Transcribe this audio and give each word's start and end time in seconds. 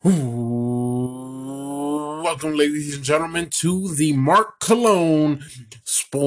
Welcome, 0.00 0.14
ladies 2.54 2.94
and 2.94 3.02
gentlemen, 3.02 3.50
to 3.58 3.92
the 3.92 4.12
Mark 4.12 4.60
Cologne 4.60 5.42
Sports 5.82 6.22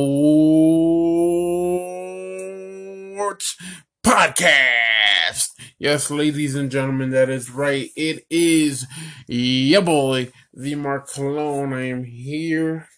Podcast. 4.06 5.52
Yes, 5.80 6.12
ladies 6.12 6.54
and 6.54 6.70
gentlemen, 6.70 7.12
that 7.12 7.30
is 7.30 7.50
right. 7.50 7.90
It 7.96 8.26
is 8.30 8.86
yeah, 9.26 9.80
boy, 9.80 10.34
the 10.54 10.76
Mark 10.76 11.10
Cologne. 11.10 11.72
I 11.72 11.84
am 11.84 12.04
here. 12.04 12.90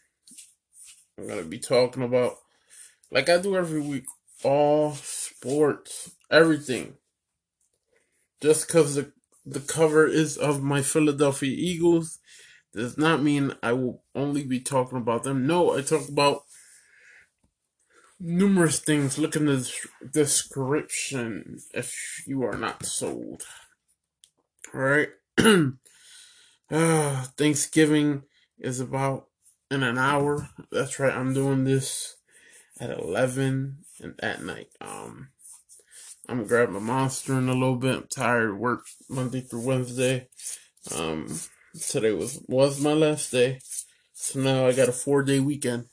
I'm 1.19 1.27
gonna 1.27 1.43
be 1.43 1.59
talking 1.59 2.01
about, 2.01 2.37
like 3.11 3.29
I 3.29 3.37
do 3.37 3.55
every 3.55 3.79
week, 3.79 4.05
all 4.43 4.93
sports, 4.93 6.09
everything. 6.31 6.95
Just 8.41 8.65
because 8.65 8.95
the 8.95 9.13
the 9.45 9.59
cover 9.59 10.07
is 10.07 10.37
of 10.37 10.63
my 10.63 10.81
Philadelphia 10.81 11.53
Eagles 11.55 12.19
does 12.73 12.97
not 12.97 13.21
mean 13.21 13.53
I 13.61 13.73
will 13.73 14.03
only 14.15 14.43
be 14.43 14.59
talking 14.59 14.97
about 14.97 15.23
them. 15.23 15.45
No, 15.45 15.77
I 15.77 15.81
talk 15.81 16.07
about 16.09 16.43
numerous 18.19 18.79
things. 18.79 19.17
Look 19.19 19.35
in 19.35 19.45
the 19.45 19.69
description 20.11 21.59
if 21.73 22.23
you 22.25 22.43
are 22.43 22.57
not 22.57 22.85
sold. 22.85 23.43
Alright. 24.73 25.09
uh, 25.37 25.71
Thanksgiving 27.37 28.23
is 28.57 28.79
about 28.79 29.27
in 29.69 29.83
an 29.83 29.97
hour. 29.97 30.49
That's 30.71 30.99
right, 30.99 31.13
I'm 31.13 31.33
doing 31.33 31.63
this 31.63 32.15
at 32.79 32.89
11 32.89 33.77
and 33.99 34.19
at 34.21 34.43
night. 34.43 34.69
Um, 34.81 35.29
I'm 36.33 36.39
gonna 36.39 36.49
grab 36.49 36.69
my 36.71 36.79
monster 36.79 37.37
in 37.37 37.47
a 37.47 37.53
little 37.53 37.75
bit. 37.75 37.95
I'm 37.95 38.07
tired 38.07 38.57
work 38.57 38.87
Monday 39.07 39.41
through 39.41 39.67
Wednesday. 39.67 40.29
Um, 40.91 41.27
today 41.79 42.11
was 42.11 42.43
was 42.47 42.81
my 42.81 42.93
last 42.93 43.31
day, 43.31 43.59
so 44.13 44.39
now 44.39 44.65
I 44.65 44.73
got 44.73 44.89
a 44.89 44.93
four 44.93 45.21
day 45.21 45.39
weekend, 45.39 45.89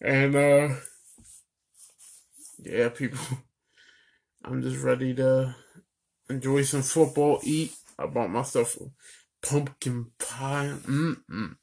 and 0.00 0.34
uh, 0.34 0.68
yeah, 2.62 2.88
people, 2.88 3.18
I'm 4.44 4.62
just 4.62 4.82
ready 4.82 5.12
to 5.16 5.54
enjoy 6.30 6.62
some 6.62 6.80
football, 6.80 7.40
eat. 7.42 7.74
I 7.98 8.06
bought 8.06 8.30
myself 8.30 8.78
a 8.80 8.86
pumpkin 9.46 10.12
pie. 10.18 10.72
Mm 10.86 11.16
mm 11.30 11.56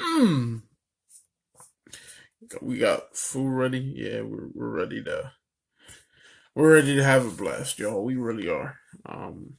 mm. 0.00 0.62
We 2.60 2.78
got 2.78 3.16
food 3.16 3.50
ready. 3.50 3.78
Yeah, 3.78 4.22
we're 4.22 4.48
we're 4.52 4.68
ready 4.68 5.04
to 5.04 5.30
we're 6.54 6.74
ready 6.74 6.94
to 6.96 7.04
have 7.04 7.26
a 7.26 7.30
blast, 7.30 7.78
y'all. 7.78 8.04
We 8.04 8.16
really 8.16 8.48
are. 8.48 8.76
Um, 9.06 9.54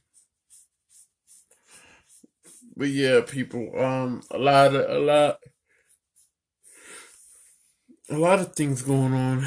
but 2.76 2.88
yeah, 2.88 3.20
people. 3.26 3.70
Um, 3.80 4.22
a 4.30 4.38
lot 4.38 4.74
of 4.74 4.90
a 4.90 4.98
lot, 4.98 5.38
a 8.10 8.18
lot 8.18 8.38
of 8.40 8.54
things 8.54 8.82
going 8.82 9.14
on, 9.14 9.46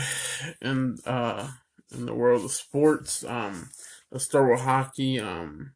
in 0.62 0.98
uh, 1.06 1.50
in 1.92 2.06
the 2.06 2.14
world 2.14 2.46
of 2.46 2.52
sports. 2.52 3.24
Um, 3.24 3.70
let's 4.12 4.26
start 4.26 4.50
with 4.52 4.62
hockey. 4.62 5.20
Um, 5.20 5.74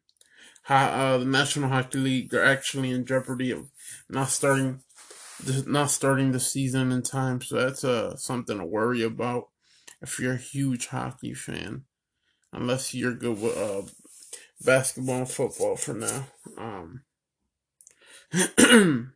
ho- 0.64 0.74
uh, 0.76 1.18
the 1.18 1.24
National 1.26 1.70
Hockey 1.70 1.98
League. 1.98 2.30
They're 2.30 2.44
actually 2.44 2.90
in 2.92 3.06
jeopardy 3.06 3.52
of 3.52 3.68
not 4.10 4.28
starting, 4.30 4.82
not 5.66 5.90
starting 5.90 6.32
the 6.32 6.40
season 6.40 6.92
in 6.92 7.02
time. 7.02 7.42
So 7.42 7.56
that's 7.56 7.84
uh 7.84 8.16
something 8.16 8.58
to 8.58 8.66
worry 8.66 9.02
about 9.02 9.48
if 10.02 10.18
you're 10.18 10.34
a 10.34 10.38
huge 10.38 10.88
hockey 10.88 11.34
fan, 11.34 11.84
unless 12.52 12.92
you're 12.92 13.14
good 13.14 13.40
with 13.40 13.56
uh, 13.56 13.82
basketball 14.64 15.18
and 15.18 15.30
football 15.30 15.76
for 15.76 15.94
now. 15.94 16.26
Um, 16.58 17.02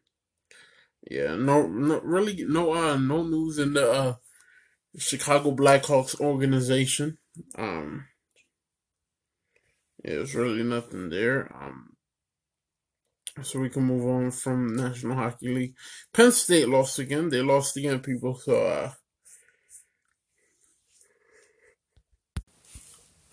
yeah, 1.11 1.35
no, 1.35 1.67
no, 1.67 2.01
really, 2.01 2.45
no, 2.47 2.73
uh, 2.75 2.97
no 2.97 3.23
news 3.23 3.59
in 3.59 3.73
the 3.75 3.91
uh, 3.91 4.15
Chicago 4.99 5.55
Blackhawks 5.55 6.21
organization. 6.21 7.19
Um, 7.59 8.07
yeah, 10.05 10.15
there's 10.15 10.35
really 10.35 10.63
nothing 10.63 11.11
there. 11.11 11.51
Um, 11.55 11.97
so 13.43 13.61
we 13.61 13.69
can 13.69 13.83
move 13.83 14.07
on 14.07 14.31
from 14.31 14.77
National 14.77 15.17
Hockey 15.17 15.53
League. 15.53 15.75
Penn 16.13 16.33
State 16.33 16.69
lost 16.69 16.99
again. 16.99 17.29
They 17.29 17.43
lost 17.43 17.77
again, 17.77 18.01
people. 18.01 18.35
So, 18.37 18.67
uh, 18.67 18.93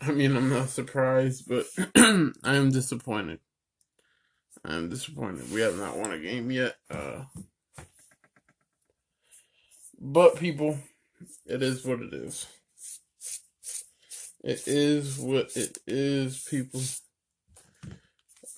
I 0.06 0.12
mean, 0.12 0.36
I'm 0.36 0.50
not 0.50 0.70
surprised, 0.70 1.48
but 1.48 1.66
I 1.96 2.56
am 2.56 2.72
disappointed. 2.72 3.40
I 4.66 4.76
am 4.76 4.90
disappointed. 4.90 5.52
We 5.52 5.62
have 5.62 5.78
not 5.78 5.98
won 5.98 6.12
a 6.12 6.20
game 6.20 6.52
yet. 6.52 6.76
Uh, 6.92 7.24
but 10.00 10.36
people, 10.36 10.78
it 11.46 11.62
is 11.62 11.86
what 11.86 12.02
it 12.02 12.14
is. 12.14 12.48
It 14.44 14.68
is 14.68 15.18
what 15.20 15.56
it 15.56 15.78
is, 15.88 16.46
people. 16.50 16.82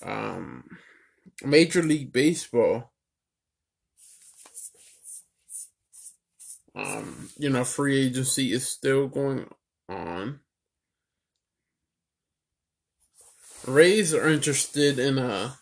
Um, 0.03 0.63
Major 1.43 1.83
League 1.83 2.11
Baseball. 2.11 2.91
Um, 6.75 7.29
you 7.37 7.51
know, 7.51 7.63
free 7.63 8.07
agency 8.07 8.51
is 8.51 8.67
still 8.67 9.07
going 9.07 9.47
on. 9.87 10.39
Rays 13.67 14.13
are 14.13 14.27
interested 14.27 14.99
in 14.99 15.17
uh 15.17 15.53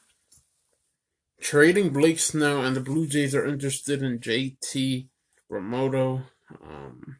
trading 1.40 1.91
Blake 1.91 2.19
Snell, 2.19 2.64
and 2.64 2.75
the 2.75 2.81
Blue 2.81 3.08
Jays 3.08 3.36
are 3.36 3.46
interested 3.46 4.03
in 4.03 4.19
JT 4.19 5.08
Realmuto. 5.52 6.24
Um, 6.63 7.18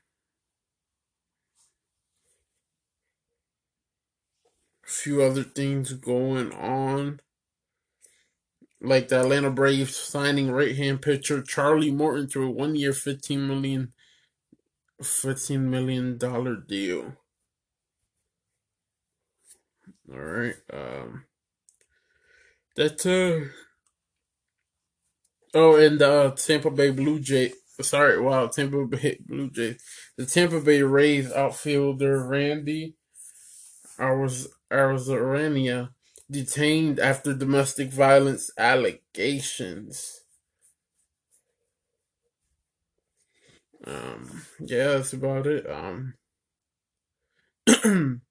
a 4.86 4.90
few 4.90 5.22
other 5.24 5.44
things 5.44 5.94
going 5.94 6.52
on, 6.54 7.22
like 8.82 9.08
the 9.08 9.22
Atlanta 9.22 9.52
Braves 9.52 9.96
signing 9.96 10.52
right-hand 10.52 11.02
pitcher 11.02 11.42
Charlie 11.42 11.92
Morton 11.92 12.28
to 12.30 12.44
a 12.44 12.52
one-year, 12.52 12.94
fifteen 12.94 13.48
million, 13.48 13.94
fifteen 15.02 15.70
million 15.70 16.18
dollar 16.18 16.56
deal. 16.58 17.18
All 20.14 20.20
right. 20.20 20.56
Um, 20.72 21.26
that's 22.76 23.06
uh. 23.06 23.46
Oh, 25.54 25.76
and 25.76 26.00
the 26.00 26.10
uh, 26.12 26.32
Tampa 26.32 26.72
Bay 26.72 26.92
Blue 26.92 27.20
Jay. 27.20 27.54
Sorry, 27.82 28.20
wow, 28.20 28.48
Tampa 28.48 28.86
Bay 28.86 29.20
Blue 29.26 29.50
Jays. 29.52 29.82
The 30.18 30.26
Tampa 30.26 30.60
Bay 30.62 30.82
Rays 30.82 31.32
outfielder 31.32 32.26
Randy 32.28 32.96
Arozarena 34.00 35.90
detained 36.30 37.00
after 37.00 37.34
domestic 37.34 37.92
violence 37.92 38.52
allegations. 38.58 40.22
Um, 43.86 44.44
yeah, 44.60 44.88
that's 44.90 45.14
about 45.14 45.46
it. 45.48 45.66
Um, 45.70 46.16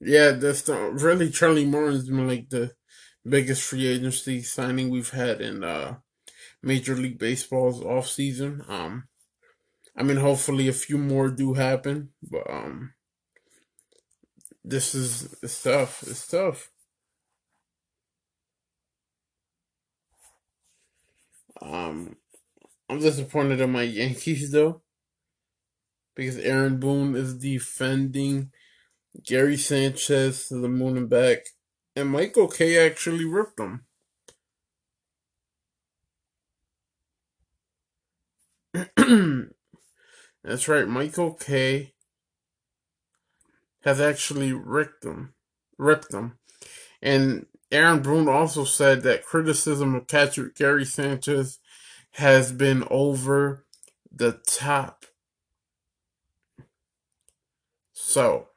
yeah, 0.00 0.32
that's 0.32 0.62
the, 0.62 0.74
really 0.92 1.30
Charlie 1.30 1.66
Morton's 1.66 2.08
been 2.08 2.28
like 2.28 2.50
the 2.50 2.72
biggest 3.26 3.62
free 3.62 3.86
agency 3.86 4.42
signing 4.42 4.90
we've 4.90 5.10
had 5.10 5.40
in 5.40 5.64
uh, 5.64 5.96
Major 6.62 6.96
League 6.96 7.18
Baseball's 7.18 7.82
off 7.82 8.08
season. 8.08 8.62
Um, 8.68 9.04
I 9.96 10.02
mean, 10.02 10.16
hopefully 10.18 10.68
a 10.68 10.72
few 10.72 10.98
more 10.98 11.30
do 11.30 11.54
happen, 11.54 12.10
but 12.22 12.48
um, 12.50 12.94
this 14.64 14.94
is 14.94 15.34
it's 15.42 15.62
tough. 15.62 16.02
It's 16.06 16.26
tough. 16.26 16.70
Um, 21.62 22.16
I'm 22.88 23.00
disappointed 23.00 23.60
in 23.60 23.72
my 23.72 23.82
Yankees 23.82 24.50
though, 24.50 24.82
because 26.14 26.36
Aaron 26.38 26.78
Boone 26.78 27.16
is 27.16 27.36
defending 27.38 28.50
Gary 29.22 29.56
Sanchez 29.56 30.48
to 30.48 30.56
the 30.56 30.68
moon 30.68 30.96
and 30.96 31.08
back, 31.08 31.46
and 31.94 32.08
Michael 32.08 32.48
Kay 32.48 32.78
actually 32.78 33.24
ripped 33.24 33.60
him. 33.60 33.84
That's 40.44 40.68
right, 40.68 40.88
Michael 40.88 41.34
Kay 41.34 41.94
has 43.82 44.00
actually 44.00 44.52
ripped 44.52 45.02
them, 45.02 45.34
ripped 45.78 46.10
them, 46.10 46.38
and 47.00 47.46
Aaron 47.70 48.02
Boone 48.02 48.28
also 48.28 48.64
said 48.64 49.02
that 49.02 49.24
criticism 49.24 49.94
of 49.94 50.06
catcher 50.06 50.52
Gary 50.54 50.84
Sanchez 50.84 51.58
has 52.12 52.52
been 52.52 52.84
over 52.90 53.64
the 54.12 54.40
top. 54.46 55.06
So, 57.92 58.48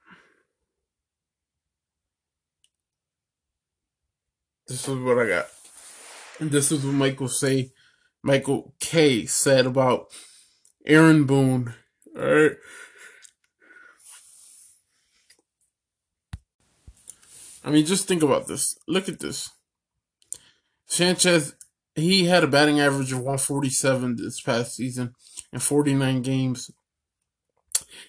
This 4.67 4.87
is 4.87 4.99
what 4.99 5.19
I 5.19 5.27
got. 5.27 5.47
And 6.39 6.51
this 6.51 6.71
is 6.71 6.85
what 6.85 6.93
Michael 6.93 7.29
say. 7.29 7.71
Michael 8.21 8.73
Kay 8.79 9.25
said 9.25 9.65
about 9.65 10.07
Aaron 10.85 11.25
Boone. 11.25 11.73
All 12.17 12.25
right. 12.25 12.51
I 17.63 17.69
mean, 17.69 17.85
just 17.85 18.07
think 18.07 18.23
about 18.23 18.47
this. 18.47 18.77
Look 18.87 19.09
at 19.09 19.19
this. 19.19 19.51
Sanchez, 20.85 21.53
he 21.95 22.25
had 22.25 22.43
a 22.43 22.47
batting 22.47 22.79
average 22.79 23.11
of 23.11 23.19
147 23.19 24.15
this 24.17 24.41
past 24.41 24.75
season 24.75 25.13
in 25.51 25.59
49 25.59 26.21
games. 26.21 26.71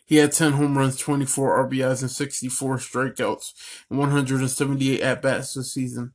He 0.05 0.17
had 0.17 0.33
10 0.33 0.53
home 0.53 0.79
runs, 0.79 0.97
24 0.97 1.69
RBIs, 1.69 2.03
and 2.03 2.11
64 2.11 2.79
strikeouts, 2.79 3.53
and 3.91 3.99
178 3.99 5.01
at 5.01 5.23
bats 5.23 5.55
this 5.55 5.73
season. 5.73 6.13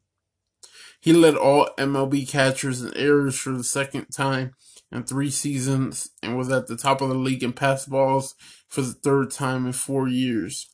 He 1.03 1.11
led 1.11 1.35
all 1.35 1.67
MLB 1.77 2.29
catchers 2.29 2.81
in 2.81 2.95
errors 2.95 3.37
for 3.37 3.51
the 3.51 3.65
second 3.65 4.05
time 4.05 4.53
in 4.89 5.03
three 5.03 5.29
seasons 5.29 6.11
and 6.23 6.37
was 6.37 6.49
at 6.49 6.67
the 6.67 6.77
top 6.77 7.01
of 7.01 7.09
the 7.09 7.15
league 7.15 7.43
in 7.43 7.51
pass 7.51 7.85
balls 7.85 8.35
for 8.69 8.83
the 8.83 8.93
third 8.93 9.29
time 9.29 9.65
in 9.65 9.73
four 9.73 10.07
years. 10.07 10.69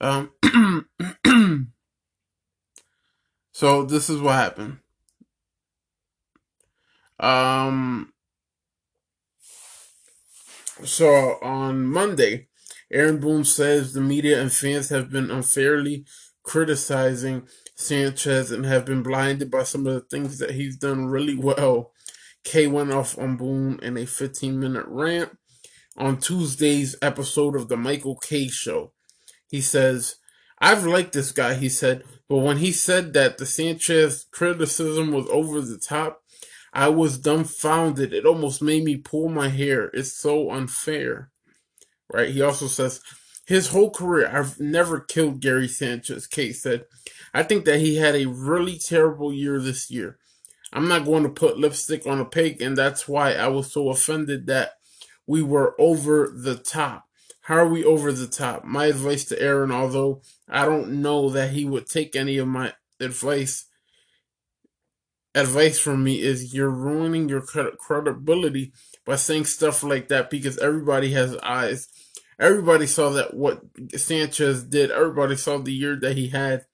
Um, 0.00 0.30
so 3.50 3.82
this 3.82 4.08
is 4.08 4.20
what 4.20 4.34
happened. 4.34 4.78
Um, 7.18 8.12
so 10.84 11.38
on 11.42 11.84
Monday, 11.84 12.46
Aaron 12.92 13.18
Boone 13.18 13.42
says 13.42 13.92
the 13.92 14.00
media 14.00 14.40
and 14.40 14.52
fans 14.52 14.90
have 14.90 15.10
been 15.10 15.32
unfairly 15.32 16.04
criticizing 16.44 17.46
Sanchez 17.78 18.50
and 18.50 18.66
have 18.66 18.84
been 18.84 19.04
blinded 19.04 19.50
by 19.52 19.62
some 19.62 19.86
of 19.86 19.94
the 19.94 20.00
things 20.00 20.38
that 20.38 20.50
he's 20.50 20.76
done 20.76 21.06
really 21.06 21.36
well. 21.36 21.92
Kay 22.42 22.66
went 22.66 22.92
off 22.92 23.16
on 23.16 23.36
Boone 23.36 23.78
in 23.80 23.96
a 23.96 24.04
15 24.04 24.58
minute 24.58 24.84
rant 24.88 25.38
on 25.96 26.18
Tuesday's 26.18 26.96
episode 27.00 27.54
of 27.54 27.68
the 27.68 27.76
Michael 27.76 28.16
Kay 28.16 28.48
Show. 28.48 28.92
He 29.48 29.60
says, 29.60 30.16
I've 30.58 30.84
liked 30.84 31.12
this 31.12 31.30
guy, 31.30 31.54
he 31.54 31.68
said, 31.68 32.02
but 32.28 32.38
when 32.38 32.58
he 32.58 32.72
said 32.72 33.12
that 33.12 33.38
the 33.38 33.46
Sanchez 33.46 34.26
criticism 34.32 35.12
was 35.12 35.28
over 35.30 35.60
the 35.60 35.78
top, 35.78 36.22
I 36.72 36.88
was 36.88 37.18
dumbfounded. 37.18 38.12
It 38.12 38.26
almost 38.26 38.60
made 38.60 38.82
me 38.82 38.96
pull 38.96 39.28
my 39.28 39.48
hair. 39.48 39.90
It's 39.94 40.12
so 40.12 40.50
unfair. 40.50 41.30
Right? 42.12 42.30
He 42.30 42.42
also 42.42 42.66
says, 42.66 43.00
his 43.46 43.68
whole 43.68 43.90
career, 43.90 44.28
I've 44.30 44.60
never 44.60 45.00
killed 45.00 45.40
Gary 45.40 45.68
Sanchez, 45.68 46.26
Kate 46.26 46.54
said. 46.54 46.84
I 47.38 47.44
think 47.44 47.66
that 47.66 47.78
he 47.78 47.98
had 47.98 48.16
a 48.16 48.26
really 48.26 48.76
terrible 48.78 49.32
year 49.32 49.60
this 49.60 49.92
year. 49.92 50.18
I'm 50.72 50.88
not 50.88 51.04
going 51.04 51.22
to 51.22 51.28
put 51.28 51.56
lipstick 51.56 52.04
on 52.04 52.18
a 52.18 52.24
pig, 52.24 52.60
and 52.60 52.76
that's 52.76 53.06
why 53.06 53.34
I 53.34 53.46
was 53.46 53.72
so 53.72 53.90
offended 53.90 54.48
that 54.48 54.72
we 55.24 55.40
were 55.40 55.80
over 55.80 56.34
the 56.34 56.56
top. 56.56 57.04
How 57.42 57.58
are 57.58 57.68
we 57.68 57.84
over 57.84 58.10
the 58.10 58.26
top? 58.26 58.64
My 58.64 58.86
advice 58.86 59.24
to 59.26 59.40
Aaron, 59.40 59.70
although 59.70 60.20
I 60.48 60.64
don't 60.64 61.00
know 61.00 61.30
that 61.30 61.52
he 61.52 61.64
would 61.64 61.86
take 61.86 62.16
any 62.16 62.38
of 62.38 62.48
my 62.48 62.72
advice, 62.98 63.66
advice 65.32 65.78
from 65.78 66.02
me 66.02 66.20
is 66.20 66.52
you're 66.52 66.68
ruining 66.68 67.28
your 67.28 67.42
credibility 67.42 68.72
by 69.06 69.14
saying 69.14 69.44
stuff 69.44 69.84
like 69.84 70.08
that 70.08 70.28
because 70.28 70.58
everybody 70.58 71.12
has 71.12 71.36
eyes. 71.36 71.86
Everybody 72.40 72.88
saw 72.88 73.10
that 73.10 73.34
what 73.34 73.60
Sanchez 73.94 74.64
did. 74.64 74.90
Everybody 74.90 75.36
saw 75.36 75.58
the 75.58 75.72
year 75.72 75.94
that 76.00 76.16
he 76.16 76.30
had. 76.30 76.64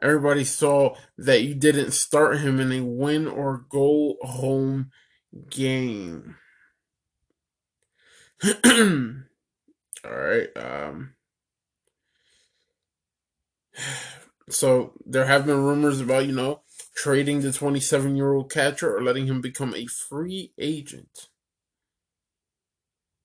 Everybody 0.00 0.44
saw 0.44 0.94
that 1.16 1.42
you 1.42 1.54
didn't 1.54 1.90
start 1.90 2.38
him 2.38 2.60
in 2.60 2.70
a 2.72 2.84
win 2.84 3.26
or 3.26 3.64
go 3.68 4.16
home 4.22 4.90
game. 5.50 6.36
All 8.64 9.22
right. 10.04 10.48
Um, 10.56 11.14
so 14.48 14.92
there 15.04 15.26
have 15.26 15.46
been 15.46 15.62
rumors 15.62 16.00
about, 16.00 16.26
you 16.26 16.32
know, 16.32 16.62
trading 16.94 17.40
the 17.40 17.52
27 17.52 18.16
year 18.16 18.32
old 18.32 18.50
catcher 18.50 18.96
or 18.96 19.02
letting 19.02 19.26
him 19.26 19.40
become 19.40 19.74
a 19.74 19.86
free 19.86 20.52
agent. 20.58 21.28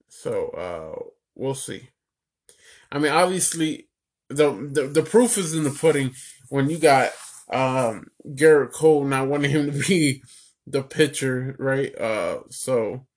So 0.08 0.50
uh, 0.50 1.10
we'll 1.36 1.56
see. 1.56 1.90
I 2.92 3.00
mean, 3.00 3.12
obviously, 3.12 3.90
the, 4.30 4.52
the 4.72 4.88
the 4.88 5.04
proof 5.04 5.38
is 5.38 5.54
in 5.54 5.64
the 5.64 5.70
pudding 5.72 6.14
when 6.53 6.69
you 6.69 6.77
got 6.77 7.09
um, 7.50 8.05
Gerrit 8.27 8.73
Cole 8.73 9.05
not 9.05 9.27
wanting 9.27 9.50
him 9.50 9.71
to 9.71 9.88
be 9.88 10.21
the 10.67 10.83
pitcher, 10.83 11.55
right? 11.57 11.97
Uh, 12.00 12.41
so 12.51 13.07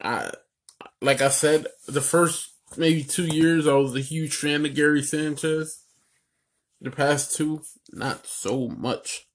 I 0.00 0.30
like 1.02 1.20
I 1.20 1.30
said, 1.30 1.66
the 1.88 2.00
first 2.00 2.52
maybe 2.76 3.02
two 3.02 3.26
years, 3.26 3.66
I 3.66 3.72
was 3.72 3.96
a 3.96 4.00
huge 4.00 4.36
fan 4.36 4.64
of 4.64 4.72
Gary 4.72 5.02
Sanchez. 5.02 5.82
The 6.80 6.92
past 6.92 7.36
two, 7.36 7.62
not 7.92 8.24
so 8.24 8.68
much. 8.68 9.26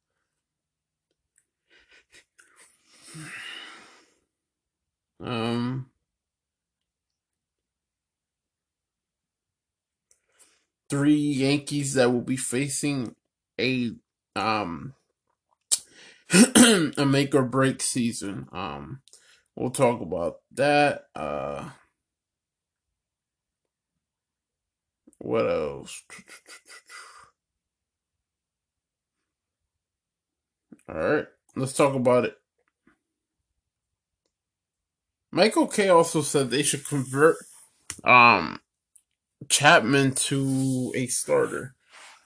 Um, 5.22 5.89
three 10.90 11.16
Yankees 11.16 11.94
that 11.96 12.12
will 12.12 12.22
be 12.22 12.38
facing 12.38 13.16
a 13.60 13.92
um 14.36 14.94
a 16.98 17.06
make 17.06 17.34
or 17.36 17.44
break 17.44 17.82
season. 17.82 18.48
Um, 18.52 19.02
we'll 19.56 19.72
talk 19.72 20.02
about 20.02 20.38
that. 20.54 21.06
Uh, 21.16 21.70
What 25.20 25.50
else? 25.50 26.04
All 30.88 30.96
right, 30.96 31.28
let's 31.56 31.74
talk 31.74 31.94
about 31.94 32.26
it. 32.26 32.38
Michael 35.32 35.68
Kay 35.68 35.90
also 35.90 36.22
said 36.22 36.50
they 36.50 36.64
should 36.64 36.86
convert 36.88 37.38
um 38.04 38.60
Chapman 39.48 40.14
to 40.16 40.92
a 40.96 41.08
starter. 41.08 41.76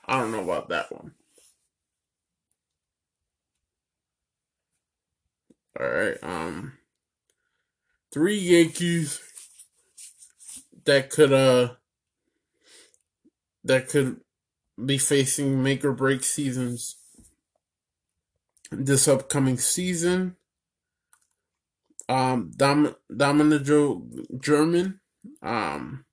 I 0.06 0.20
don't 0.20 0.32
know 0.32 0.44
about 0.44 0.70
that 0.70 0.92
one. 0.92 1.14
All 5.80 5.88
right, 5.88 6.18
um 6.22 6.74
three 8.12 8.38
Yankees 8.38 9.20
that 10.86 11.10
could 11.10 11.32
uh 11.32 11.74
that 13.64 13.90
could 13.90 14.20
be 14.84 14.98
facing 14.98 15.64
make 15.64 15.86
or 15.86 15.94
break 15.94 16.24
seasons 16.24 16.96
this 18.78 19.08
upcoming 19.08 19.58
season. 19.58 20.36
Um, 22.10 22.52
Dom, 22.56 22.96
Domingo 23.16 24.04
German, 24.40 25.00
um, 25.42 26.06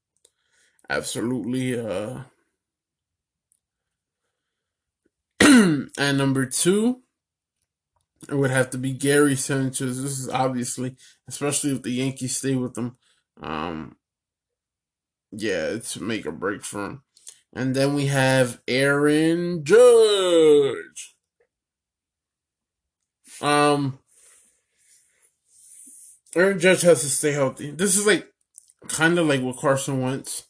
absolutely, 0.90 1.78
uh, 1.78 2.25
and 5.40 6.18
number 6.18 6.44
two, 6.44 7.00
it 8.28 8.35
would 8.35 8.50
have 8.50 8.70
to 8.70 8.78
be 8.78 8.92
Gary 8.92 9.37
Sanchez. 9.37 10.02
This 10.02 10.18
is 10.18 10.28
obviously, 10.28 10.97
especially 11.28 11.73
if 11.73 11.82
the 11.82 11.92
Yankees 11.92 12.37
stay 12.37 12.56
with 12.56 12.75
them, 12.75 12.97
um, 13.40 13.97
yeah, 15.32 15.68
it's 15.68 15.99
make 15.99 16.26
or 16.26 16.32
break 16.32 16.64
for 16.64 16.85
him. 16.85 17.02
And 17.52 17.75
then 17.75 17.94
we 17.94 18.06
have 18.06 18.61
Aaron 18.68 19.64
Judge. 19.64 21.16
Um, 23.40 23.99
Aaron 26.35 26.61
Judge 26.61 26.82
has 26.82 27.00
to 27.00 27.09
stay 27.09 27.32
healthy. 27.32 27.70
This 27.70 27.97
is 27.97 28.06
like 28.06 28.28
kind 28.88 29.18
of 29.18 29.26
like 29.26 29.40
what 29.40 29.56
Carson 29.56 30.00
Wentz. 30.00 30.44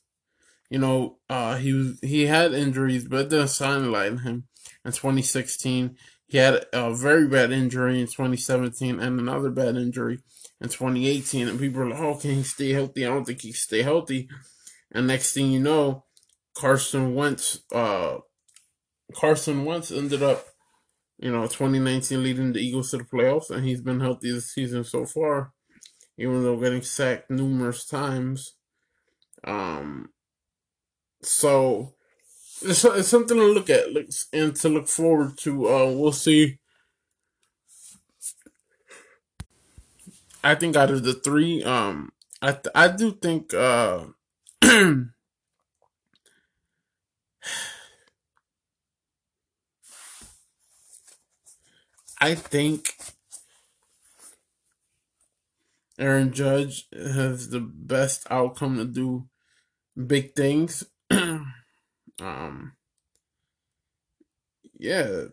You 0.71 0.79
know, 0.79 1.19
uh, 1.29 1.57
he 1.57 1.73
was 1.73 1.99
he 2.01 2.27
had 2.27 2.55
injuries, 2.55 3.07
but 3.07 3.27
it 3.27 3.31
didn't 3.31 3.49
him 4.21 4.45
in 4.85 4.93
2016. 4.93 5.97
He 6.29 6.39
had 6.39 6.65
a 6.73 6.95
very 6.95 7.27
bad 7.27 7.51
injury 7.51 8.01
in 8.01 8.07
2017 8.07 9.01
and 9.01 9.19
another 9.19 9.51
bad 9.51 9.77
injury 9.77 10.21
in 10.61 10.69
2018. 10.69 11.49
And 11.49 11.59
people 11.59 11.83
are 11.83 11.91
like, 11.91 11.99
"Oh, 11.99 12.15
can 12.15 12.37
he 12.37 12.43
stay 12.45 12.71
healthy?" 12.71 13.05
I 13.05 13.09
don't 13.09 13.25
think 13.25 13.41
he 13.41 13.49
can 13.49 13.57
stay 13.57 13.83
healthy. 13.83 14.29
And 14.93 15.09
next 15.09 15.33
thing 15.35 15.51
you 15.51 15.59
know, 15.59 16.05
Carson 16.55 17.17
Wentz, 17.17 17.61
uh, 17.73 18.19
Carson 19.13 19.65
Wentz 19.65 19.91
ended 19.91 20.23
up, 20.23 20.47
you 21.19 21.33
know, 21.33 21.49
2019 21.49 22.23
leading 22.23 22.53
the 22.53 22.61
Eagles 22.61 22.93
to 22.93 22.99
the 22.99 23.05
playoffs, 23.05 23.51
and 23.51 23.65
he's 23.65 23.81
been 23.81 23.99
healthy 23.99 24.31
this 24.31 24.53
season 24.53 24.85
so 24.85 25.05
far, 25.05 25.53
even 26.17 26.45
though 26.45 26.57
getting 26.59 26.83
sacked 26.83 27.29
numerous 27.29 27.85
times. 27.87 28.55
Um, 29.43 30.11
so 31.23 31.95
it's, 32.63 32.85
it's 32.85 33.09
something 33.09 33.37
to 33.37 33.45
look 33.45 33.71
at 33.71 33.87
and 34.33 34.57
to 34.57 34.69
look 34.69 34.89
forward 34.89 35.39
to. 35.39 35.69
Uh, 35.69 35.93
we'll 35.93 36.13
see. 36.13 36.59
I 40.43 40.55
think 40.55 40.77
out 40.77 40.91
of 40.91 41.03
the 41.03 41.15
three, 41.15 41.63
um, 41.63 42.13
I 42.41 42.57
I 42.75 42.89
do 42.89 43.13
think 43.13 43.53
uh, 43.53 44.05
I 52.21 52.35
think 52.35 52.95
Aaron 55.99 56.33
Judge 56.33 56.89
has 56.93 57.51
the 57.51 57.61
best 57.61 58.27
outcome 58.31 58.77
to 58.77 58.87
do 58.87 59.29
big 60.07 60.35
things. 60.35 60.85
um, 62.21 62.73
yeah, 64.79 65.25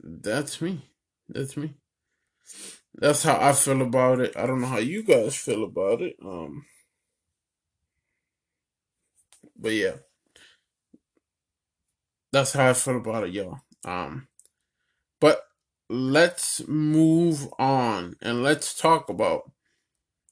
that's 0.00 0.60
me. 0.60 0.82
That's 1.28 1.56
me. 1.56 1.74
That's 2.94 3.22
how 3.22 3.38
I 3.40 3.52
feel 3.52 3.82
about 3.82 4.20
it. 4.20 4.36
I 4.36 4.46
don't 4.46 4.60
know 4.60 4.66
how 4.66 4.78
you 4.78 5.02
guys 5.02 5.36
feel 5.36 5.64
about 5.64 6.02
it. 6.02 6.16
Um, 6.24 6.64
but 9.56 9.72
yeah, 9.72 9.96
that's 12.32 12.52
how 12.52 12.68
I 12.70 12.72
feel 12.74 12.96
about 12.98 13.24
it, 13.24 13.32
y'all. 13.32 13.60
Um, 13.84 14.28
but 15.20 15.42
let's 15.88 16.66
move 16.68 17.48
on 17.58 18.16
and 18.22 18.42
let's 18.42 18.74
talk 18.74 19.10
about. 19.10 19.52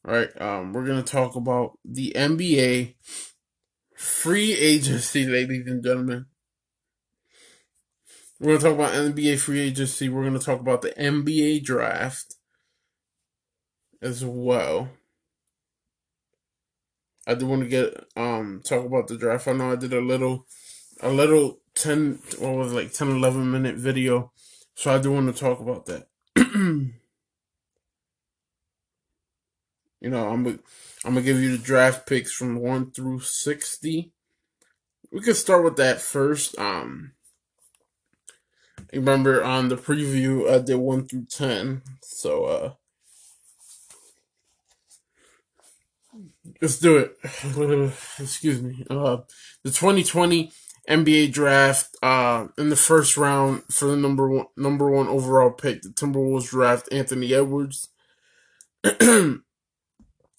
Right, 0.04 0.30
um, 0.40 0.72
we're 0.72 0.86
gonna 0.86 1.02
talk 1.02 1.36
about 1.36 1.78
the 1.84 2.14
NBA 2.16 2.96
free 4.24 4.54
agency, 4.54 5.26
ladies 5.26 5.66
and 5.66 5.84
gentlemen. 5.84 6.24
We're 8.40 8.56
gonna 8.56 8.70
talk 8.70 8.74
about 8.74 8.94
NBA 8.94 9.38
free 9.38 9.60
agency. 9.60 10.08
We're 10.08 10.24
gonna 10.24 10.38
talk 10.38 10.60
about 10.60 10.80
the 10.80 10.92
NBA 10.92 11.62
draft 11.62 12.34
as 14.00 14.24
well. 14.24 14.88
I 17.26 17.34
do 17.34 17.44
want 17.44 17.64
to 17.64 17.68
get 17.68 18.02
um 18.16 18.62
talk 18.64 18.86
about 18.86 19.08
the 19.08 19.18
draft. 19.18 19.46
I 19.46 19.52
know 19.52 19.72
I 19.72 19.76
did 19.76 19.92
a 19.92 20.00
little 20.00 20.46
a 21.02 21.10
little 21.10 21.58
10 21.74 22.18
what 22.38 22.54
was 22.54 22.72
it, 22.72 22.76
like 22.76 22.94
10 22.94 23.10
11 23.10 23.50
minute 23.50 23.76
video. 23.76 24.32
So 24.74 24.94
I 24.94 25.02
do 25.02 25.12
want 25.12 25.34
to 25.34 25.38
talk 25.38 25.60
about 25.60 25.84
that. 25.84 26.08
You 30.04 30.10
know, 30.10 30.28
I'm 30.28 30.46
I'm 30.46 31.14
gonna 31.14 31.22
give 31.22 31.40
you 31.40 31.56
the 31.56 31.62
draft 31.62 32.06
picks 32.06 32.30
from 32.30 32.60
one 32.60 32.90
through 32.90 33.20
sixty. 33.20 34.13
We 35.14 35.20
could 35.20 35.36
start 35.36 35.62
with 35.62 35.76
that 35.76 36.00
first. 36.00 36.58
Um, 36.58 37.12
remember 38.92 39.44
on 39.44 39.68
the 39.68 39.76
preview 39.76 40.52
I 40.52 40.58
did 40.58 40.74
one 40.74 41.06
through 41.06 41.26
ten, 41.30 41.82
so 42.02 42.44
uh, 42.46 42.72
let's 46.60 46.80
do 46.80 46.96
it. 46.96 47.16
Excuse 48.18 48.60
me. 48.60 48.84
Uh, 48.90 49.18
the 49.62 49.70
2020 49.70 50.50
NBA 50.90 51.32
draft. 51.32 51.96
Uh, 52.02 52.48
in 52.58 52.68
the 52.68 52.76
first 52.76 53.16
round 53.16 53.62
for 53.70 53.86
the 53.86 53.96
number 53.96 54.28
one 54.28 54.46
number 54.56 54.90
one 54.90 55.06
overall 55.06 55.50
pick, 55.50 55.82
the 55.82 55.90
Timberwolves 55.90 56.50
draft 56.50 56.88
Anthony 56.90 57.32
Edwards. 57.32 57.88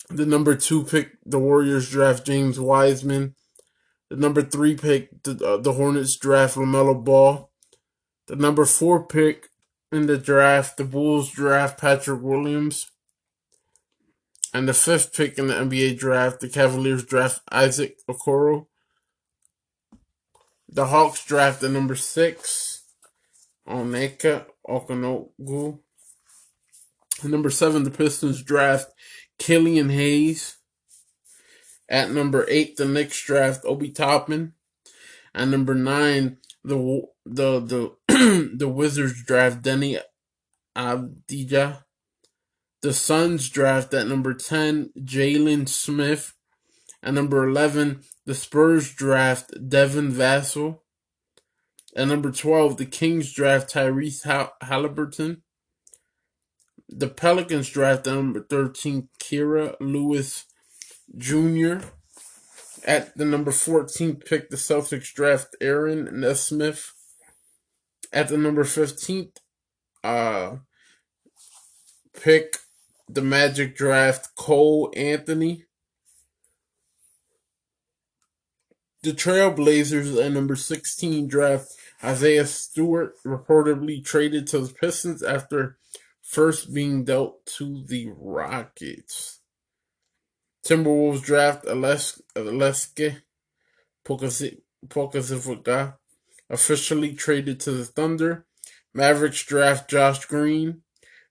The 0.07 0.25
number 0.25 0.55
two 0.55 0.83
pick, 0.83 1.17
the 1.25 1.39
Warriors 1.39 1.89
draft 1.89 2.27
James 2.27 2.59
Wiseman. 2.59 3.33
The 4.15 4.21
number 4.21 4.43
three 4.43 4.77
pick, 4.77 5.23
the, 5.23 5.45
uh, 5.45 5.57
the 5.57 5.73
Hornets 5.73 6.15
draft 6.15 6.55
LaMelo 6.55 7.03
Ball. 7.03 7.51
The 8.27 8.37
number 8.37 8.63
four 8.63 9.05
pick 9.05 9.49
in 9.91 10.05
the 10.07 10.17
draft, 10.17 10.77
the 10.77 10.85
Bulls 10.85 11.29
draft 11.31 11.81
Patrick 11.81 12.21
Williams. 12.21 12.89
And 14.53 14.69
the 14.69 14.73
fifth 14.73 15.13
pick 15.13 15.37
in 15.37 15.47
the 15.47 15.55
NBA 15.55 15.97
draft, 15.97 16.39
the 16.39 16.47
Cavaliers 16.47 17.03
draft 17.03 17.41
Isaac 17.51 17.99
Okoro. 18.09 18.67
The 20.69 20.85
Hawks 20.85 21.25
draft 21.25 21.59
the 21.59 21.67
number 21.67 21.97
six, 21.97 22.83
Onyeka 23.67 24.45
Okongwu. 24.65 25.79
Number 27.21 27.49
seven, 27.49 27.83
the 27.83 27.91
Pistons 27.91 28.41
draft 28.41 28.93
Killian 29.39 29.89
Hayes. 29.89 30.55
At 31.87 32.11
number 32.11 32.45
eight, 32.49 32.77
the 32.77 32.85
Knicks 32.85 33.23
draft 33.23 33.65
Obi 33.65 33.91
Toppin. 33.91 34.53
At 35.33 35.49
number 35.49 35.75
nine, 35.75 36.37
the 36.63 37.03
the 37.25 37.59
the 38.07 38.51
the 38.55 38.67
Wizards 38.67 39.23
draft 39.23 39.61
Deni 39.61 39.99
Avdija. 40.75 41.83
The 42.81 42.93
Suns 42.93 43.49
draft 43.49 43.93
at 43.93 44.07
number 44.07 44.33
ten 44.33 44.91
Jalen 44.97 45.69
Smith. 45.69 46.33
At 47.03 47.13
number 47.13 47.47
eleven, 47.47 48.01
the 48.25 48.35
Spurs 48.35 48.93
draft 48.93 49.51
Devin 49.69 50.11
Vassell. 50.11 50.79
At 51.95 52.07
number 52.07 52.31
twelve, 52.31 52.77
the 52.77 52.85
Kings 52.85 53.31
draft 53.31 53.73
Tyrese 53.73 54.49
Halliburton 54.61 55.43
the 56.89 57.07
Pelicans 57.07 57.69
draft 57.69 58.07
at 58.07 58.13
number 58.13 58.41
13 58.41 59.09
Kira 59.19 59.75
Lewis 59.79 60.45
Jr. 61.17 61.79
At 62.85 63.17
the 63.17 63.25
number 63.25 63.51
14 63.51 64.17
pick, 64.17 64.49
the 64.49 64.57
Celtics 64.57 65.13
draft 65.13 65.55
Aaron 65.59 66.19
Nesmith. 66.19 66.93
At 68.13 68.29
the 68.29 68.37
number 68.37 68.63
15th 68.63 69.37
uh, 70.03 70.57
pick, 72.13 72.57
the 73.09 73.21
Magic 73.21 73.75
draft 73.75 74.35
Cole 74.35 74.93
Anthony. 74.95 75.65
The 79.03 79.11
Trailblazers 79.11 80.23
at 80.23 80.31
number 80.31 80.55
16 80.55 81.27
draft 81.27 81.67
Isaiah 82.03 82.45
Stewart, 82.45 83.13
reportedly 83.25 84.03
traded 84.03 84.47
to 84.47 84.59
the 84.59 84.73
Pistons 84.73 85.23
after 85.23 85.77
first 86.21 86.73
being 86.73 87.03
dealt 87.03 87.45
to 87.57 87.83
the 87.85 88.09
Rockets. 88.17 89.41
Timberwolves 90.65 91.21
draft 91.21 91.65
Aleksej 91.65 93.21
Pokusevski, 94.03 95.93
officially 96.49 97.13
traded 97.13 97.59
to 97.59 97.71
the 97.71 97.85
Thunder. 97.85 98.45
Mavericks 98.93 99.43
draft 99.43 99.89
Josh 99.89 100.25
Green. 100.25 100.81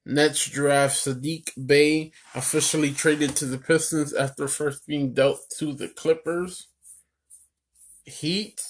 Nets 0.07 0.49
draft 0.51 0.97
Saddiq 0.97 1.67
Bey, 1.67 2.13
officially 2.35 2.93
traded 2.93 3.35
to 3.37 3.47
the 3.47 3.57
Pistons 3.57 4.13
after 4.13 4.47
first 4.47 4.87
being 4.87 5.15
dealt 5.15 5.41
to 5.59 5.73
the 5.73 5.89
Clippers. 5.89 6.69
Heat 8.05 8.63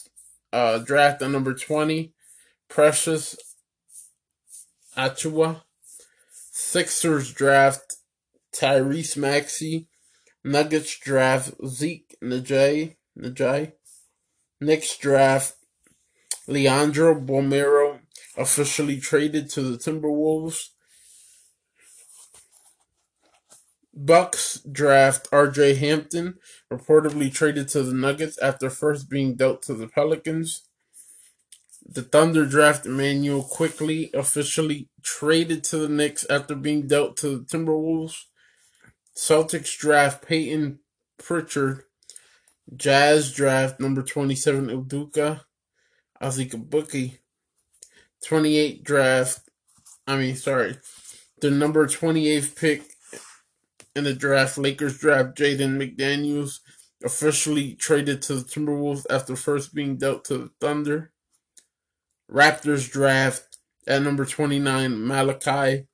uh, 0.52 0.78
draft 0.78 1.21
at 1.23 1.30
number 1.30 1.52
20, 1.52 2.12
Precious 2.68 3.37
Achiuwa, 4.97 5.62
Sixers 6.30 7.33
draft 7.33 7.97
Tyrese 8.54 9.16
Maxey. 9.16 9.88
Nuggets 10.45 10.99
draft 10.99 11.55
Zeke 11.67 12.17
Nnaji. 12.23 12.97
Nnaji. 13.19 13.73
Knicks 14.61 14.97
draft 14.99 15.57
Leandro 16.47 17.19
Bolmaro, 17.19 18.01
officially 18.37 19.01
traded 19.01 19.49
to 19.51 19.63
the 19.63 19.79
Timberwolves. 19.79 20.69
Bucks 23.95 24.61
draft 24.71 25.31
RJ 25.31 25.79
Hampton, 25.79 26.35
reportedly 26.71 27.33
traded 27.33 27.69
to 27.69 27.83
the 27.83 27.95
Nuggets 27.95 28.37
after 28.39 28.69
first 28.69 29.09
being 29.09 29.37
dealt 29.37 29.63
to 29.63 29.75
the 29.75 29.87
Pelicans. 29.87 30.65
The 31.87 32.03
Thunder 32.03 32.45
draft 32.45 32.87
Immanuel 32.87 33.43
Quickley 33.43 34.11
officially 34.13 34.89
traded 35.03 35.65
to 35.65 35.79
the 35.79 35.89
Knicks 35.89 36.27
after 36.29 36.55
being 36.55 36.87
dealt 36.87 37.17
to 37.19 37.39
the 37.39 37.45
Timberwolves. 37.45 38.25
Celtics 39.16 39.76
draft 39.76 40.26
Payton 40.26 40.80
Pritchard. 41.18 41.85
Jazz 42.75 43.33
draft 43.33 43.78
number 43.78 44.02
27 44.02 44.68
Udoka 44.68 45.42
Azubuike. 46.23 47.18
28 48.25 48.83
draft, 48.83 49.40
I 50.06 50.16
mean, 50.16 50.35
sorry, 50.35 50.78
the 51.40 51.50
number 51.50 51.87
28th 51.87 52.56
pick 52.59 52.83
in 53.94 54.04
the 54.04 54.14
draft, 54.14 54.56
Lakers 54.59 54.99
draft 54.99 55.37
Jaden 55.37 55.76
McDaniels, 55.76 56.61
officially 57.04 57.75
traded 57.75 58.23
to 58.23 58.37
the 58.37 58.44
Timberwolves 58.44 59.04
after 59.11 59.37
first 59.37 59.75
being 59.75 59.97
dealt 59.97 60.25
to 60.26 60.38
the 60.38 60.50
Thunder. 60.61 61.12
Raptors 62.30 62.90
draft 62.90 63.59
at 63.87 64.02
number 64.02 64.25
29 64.25 65.06
Malachi 65.06 65.87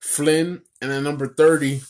Flynn, 0.00 0.62
and 0.80 0.90
at 0.90 1.02
number 1.02 1.26
30, 1.28 1.82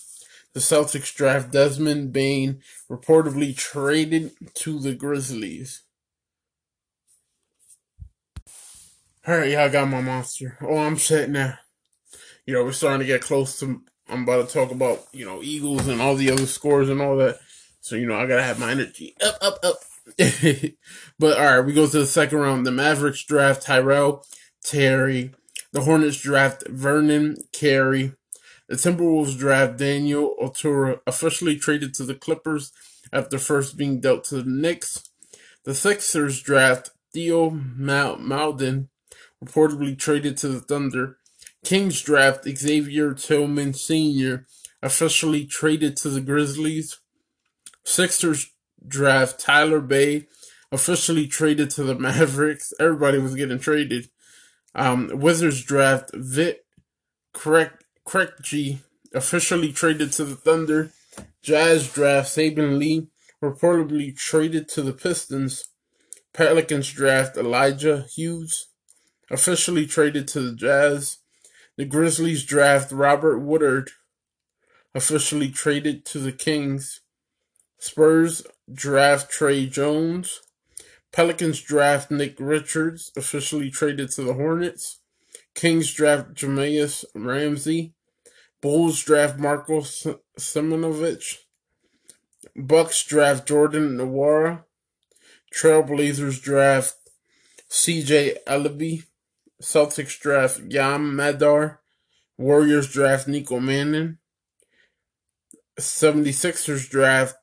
the 0.54 0.60
Celtics 0.60 1.14
draft 1.14 1.52
Desmond 1.52 2.12
Bane, 2.12 2.60
reportedly 2.90 3.56
traded 3.56 4.32
to 4.54 4.78
the 4.78 4.94
Grizzlies. 4.94 5.82
Alright, 9.26 9.50
yeah, 9.50 9.64
I 9.64 9.68
got 9.68 9.88
my 9.88 10.00
monster. 10.00 10.56
Oh, 10.62 10.78
I'm 10.78 10.96
set 10.96 11.28
now. 11.28 11.58
You 12.46 12.54
know, 12.54 12.64
we're 12.64 12.72
starting 12.72 13.00
to 13.00 13.06
get 13.06 13.20
close 13.20 13.58
to 13.60 13.82
I'm 14.08 14.22
about 14.22 14.48
to 14.48 14.54
talk 14.54 14.70
about, 14.70 15.06
you 15.12 15.26
know, 15.26 15.42
Eagles 15.42 15.86
and 15.86 16.00
all 16.00 16.14
the 16.14 16.30
other 16.30 16.46
scores 16.46 16.88
and 16.88 17.00
all 17.02 17.16
that. 17.18 17.38
So, 17.80 17.94
you 17.96 18.06
know, 18.06 18.16
I 18.16 18.26
gotta 18.26 18.42
have 18.42 18.58
my 18.58 18.70
energy 18.70 19.14
up, 19.22 19.36
up, 19.40 19.58
up. 19.62 19.76
but 21.18 21.38
alright, 21.38 21.64
we 21.64 21.74
go 21.74 21.86
to 21.86 21.98
the 21.98 22.06
second 22.06 22.38
round. 22.38 22.66
The 22.66 22.70
Mavericks 22.70 23.22
draft 23.24 23.62
Tyrell 23.62 24.24
Terry. 24.64 25.32
The 25.72 25.82
Hornets 25.82 26.20
draft 26.20 26.66
Vernon 26.68 27.36
Carey. 27.52 28.14
The 28.68 28.76
Timberwolves 28.76 29.38
draft 29.38 29.78
Daniel 29.78 30.34
Oturu, 30.40 31.00
officially 31.06 31.56
traded 31.56 31.94
to 31.94 32.04
the 32.04 32.14
Clippers 32.14 32.70
after 33.12 33.38
first 33.38 33.78
being 33.78 34.00
dealt 34.00 34.24
to 34.24 34.42
the 34.42 34.50
Knicks. 34.50 35.08
The 35.64 35.74
Sixers 35.74 36.42
draft 36.42 36.90
Theo 37.12 37.50
Maledon, 37.50 38.90
reportedly 39.42 39.98
traded 39.98 40.36
to 40.38 40.48
the 40.48 40.60
Thunder. 40.60 41.16
Kings 41.64 42.02
draft 42.02 42.44
Xavier 42.44 43.14
Tillman 43.14 43.72
Sr., 43.74 44.46
officially 44.82 45.44
traded 45.46 45.96
to 45.96 46.10
the 46.10 46.20
Grizzlies. 46.20 46.98
Sixers 47.84 48.52
draft 48.86 49.40
Tyler 49.40 49.80
Bey, 49.80 50.28
officially 50.70 51.26
traded 51.26 51.70
to 51.70 51.82
the 51.84 51.94
Mavericks. 51.94 52.72
Everybody 52.78 53.18
was 53.18 53.34
getting 53.34 53.58
traded. 53.58 54.10
Um, 54.74 55.10
Wizards 55.14 55.64
draft 55.64 56.10
Vit 56.14 56.64
Krejci, 58.08 58.78
officially 59.12 59.70
traded 59.70 60.12
to 60.12 60.24
the 60.24 60.34
Thunder. 60.34 60.92
Jazz 61.42 61.92
draft 61.92 62.30
Saben 62.30 62.78
Lee, 62.78 63.08
reportedly 63.42 64.16
traded 64.16 64.66
to 64.70 64.80
the 64.80 64.94
Pistons. 64.94 65.68
Pelicans 66.32 66.90
draft 66.90 67.36
Elijah 67.36 68.06
Hughes, 68.14 68.68
officially 69.30 69.84
traded 69.86 70.26
to 70.28 70.40
the 70.40 70.56
Jazz. 70.56 71.18
The 71.76 71.84
Grizzlies 71.84 72.44
draft 72.44 72.92
Robert 72.92 73.40
Woodard, 73.40 73.90
officially 74.94 75.50
traded 75.50 76.06
to 76.06 76.18
the 76.18 76.32
Kings. 76.32 77.02
Spurs 77.78 78.42
draft 78.72 79.30
Tre 79.30 79.66
Jones. 79.66 80.40
Pelicans 81.12 81.60
draft 81.60 82.10
Nick 82.10 82.36
Richards, 82.38 83.12
officially 83.18 83.70
traded 83.70 84.10
to 84.12 84.22
the 84.22 84.32
Hornets. 84.32 85.00
Kings 85.54 85.92
draft 85.92 86.32
Jahmi'us 86.32 87.04
Ramsey. 87.14 87.92
Bulls 88.60 89.02
draft 89.04 89.38
Marko 89.38 89.80
Simonovic. 89.80 91.36
Bucks 92.56 93.04
draft 93.04 93.46
Jordan 93.46 93.96
Nwora. 93.96 94.64
Trailblazers 95.54 96.42
draft 96.42 96.96
CJ 97.70 98.38
Elleby. 98.46 99.04
Celtics 99.62 100.18
draft 100.18 100.60
Yam 100.68 101.14
Madar. 101.14 101.80
Warriors 102.36 102.92
draft 102.92 103.28
Nico 103.28 103.60
Mannion. 103.60 104.18
76ers 105.78 106.88
draft 106.88 107.36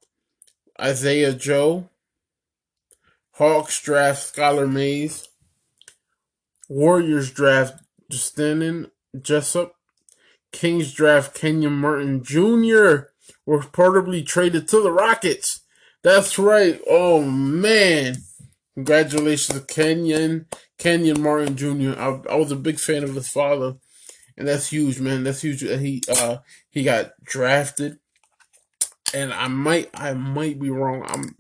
Isaiah 0.80 1.34
Joe. 1.34 1.90
Hawks 3.34 3.82
draft 3.82 4.36
Skylar 4.36 4.72
Mays. 4.72 5.28
Warriors 6.68 7.32
draft 7.32 7.84
Justin 8.10 8.92
Jessup. 9.22 9.75
Kings 10.56 10.94
draft 10.94 11.36
Kenyon 11.36 11.74
Martin 11.74 12.24
Jr. 12.24 13.10
Was 13.46 13.66
reportedly 13.66 14.26
traded 14.26 14.70
to 14.70 14.82
the 14.82 14.92
Rockets. 14.92 15.60
That's 16.02 16.40
right. 16.40 16.80
Oh 16.88 17.22
man. 17.22 18.20
Congratulations 18.74 19.60
to 19.60 19.66
Kenyon 19.66 20.48
Kenyon 20.78 21.22
Martin 21.22 21.58
Jr. 21.58 22.00
I, 22.00 22.22
I, 22.30 22.36
was 22.36 22.52
a 22.52 22.56
big 22.56 22.80
fan 22.80 23.04
of 23.04 23.16
his 23.16 23.28
father, 23.28 23.76
and 24.38 24.48
that's 24.48 24.70
huge, 24.70 25.00
man. 25.00 25.24
That's 25.24 25.42
huge. 25.42 25.60
He 25.62 26.02
uh 26.10 26.38
he 26.70 26.84
got 26.84 27.12
drafted, 27.24 28.00
and 29.14 29.34
I 29.34 29.50
might 29.50 29.90
I 29.94 30.14
might 30.14 30.60
be 30.60 30.70
wrong. 30.70 31.04
I'm 31.06 31.36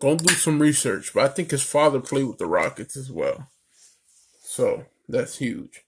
gonna 0.00 0.16
do 0.16 0.34
some 0.34 0.62
research, 0.62 1.12
but 1.12 1.24
I 1.24 1.28
think 1.28 1.50
his 1.50 1.62
father 1.62 1.98
played 1.98 2.26
with 2.26 2.38
the 2.38 2.46
Rockets 2.46 2.96
as 2.96 3.10
well. 3.10 3.48
So 4.42 4.84
that's 5.08 5.38
huge. 5.38 5.84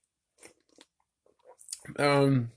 Um, 1.98 2.50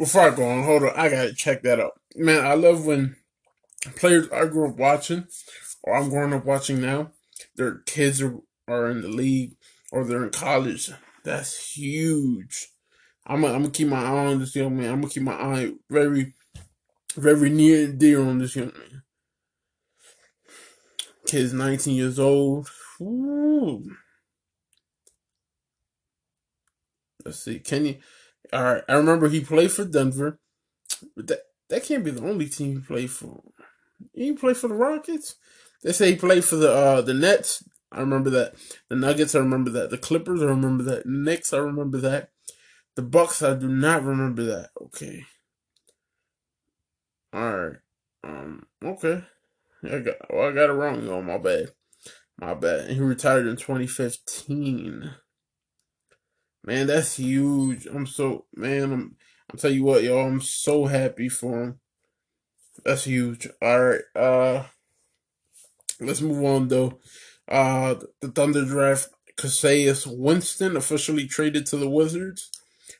before 0.00 0.22
I 0.22 0.30
go 0.30 0.48
on, 0.48 0.64
hold 0.64 0.82
on, 0.84 0.94
I 0.96 1.10
gotta 1.10 1.34
check 1.34 1.62
that 1.62 1.78
out. 1.78 2.00
Man, 2.16 2.42
I 2.42 2.54
love 2.54 2.86
when 2.86 3.16
players 3.96 4.30
I 4.32 4.46
grew 4.46 4.70
up 4.70 4.78
watching, 4.78 5.26
or 5.82 5.94
I'm 5.94 6.08
growing 6.08 6.32
up 6.32 6.46
watching 6.46 6.80
now, 6.80 7.12
their 7.54 7.80
kids 7.80 8.22
are, 8.22 8.38
are 8.66 8.88
in 8.88 9.02
the 9.02 9.08
league 9.08 9.56
or 9.92 10.04
they're 10.04 10.24
in 10.24 10.30
college. 10.30 10.90
That's 11.22 11.74
huge. 11.76 12.68
I'm 13.26 13.42
gonna, 13.42 13.52
I'm 13.52 13.70
keep 13.70 13.88
my 13.88 14.02
eye 14.02 14.26
on 14.28 14.38
this 14.38 14.56
young 14.56 14.78
man. 14.78 14.90
I'm 14.90 15.00
gonna 15.02 15.12
keep 15.12 15.22
my 15.22 15.34
eye 15.34 15.72
very, 15.90 16.32
very 17.14 17.50
near 17.50 17.84
and 17.84 17.98
dear 17.98 18.22
on 18.22 18.38
this 18.38 18.56
young 18.56 18.72
man. 18.72 19.02
Kid's 21.26 21.52
19 21.52 21.94
years 21.94 22.18
old. 22.18 22.70
Ooh. 23.02 23.84
Let's 27.22 27.44
see. 27.44 27.58
Can 27.58 27.84
you? 27.84 27.96
All 28.52 28.64
right. 28.64 28.82
I 28.88 28.94
remember 28.94 29.28
he 29.28 29.40
played 29.40 29.72
for 29.72 29.84
Denver. 29.84 30.38
But 31.16 31.28
that 31.28 31.40
that 31.68 31.84
can't 31.84 32.04
be 32.04 32.10
the 32.10 32.26
only 32.28 32.48
team 32.48 32.74
he 32.74 32.80
played 32.80 33.10
for. 33.10 33.42
He 34.12 34.32
played 34.32 34.56
for 34.56 34.68
the 34.68 34.74
Rockets. 34.74 35.36
They 35.82 35.92
say 35.92 36.12
he 36.12 36.16
played 36.16 36.44
for 36.44 36.56
the 36.56 36.72
uh 36.72 37.00
the 37.00 37.14
Nets. 37.14 37.64
I 37.92 38.00
remember 38.00 38.30
that. 38.30 38.54
The 38.88 38.96
Nuggets. 38.96 39.34
I 39.34 39.38
remember 39.38 39.70
that. 39.70 39.90
The 39.90 39.98
Clippers. 39.98 40.42
I 40.42 40.46
remember 40.46 40.84
that. 40.84 41.06
Knicks. 41.06 41.52
I 41.52 41.58
remember 41.58 41.98
that. 41.98 42.30
The 42.96 43.02
Bucks. 43.02 43.42
I 43.42 43.54
do 43.54 43.68
not 43.68 44.04
remember 44.04 44.44
that. 44.44 44.70
Okay. 44.80 45.24
All 47.32 47.56
right. 47.56 47.76
Um. 48.24 48.66
Okay. 48.84 49.24
I 49.84 49.98
got. 49.98 50.16
Well, 50.30 50.48
I 50.48 50.52
got 50.52 50.70
it 50.70 50.74
wrong. 50.74 51.08
Oh, 51.08 51.22
my 51.22 51.38
bad. 51.38 51.72
My 52.38 52.54
bad. 52.54 52.80
And 52.80 52.94
he 52.94 53.00
retired 53.00 53.46
in 53.46 53.56
2015. 53.56 55.10
Man, 56.64 56.86
that's 56.88 57.16
huge. 57.16 57.86
I'm 57.86 58.06
so 58.06 58.46
man. 58.54 58.92
I'm. 58.92 59.16
I'm 59.50 59.58
tell 59.58 59.70
you 59.72 59.82
what, 59.82 60.04
y'all. 60.04 60.26
I'm 60.26 60.40
so 60.40 60.86
happy 60.86 61.28
for 61.28 61.62
him. 61.62 61.80
That's 62.84 63.04
huge. 63.04 63.48
All 63.60 63.84
right. 63.84 64.00
Uh, 64.14 64.64
let's 66.00 66.20
move 66.20 66.44
on 66.44 66.68
though. 66.68 66.98
Uh, 67.48 67.96
the 68.20 68.28
Thunder 68.28 68.64
draft 68.64 69.08
Cassius 69.36 70.06
Winston 70.06 70.76
officially 70.76 71.26
traded 71.26 71.66
to 71.66 71.76
the 71.76 71.88
Wizards. 71.88 72.50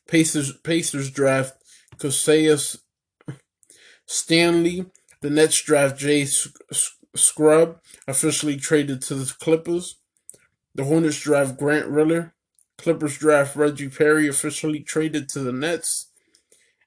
Pacers 0.08 0.56
Pacers 0.58 1.10
draft 1.10 1.54
Cassius 1.98 2.78
Stanley. 4.06 4.86
The 5.20 5.30
Nets 5.30 5.62
draft 5.62 5.98
Jay 5.98 6.26
Scrubb 7.14 7.80
officially 8.08 8.56
traded 8.56 9.02
to 9.02 9.14
the 9.14 9.32
Clippers. 9.38 9.98
The 10.74 10.84
Hornets 10.84 11.20
draft 11.20 11.58
Grant 11.58 11.86
Riller. 11.88 12.34
Clippers 12.80 13.18
draft 13.18 13.56
Reggie 13.56 13.88
Perry 13.88 14.28
officially 14.28 14.80
traded 14.80 15.28
to 15.30 15.40
the 15.40 15.52
Nets. 15.52 16.10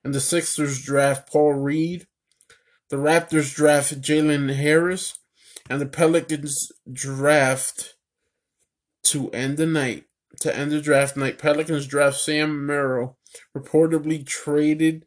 And 0.04 0.14
the 0.14 0.20
Sixers 0.20 0.84
draft 0.84 1.32
Paul 1.32 1.54
Reed. 1.54 2.08
The 2.90 2.98
Raptors 2.98 3.54
draft 3.54 4.02
Jalen 4.02 4.54
Harris. 4.56 5.18
And 5.70 5.80
the 5.80 5.86
Pelicans 5.86 6.72
draft 6.92 7.96
to 9.04 9.30
end 9.32 9.58
the 9.58 9.66
night. 9.66 10.06
To 10.40 10.56
end 10.56 10.72
the 10.72 10.82
draft 10.82 11.16
night, 11.16 11.38
Pelicans 11.38 11.88
draft 11.88 12.18
Sam 12.18 12.66
Merrill, 12.66 13.18
reportedly 13.56 14.26
traded 14.26 15.06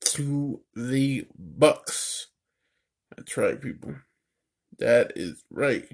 to 0.00 0.62
the 0.74 1.26
Bucks. 1.36 2.28
That's 3.16 3.36
right, 3.36 3.60
people. 3.60 3.96
That 4.78 5.12
is 5.16 5.42
right. 5.50 5.84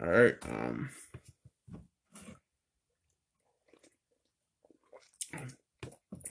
All 0.00 0.08
right. 0.10 0.36
Um. 0.44 0.90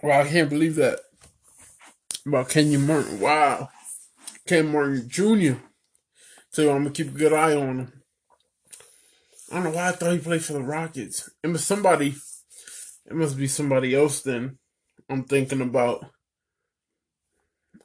Wow, 0.04 0.22
I 0.22 0.28
can't 0.28 0.50
believe 0.50 0.76
that 0.76 1.00
about 2.26 2.50
Kenyon 2.50 2.88
Martin. 2.88 3.20
Wow, 3.20 3.70
Ken 4.48 4.72
Martin 4.72 5.08
Jr. 5.08 5.60
So 6.50 6.72
I'm 6.72 6.84
gonna 6.84 6.90
keep 6.90 7.10
a 7.10 7.18
good 7.18 7.34
eye 7.34 7.56
on 7.56 7.80
him. 7.80 8.04
I 9.52 9.56
don't 9.56 9.66
know 9.66 9.70
why 9.72 9.90
I 9.90 9.92
thought 9.92 10.14
he 10.14 10.18
played 10.18 10.44
for 10.44 10.54
the 10.54 10.64
Rockets. 10.64 11.30
It 11.44 11.48
was 11.50 11.64
somebody. 11.64 12.16
It 13.06 13.16
must 13.16 13.38
be 13.38 13.48
somebody 13.48 13.94
else. 13.94 14.22
Then 14.22 14.58
I'm 15.08 15.24
thinking 15.24 15.62
about. 15.62 16.04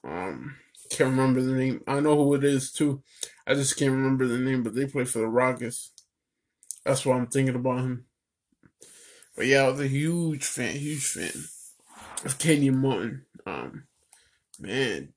Um, 0.03 0.57
can't 0.89 1.11
remember 1.11 1.43
the 1.43 1.53
name. 1.53 1.83
I 1.87 2.01
know 2.01 2.17
who 2.17 2.35
it 2.35 2.45
is 2.45 2.73
too. 2.73 3.03
I 3.47 3.55
just 3.55 3.77
can't 3.77 3.93
remember 3.93 4.27
the 4.27 4.39
name, 4.39 4.63
but 4.63 4.75
they 4.75 4.87
play 4.87 5.05
for 5.05 5.19
the 5.19 5.29
Rockets. 5.29 5.93
That's 6.83 7.05
why 7.05 7.17
I'm 7.17 7.27
thinking 7.27 7.57
about 7.57 7.81
him. 7.81 8.07
But 9.37 9.47
yeah, 9.47 9.65
I 9.65 9.69
was 9.69 9.81
a 9.81 9.89
huge 9.89 10.45
fan, 10.45 10.77
huge 10.77 11.05
fan 11.05 11.33
of 12.27 12.39
Kenyon 12.39 12.79
Martin. 12.79 13.25
Um, 13.47 13.85
man, 14.61 15.13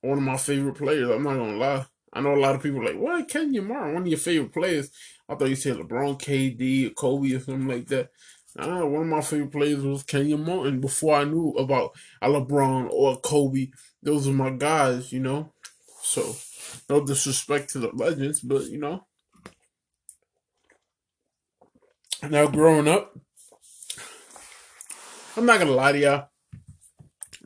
one 0.00 0.18
of 0.18 0.24
my 0.24 0.36
favorite 0.36 0.76
players. 0.76 1.08
I'm 1.08 1.22
not 1.22 1.36
gonna 1.36 1.56
lie. 1.56 1.86
I 2.12 2.20
know 2.20 2.34
a 2.34 2.36
lot 2.36 2.54
of 2.54 2.62
people 2.62 2.84
like, 2.84 2.96
what, 2.96 3.28
Kenyon 3.28 3.66
Martin, 3.66 3.94
one 3.94 4.02
of 4.02 4.08
your 4.08 4.18
favorite 4.18 4.52
players. 4.52 4.90
I 5.28 5.34
thought 5.34 5.48
you 5.48 5.56
said 5.56 5.76
LeBron, 5.76 6.20
KD, 6.20 6.88
or 6.88 6.90
Kobe, 6.90 7.34
or 7.34 7.40
something 7.40 7.66
like 7.68 7.86
that. 7.88 8.10
Uh, 8.56 8.86
one 8.86 9.02
of 9.02 9.08
my 9.08 9.20
favorite 9.20 9.50
players 9.50 9.82
was 9.82 10.04
Kenyon 10.04 10.44
Martin 10.44 10.80
before 10.80 11.16
I 11.16 11.24
knew 11.24 11.50
about 11.50 11.96
a 12.22 12.28
LeBron 12.28 12.88
or 12.90 13.14
a 13.14 13.16
Kobe. 13.16 13.70
Those 14.02 14.28
are 14.28 14.32
my 14.32 14.50
guys, 14.50 15.12
you 15.12 15.20
know. 15.20 15.52
So, 16.02 16.36
no 16.88 17.04
disrespect 17.04 17.70
to 17.70 17.80
the 17.80 17.90
legends, 17.92 18.40
but 18.40 18.66
you 18.66 18.78
know. 18.78 19.06
Now, 22.22 22.46
growing 22.46 22.86
up, 22.88 23.18
I'm 25.36 25.46
not 25.46 25.58
gonna 25.58 25.72
lie 25.72 25.92
to 25.92 25.98
y'all. 25.98 26.28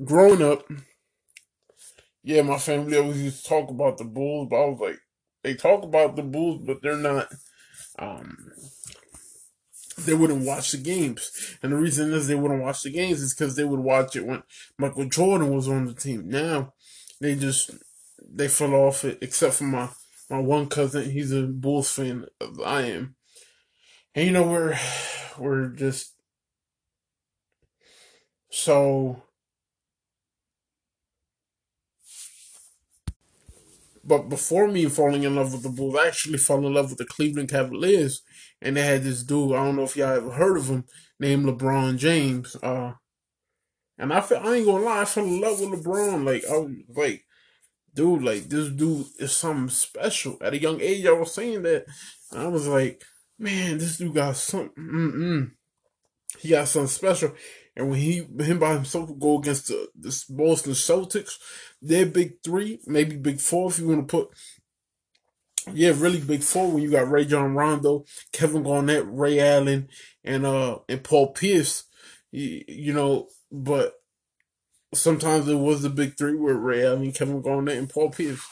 Growing 0.05 0.43
up, 0.43 0.71
yeah, 2.23 2.43
my 2.43 2.59
family 2.59 2.99
always 2.99 3.23
used 3.23 3.43
to 3.43 3.49
talk 3.49 3.71
about 3.71 3.97
the 3.97 4.05
Bulls, 4.05 4.49
but 4.51 4.57
I 4.57 4.67
was 4.67 4.79
like, 4.79 4.99
they 5.43 5.55
talk 5.55 5.83
about 5.83 6.15
the 6.15 6.23
Bulls, 6.23 6.63
but 6.67 6.83
they're 6.83 6.97
not. 6.97 7.29
Um, 7.99 8.53
they 10.05 10.15
wouldn't 10.15 10.45
watch 10.45 10.73
the 10.73 10.79
games, 10.79 11.57
and 11.63 11.73
the 11.73 11.77
reason 11.77 12.13
is 12.13 12.27
they 12.27 12.35
wouldn't 12.35 12.63
watch 12.63 12.83
the 12.83 12.91
games 12.91 13.23
is 13.23 13.35
because 13.35 13.57
they 13.57 13.65
would 13.65 13.81
watch 13.81 14.15
it 14.15 14.27
when 14.27 14.43
Michael 14.79 15.07
Jordan 15.07 15.55
was 15.55 15.67
on 15.67 15.87
the 15.87 15.95
team. 15.95 16.29
Now, 16.29 16.75
they 17.21 17.35
just 17.35 17.71
they 18.21 18.49
fell 18.49 18.75
off 18.75 19.05
it, 19.05 19.19
except 19.23 19.55
for 19.55 19.65
my 19.65 19.89
my 20.29 20.39
one 20.39 20.69
cousin. 20.69 21.11
He's 21.11 21.33
a 21.33 21.47
Bulls 21.47 21.91
fan. 21.91 22.27
as 22.41 22.59
I 22.65 22.83
am, 22.83 23.17
and 24.15 24.27
you 24.27 24.33
know 24.33 24.47
we're 24.47 24.79
we're 25.39 25.69
just 25.69 26.13
so 28.51 29.23
But 34.09 34.31
before 34.31 34.69
me 34.69 34.87
falling 34.87 35.25
in 35.25 35.37
love 35.37 35.53
with 35.53 35.63
the 35.63 35.69
Bulls, 35.69 35.97
I 35.97 36.07
actually 36.07 36.39
fell 36.39 36.67
in 36.67 36.73
love 36.73 36.89
with 36.89 36.99
the 36.99 37.05
Cleveland 37.05 37.51
Cavaliers. 37.51 38.23
And 38.63 38.75
they 38.75 38.83
had 38.83 39.03
this 39.03 39.23
dude, 39.23 39.53
I 39.53 39.63
don't 39.63 39.77
know 39.77 39.83
if 39.83 39.99
y'all 39.99 40.17
ever 40.17 40.31
heard 40.31 40.57
of 40.57 40.69
him, 40.69 40.85
named 41.21 41.45
LeBron 41.45 41.99
James. 41.99 42.57
Uh, 42.63 42.95
and 43.99 44.11
I 44.11 44.23
feel, 44.23 44.39
I 44.39 44.55
ain't 44.55 44.67
gonna 44.67 44.83
lie, 44.83 45.03
I 45.03 45.05
fell 45.05 45.25
in 45.25 45.41
love 45.43 45.61
with 45.61 45.85
LeBron. 45.85 46.25
Like, 46.25 46.43
I 46.51 46.57
was 46.57 46.73
like, 46.97 47.27
dude, 47.93 48.23
like, 48.23 48.49
this 48.49 48.71
dude 48.71 49.07
is 49.19 49.33
something 49.33 49.69
special. 49.69 50.39
At 50.41 50.55
a 50.55 50.59
young 50.59 50.81
age, 50.81 51.05
I 51.05 51.13
was 51.13 51.35
saying 51.35 51.63
that. 51.65 51.85
I 52.33 52.47
was 52.47 52.67
like, 52.67 53.03
man, 53.39 53.77
this 53.77 53.99
dude 53.99 54.15
got 54.15 54.37
something, 54.37 54.73
mm-mm. 54.83 55.51
He 56.39 56.49
got 56.49 56.69
something 56.69 56.89
special. 56.89 57.35
And 57.79 57.89
when 57.89 58.01
he 58.01 58.27
him 58.41 58.59
by 58.59 58.75
himself 58.75 59.09
go 59.21 59.39
against 59.39 59.69
the 59.69 59.89
this 59.95 60.25
Boston 60.25 60.73
Celtics, 60.73 61.39
their 61.81 62.07
big 62.07 62.43
three, 62.43 62.81
maybe 62.87 63.17
big 63.17 63.41
four 63.41 63.71
if 63.71 63.79
you 63.79 63.87
want 63.87 64.09
to 64.09 64.17
put 64.17 64.31
yeah, 65.73 65.93
really 65.97 66.21
big 66.21 66.43
four 66.43 66.73
when 66.73 66.83
you 66.83 66.91
got 66.91 67.09
Rajon 67.09 67.55
Rondo, 67.55 68.05
Kevin 68.33 68.65
Garnett, 68.65 69.05
Ray 69.07 69.39
Allen, 69.39 69.89
and 70.25 70.45
uh 70.45 70.79
and 70.89 71.05
Paul 71.05 71.33
Pierce. 71.33 71.85
You, 72.33 72.65
you 72.67 72.93
know, 72.93 73.29
but 73.53 73.95
sometimes 74.93 75.47
it 75.47 75.55
was 75.55 75.83
the 75.83 75.91
big 75.91 76.19
three 76.19 76.35
with 76.35 76.57
Ray 76.57 76.85
Allen, 76.85 77.13
Kevin 77.13 77.43
Garnett, 77.43 77.79
and 77.79 77.89
Paul 77.89 78.11
Pierce. 78.11 78.45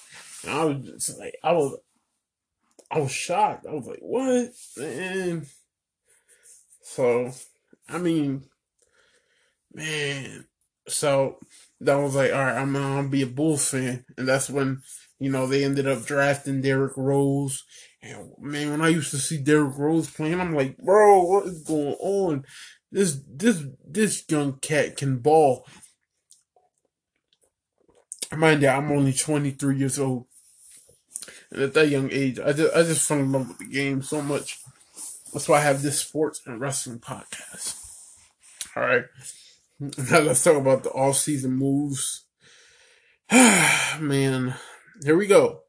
And 0.45 0.53
I 0.53 0.65
was 0.67 0.85
just 0.85 1.19
like 1.19 1.35
I 1.43 1.51
was 1.51 1.77
I 2.93 3.01
was 3.01 3.11
shocked. 3.11 3.67
I 3.69 3.75
was 3.75 3.87
like, 3.87 3.99
what? 4.01 4.51
Man. 4.77 5.47
So 6.83 7.33
I 7.89 7.99
mean 7.99 8.45
man. 9.77 10.47
So 10.89 11.39
that 11.81 11.97
was 11.97 12.15
like, 12.15 12.33
all 12.33 12.39
right, 12.39 12.57
I'm 12.57 12.73
gonna 12.73 13.09
be 13.09 13.23
a 13.23 13.27
Bulls 13.27 13.69
fan, 13.69 14.05
and 14.17 14.27
that's 14.27 14.49
when 14.49 14.83
you 15.19 15.31
know 15.31 15.47
they 15.47 15.65
ended 15.65 15.87
up 15.87 16.05
drafting 16.05 16.63
Derrick 16.63 16.97
Rose. 16.97 17.65
And 18.03 18.31
man, 18.39 18.71
when 18.71 18.81
I 18.81 18.89
used 18.89 19.11
to 19.11 19.19
see 19.19 19.39
Derrick 19.39 19.77
Rose 19.77 20.11
playing, 20.11 20.41
I'm 20.41 20.55
like, 20.55 20.79
bro, 20.79 21.23
what 21.23 21.47
is 21.47 21.63
going 21.63 21.97
on? 22.01 22.45
This 22.91 23.21
this 23.29 23.63
this 23.87 24.25
young 24.29 24.59
cat 24.61 24.97
can 24.97 25.19
ball. 25.19 25.67
Mind 28.35 28.63
you, 28.63 28.69
I'm 28.69 28.91
only 28.91 29.13
23 29.13 29.79
years 29.79 29.99
old, 29.99 30.27
and 31.51 31.63
at 31.63 31.75
that 31.75 31.89
young 31.89 32.11
age, 32.11 32.39
I 32.39 32.53
just 32.53 32.75
I 32.75 32.83
just 32.83 33.07
fell 33.07 33.19
in 33.19 33.33
love 33.33 33.49
with 33.49 33.59
the 33.59 33.67
game 33.67 34.03
so 34.03 34.23
much. 34.23 34.59
That's 35.33 35.49
why 35.49 35.59
I 35.59 35.63
have 35.63 35.83
this 35.83 36.01
sports 36.01 36.41
and 36.47 36.61
wrestling 36.61 37.01
podcast. 37.01 37.75
All 38.75 38.83
right. 38.85 39.05
Now 39.81 40.21
let's 40.21 40.43
talk 40.43 40.57
about 40.57 40.85
the 40.85 40.91
off-season 40.91 41.53
moves. 41.53 42.25
Man, 43.31 44.55
here 45.05 45.17
we 45.17 45.27
go. 45.27 45.61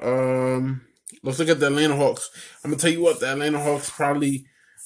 Um, 0.00 0.82
let's 1.22 1.38
look 1.38 1.48
at 1.48 1.58
the 1.60 1.68
Atlanta 1.68 1.96
Hawks. 1.96 2.28
I'm 2.62 2.70
gonna 2.70 2.80
tell 2.80 2.90
you 2.90 3.02
what, 3.02 3.20
the 3.20 3.32
Atlanta 3.32 3.60
Hawks 3.60 3.90
probably 3.90 4.44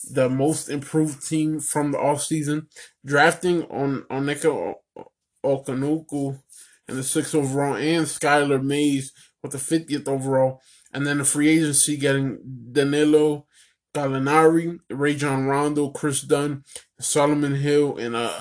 the 0.08 0.28
most 0.28 0.68
improved 0.68 1.26
team 1.26 1.58
from 1.58 1.90
the 1.90 1.98
offseason. 1.98 2.66
Drafting 3.04 3.64
on 3.64 4.02
Onyeka 4.10 4.74
Okongwu 5.44 6.38
and 6.86 6.98
the 6.98 7.02
sixth 7.02 7.34
overall 7.34 7.74
and 7.74 8.06
Skylar 8.06 8.62
Mays 8.62 9.12
with 9.42 9.52
the 9.52 9.58
50th 9.58 10.06
overall. 10.06 10.60
And 10.92 11.06
then 11.06 11.18
the 11.18 11.24
free 11.24 11.48
agency 11.48 11.96
getting 11.96 12.38
Danilo 12.70 13.46
Gallinari, 13.94 14.78
Rajon 14.90 15.46
Rondo, 15.46 15.90
Kris 15.90 16.20
Dunn, 16.22 16.64
Solomon 17.00 17.56
Hill, 17.56 17.96
and 17.96 18.14
uh, 18.14 18.40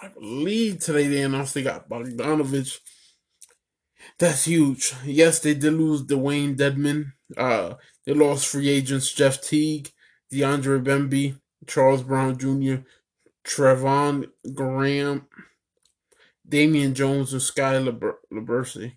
I 0.00 0.08
believe 0.08 0.80
today 0.80 1.06
they 1.08 1.22
announced 1.22 1.54
they 1.54 1.62
got 1.62 1.88
Bogdanovich. 1.88 2.78
That's 4.18 4.44
huge. 4.44 4.94
Yes, 5.04 5.38
they 5.40 5.54
did 5.54 5.74
lose 5.74 6.02
Dewayne 6.02 6.56
Deadman. 6.56 7.12
Uh, 7.36 7.74
they 8.06 8.12
lost 8.12 8.46
free 8.46 8.68
agents 8.68 9.12
Jeff 9.12 9.40
Teague, 9.42 9.90
DeAndre 10.32 10.82
Bembry, 10.82 11.38
Charles 11.66 12.02
Brown 12.02 12.38
Jr., 12.38 12.82
Trevon 13.44 14.30
Graham, 14.54 15.26
Damian 16.48 16.94
Jones, 16.94 17.32
and 17.32 17.42
Skal 17.42 17.84
Labissiere. 18.32 18.96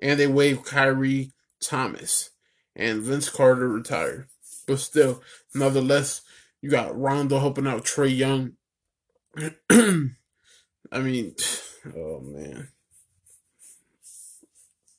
And 0.00 0.18
they 0.18 0.26
waived 0.26 0.64
Kyrie 0.64 1.32
Thomas. 1.60 2.30
And 2.76 3.02
Vince 3.02 3.30
Carter 3.30 3.68
retired. 3.68 4.26
But 4.66 4.80
still, 4.80 5.22
nonetheless, 5.54 6.22
you 6.64 6.70
got 6.70 6.98
Rondo 6.98 7.40
helping 7.40 7.66
out 7.66 7.84
Trae 7.84 8.16
Young. 8.16 8.52
I 9.70 10.98
mean, 10.98 11.34
oh 11.94 12.20
man. 12.20 12.68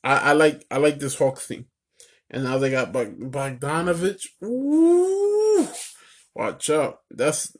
I, 0.04 0.16
I 0.30 0.32
like 0.34 0.64
I 0.70 0.76
like 0.76 1.00
this 1.00 1.18
Hawks 1.18 1.48
team. 1.48 1.66
And 2.30 2.44
now 2.44 2.58
they 2.58 2.70
got 2.70 2.92
Bogdanovich. 2.92 4.26
Ooh, 4.44 5.66
watch 6.36 6.70
out. 6.70 7.00
That's 7.10 7.56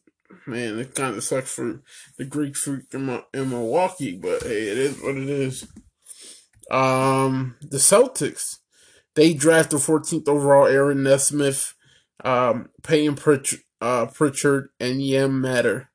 man, 0.46 0.78
it 0.78 0.94
kind 0.94 1.16
of 1.16 1.24
sucks 1.24 1.52
for 1.52 1.82
the 2.16 2.24
Greek 2.24 2.56
freak 2.56 2.84
in, 2.92 3.22
in 3.34 3.50
Milwaukee, 3.50 4.16
but 4.16 4.44
hey, 4.44 4.68
it 4.68 4.78
is 4.78 5.02
what 5.02 5.16
it 5.16 5.28
is. 5.28 5.66
Um, 6.70 7.56
the 7.60 7.78
Celtics, 7.78 8.58
they 9.16 9.34
drafted 9.34 9.80
14th 9.80 10.28
overall 10.28 10.68
Aaron 10.68 11.02
Nesmith 11.02 11.74
um, 12.24 12.70
Payton 12.82 13.16
Pritchard, 13.16 13.60
uh, 13.80 14.06
Pritchard 14.06 14.70
and 14.80 15.02
Yam 15.02 15.40
Madar. 15.40 15.90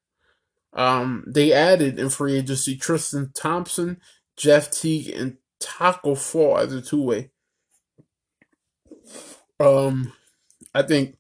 Um, 0.74 1.26
they 1.28 1.52
added 1.52 2.00
in 2.00 2.10
free 2.10 2.38
agency 2.38 2.78
Tristan 2.78 3.32
Thompson, 3.34 4.00
Jeff 4.38 4.72
Teague, 4.72 5.10
and 5.10 5.38
Tacko 5.60 6.16
Fall 6.16 6.58
as 6.58 6.74
a 6.74 6.82
two 6.82 7.02
way. 7.04 7.32
Um, 9.60 10.14
I 10.74 10.82
think 10.82 11.18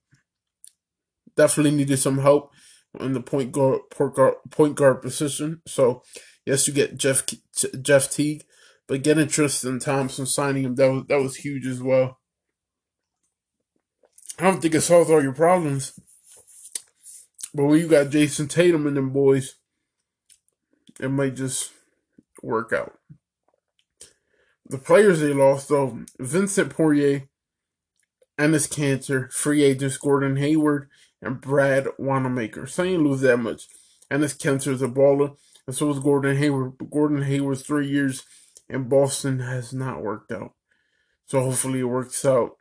definitely 1.35 1.71
needed 1.71 1.97
some 1.97 2.19
help 2.19 2.51
in 2.99 3.13
the 3.13 3.21
point 3.21 3.51
guard, 3.51 3.81
point 3.91 4.15
guard, 4.15 4.35
point 4.49 4.75
guard 4.75 5.01
position. 5.01 5.61
So 5.67 6.03
yes, 6.45 6.67
you 6.67 6.73
get 6.73 6.97
Jeff 6.97 7.23
Jeff 7.81 8.09
Teague, 8.09 8.45
but 8.87 9.03
getting 9.03 9.27
Tristan 9.27 9.79
Thompson 9.79 10.25
signing 10.25 10.63
him 10.63 10.75
that 10.75 10.91
was 10.91 11.03
that 11.07 11.21
was 11.21 11.35
huge 11.37 11.67
as 11.67 11.81
well. 11.81 12.19
I 14.39 14.45
don't 14.45 14.61
think 14.61 14.73
it 14.73 14.81
solves 14.81 15.09
all 15.09 15.21
your 15.21 15.33
problems. 15.33 15.99
But 17.53 17.65
when 17.65 17.79
you 17.79 17.87
got 17.87 18.07
Jayson 18.07 18.47
Tatum 18.47 18.87
and 18.87 18.95
them 18.95 19.11
boys, 19.11 19.55
it 20.99 21.09
might 21.09 21.35
just 21.35 21.71
work 22.41 22.71
out. 22.71 22.97
The 24.65 24.77
players 24.77 25.19
they 25.19 25.33
lost 25.33 25.69
though, 25.69 25.99
Vincent 26.19 26.69
Poirier, 26.69 27.27
Enes 28.39 28.69
Kanter, 28.69 29.31
free 29.31 29.63
agents 29.63 29.97
Gordon 29.97 30.37
Hayward, 30.37 30.89
and 31.21 31.41
Brad 31.41 31.87
Wanamaker. 31.97 32.67
So 32.67 32.83
you 32.83 32.97
lose 32.97 33.21
that 33.21 33.37
much. 33.37 33.67
Enes 34.09 34.37
Kanter 34.37 34.71
is 34.71 34.81
a 34.81 34.87
baller, 34.87 35.35
and 35.67 35.75
so 35.75 35.89
is 35.91 35.99
Gordon 35.99 36.37
Hayward. 36.37 36.77
But 36.77 36.89
Gordon 36.89 37.23
Hayward's 37.23 37.63
three 37.63 37.87
years 37.87 38.23
in 38.69 38.87
Boston 38.87 39.39
has 39.39 39.73
not 39.73 40.01
worked 40.01 40.31
out. 40.31 40.53
So 41.25 41.41
hopefully 41.41 41.79
it 41.79 41.83
works 41.83 42.23
out 42.25 42.57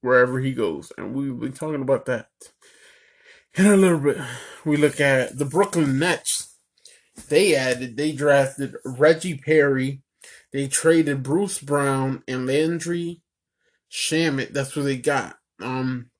wherever 0.00 0.40
he 0.40 0.52
goes. 0.52 0.92
And 0.98 1.14
we've 1.14 1.38
been 1.38 1.52
talking 1.52 1.82
about 1.82 2.06
that. 2.06 2.28
In 3.54 3.66
a 3.66 3.76
little 3.76 3.98
bit, 3.98 4.16
we 4.64 4.78
look 4.78 4.98
at 4.98 5.36
the 5.36 5.44
Brooklyn 5.44 5.98
Nets. 5.98 6.56
They 7.28 7.54
added, 7.54 7.98
they 7.98 8.12
drafted 8.12 8.76
Reggie 8.82 9.36
Perry, 9.36 10.02
They 10.52 10.68
traded 10.68 11.22
Bruce 11.22 11.58
Brown 11.58 12.22
and 12.26 12.46
Landry 12.46 13.20
Shamet. 13.90 14.54
That's 14.54 14.74
what 14.74 14.86
they 14.86 14.96
got. 14.96 15.36
Um, 15.60 16.10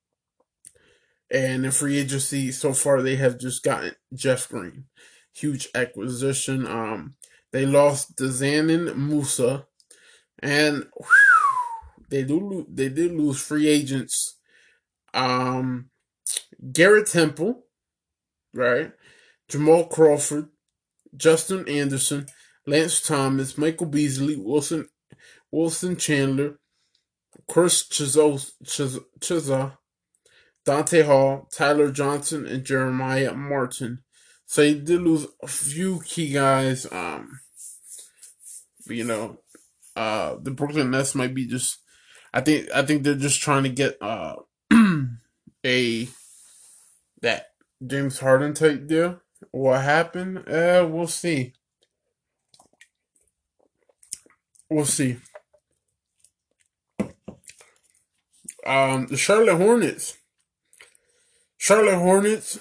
and 1.31 1.65
in 1.65 1.71
free 1.71 1.97
agency 1.97 2.51
so 2.51 2.73
far, 2.73 3.01
they 3.01 3.15
have 3.15 3.39
just 3.39 3.63
gotten 3.63 3.95
Jeff 4.13 4.47
Green. 4.47 4.85
Huge 5.33 5.69
acquisition. 5.73 6.67
Um, 6.67 7.15
they 7.51 7.65
lost 7.65 8.15
Dzanan 8.17 8.95
Musa, 8.95 9.65
and 10.39 10.87
whew, 10.95 12.05
they 12.09 12.23
do 12.23 12.67
they 12.71 12.89
did 12.89 13.13
lose 13.13 13.41
free 13.41 13.67
agents. 13.67 14.37
Um, 15.15 15.89
Garrett 16.71 17.07
Temple, 17.07 17.63
right? 18.53 18.91
Jamal 19.49 19.85
Crawford, 19.85 20.49
Justin 21.15 21.67
Anderson, 21.67 22.27
Lance 22.65 23.01
Thomas, 23.01 23.57
Michael 23.57 23.87
Beasley, 23.87 24.35
Wilson 24.35 24.87
Wilson 25.51 25.95
Chandler, 25.97 26.59
Chris 27.47 27.87
Chiozza, 27.87 29.77
Dante 30.65 31.03
Hall, 31.03 31.47
Tyler 31.51 31.91
Johnson, 31.91 32.47
and 32.47 32.63
Jeremiah 32.63 33.33
Martin. 33.33 33.99
So 34.45 34.63
he 34.63 34.75
did 34.75 35.01
lose 35.01 35.27
a 35.41 35.47
few 35.47 36.01
key 36.01 36.31
guys. 36.31 36.91
Um, 36.91 37.39
you 38.87 39.03
know, 39.03 39.39
uh, 39.95 40.37
the 40.41 40.51
Brooklyn 40.51 40.91
Nets 40.91 41.15
might 41.15 41.33
be 41.33 41.45
just. 41.45 41.79
I 42.33 42.41
think 42.41 42.69
I 42.73 42.81
think 42.81 43.03
they're 43.03 43.13
just 43.13 43.41
trying 43.41 43.63
to 43.63 43.69
get 43.69 44.01
uh 44.01 44.37
a 45.65 46.07
that 47.23 47.47
James 47.85 48.19
Harden 48.19 48.53
type 48.53 48.85
deal. 48.85 49.19
What 49.51 49.81
happened? 49.81 50.39
Uh, 50.47 50.87
we'll 50.89 51.07
see. 51.07 51.53
We'll 54.69 54.85
see. 54.85 55.17
Um, 58.65 59.07
the 59.07 59.17
Charlotte 59.17 59.57
Hornets. 59.57 60.17
Charlotte 61.57 61.97
Hornets. 61.97 62.59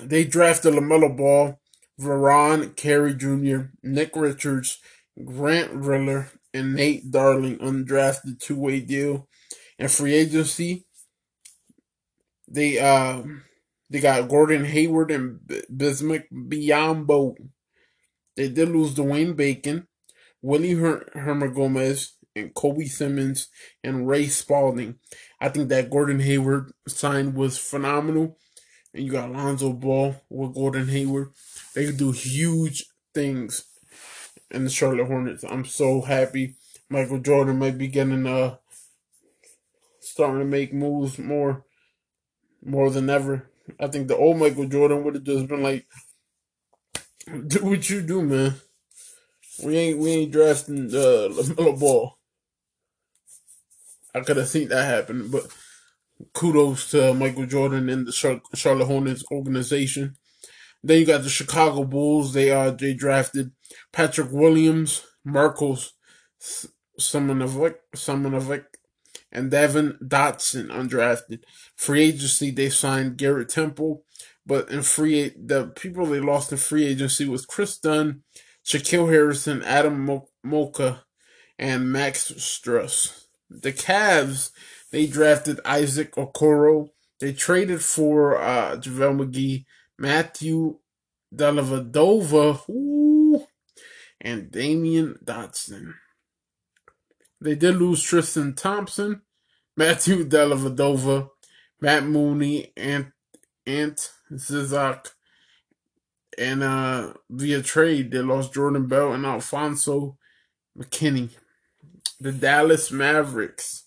They 0.00 0.24
drafted 0.24 0.74
LaMelo 0.74 1.16
Ball, 1.16 1.58
Vernon 1.98 2.70
Carey 2.74 3.14
Jr., 3.14 3.70
Nick 3.82 4.14
Richards, 4.14 4.78
Grant 5.24 5.72
Riller, 5.72 6.30
and 6.54 6.74
Nate 6.74 7.10
Darling 7.10 7.58
undrafted 7.58 8.38
two 8.38 8.56
way 8.56 8.80
deal. 8.80 9.28
And 9.78 9.90
free 9.90 10.14
agency, 10.14 10.87
they 12.50 12.78
uh 12.78 13.22
they 13.90 14.00
got 14.00 14.28
Gordon 14.28 14.64
Hayward 14.64 15.10
and 15.10 15.40
Bismack 15.74 16.24
Biyombo. 16.32 17.34
They 18.36 18.48
did 18.48 18.68
lose 18.68 18.94
Dwayne 18.94 19.34
Bacon, 19.34 19.88
Willie 20.42 20.74
Her- 20.74 21.10
Hernangomez, 21.14 22.10
and 22.36 22.54
Kobe 22.54 22.84
Simmons 22.84 23.48
and 23.82 24.06
Ray 24.06 24.26
Spalding. 24.26 24.96
I 25.40 25.48
think 25.48 25.68
that 25.68 25.90
Gordon 25.90 26.20
Hayward 26.20 26.72
sign 26.86 27.34
was 27.34 27.58
phenomenal. 27.58 28.38
And 28.94 29.04
you 29.04 29.12
got 29.12 29.28
Alonzo 29.28 29.72
Ball 29.72 30.16
with 30.30 30.54
Gordon 30.54 30.88
Hayward. 30.88 31.30
They 31.74 31.86
could 31.86 31.96
do 31.96 32.12
huge 32.12 32.84
things 33.14 33.64
in 34.50 34.64
the 34.64 34.70
Charlotte 34.70 35.06
Hornets. 35.06 35.44
I'm 35.44 35.64
so 35.64 36.02
happy. 36.02 36.54
Michael 36.88 37.18
Jordan 37.18 37.58
might 37.58 37.76
be 37.76 37.88
getting 37.88 38.26
uh 38.26 38.56
starting 40.00 40.38
to 40.40 40.44
make 40.44 40.72
moves 40.72 41.18
more 41.18 41.64
more 42.64 42.90
than 42.90 43.10
ever. 43.10 43.50
I 43.80 43.88
think 43.88 44.08
the 44.08 44.16
old 44.16 44.38
Michael 44.38 44.66
Jordan 44.66 45.04
would 45.04 45.14
have 45.16 45.24
just 45.24 45.48
been 45.48 45.62
like, 45.62 45.86
"Do 47.46 47.64
what 47.64 47.88
you 47.90 48.02
do, 48.02 48.22
man. 48.22 48.54
We 49.62 49.76
ain't 49.76 49.98
we 49.98 50.10
ain't 50.10 50.32
drafting 50.32 50.86
uh, 50.88 51.28
LaMelo 51.36 51.78
Ball." 51.78 52.18
I 54.14 54.20
could 54.20 54.36
have 54.38 54.48
seen 54.48 54.68
that 54.68 54.84
happen, 54.84 55.30
but 55.30 55.46
kudos 56.34 56.90
to 56.90 57.14
Michael 57.14 57.46
Jordan 57.46 57.88
and 57.88 58.06
the 58.06 58.12
Charlotte 58.54 58.86
Hornets 58.86 59.24
organization. 59.30 60.16
Then 60.82 61.00
you 61.00 61.06
got 61.06 61.22
the 61.22 61.28
Chicago 61.28 61.84
Bulls. 61.84 62.32
They 62.32 62.50
uh 62.50 62.70
they 62.70 62.94
drafted 62.94 63.52
Patrick 63.92 64.30
Williams, 64.30 65.04
Marcos 65.24 65.92
Simonovic, 67.00 67.74
Simonovic, 67.94 68.64
and 69.30 69.50
Devon 69.50 69.98
Dotson 70.02 70.68
undrafted. 70.68 71.40
Free 71.76 72.04
agency 72.04 72.50
they 72.50 72.70
signed 72.70 73.16
Garrett 73.16 73.48
Temple, 73.48 74.04
but 74.46 74.70
in 74.70 74.82
free 74.82 75.32
the 75.36 75.66
people 75.66 76.06
they 76.06 76.20
lost 76.20 76.52
in 76.52 76.58
free 76.58 76.86
agency 76.86 77.28
was 77.28 77.46
Kris 77.46 77.78
Dunn, 77.78 78.22
Shaquille 78.64 79.10
Harrison, 79.10 79.62
Adam 79.62 80.22
Mocha, 80.42 81.04
and 81.58 81.92
Max 81.92 82.32
Strus. 82.32 83.26
The 83.50 83.72
Cavs 83.72 84.50
they 84.90 85.06
drafted 85.06 85.60
Isaac 85.64 86.14
Okoro. 86.14 86.90
They 87.20 87.32
traded 87.32 87.82
for 87.82 88.40
uh, 88.40 88.76
JaVale 88.76 89.26
McGee, 89.26 89.64
Matthew 89.98 90.78
Dellavedova, 91.34 93.46
and 94.20 94.50
Damian 94.50 95.16
Dotson. 95.24 95.94
They 97.40 97.54
did 97.54 97.76
lose 97.76 98.02
Tristan 98.02 98.54
Thompson, 98.54 99.22
Matthew 99.76 100.24
Dellavedova, 100.28 101.28
Matt 101.80 102.04
Mooney, 102.04 102.72
and 102.76 103.12
Ant 103.66 104.10
Zizak. 104.32 105.08
And 106.36 106.62
uh, 106.62 107.14
via 107.30 107.62
trade, 107.62 108.10
they 108.12 108.18
lost 108.18 108.54
Jordan 108.54 108.86
Bell 108.86 109.12
and 109.12 109.26
Alfonzo 109.26 110.16
McKinnie. 110.76 111.30
The 112.20 112.32
Dallas 112.32 112.90
Mavericks 112.90 113.84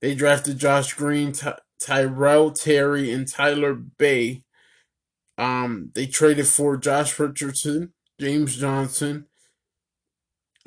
they 0.00 0.14
drafted 0.14 0.58
Josh 0.58 0.94
Green, 0.94 1.32
Ty- 1.32 1.58
Tyrell 1.80 2.52
Terry, 2.52 3.12
and 3.12 3.26
Tyler 3.26 3.74
Bey. 3.74 4.44
Um, 5.36 5.90
they 5.94 6.06
traded 6.06 6.46
for 6.46 6.76
Josh 6.76 7.18
Richardson, 7.18 7.92
James 8.20 8.56
Johnson, 8.56 9.26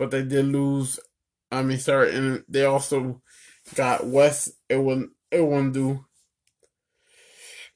but 0.00 0.10
they 0.10 0.22
did 0.22 0.46
lose. 0.46 0.98
I 1.52 1.62
mean, 1.62 1.78
sorry, 1.78 2.16
and 2.16 2.42
they 2.48 2.64
also 2.64 3.20
got 3.74 4.06
West. 4.06 4.52
It 4.70 4.78
won. 4.78 5.10
It 5.30 5.42
won't 5.42 5.74
do. 5.74 6.06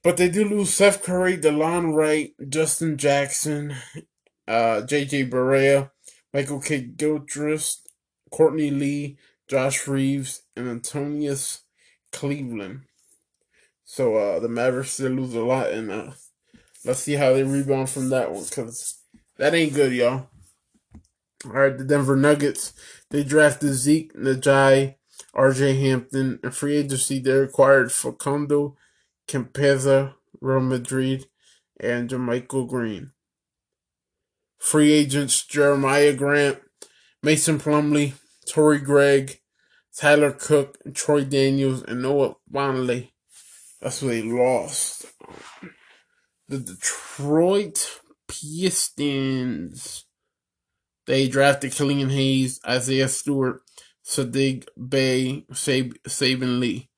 But 0.02 0.16
they 0.16 0.30
did 0.30 0.46
lose 0.48 0.72
Seth 0.72 1.02
Curry, 1.02 1.36
DeLon 1.36 1.94
Wright, 1.94 2.30
Justin 2.48 2.96
Jackson, 2.96 3.74
uh, 4.48 4.80
JJ 4.86 5.30
Barea, 5.30 5.90
Michael 6.32 6.60
K. 6.60 6.80
Gilchrist, 6.80 7.88
Courtney 8.30 8.70
Lee, 8.70 9.18
Josh 9.46 9.86
Reaves, 9.86 10.42
and 10.56 10.66
Antonius 10.66 11.64
Cleveland. 12.10 12.82
So 13.84 14.16
uh, 14.16 14.40
the 14.40 14.48
Mavericks 14.48 14.96
did 14.96 15.12
lose 15.12 15.34
a 15.34 15.40
lot, 15.40 15.70
and 15.70 15.90
uh, 15.90 16.10
let's 16.86 17.00
see 17.00 17.14
how 17.14 17.34
they 17.34 17.42
rebound 17.42 17.90
from 17.90 18.08
that 18.10 18.32
one 18.32 18.44
because 18.44 18.98
that 19.36 19.54
ain't 19.54 19.74
good, 19.74 19.92
y'all. 19.92 20.28
All 21.44 21.52
right, 21.52 21.76
the 21.76 21.84
Denver 21.84 22.16
Nuggets 22.16 22.72
they 23.10 23.22
drafted 23.22 23.74
Zeke 23.74 24.12
Nnaji, 24.14 24.94
R.J. 25.34 25.80
Hampton, 25.80 26.40
and 26.42 26.54
free 26.54 26.76
agency 26.76 27.18
they 27.18 27.32
acquired 27.32 27.92
Facundo 27.92 28.76
Campazzo, 29.28 30.14
Real 30.40 30.60
Madrid, 30.60 31.26
and 31.78 32.08
JaMychal 32.08 32.68
Green. 32.68 33.12
Free 34.58 34.92
agents 34.92 35.44
Jeremiah 35.44 36.14
Grant, 36.14 36.58
Mason 37.22 37.58
Plumlee, 37.58 38.14
Torrey 38.48 38.80
Gregg, 38.80 39.40
Tyler 39.96 40.32
Cook, 40.32 40.78
Troy 40.94 41.24
Daniels, 41.24 41.82
and 41.82 42.02
Noah 42.02 42.36
Vonleh. 42.52 43.10
That's 43.80 44.02
what 44.02 44.08
they 44.08 44.22
lost. 44.22 45.06
The 46.48 46.58
Detroit 46.58 48.00
Pistons. 48.26 50.03
They 51.06 51.28
drafted 51.28 51.72
Killian 51.72 52.10
Hayes, 52.10 52.60
Isaiah 52.66 53.08
Stewart, 53.08 53.62
Saddiq 54.04 54.66
Bey, 54.88 55.44
Sab- 55.52 56.02
Saben 56.04 56.60
Lee. 56.60 56.90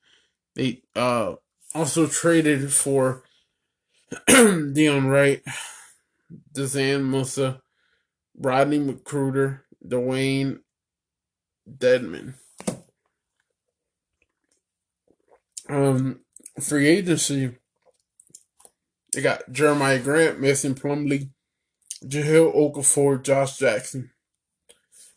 They 0.55 0.83
uh, 0.95 1.35
also 1.75 2.07
traded 2.07 2.73
for 2.73 3.25
Delon 4.29 5.11
Wright, 5.11 5.42
Dzanan 6.55 7.11
Musa, 7.11 7.61
Rodney 8.37 8.79
McGruder, 8.79 9.61
Dewayne 9.87 10.61
Deadman. 11.66 12.35
Um, 15.69 16.21
free 16.61 16.87
agency, 16.87 17.57
they 19.12 19.21
got 19.21 19.51
Jeremiah 19.51 19.99
Grant, 19.99 20.40
Mason 20.40 20.75
Plumlee, 20.75 21.31
Jahlil 22.04 22.54
Okafor, 22.54 23.22
Josh 23.22 23.59
Jackson. 23.59 24.11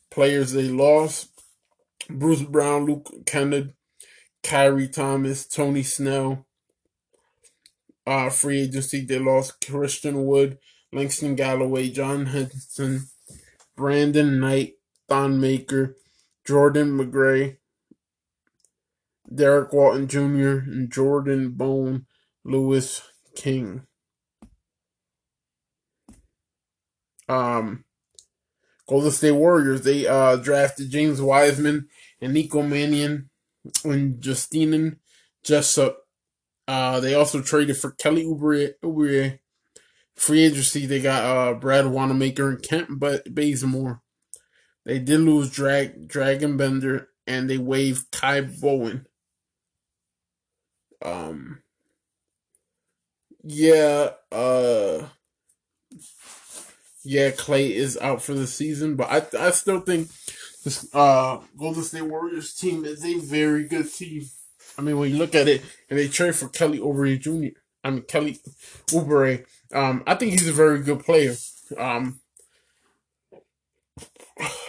Players 0.09 0.53
they 0.53 0.67
lost 0.69 1.29
Bruce 2.09 2.41
Brown, 2.41 2.85
Luke 2.85 3.11
Kennard, 3.25 3.73
Khyri 4.43 4.91
Thomas, 4.91 5.45
Tony 5.45 5.83
Snell. 5.83 6.45
Uh, 8.07 8.29
free 8.29 8.61
agency 8.61 9.05
they 9.05 9.19
lost 9.19 9.63
Christian 9.65 10.25
Wood, 10.25 10.57
Langston 10.91 11.35
Galloway, 11.35 11.89
John 11.89 12.27
Henson, 12.27 13.07
Brandon 13.75 14.39
Knight, 14.39 14.73
Thon 15.07 15.39
Maker, 15.39 15.95
Jordan 16.45 16.97
McRae, 16.97 17.57
Derek 19.33 19.71
Walton 19.71 20.07
Jr., 20.07 20.65
and 20.65 20.91
Jordan 20.91 21.51
Bone 21.51 22.07
Louis 22.43 23.01
King. 23.35 23.83
Um, 27.29 27.85
Golden 28.87 29.11
State 29.11 29.31
Warriors, 29.31 29.83
they 29.83 30.07
uh, 30.07 30.35
drafted 30.37 30.89
James 30.89 31.21
Wiseman 31.21 31.87
and 32.19 32.33
Nico 32.33 32.63
Mannion 32.63 33.29
and 33.83 34.19
Justinian 34.19 34.99
Jessup. 35.43 35.99
Uh, 36.67 36.99
they 36.99 37.13
also 37.13 37.41
traded 37.41 37.77
for 37.77 37.91
Kelly 37.91 38.25
Oubre. 38.25 39.39
Free 40.15 40.43
agency, 40.43 40.85
they 40.85 41.01
got 41.01 41.23
uh, 41.23 41.53
Brad 41.53 41.85
Wanamaker 41.85 42.49
and 42.49 42.61
Kent 42.61 42.99
but 42.99 43.33
Bazemore. 43.33 44.01
They 44.85 44.99
did 44.99 45.19
lose 45.19 45.51
Drag 45.51 46.09
Dragan 46.09 46.57
Bender 46.57 47.09
and 47.27 47.49
they 47.49 47.59
waived 47.59 48.11
Ky 48.11 48.41
Bowman. 48.41 49.05
Um, 51.01 51.61
yeah, 53.43 54.09
uh, 54.31 55.07
yeah, 57.10 57.32
Klay 57.32 57.72
is 57.72 57.98
out 57.98 58.22
for 58.22 58.36
the 58.36 58.45
season, 58.45 58.95
but 58.95 59.10
I 59.10 59.48
I 59.48 59.50
still 59.50 59.80
think 59.80 60.10
this 60.63 60.88
uh 60.93 61.39
Golden 61.58 61.82
State 61.82 62.04
Warriors 62.04 62.54
team 62.54 62.86
is 62.86 63.04
a 63.04 63.17
very 63.17 63.63
good 63.63 63.91
team. 63.91 64.30
I 64.78 64.84
mean, 64.84 65.00
when 65.00 65.10
you 65.10 65.17
look 65.17 65.34
at 65.34 65.48
it, 65.48 65.63
and 65.89 65.98
they 65.98 66.08
trade 66.08 66.36
for 66.36 66.50
Kelly 66.50 66.78
Oubre 66.78 67.19
Jr. 67.19 67.58
I 67.84 67.89
mean 67.89 68.04
Kelly 68.04 68.39
Oubre. 68.91 69.43
Um, 69.74 70.04
I 70.06 70.13
think 70.13 70.34
he's 70.34 70.48
a 70.48 70.54
very 70.54 70.82
good 70.82 71.00
player. 71.00 71.34
Um, 71.76 72.19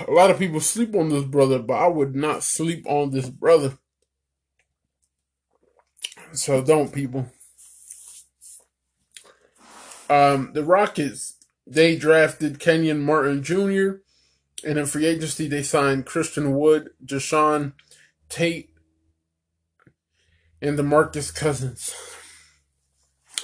a 0.09 0.11
lot 0.11 0.31
of 0.31 0.39
people 0.39 0.61
sleep 0.61 0.97
on 0.97 1.11
this 1.11 1.25
brother, 1.25 1.59
but 1.59 1.75
I 1.75 1.89
would 1.89 2.17
not 2.17 2.43
sleep 2.43 2.87
on 2.87 3.11
this 3.11 3.29
brother. 3.29 3.77
So 6.33 6.63
don't 6.63 6.91
people. 6.91 7.31
Um, 10.09 10.53
the 10.55 10.65
Rockets 10.65 11.35
they 11.71 11.95
drafted 11.95 12.59
Kenyon 12.59 13.01
Martin 13.01 13.45
Jr. 13.45 14.01
and 14.67 14.77
in 14.77 14.87
free 14.87 15.07
agency 15.07 15.47
they 15.47 15.63
signed 15.63 16.05
Christian 16.05 16.57
Wood, 16.57 16.91
Jae'Sean 17.05 17.75
Tate, 18.29 18.71
and 20.61 20.77
DeMarcus 20.77 21.33
Cousins. 21.33 21.95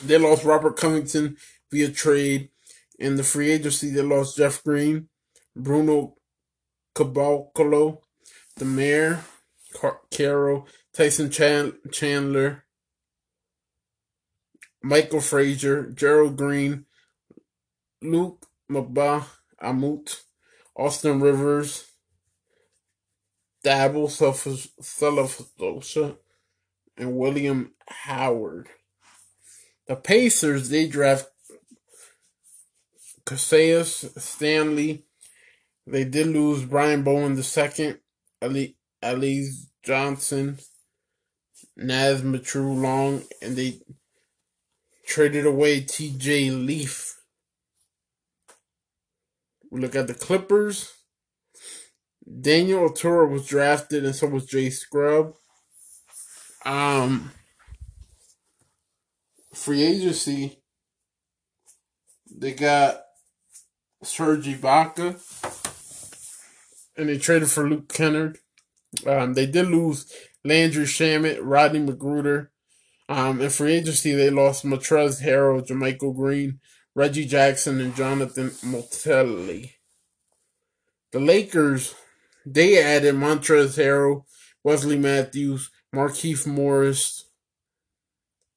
They 0.02 0.18
lost 0.18 0.44
Robert 0.44 0.76
Covington 0.76 1.36
via 1.70 1.88
trade. 1.90 2.50
In 2.98 3.16
the 3.16 3.22
free 3.22 3.50
agency, 3.50 3.90
they 3.90 4.02
lost 4.02 4.38
Jeff 4.38 4.64
Green, 4.64 5.08
Bruno 5.54 6.16
Caboclo, 6.94 7.98
DeMarre, 8.58 9.20
Car- 9.74 10.00
Carroll, 10.10 10.66
Tyson 10.92 11.30
Chan- 11.30 11.74
Chandler, 11.92 12.64
Michael 14.82 15.20
Frazier, 15.20 15.84
Gerald 15.90 16.36
Green, 16.36 16.85
Luke 18.10 18.46
Mbah 18.70 19.24
Amut, 19.62 20.22
Austin 20.76 21.20
Rivers, 21.20 21.86
Dabble 23.62 24.08
Self 24.08 24.46
and 26.96 27.16
William 27.16 27.72
Howard. 27.88 28.68
The 29.88 29.96
Pacers, 29.96 30.68
they 30.68 30.86
draft 30.86 31.28
Cassius 33.24 34.04
Stanley. 34.16 35.04
They 35.86 36.04
did 36.04 36.28
lose 36.28 36.64
Brian 36.64 37.02
Bowen 37.02 37.36
II, 37.38 37.96
Ali, 38.42 38.76
Alize 39.02 39.66
Johnson, 39.84 40.58
Naz 41.76 42.22
Mitrou-Long, 42.22 43.22
and 43.40 43.56
they 43.56 43.80
traded 45.06 45.46
away 45.46 45.80
TJ 45.80 46.66
Leaf. 46.66 47.15
We 49.70 49.80
look 49.80 49.94
at 49.96 50.06
the 50.06 50.14
Clippers. 50.14 50.92
Daniel 52.40 52.88
Oturu 52.88 53.30
was 53.30 53.46
drafted, 53.46 54.04
and 54.04 54.14
so 54.14 54.26
was 54.26 54.46
Jay 54.46 54.70
Scrubb. 54.70 55.34
Um, 56.64 57.30
free 59.54 59.82
agency, 59.84 60.58
they 62.28 62.52
got 62.52 63.02
Serge 64.02 64.46
Ibaka, 64.46 65.20
and 66.96 67.08
they 67.08 67.18
traded 67.18 67.50
for 67.50 67.68
Luke 67.68 67.88
Kennard. 67.88 68.38
Um, 69.06 69.34
they 69.34 69.46
did 69.46 69.68
lose 69.68 70.12
Landry 70.44 70.84
Shamet, 70.84 71.38
Rodney 71.40 71.80
McGruder. 71.80 72.48
Um, 73.08 73.48
free 73.48 73.74
agency, 73.74 74.14
they 74.14 74.30
lost 74.30 74.64
Montrezl 74.64 75.22
Harrell, 75.22 75.66
JaMychal 75.66 76.16
Green, 76.16 76.58
Reggie 76.96 77.26
Jackson, 77.26 77.78
and 77.78 77.94
Jonathan 77.94 78.52
Motley. 78.64 79.74
The 81.12 81.20
Lakers, 81.20 81.94
they 82.46 82.82
added 82.82 83.14
Montrezl 83.14 83.76
Harrell, 83.76 84.24
Wesley 84.64 84.96
Matthews, 84.96 85.70
Markieff 85.94 86.46
Morris, 86.46 87.26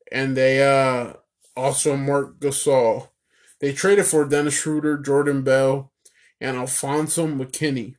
and 0.09 0.37
they 0.37 0.63
uh 0.63 1.15
also 1.57 1.97
Marc 1.97 2.39
Gasol. 2.39 3.09
They 3.59 3.73
traded 3.73 4.05
for 4.05 4.23
Dennis 4.23 4.53
Schroeder, 4.53 4.97
Jordan 4.97 5.41
Bell, 5.41 5.91
and 6.39 6.55
Alfonzo 6.55 7.27
McKinnie. 7.27 7.95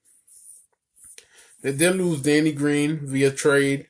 They 1.63 1.73
did 1.73 1.97
lose 1.97 2.23
Danny 2.23 2.53
Green 2.53 3.07
via 3.07 3.31
trade 3.31 3.89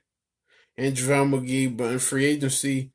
and 0.77 0.97
JaVale 0.97 1.31
McGee, 1.31 1.77
but 1.77 1.93
in 1.93 2.01
free 2.01 2.25
agency, 2.25 2.91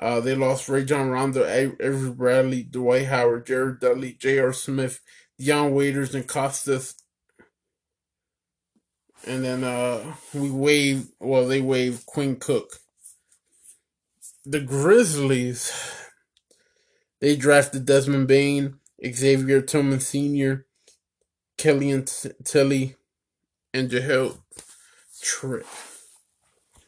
uh, 0.00 0.18
they 0.18 0.34
lost 0.34 0.68
Rajon 0.68 1.10
Rondo, 1.10 1.46
Avery 1.46 2.10
Bradley, 2.10 2.62
Dwight 2.62 3.06
Howard, 3.06 3.46
Jared 3.46 3.80
Dudley, 3.80 4.14
J.R. 4.14 4.52
Smith, 4.54 5.00
Dion 5.38 5.74
Waiters, 5.74 6.14
and 6.14 6.26
Kostas. 6.26 6.94
And 9.26 9.44
then 9.44 9.62
uh, 9.62 10.14
we 10.32 10.50
waived, 10.50 11.08
well, 11.20 11.46
they 11.46 11.60
waived 11.60 12.06
Quinn 12.06 12.36
Cook. 12.36 12.78
The 14.46 14.60
Grizzlies, 14.60 15.70
they 17.20 17.36
drafted 17.36 17.84
Desmond 17.84 18.26
Bane, 18.26 18.76
Xavier 19.06 19.60
Tillman 19.60 20.00
Sr., 20.00 20.64
Killian 21.58 22.06
Tillie, 22.42 22.96
and 23.74 23.90
Jahel 23.90 24.38
Tripp. 25.20 25.66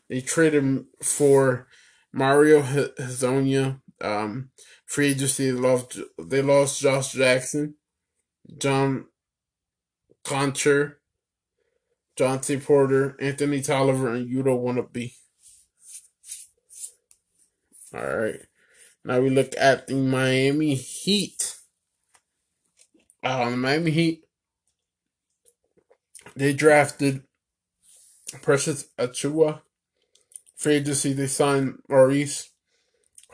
They 0.08 0.22
traded 0.22 0.64
him 0.64 0.86
for 1.02 1.68
Mario 2.12 2.62
Hezonja. 2.62 3.80
Um, 4.00 4.50
free 4.84 5.10
agency, 5.10 5.52
lost, 5.52 5.98
they 6.18 6.42
lost 6.42 6.80
Josh 6.80 7.12
Jackson, 7.12 7.76
John 8.58 9.06
Konchar, 10.24 10.96
John 12.16 12.38
Johnson 12.38 12.60
Porter, 12.60 13.16
Anthony 13.20 13.62
Tolliver, 13.62 14.12
and 14.12 14.28
you 14.28 14.42
don't 14.42 14.60
want 14.60 14.78
to 14.78 14.82
be. 14.82 15.14
All 17.94 18.16
right. 18.16 18.40
Now 19.04 19.20
we 19.20 19.30
look 19.30 19.54
at 19.58 19.86
the 19.86 19.94
Miami 19.94 20.74
Heat. 20.74 21.56
Uh, 23.22 23.50
the 23.50 23.56
Miami 23.56 23.90
Heat, 23.90 24.24
they 26.34 26.52
drafted 26.52 27.22
Precious 28.40 28.86
Achiuwa. 28.98 29.62
Free 30.62 30.76
agency, 30.76 31.12
they 31.12 31.26
signed 31.26 31.78
Maurice 31.88 32.48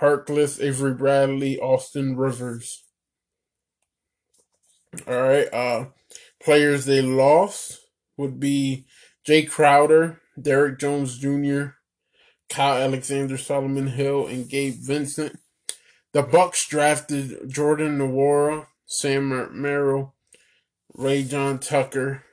Harkless, 0.01 0.63
Avery 0.63 0.95
Bradley, 0.95 1.59
Austin 1.59 2.17
Rivers. 2.17 2.85
All 5.07 5.23
right. 5.23 5.53
Uh, 5.53 5.87
players 6.43 6.87
they 6.87 7.03
lost 7.03 7.81
would 8.17 8.41
be 8.41 8.87
Jae 9.27 9.47
Crowder, 9.47 10.23
Derrick 10.41 10.79
Jones 10.79 11.19
Jr., 11.19 11.75
Kyle 12.49 12.83
Alexander, 12.83 13.37
Solomon 13.37 13.89
Hill, 13.89 14.27
and 14.27 14.49
Gabe 14.49 14.77
Vincent. 14.81 15.39
The 16.15 16.23
Bucks 16.23 16.67
drafted 16.67 17.51
Jordan 17.51 17.99
Nwora, 17.99 18.69
Sam 18.87 19.51
Merrill, 19.53 20.15
Rayjon 20.97 21.61
Tucker. 21.61 22.25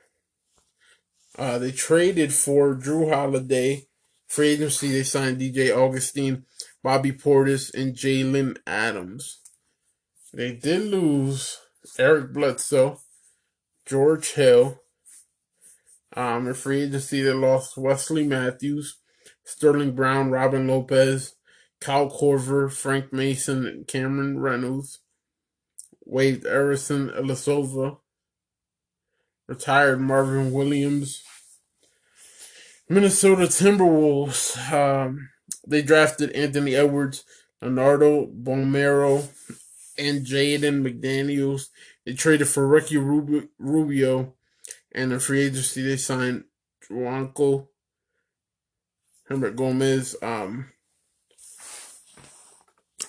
Uh, 1.38 1.58
they 1.58 1.70
traded 1.70 2.32
for 2.32 2.74
Jrue 2.74 3.12
Holiday. 3.12 3.88
Free 4.26 4.48
agency, 4.48 4.90
they 4.90 5.02
signed 5.02 5.40
DJ 5.40 5.70
Augustin, 5.74 6.44
Bobby 6.82 7.12
Portis, 7.12 7.72
and 7.72 7.94
Jalen 7.94 8.58
Adams. 8.66 9.38
They 10.32 10.52
did 10.52 10.82
lose 10.90 11.58
Eric 11.98 12.32
Bledsoe, 12.32 13.00
George 13.86 14.32
Hill. 14.32 14.82
Um, 16.14 16.48
in 16.48 16.54
free 16.54 16.82
agency, 16.82 17.22
they 17.22 17.32
lost 17.32 17.76
Wesley 17.76 18.26
Matthews, 18.26 18.98
Sterling 19.44 19.94
Brown, 19.94 20.30
Robin 20.30 20.66
Lopez, 20.66 21.34
Kyle 21.80 22.10
Korver, 22.10 22.70
Frank 22.72 23.12
Mason, 23.12 23.66
and 23.66 23.86
Cameron 23.86 24.40
Reynolds. 24.40 25.00
waived 26.04 26.44
Ersan 26.44 27.14
Ilyasova, 27.16 27.98
retired 29.46 30.00
Marvin 30.00 30.52
Williams. 30.52 31.22
Minnesota 32.88 33.42
Timberwolves, 33.42 34.72
um, 34.72 35.30
they 35.66 35.82
drafted 35.82 36.30
Anthony 36.32 36.76
Edwards, 36.76 37.24
Leandro 37.60 38.26
Bolmaro, 38.26 39.28
and 39.98 40.24
Jaden 40.24 40.82
McDaniels. 40.82 41.68
They 42.04 42.12
traded 42.12 42.48
for 42.48 42.66
Ricky 42.68 42.96
Rubio, 42.96 44.34
and 44.92 45.12
in 45.12 45.18
free 45.18 45.42
agency 45.42 45.82
they 45.82 45.96
signed 45.96 46.44
Juancho, 46.88 47.66
Hernangomez. 49.28 50.22
Um, 50.22 50.70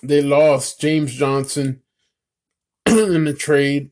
they 0.01 0.21
lost 0.21 0.81
James 0.81 1.13
Johnson 1.13 1.81
in 2.85 3.25
the 3.25 3.33
trade. 3.33 3.91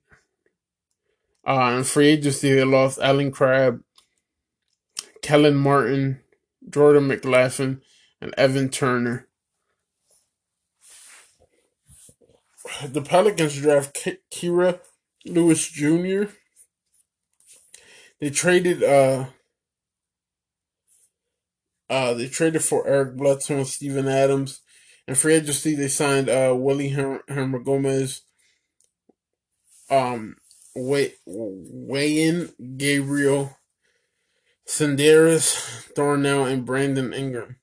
Uh, 1.45 1.75
in 1.77 1.83
free 1.83 2.07
agency, 2.07 2.53
they 2.53 2.63
lost 2.63 2.97
Allen 2.99 3.31
Crabbe, 3.31 3.83
Kelan 5.25 5.55
Martin, 5.55 6.21
Jordan 6.69 7.07
McLaughlin, 7.07 7.81
and 8.21 8.31
Evan 8.37 8.69
Turner. 8.69 9.27
The 12.85 13.01
Pelicans 13.01 13.59
draft 13.59 14.07
Kira 14.31 14.79
Lewis 15.25 15.67
Jr. 15.67 16.25
They 18.19 18.29
traded 18.29 18.83
uh 18.83 19.25
uh 21.89 22.13
they 22.13 22.27
traded 22.27 22.63
for 22.63 22.87
Eric 22.87 23.17
Bledsoe 23.17 23.57
and 23.57 23.67
Steven 23.67 24.07
Adams. 24.07 24.61
And 25.07 25.17
free 25.17 25.33
agency 25.33 25.73
they 25.73 25.87
signed 25.87 26.29
uh 26.29 26.53
Willie 26.55 26.91
Hernangomez, 26.91 28.21
um 29.89 30.35
Way 30.75 31.13
Wenyen 31.27 32.77
Gabriel 32.77 33.57
Sindarius 34.67 35.91
Thornwell 35.93 36.51
and 36.51 36.65
Brandon 36.65 37.13
Ingram. 37.13 37.57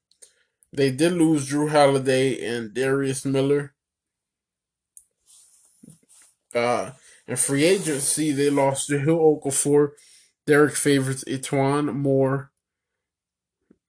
They 0.72 0.90
did 0.90 1.12
lose 1.12 1.50
Jrue 1.50 1.70
Holiday 1.70 2.40
and 2.44 2.72
Darius 2.72 3.24
Miller. 3.24 3.74
Uh, 6.54 6.92
in 7.26 7.36
free 7.36 7.64
agency, 7.64 8.32
they 8.32 8.50
lost 8.50 8.88
Jahlil 8.88 9.42
Okafor, 9.42 9.92
Derrick 10.46 10.74
Favors, 10.74 11.24
E'Twaun 11.24 11.94
Moore, 11.94 12.50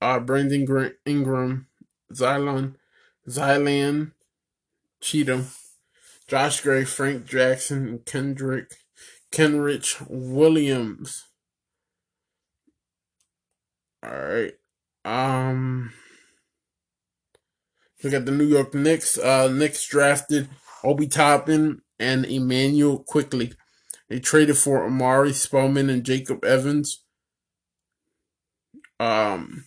uh, 0.01 0.19
Brandon 0.19 0.93
Ingram, 1.05 1.67
Xylon, 2.11 2.75
Zylan 3.27 4.11
Cheatham, 5.01 5.47
Josh 6.27 6.61
Gray, 6.61 6.85
Frank 6.85 7.25
Jackson, 7.25 7.99
Kendrick 8.05 8.75
Kenrich 9.31 10.05
Williams. 10.09 11.25
All 14.03 14.09
right. 14.09 14.53
Um, 15.05 15.93
look 18.03 18.13
at 18.13 18.25
the 18.25 18.31
New 18.31 18.45
York 18.45 18.73
Knicks. 18.73 19.17
Uh, 19.17 19.47
Knicks 19.47 19.87
drafted 19.87 20.49
Obi 20.83 21.07
Toppin 21.07 21.81
and 21.99 22.25
Immanuel 22.25 22.99
Quickley. 22.99 23.53
They 24.09 24.19
traded 24.19 24.57
for 24.57 24.83
Omari 24.83 25.33
Spellman 25.33 25.89
and 25.89 26.03
Jacob 26.03 26.43
Evans. 26.43 27.03
Um, 28.99 29.65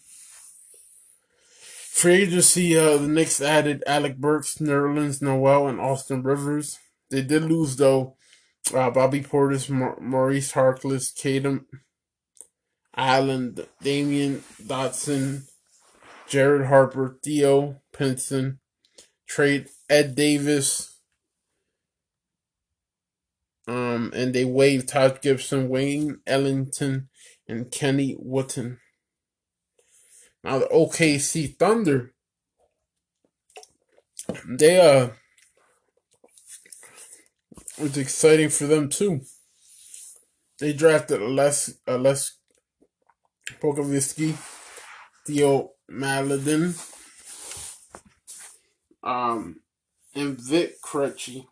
free 1.59 2.23
agency, 2.23 2.77
uh, 2.77 2.99
the 2.99 3.09
Knicks 3.09 3.41
added 3.41 3.83
Alec 3.87 4.19
Burks, 4.19 4.59
Nerlens 4.59 5.23
Noel, 5.23 5.67
and 5.67 5.81
Austin 5.81 6.23
Rivers. 6.23 6.79
They 7.11 7.23
did 7.23 7.45
lose 7.45 7.77
though. 7.77 8.17
Uh, 8.75 8.91
Bobby 8.91 9.23
Portis, 9.23 9.71
Maurice 10.01 10.53
Harkless, 10.53 11.15
Caden 11.15 11.65
Island, 12.97 13.67
Damyean 13.83 14.41
Dotson, 14.63 15.43
Jared 16.29 16.67
Harper, 16.67 17.19
Theo 17.23 17.81
Pinson, 17.93 18.59
trade 19.29 19.69
Ed 19.89 20.15
Davis, 20.15 20.99
um, 23.69 24.13
and 24.15 24.35
they 24.35 24.45
waived 24.45 24.89
Taj 24.89 25.21
Gibson, 25.21 25.69
Wayne 25.69 26.21
Ellington, 26.27 27.09
and 27.49 27.71
Kenny 27.71 28.17
Wooten. 28.19 28.79
Now 30.43 30.61
the 30.61 30.67
OKC 30.67 31.57
Thunder, 31.57 32.13
they 34.49 34.81
uh, 34.81 35.11
it's 37.79 37.97
exciting 37.97 38.49
for 38.49 38.67
them 38.67 38.89
too. 38.89 39.23
They 40.59 40.73
drafted 40.73 41.21
Les 41.21 41.75
uh, 41.87 41.99
Les 41.99 42.33
Pokusevski, 43.55 44.37
Theo 45.27 45.73
Maledon, 45.89 46.75
um, 49.03 49.61
and 50.15 50.39
Vit 50.41 50.81
Krejci. 50.83 51.47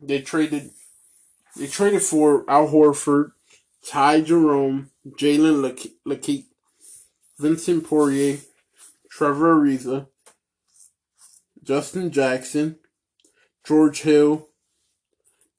They 0.00 0.20
traded. 0.22 0.70
They 1.56 1.66
traded 1.66 2.02
for 2.02 2.48
Al 2.50 2.68
Horford, 2.68 3.32
Ty 3.86 4.22
Jerome, 4.22 4.90
Jalen 5.06 5.62
Lecque, 6.04 6.44
Vincent 7.38 7.86
Poirier, 7.86 8.38
Trevor 9.10 9.60
Ariza, 9.60 10.08
Justin 11.62 12.10
Jackson, 12.10 12.76
George 13.64 14.02
Hill, 14.02 14.48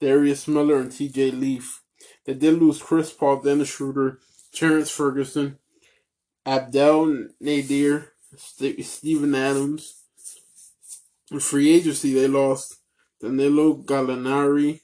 Darius 0.02 0.48
Miller, 0.48 0.80
and 0.80 0.92
T.J. 0.92 1.32
Leaf. 1.32 1.82
They 2.26 2.34
did 2.34 2.62
lose 2.62 2.82
Chris 2.82 3.12
Paul, 3.12 3.38
Dennis 3.38 3.70
Schroeder, 3.70 4.20
Terrence 4.54 4.90
Ferguson, 4.90 5.58
Abdel 6.46 7.30
Nader, 7.42 8.10
Steven 8.38 9.36
Adams. 9.36 10.02
In 11.32 11.40
free 11.40 11.74
agency, 11.74 12.14
they 12.14 12.28
lost 12.28 12.78
Danilo 13.20 13.78
Gallinari, 13.78 14.82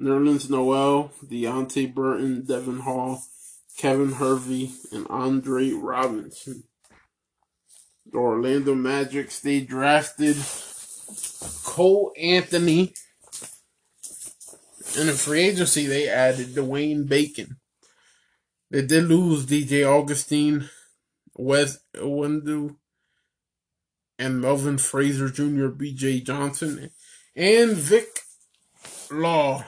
Nerlens 0.00 0.48
Noel, 0.48 1.12
Deonte 1.24 1.92
Burton, 1.92 2.44
Devon 2.46 2.80
Hall, 2.80 3.22
Kevin 3.76 4.12
Hervey, 4.12 4.70
and 4.90 5.06
Andre 5.10 5.70
Robinson. 5.72 6.64
The 8.10 8.18
Orlando 8.18 8.74
Magic, 8.74 9.30
they 9.40 9.60
drafted 9.60 10.36
Cole 11.64 12.12
Anthony. 12.16 12.94
And 14.98 15.10
in 15.10 15.14
free 15.16 15.42
agency, 15.42 15.86
they 15.86 16.08
added 16.08 16.48
Dwayne 16.48 17.06
Bacon. 17.06 17.58
They 18.70 18.82
did 18.82 19.04
lose 19.04 19.46
DJ 19.46 19.86
Augustin, 19.86 20.68
Wes 21.34 21.78
Iwundu, 21.96 22.76
and 24.18 24.40
Melvin 24.40 24.78
Frazier 24.78 25.28
Jr., 25.28 25.68
BJ 25.68 26.24
Johnson, 26.24 26.90
and 27.34 27.72
Vic 27.72 28.20
Law. 29.10 29.64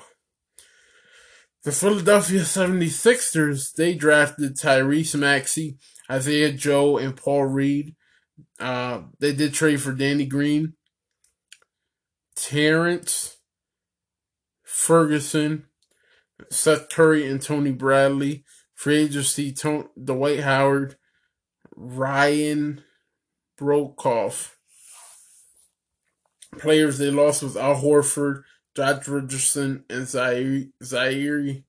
The 1.62 1.72
Philadelphia 1.72 2.40
76ers, 2.40 3.74
they 3.74 3.94
drafted 3.94 4.56
Tyrese 4.56 5.18
Maxey, 5.18 5.76
Isaiah 6.10 6.52
Joe, 6.52 6.98
and 6.98 7.16
Paul 7.16 7.44
Reed. 7.44 7.94
Uh, 8.58 9.02
they 9.18 9.32
did 9.32 9.54
trade 9.54 9.80
for 9.80 9.92
Danny 9.92 10.26
Green, 10.26 10.74
Terrence 12.34 13.36
Ferguson, 14.62 15.66
Seth 16.50 16.88
Curry, 16.88 17.28
and 17.28 17.40
Tony 17.40 17.72
Bradley. 17.72 18.44
Free 18.80 19.02
agency, 19.02 19.52
Dwight 19.52 20.40
Howard, 20.40 20.96
Ryan 21.76 22.82
Broekhoff. 23.58 24.52
Players 26.58 26.96
they 26.96 27.10
lost 27.10 27.42
was 27.42 27.58
Al 27.58 27.76
Horford, 27.76 28.44
Josh 28.74 29.06
Richardson, 29.06 29.84
and 29.90 30.06
Zhaire, 30.06 30.70
Zhaire 30.82 31.62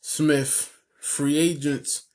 Smith. 0.00 0.74
Free 0.98 1.36
agents, 1.36 2.06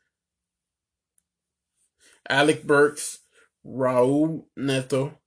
Alec 2.27 2.63
Burks, 2.63 3.19
Raul 3.63 4.45
Neto, 4.57 5.19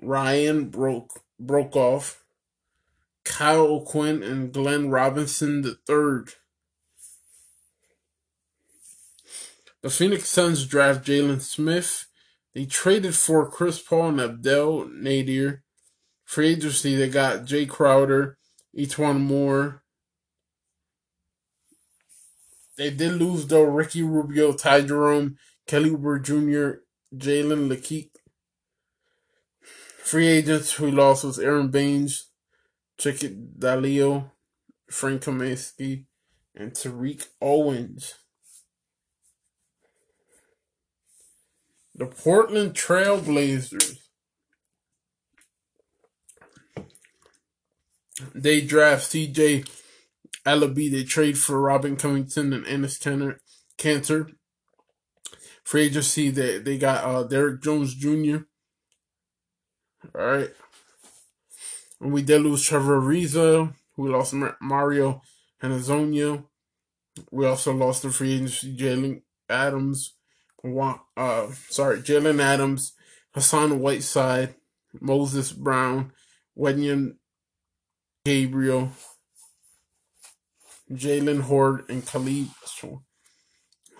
Ryan 0.00 0.70
Broke, 0.70 1.20
Broekhoff, 1.38 2.22
Kyle 3.24 3.66
O'Quinn, 3.66 4.22
and 4.22 4.54
Glenn 4.54 4.88
Robinson 4.88 5.62
III. 5.86 6.32
The 9.84 9.90
Phoenix 9.90 10.30
Suns 10.30 10.64
draft 10.64 11.06
Jalen 11.06 11.42
Smith. 11.42 12.06
They 12.54 12.64
traded 12.64 13.14
for 13.14 13.50
Chris 13.50 13.78
Paul 13.78 14.08
and 14.08 14.20
Abdel 14.22 14.86
Nader. 14.86 15.60
Free 16.24 16.52
agency, 16.52 16.96
they 16.96 17.10
got 17.10 17.44
Jae 17.44 17.68
Crowder, 17.68 18.38
E'Twaun 18.74 19.20
Moore. 19.20 19.82
They 22.78 22.88
did 22.88 23.12
lose 23.12 23.46
though 23.46 23.64
Ricky 23.64 24.02
Rubio, 24.02 24.54
Ty 24.54 24.86
Jerome, 24.86 25.36
Kelly 25.66 25.90
Oubre 25.90 26.22
Jr., 26.22 26.80
Jalen 27.14 27.68
Lecque. 27.68 28.08
Free 29.98 30.28
agents 30.28 30.72
who 30.72 30.90
lost 30.90 31.24
was 31.24 31.38
Aron 31.38 31.68
Baynes, 31.68 32.30
Cheick 32.98 33.58
Diallo, 33.58 34.30
Frank 34.88 35.24
Kaminsky, 35.24 36.06
and 36.54 36.72
Tariq 36.72 37.26
Owens. 37.42 38.14
The 41.94 42.06
Portland 42.06 42.74
Trailblazers. 42.74 43.98
They 48.34 48.60
draft 48.60 49.10
CJ 49.10 49.68
Elleby. 50.44 50.90
They 50.90 51.04
trade 51.04 51.38
for 51.38 51.60
Robin 51.60 51.96
Covington 51.96 52.52
and 52.52 52.66
Enes 52.66 53.38
Kanter. 53.78 54.30
Free 55.62 55.86
agency, 55.86 56.30
they, 56.30 56.58
they 56.58 56.78
got 56.78 57.04
uh, 57.04 57.22
Derrick 57.22 57.62
Jones 57.62 57.94
Jr. 57.94 58.38
All 60.14 60.26
right. 60.26 60.50
And 62.00 62.12
we 62.12 62.22
did 62.22 62.42
lose 62.42 62.64
Trevor 62.64 63.00
Ariza. 63.00 63.74
We 63.96 64.10
lost 64.10 64.34
Mario 64.60 65.22
Hezonja. 65.62 66.44
We 67.30 67.46
also 67.46 67.72
lost 67.72 68.02
the 68.02 68.10
free 68.10 68.34
agency 68.34 68.76
Jalen 68.76 69.22
Adams. 69.48 70.13
Uh, 70.64 71.48
sorry, 71.68 71.98
Jalen 71.98 72.40
Adams, 72.40 72.94
Hassan 73.34 73.80
Whiteside, 73.80 74.54
Moses 74.98 75.52
Brown, 75.52 76.12
Wenyen 76.56 77.16
Gabriel, 78.24 78.92
Jaylen 80.90 81.42
Hoard, 81.42 81.84
and 81.90 82.06
Khalid 82.06 82.48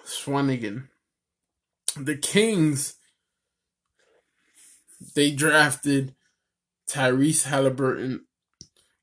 Swanigan. 0.06 0.88
The 1.96 2.16
Kings, 2.16 2.94
they 5.14 5.32
drafted 5.32 6.14
Tyrese 6.88 7.46
Haliburton, 7.46 8.20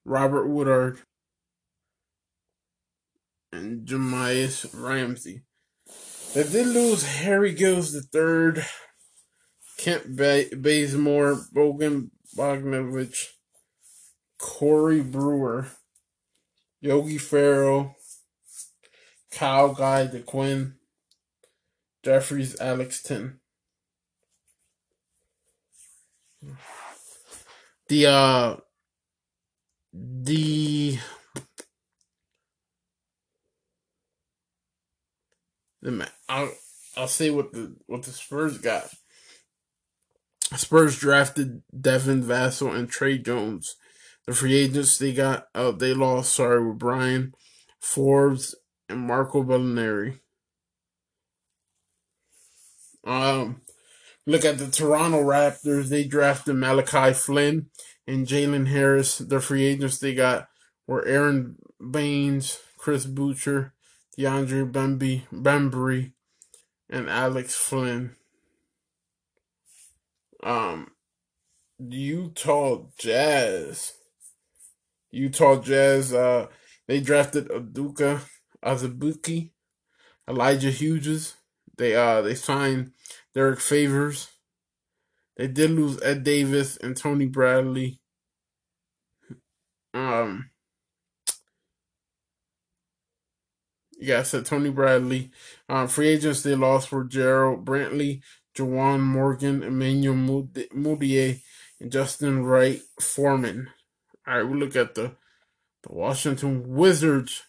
Robert 0.03 0.47
Woodard, 0.47 1.01
and 3.53 3.87
Jahmi'us 3.87 4.67
Ramsey. 4.73 5.43
They 6.33 6.43
did 6.43 6.67
lose 6.67 7.03
Harry 7.03 7.53
Giles 7.53 7.93
III, 7.93 8.63
Kent 9.77 10.15
Bazemore, 10.15 11.35
Bogan 11.53 12.11
Bogdanovich, 12.37 13.31
Corey 14.39 15.01
Brewer, 15.01 15.67
Yogi 16.79 17.17
Ferrell, 17.17 17.97
Kyle 19.29 19.73
Guy 19.73 20.07
DeQuinn, 20.07 20.75
Jeffries 22.01 22.59
Alexton. 22.61 23.41
The 27.89 28.05
uh 28.07 28.55
the 29.93 30.97
the 35.81 36.09
I'll 36.29 36.51
I'll 36.95 37.07
say 37.07 37.29
what 37.29 37.53
the 37.53 37.75
what 37.87 38.03
the 38.03 38.11
Spurs 38.11 38.57
got. 38.57 38.89
Spurs 40.55 40.99
drafted 40.99 41.63
Devin 41.79 42.23
Vassell 42.23 42.75
and 42.75 42.89
Tre 42.89 43.17
Jones. 43.17 43.75
The 44.27 44.33
free 44.33 44.55
agents 44.55 44.97
they 44.97 45.13
got 45.13 45.47
uh, 45.55 45.71
they 45.71 45.93
lost 45.93 46.35
sorry 46.35 46.65
with 46.65 46.77
Bryn 46.77 47.33
Forbes 47.79 48.55
and 48.89 48.99
Marco 48.99 49.43
Belinelli. 49.43 50.19
Um, 53.03 53.61
look 54.27 54.45
at 54.45 54.59
the 54.59 54.69
Toronto 54.69 55.23
Raptors. 55.23 55.89
They 55.89 56.03
drafted 56.03 56.55
Malachi 56.55 57.13
Flynn 57.13 57.67
and 58.05 58.27
Jalen 58.27 58.67
Harris. 58.67 59.17
The 59.17 59.39
free 59.39 59.65
agents 59.65 59.97
they 59.97 60.13
got 60.13 60.47
were 60.85 61.05
Aron 61.05 61.55
Baynes, 61.79 62.59
Chris 62.77 63.05
Boucher, 63.05 63.73
DeAndre 64.21 64.71
Bembry, 65.31 66.13
and 66.89 67.09
Alex 67.09 67.55
Flynn. 67.55 68.15
Um, 70.43 70.91
Utah 71.79 72.83
Jazz. 72.99 73.93
Utah 75.09 75.59
Jazz. 75.61 76.13
Uh, 76.13 76.47
they 76.87 76.99
drafted 76.99 77.49
Udoka 77.49 78.21
Azubuike, 78.63 79.51
Elijah 80.29 80.71
Hughes. 80.71 81.35
They 81.77 81.95
uh 81.95 82.21
they 82.21 82.35
signed 82.35 82.91
Derrick 83.33 83.59
Favors. 83.59 84.29
They 85.37 85.47
did 85.47 85.71
lose 85.71 85.99
Ed 86.03 86.23
Davis 86.23 86.77
and 86.77 86.95
Tony 86.95 87.25
Bradley. 87.25 87.99
Um, 89.93 90.50
yeah, 94.01 94.19
I 94.19 94.23
said 94.23 94.45
Tony 94.45 94.71
Bradley. 94.71 95.31
Um, 95.69 95.87
free 95.87 96.09
agents 96.09 96.41
they 96.41 96.55
lost 96.55 96.91
were 96.91 97.05
Jarrell 97.05 97.63
Brantley, 97.63 98.21
Juwan 98.55 99.01
Morgan, 99.01 99.61
Emmanuel 99.61 100.15
Mudiay, 100.15 101.41
and 101.79 101.91
Justin 101.91 102.43
Wright 102.43 102.81
Foreman. 102.99 103.69
All 104.27 104.37
right, 104.37 104.43
we 104.43 104.59
look 104.59 104.75
at 104.75 104.95
the 104.95 105.15
the 105.83 105.93
Washington 105.93 106.75
Wizards. 106.75 107.43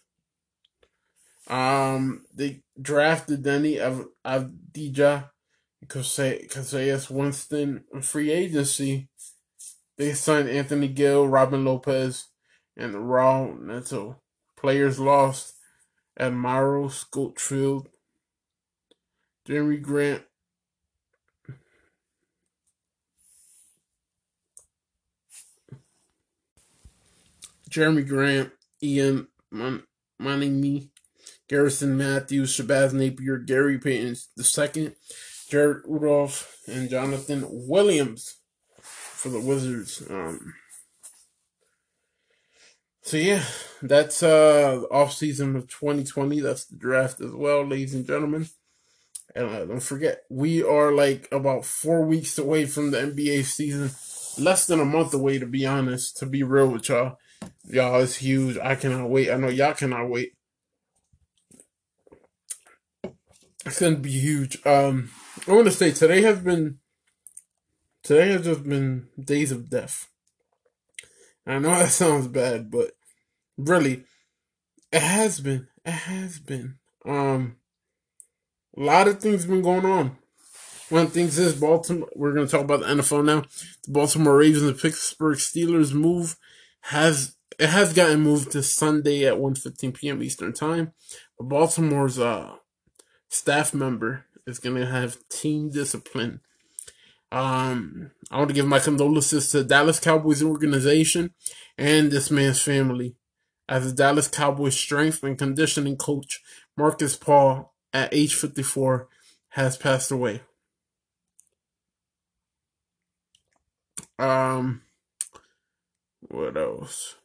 Um, 1.49 2.25
they 2.35 2.63
drafted 2.81 3.43
Deni 3.43 3.81
Av- 3.81 4.09
Avdija, 4.25 5.31
Cassius 5.89 7.11
Winston 7.11 7.85
free 8.01 8.31
agency. 8.31 9.09
They 9.99 10.13
signed 10.13 10.49
Anthony 10.49 10.89
Gill, 10.89 11.29
Robin 11.29 11.65
Lopez, 11.65 12.29
and 12.77 12.95
Raul 12.95 13.61
Neto. 13.61 14.21
Players 14.57 14.99
lost 14.99 15.55
Admiral 16.19 16.91
Schofield, 16.91 17.89
Jerami 19.49 19.81
Grant, 19.81 20.23
Jerami 27.71 28.07
Grant, 28.07 28.53
Ian 28.83 29.29
Mon- 29.51 29.85
Monimi, 30.21 30.91
Garrison 31.49 31.97
Matthews, 31.97 32.57
Shabazz 32.57 32.93
Napier, 32.93 33.39
Gary 33.39 33.79
Payton 33.79 34.17
II, 34.39 34.93
Jared 35.49 35.83
Rudolph, 35.87 36.59
and 36.67 36.89
Jonathan 36.89 37.45
Williams 37.49 38.37
for 38.81 39.31
the 39.31 39.41
Wizards. 39.41 40.03
Um, 40.09 40.55
so 43.03 43.17
yeah, 43.17 43.45
that's 43.83 44.23
uh 44.23 44.83
off 44.91 45.13
season 45.13 45.57
of 45.57 45.69
2020. 45.69 46.41
That's 46.41 46.65
the 46.65 46.77
draft 46.77 47.21
as 47.21 47.33
well, 47.33 47.67
ladies 47.67 47.95
and 47.95 48.07
gentlemen. 48.07 48.49
And 49.35 49.47
uh, 49.49 49.65
don't 49.65 49.81
forget, 49.81 50.23
we 50.31 50.63
are 50.63 50.93
like 50.93 51.29
about 51.33 51.65
four 51.65 52.05
weeks 52.05 52.39
away 52.39 52.67
from 52.67 52.91
the 52.91 52.99
NBA 52.99 53.45
season. 53.45 53.91
Less 54.43 54.67
than 54.67 54.81
a 54.81 54.85
month 54.85 55.13
away, 55.15 55.39
to 55.39 55.47
be 55.47 55.67
honest. 55.67 56.17
To 56.19 56.27
be 56.27 56.43
real 56.43 56.69
with 56.69 56.89
y'all, 56.89 57.19
y'all, 57.65 58.01
it's 58.01 58.17
huge. 58.17 58.57
I 58.59 58.77
cannot 58.77 59.11
wait. 59.11 59.31
I 59.31 59.37
know 59.37 59.49
y'all 59.49 59.75
cannot 59.75 60.09
wait. 60.09 60.33
It's 63.67 63.81
gonna 63.81 63.97
be 63.97 64.11
huge. 64.11 64.65
Um, 64.65 65.11
I 65.47 65.53
want 65.53 65.67
to 65.67 65.73
say 65.73 65.91
today 65.91 66.23
has 66.23 66.39
been 66.39 66.79
today 68.03 68.29
has 68.29 68.45
just 68.45 68.65
been 68.65 69.09
days 69.23 69.51
of 69.51 69.71
death. 69.71 70.09
I 71.47 71.59
know 71.59 71.71
that 71.79 71.91
sounds 71.91 72.29
bad, 72.29 72.71
but 72.71 72.93
really, 73.57 74.05
it 74.93 75.03
has 75.03 75.41
been. 75.41 75.69
It 75.85 75.91
has 75.91 76.39
been. 76.39 76.77
Um, 77.05 77.57
a 78.77 78.81
lot 78.81 79.09
of 79.09 79.21
things 79.21 79.47
been 79.47 79.63
going 79.63 79.85
on. 79.85 80.17
One 80.89 81.07
of 81.07 81.13
things 81.13 81.39
is 81.39 81.59
Baltimore. 81.59 82.09
We're 82.15 82.35
going 82.35 82.47
to 82.47 82.51
talk 82.51 82.65
about 82.65 82.81
the 82.81 82.87
NFL 82.87 83.25
now. 83.25 83.45
The 83.85 83.93
Baltimore 83.93 84.37
Ravens 84.37 84.63
and 84.63 84.75
the 84.75 84.81
Pittsburgh 84.81 85.39
Steelers 85.39 85.93
move 85.95 86.37
has 86.83 87.37
it 87.59 87.69
has 87.69 87.93
gotten 87.93 88.21
moved 88.21 88.53
to 88.53 88.63
Sunday 88.63 89.25
at 89.25 89.35
1.15 89.35 89.95
p.m. 89.95 90.23
Eastern 90.23 90.53
Time. 90.53 90.93
Baltimore's 91.41 92.19
uh 92.19 92.57
staff 93.29 93.73
member 93.73 94.27
is 94.47 94.59
going 94.59 94.77
to 94.77 94.87
have 94.87 95.17
team 95.29 95.71
discipline 95.71 96.41
um, 97.33 98.11
I 98.31 98.37
want 98.37 98.51
to 98.51 98.55
give 98.55 98.67
my 98.67 98.79
condolences 98.79 99.51
to 99.51 99.63
the 99.63 99.65
Dallas 99.65 99.99
Cowboys 99.99 100.43
organization 100.43 101.33
and 101.79 102.11
this 102.11 102.31
man's 102.31 102.61
family. 102.61 103.17
As 103.67 103.87
the 103.87 103.97
Dallas 103.97 104.29
Cowboys 104.29 104.77
strength 104.77 105.23
and 105.23 105.39
conditioning 105.39 105.97
coach, 105.97 106.43
Markus 106.77 107.17
Paul, 107.17 107.73
at 107.95 108.13
age 108.13 108.35
54, 108.35 109.09
has 109.51 109.79
passed 109.79 110.11
away. 110.11 110.43
Um, 114.19 114.83
what 116.29 116.59
else? 116.59 117.17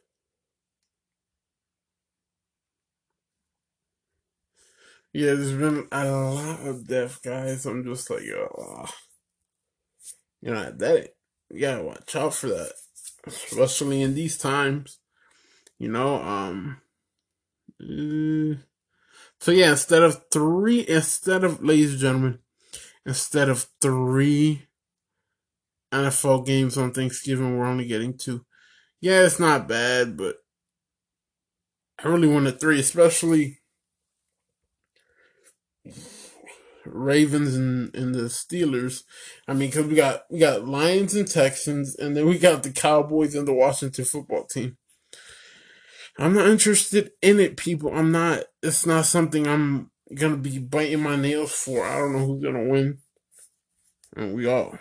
Yeah, 5.12 5.34
there's 5.34 5.52
been 5.52 5.86
a 5.92 6.04
lot 6.10 6.66
of 6.66 6.86
death, 6.86 7.20
guys. 7.22 7.66
I'm 7.66 7.84
just 7.84 8.08
like, 8.08 8.22
oh. 8.34 8.86
You 10.40 10.52
know, 10.52 10.70
that 10.70 11.10
you 11.50 11.60
gotta 11.60 11.82
watch 11.82 12.14
out 12.16 12.34
for 12.34 12.48
that, 12.48 12.72
especially 13.26 14.02
in 14.02 14.14
these 14.14 14.38
times. 14.38 14.98
You 15.78 15.88
know, 15.88 16.16
um, 16.16 16.80
mm, 17.80 18.62
so 19.40 19.52
yeah, 19.52 19.70
instead 19.70 20.02
of 20.02 20.24
three, 20.32 20.84
instead 20.88 21.44
of, 21.44 21.62
ladies 21.62 21.92
and 21.92 22.00
gentlemen, 22.00 22.38
instead 23.06 23.48
of 23.48 23.66
three 23.80 24.66
NFL 25.92 26.44
games 26.44 26.76
on 26.76 26.92
Thanksgiving, 26.92 27.56
we're 27.56 27.66
only 27.66 27.86
getting 27.86 28.16
two. 28.18 28.44
Yeah, 29.00 29.22
it's 29.22 29.38
not 29.38 29.68
bad, 29.68 30.16
but 30.16 30.36
I 32.02 32.08
really 32.08 32.28
wanted 32.28 32.60
three, 32.60 32.80
especially 32.80 33.60
Ravens 36.92 37.54
and, 37.54 37.94
and 37.94 38.14
the 38.14 38.22
Steelers. 38.24 39.02
I 39.46 39.52
mean, 39.52 39.70
because 39.70 39.86
we 39.86 39.94
got 39.94 40.22
we 40.30 40.38
got 40.38 40.66
Lions 40.66 41.14
and 41.14 41.28
Texans, 41.28 41.96
and 41.96 42.16
then 42.16 42.26
we 42.26 42.38
got 42.38 42.62
the 42.62 42.70
Cowboys 42.70 43.34
and 43.34 43.46
the 43.46 43.54
Washington 43.54 44.04
football 44.04 44.44
team. 44.44 44.76
I'm 46.18 46.34
not 46.34 46.48
interested 46.48 47.12
in 47.22 47.38
it, 47.38 47.56
people. 47.56 47.92
I'm 47.94 48.10
not. 48.10 48.44
It's 48.62 48.84
not 48.84 49.06
something 49.06 49.46
I'm 49.46 49.90
gonna 50.14 50.36
be 50.36 50.58
biting 50.58 51.00
my 51.00 51.16
nails 51.16 51.52
for. 51.52 51.86
I 51.86 51.98
don't 51.98 52.12
know 52.12 52.26
who's 52.26 52.42
gonna 52.42 52.68
win, 52.68 52.98
and 54.16 54.34
we 54.34 54.46
all 54.46 54.78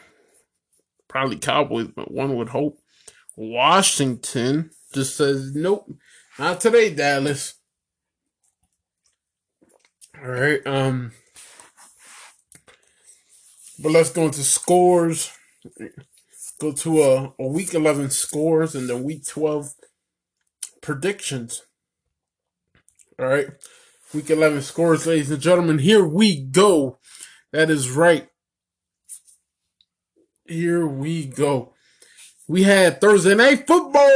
probably 1.08 1.38
Cowboys, 1.38 1.90
but 1.96 2.12
one 2.12 2.36
would 2.36 2.50
hope. 2.50 2.80
Washington 3.36 4.72
just 4.94 5.16
says 5.16 5.54
nope, 5.54 5.92
not 6.40 6.60
today, 6.60 6.94
Dallas. 6.94 7.54
All 10.20 10.30
right, 10.30 10.66
um. 10.66 11.12
But 13.80 13.92
let's 13.92 14.12
go 14.12 14.26
into 14.26 14.44
scores. 14.44 15.32
Go 16.60 16.72
to 16.72 17.04
a, 17.04 17.34
a 17.40 17.48
week 17.48 17.74
11 17.74 18.10
scores 18.10 18.74
and 18.74 18.90
then 18.90 19.04
week 19.04 19.26
12 19.26 19.74
predictions. 20.82 21.64
All 23.20 23.28
right. 23.28 23.50
Week 24.14 24.30
11 24.30 24.62
scores, 24.62 25.06
ladies 25.06 25.30
and 25.30 25.42
gentlemen. 25.42 25.80
Here 25.80 26.04
we 26.04 26.42
go. 26.42 26.98
That 27.52 27.70
is 27.70 27.92
right. 27.92 28.30
Here 30.46 30.88
we 30.88 31.26
go. 31.26 31.74
We 32.48 32.64
had 32.64 33.02
Thursday 33.02 33.36
night 33.36 33.68
football. 33.68 34.08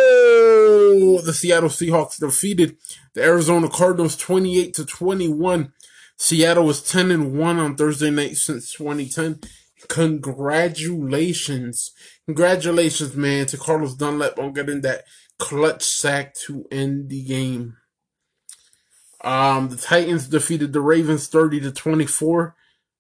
The 1.22 1.34
Seattle 1.34 1.70
Seahawks 1.70 2.20
defeated 2.20 2.78
the 3.14 3.22
Arizona 3.22 3.68
Cardinals 3.68 4.16
28 4.16 4.74
to 4.76 4.86
21. 4.86 5.74
Seattle 6.22 6.66
was 6.66 6.84
10 6.84 7.10
and 7.10 7.36
1 7.36 7.58
on 7.58 7.76
Thursday 7.76 8.12
night 8.12 8.38
since 8.38 8.72
2010. 8.74 9.40
Congratulations. 9.88 11.94
Congratulations, 12.28 13.16
man, 13.16 13.48
to 13.48 13.58
Carlos 13.58 13.96
Dunlap 13.96 14.38
on 14.38 14.54
getting 14.54 14.82
that 14.82 15.06
clutch 15.40 15.82
sack 15.82 16.36
to 16.46 16.68
end 16.72 17.10
the 17.10 17.24
game. 17.24 17.78
Um, 19.24 19.70
the 19.70 19.78
Titans 19.78 20.28
defeated 20.28 20.74
the 20.74 20.82
Ravens 20.82 21.28
30 21.28 21.62
to 21.62 21.72
24. 21.72 22.56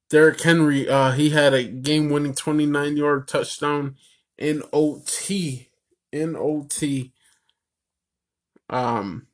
Derrick 0.10 0.42
Henry, 0.42 0.90
uh, 0.90 1.12
he 1.12 1.30
had 1.30 1.54
a 1.54 1.64
game 1.64 2.10
winning 2.10 2.34
29 2.34 2.98
yard 2.98 3.28
touchdown 3.28 3.98
in 4.40 4.64
OT. 4.74 5.70
In 6.12 6.36
OT. 6.36 7.14
Um, 8.68 9.28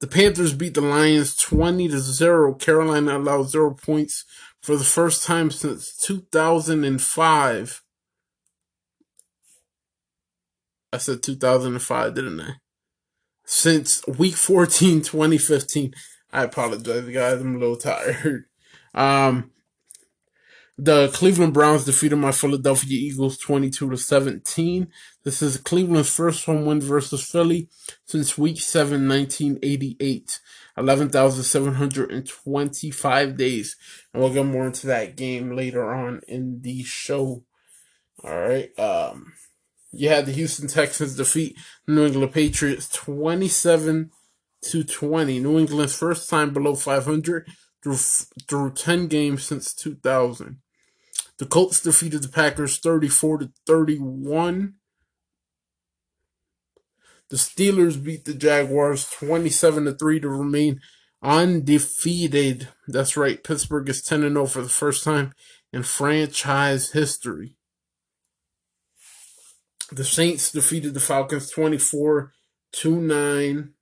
the 0.00 0.06
Panthers 0.06 0.52
beat 0.52 0.74
the 0.74 0.80
Lions 0.80 1.36
20 1.36 1.88
to 1.88 1.98
0. 1.98 2.54
Carolina 2.54 3.18
allowed 3.18 3.50
zero 3.50 3.74
points 3.74 4.24
for 4.60 4.76
the 4.76 4.84
first 4.84 5.24
time 5.24 5.50
since 5.50 5.96
2005. 5.96 7.82
I 10.92 10.98
said 10.98 11.22
2005, 11.22 12.14
didn't 12.14 12.40
I? 12.40 12.52
Since 13.44 14.06
week 14.06 14.34
14, 14.34 15.02
2015. 15.02 15.94
I 16.32 16.44
apologize, 16.44 17.08
guys. 17.08 17.40
I'm 17.40 17.56
a 17.56 17.58
little 17.58 17.76
tired. 17.76 18.44
Um, 18.94 19.52
the 20.76 21.08
Cleveland 21.08 21.54
Browns 21.54 21.84
defeated 21.84 22.16
my 22.16 22.32
Philadelphia 22.32 22.98
Eagles 22.98 23.36
22 23.38 23.90
to 23.90 23.96
17. 23.96 24.88
This 25.28 25.42
is 25.42 25.58
Cleveland's 25.58 26.08
first 26.08 26.46
home 26.46 26.64
win 26.64 26.80
versus 26.80 27.22
Philly 27.22 27.68
since 28.06 28.38
week 28.38 28.58
7, 28.58 29.06
1988. 29.06 30.40
11,725 30.78 33.36
days. 33.36 33.76
And 34.14 34.22
we'll 34.22 34.32
get 34.32 34.46
more 34.46 34.64
into 34.64 34.86
that 34.86 35.16
game 35.16 35.54
later 35.54 35.92
on 35.92 36.22
in 36.26 36.62
the 36.62 36.82
show. 36.82 37.44
All 38.24 38.40
right. 38.40 38.70
Um, 38.78 39.34
you 39.92 40.08
had 40.08 40.24
the 40.24 40.32
Houston 40.32 40.66
Texans 40.66 41.14
defeat 41.14 41.58
New 41.86 42.06
England 42.06 42.32
Patriots 42.32 42.88
27 42.88 44.10
to 44.62 44.82
20. 44.82 45.40
New 45.40 45.58
England's 45.58 45.94
first 45.94 46.30
time 46.30 46.54
below 46.54 46.74
500 46.74 47.46
through, 47.82 47.98
through 48.48 48.72
10 48.72 49.08
games 49.08 49.44
since 49.44 49.74
2000. 49.74 50.56
The 51.36 51.44
Colts 51.44 51.82
defeated 51.82 52.22
the 52.22 52.28
Packers 52.28 52.78
34 52.78 53.40
to 53.40 53.52
31. 53.66 54.77
The 57.30 57.36
Steelers 57.36 58.02
beat 58.02 58.24
the 58.24 58.34
Jaguars 58.34 59.08
27 59.10 59.84
to 59.84 59.92
3 59.92 60.20
to 60.20 60.28
remain 60.28 60.80
undefeated. 61.22 62.68
That's 62.86 63.16
right. 63.16 63.42
Pittsburgh 63.42 63.88
is 63.88 64.02
10 64.02 64.20
0 64.20 64.46
for 64.46 64.62
the 64.62 64.68
first 64.68 65.04
time 65.04 65.32
in 65.72 65.82
franchise 65.82 66.92
history. 66.92 67.56
The 69.90 70.04
Saints 70.04 70.52
defeated 70.52 70.94
the 70.94 71.00
Falcons 71.00 71.50
24 71.50 72.32
to 72.72 73.00
9. 73.00 73.72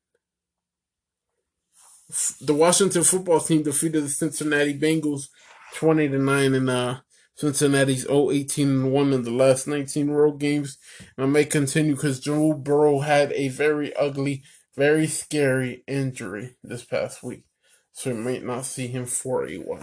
The 2.40 2.54
Washington 2.54 3.02
football 3.02 3.40
team 3.40 3.62
defeated 3.62 4.04
the 4.04 4.08
Cincinnati 4.08 4.78
Bengals 4.78 5.28
20 5.74 6.08
to 6.08 6.18
9 6.18 6.54
in 6.54 6.68
uh 6.68 7.00
Cincinnati's 7.36 8.06
018 8.08 8.68
and 8.68 8.92
1 8.92 9.12
in 9.12 9.22
the 9.22 9.30
last 9.30 9.66
19 9.66 10.10
road 10.10 10.40
games. 10.40 10.78
And 11.16 11.26
I 11.26 11.28
may 11.28 11.44
continue 11.44 11.94
because 11.94 12.18
Joe 12.18 12.54
Burrow 12.54 13.00
had 13.00 13.32
a 13.32 13.48
very 13.48 13.94
ugly, 13.94 14.42
very 14.74 15.06
scary 15.06 15.84
injury 15.86 16.56
this 16.64 16.84
past 16.84 17.22
week. 17.22 17.44
So 17.92 18.10
we 18.10 18.16
might 18.16 18.44
not 18.44 18.64
see 18.64 18.86
him 18.88 19.06
for 19.06 19.46
a 19.46 19.56
while. 19.56 19.80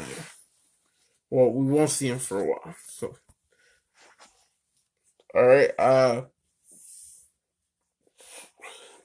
Well, 1.29 1.51
we 1.51 1.65
won't 1.65 1.89
see 1.89 2.09
him 2.09 2.19
for 2.19 2.41
a 2.41 2.45
while. 2.45 2.75
So 2.87 3.15
Alright, 5.35 5.71
uh 5.79 6.23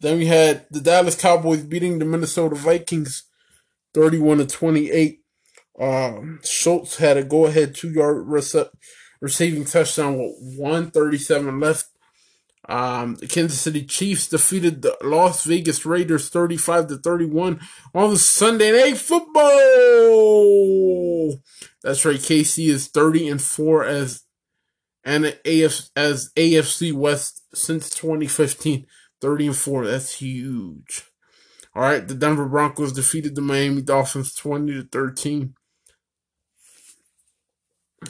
then 0.00 0.18
we 0.18 0.26
had 0.26 0.66
the 0.70 0.80
Dallas 0.80 1.20
Cowboys 1.20 1.64
beating 1.64 1.98
the 1.98 2.04
Minnesota 2.04 2.54
Vikings 2.54 3.24
31 3.94 4.38
to 4.38 4.46
28. 4.46 5.17
Um, 5.80 6.40
Schultz 6.42 6.96
had 6.96 7.16
a 7.16 7.24
go 7.24 7.46
ahead 7.46 7.74
two 7.74 7.90
yard 7.90 8.26
rece- 8.26 8.70
receiving 9.20 9.64
touchdown 9.64 10.18
with 10.18 10.34
137 10.56 11.60
left. 11.60 11.86
Um, 12.68 13.14
the 13.14 13.26
Kansas 13.26 13.60
City 13.60 13.84
Chiefs 13.84 14.28
defeated 14.28 14.82
the 14.82 14.94
Las 15.02 15.44
Vegas 15.44 15.86
Raiders 15.86 16.28
35 16.28 16.88
to 16.88 16.98
31 16.98 17.60
on 17.94 18.16
Sunday 18.16 18.72
night 18.72 18.98
football. 18.98 19.48
That's 21.82 22.04
right. 22.04 22.16
KC 22.16 22.68
is 22.68 22.88
30 22.88 23.28
and 23.28 23.40
4 23.40 23.84
as 23.84 24.24
and 25.02 25.24
as 25.24 26.30
AFC 26.36 26.92
West 26.92 27.42
since 27.54 27.88
2015. 27.90 28.84
30 29.20 29.46
and 29.46 29.56
4. 29.56 29.86
That's 29.86 30.16
huge. 30.16 31.04
All 31.74 31.82
right. 31.82 32.06
The 32.06 32.14
Denver 32.14 32.46
Broncos 32.46 32.92
defeated 32.92 33.34
the 33.34 33.40
Miami 33.40 33.80
Dolphins 33.80 34.34
20 34.34 34.72
to 34.74 34.82
13. 34.84 35.54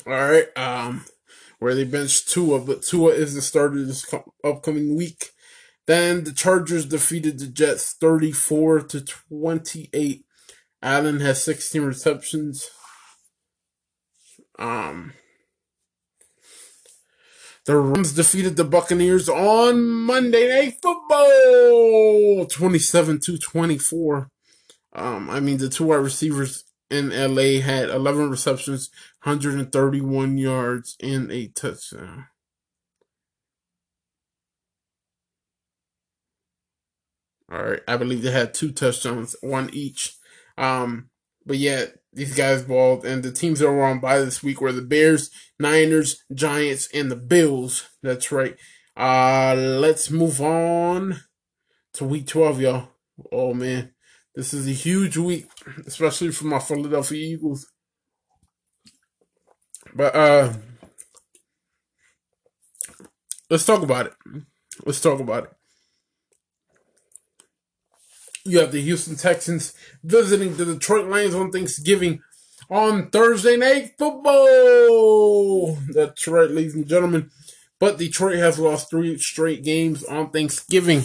All 0.07 0.13
right. 0.13 0.47
Um, 0.57 1.05
where 1.59 1.75
they 1.75 1.85
benched 1.85 2.29
Tua, 2.29 2.61
but 2.61 2.83
Tua 2.83 3.13
is 3.13 3.35
the 3.35 3.43
starter 3.43 3.85
this 3.85 4.07
upcoming 4.45 4.97
week. 4.97 5.31
Then 5.87 6.25
the 6.25 6.33
Chargers 6.33 6.85
defeated 6.85 7.39
the 7.39 7.47
Jets 7.47 7.95
34 8.01 8.81
to 8.83 9.01
28. 9.01 10.25
Allen 10.83 11.21
has 11.21 11.43
16 11.43 11.83
receptions. 11.83 12.71
Um, 14.59 15.15
the 17.65 17.77
Rams 17.77 18.13
defeated 18.13 18.57
the 18.57 18.65
Buccaneers 18.65 19.29
on 19.29 19.83
Monday 19.85 20.49
Night 20.49 20.75
Football 20.83 22.47
27 22.47 23.21
to 23.21 23.39
24. 23.39 24.31
Um, 24.95 25.31
I 25.31 25.41
mean, 25.41 25.59
the 25.59 25.69
two 25.69 25.85
wide 25.85 25.97
receivers 25.97 26.65
in 26.91 27.11
LA 27.11 27.61
had 27.61 27.91
11 27.91 28.31
receptions, 28.31 28.91
131 29.23 30.39
yards, 30.39 30.97
and 31.03 31.31
a 31.31 31.49
touchdown. 31.49 32.27
All 37.51 37.63
right, 37.63 37.81
I 37.89 37.97
believe 37.97 38.23
they 38.23 38.31
had 38.31 38.53
two 38.53 38.73
touchdowns, 38.73 39.35
one 39.41 39.71
each. 39.73 40.17
Um, 40.59 41.09
but 41.47 41.57
yeah, 41.57 41.87
these 42.13 42.35
guys 42.35 42.63
balled, 42.63 43.07
and 43.07 43.23
the 43.23 43.33
teams 43.33 43.61
that 43.61 43.71
were 43.71 43.85
on 43.85 44.01
by 44.01 44.19
this 44.19 44.43
week 44.43 44.61
were 44.61 44.73
the 44.73 44.83
Bears, 44.83 45.31
Niners, 45.59 46.23
Giants, 46.35 46.89
and 46.93 47.11
the 47.11 47.17
Bills. 47.17 47.89
That's 48.03 48.31
right. 48.31 48.57
Uh, 48.97 49.55
let's 49.57 50.11
move 50.11 50.41
on 50.43 51.21
to 51.95 52.05
week 52.05 52.27
12, 52.27 52.61
y'all. 52.61 52.89
Oh, 53.33 53.55
man. 53.55 53.93
This 54.35 54.55
is 54.55 54.69
a 54.69 54.73
huge 54.73 55.17
week, 55.17 55.49
especially 55.87 56.31
for 56.31 56.47
my 56.47 56.59
Philadelphia 56.59 57.35
Eagles. 57.35 57.67
But, 59.95 60.15
uh, 60.15 60.53
let's 63.51 63.67
talk 63.67 63.83
about 63.83 64.07
it. 64.07 64.15
Let's 64.85 65.01
talk 65.01 65.21
about 65.21 65.45
it. 65.45 65.51
You 68.45 68.61
have 68.61 68.73
the 68.73 68.81
Houston 68.81 69.17
Texans 69.17 69.75
visiting 70.03 70.57
the 70.57 70.65
Detroit 70.65 71.09
Lions 71.09 71.35
on 71.35 71.51
Thanksgiving 71.51 72.21
on 72.71 73.11
Thursday 73.11 73.57
Night 73.57 73.93
Football. 73.99 75.77
That's 75.93 76.27
right, 76.29 76.51
ladies 76.51 76.75
and 76.75 76.87
gentlemen. 76.87 77.31
But 77.79 77.99
Detroit 77.99 78.39
has 78.39 78.59
lost 78.59 78.91
three 78.91 79.19
straight 79.19 79.63
games 79.63 80.05
on 80.05 80.31
Thanksgiving. 80.31 81.03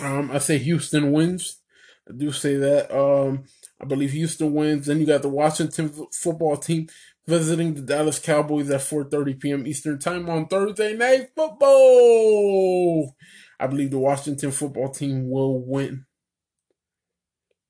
Um, 0.00 0.30
I 0.32 0.38
say 0.38 0.58
Houston 0.58 1.12
wins. 1.12 1.60
I 2.08 2.12
do 2.16 2.32
say 2.32 2.56
that. 2.56 2.94
Um, 2.94 3.44
I 3.80 3.84
believe 3.86 4.12
Houston 4.12 4.52
wins. 4.52 4.86
Then 4.86 5.00
you 5.00 5.06
got 5.06 5.22
the 5.22 5.28
Washington 5.28 5.90
football 6.12 6.56
team 6.56 6.88
visiting 7.26 7.74
the 7.74 7.80
Dallas 7.82 8.18
Cowboys 8.18 8.70
at 8.70 8.80
4:30 8.80 9.40
p.m. 9.40 9.66
Eastern 9.66 9.98
Time 9.98 10.28
on 10.28 10.46
Thursday 10.46 10.94
Night 10.94 11.30
Football. 11.34 13.16
I 13.58 13.66
believe 13.66 13.90
the 13.90 13.98
Washington 13.98 14.50
football 14.50 14.90
team 14.90 15.30
will 15.30 15.64
win. 15.64 16.06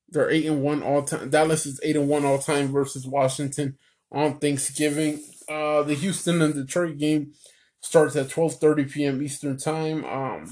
They're 0.08 0.30
eight 0.30 0.46
and 0.46 0.62
one 0.62 0.82
all 0.82 1.02
time. 1.02 1.30
Dallas 1.30 1.66
is 1.66 1.80
eight 1.82 1.96
and 1.96 2.08
one 2.08 2.24
all 2.24 2.38
time 2.38 2.72
versus 2.72 3.06
Washington 3.06 3.76
on 4.10 4.38
Thanksgiving. 4.38 5.20
Uh, 5.48 5.82
the 5.82 5.94
Houston 5.94 6.40
and 6.40 6.54
Detroit 6.54 6.98
game 6.98 7.32
starts 7.80 8.16
at 8.16 8.28
12:30 8.28 8.90
p.m. 8.90 9.22
Eastern 9.22 9.56
Time. 9.56 10.04
Um, 10.04 10.48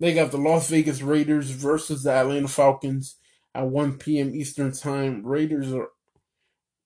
they 0.00 0.14
got 0.14 0.30
the 0.30 0.38
Las 0.38 0.68
Vegas 0.68 1.02
Raiders 1.02 1.50
versus 1.50 2.02
the 2.02 2.12
Atlanta 2.12 2.48
Falcons 2.48 3.16
at 3.54 3.66
1 3.66 3.98
p.m. 3.98 4.34
Eastern 4.34 4.72
Time. 4.72 5.24
Raiders 5.26 5.72
are 5.72 5.88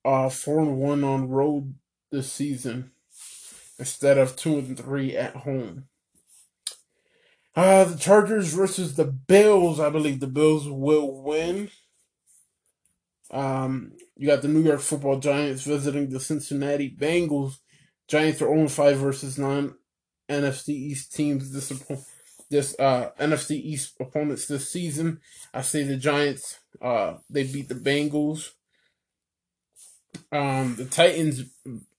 uh, 0.05 0.29
four 0.29 0.61
and 0.61 0.79
one 0.79 1.05
on 1.05 1.29
road 1.29 1.75
this 2.11 2.33
season 2.33 2.93
instead 3.79 4.19
of 4.19 4.37
two 4.37 4.59
and 4.59 4.79
three 4.79 5.17
at 5.17 5.37
home. 5.37 5.85
Uh, 7.55 7.85
the 7.85 7.99
Chargers 7.99 8.55
versus 8.55 8.97
the 8.97 9.05
Bills. 9.05 9.79
I 9.79 9.91
believe 9.91 10.21
the 10.21 10.27
Bills 10.27 10.69
will 10.69 11.23
win. 11.23 11.71
Um, 13.31 13.93
you 14.17 14.27
got 14.27 14.43
the 14.43 14.49
New 14.49 14.63
York 14.63 14.81
Football 14.81 15.19
Giants 15.19 15.63
visiting 15.63 16.09
the 16.09 16.21
Cincinnati 16.21 16.91
Bengals. 16.91 17.57
Giants 18.09 18.41
are 18.43 18.49
0 18.49 18.69
5 18.69 18.97
versus 18.97 19.39
9 19.39 19.75
NFC 20.31 20.69
East 20.71 21.15
teams 21.15 21.53
this 21.53 21.71
this 22.53 22.79
uh, 22.79 23.11
NFC 23.19 23.53
East 23.53 23.95
opponents 23.99 24.47
this 24.47 24.71
season. 24.71 25.21
I 25.53 25.63
say 25.63 25.83
the 25.83 25.97
Giants. 25.97 26.61
Uh, 26.81 27.15
they 27.29 27.45
beat 27.45 27.69
the 27.69 27.75
Bengals. 27.75 28.51
Um, 30.31 30.77
the 30.77 30.85
Titans 30.85 31.45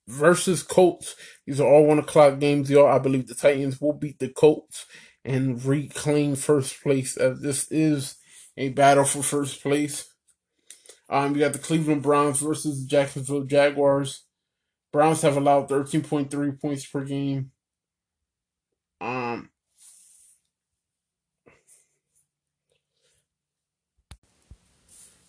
versus 0.08 0.64
Colts. 0.64 1.16
These 1.46 1.60
are 1.60 1.68
all 1.68 1.88
one 1.88 2.00
o'clock 2.00 2.40
games. 2.40 2.70
Y'all, 2.70 2.88
I 2.88 3.00
believe 3.00 3.28
the 3.28 3.36
Titans 3.36 3.82
will 3.82 3.94
beat 3.94 4.20
the 4.20 4.30
Colts 4.30 4.86
and 5.26 5.64
reclaim 5.66 6.36
first 6.36 6.82
place. 6.82 7.18
As 7.18 7.42
this 7.42 7.70
is 7.72 8.16
a 8.56 8.70
battle 8.70 9.06
for 9.06 9.24
first 9.24 9.62
place. 9.62 10.10
Um, 11.10 11.34
you 11.34 11.42
got 11.42 11.54
the 11.54 11.60
Cleveland 11.60 12.04
Browns 12.04 12.40
versus 12.40 12.82
the 12.82 12.88
Jacksonville 12.88 13.44
Jaguars. 13.44 14.24
Browns 14.92 15.22
have 15.24 15.36
allowed 15.36 15.70
13.3 15.70 16.62
points 16.62 16.86
per 16.86 17.04
game. 17.04 17.52
Um, 19.02 19.50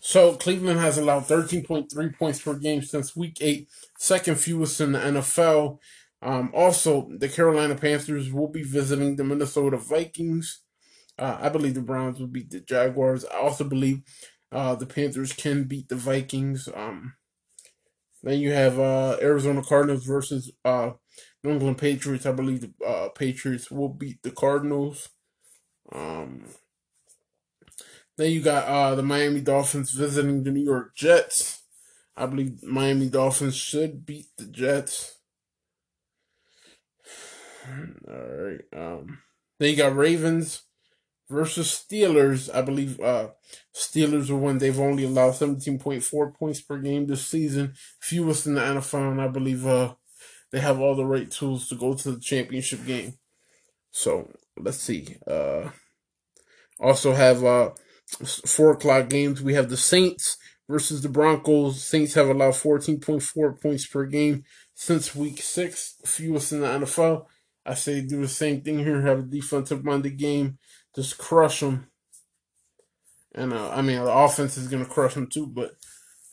So 0.06 0.34
Cleveland 0.34 0.80
has 0.80 0.98
allowed 0.98 1.22
13.3 1.22 2.18
points 2.18 2.42
per 2.42 2.52
game 2.52 2.82
since 2.82 3.16
week 3.16 3.38
eight, 3.40 3.70
second 3.96 4.34
fewest 4.34 4.78
in 4.82 4.92
the 4.92 4.98
NFL. 4.98 5.78
Um, 6.20 6.50
also, 6.52 7.08
the 7.16 7.26
Carolina 7.26 7.74
Panthers 7.74 8.30
will 8.30 8.48
be 8.48 8.62
visiting 8.62 9.16
the 9.16 9.24
Minnesota 9.24 9.78
Vikings. 9.78 10.60
Uh, 11.18 11.38
I 11.40 11.48
believe 11.48 11.72
the 11.72 11.80
Browns 11.80 12.20
will 12.20 12.26
beat 12.26 12.50
the 12.50 12.60
Jaguars. 12.60 13.24
I 13.24 13.38
also 13.38 13.64
believe 13.64 14.02
uh, 14.52 14.74
the 14.74 14.84
Panthers 14.84 15.32
can 15.32 15.64
beat 15.64 15.88
the 15.88 15.96
Vikings. 15.96 16.68
Um, 16.74 17.14
then 18.22 18.40
you 18.40 18.52
have 18.52 18.78
uh, 18.78 19.16
Arizona 19.22 19.62
Cardinals 19.62 20.04
versus 20.04 20.52
uh, 20.66 20.90
New 21.42 21.52
England 21.52 21.78
Patriots. 21.78 22.26
I 22.26 22.32
believe 22.32 22.60
the 22.60 22.86
uh, 22.86 23.08
Patriots 23.08 23.70
will 23.70 23.88
beat 23.88 24.22
the 24.22 24.32
Cardinals. 24.32 25.08
Um, 25.90 26.44
then 28.16 28.30
you 28.30 28.40
got 28.40 28.66
uh, 28.66 28.94
the 28.94 29.02
Miami 29.02 29.40
Dolphins 29.40 29.90
visiting 29.90 30.42
the 30.42 30.50
New 30.50 30.62
York 30.64 30.94
Jets. 30.94 31.62
I 32.16 32.26
believe 32.26 32.62
Miami 32.62 33.08
Dolphins 33.08 33.56
should 33.56 34.06
beat 34.06 34.26
the 34.36 34.46
Jets. 34.46 35.18
All 38.08 38.14
right. 38.14 38.60
Um, 38.72 39.18
then 39.58 39.70
you 39.70 39.76
got 39.76 39.96
Ravens 39.96 40.62
versus 41.28 41.68
Steelers. 41.68 42.54
I 42.54 42.62
believe 42.62 43.00
uh, 43.00 43.30
Steelers 43.74 44.30
are 44.30 44.36
win. 44.36 44.58
They've 44.58 44.78
only 44.78 45.04
allowed 45.04 45.34
17.4 45.34 46.34
points 46.34 46.60
per 46.60 46.78
game 46.78 47.06
this 47.06 47.26
season, 47.26 47.74
fewest 48.00 48.46
in 48.46 48.54
the 48.54 48.60
NFL, 48.60 49.12
and 49.12 49.20
I 49.20 49.28
believe 49.28 49.66
uh, 49.66 49.94
they 50.52 50.60
have 50.60 50.80
all 50.80 50.94
the 50.94 51.06
right 51.06 51.30
tools 51.30 51.68
to 51.68 51.74
go 51.74 51.94
to 51.94 52.12
the 52.12 52.20
championship 52.20 52.86
game. 52.86 53.14
So 53.90 54.30
let's 54.56 54.78
see. 54.78 55.16
Uh, 55.26 55.70
also 56.78 57.12
have 57.12 57.44
uh, 57.44 57.70
four 58.46 58.72
o'clock 58.72 59.08
games. 59.08 59.42
We 59.42 59.54
have 59.54 59.68
the 59.68 59.76
Saints 59.76 60.36
versus 60.68 61.02
the 61.02 61.08
Broncos. 61.08 61.82
Saints 61.82 62.14
have 62.14 62.28
allowed 62.28 62.54
14.4 62.54 63.60
points 63.60 63.86
per 63.86 64.04
game 64.06 64.44
since 64.74 65.14
week 65.14 65.40
six, 65.40 65.96
fewest 66.04 66.52
in 66.52 66.60
the 66.60 66.66
NFL. 66.66 67.26
I 67.66 67.74
say 67.74 68.00
do 68.02 68.20
the 68.20 68.28
same 68.28 68.60
thing 68.60 68.78
here. 68.78 69.00
Have 69.02 69.18
a 69.20 69.22
defensive 69.22 69.84
minded 69.84 70.16
game. 70.16 70.58
Just 70.94 71.18
crush 71.18 71.60
them. 71.60 71.88
And 73.34 73.52
uh, 73.52 73.70
I 73.70 73.82
mean, 73.82 73.96
the 73.96 74.12
offense 74.12 74.56
is 74.56 74.68
going 74.68 74.84
to 74.84 74.90
crush 74.90 75.14
them 75.14 75.26
too, 75.26 75.46
but 75.46 75.72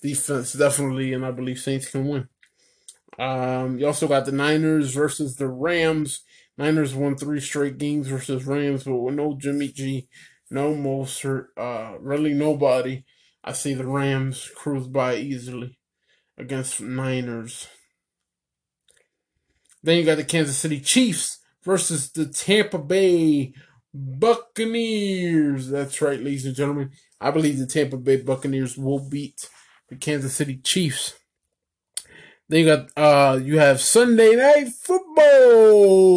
defense 0.02 0.54
definitely, 0.54 1.14
and 1.14 1.26
I 1.26 1.32
believe 1.32 1.60
Saints 1.60 1.90
can 1.90 2.08
win. 2.08 2.28
Um, 3.18 3.80
you 3.80 3.88
also 3.88 4.08
got 4.08 4.26
the 4.26 4.32
Niners 4.32 4.94
versus 4.94 5.36
the 5.36 5.48
Rams. 5.48 6.22
Niners 6.58 6.94
won 6.94 7.16
three 7.16 7.40
straight 7.40 7.78
games 7.78 8.08
versus 8.08 8.46
Rams, 8.46 8.84
but 8.84 8.96
with 8.96 9.16
no 9.16 9.36
Jimmy 9.38 9.70
G, 9.70 10.08
no 10.52 10.76
Mostert, 10.76 11.48
uh, 11.58 11.98
really 12.00 12.34
nobody. 12.34 13.04
I 13.44 13.54
see 13.54 13.74
the 13.74 13.88
Rams 13.88 14.52
cruise 14.56 14.88
by 14.88 15.16
easily 15.16 15.80
against 16.38 16.78
the 16.78 16.86
Niners. 16.86 17.68
Then 19.82 19.98
you 19.98 20.06
got 20.06 20.18
the 20.18 20.24
Kansas 20.24 20.58
City 20.58 20.80
Chiefs 20.80 21.40
versus 21.64 22.12
the 22.12 22.28
Tampa 22.28 22.78
Bay 22.78 23.54
Buccaneers. 23.94 25.70
That's 25.70 26.02
right, 26.02 26.20
ladies 26.20 26.46
and 26.46 26.56
gentlemen. 26.56 26.92
I 27.20 27.32
believe 27.32 27.58
the 27.58 27.66
Tampa 27.66 27.98
Bay 27.98 28.18
Buccaneers 28.18 28.78
will 28.78 29.00
beat 29.10 29.50
the 29.90 29.96
Kansas 29.96 30.36
City 30.36 30.58
Chiefs. 30.58 31.16
Then 32.48 32.60
you 32.60 32.66
got 32.66 32.90
uh 32.98 33.40
you 33.42 33.58
have 33.60 33.80
Sunday 33.80 34.36
night 34.36 34.68
football. 34.68 36.12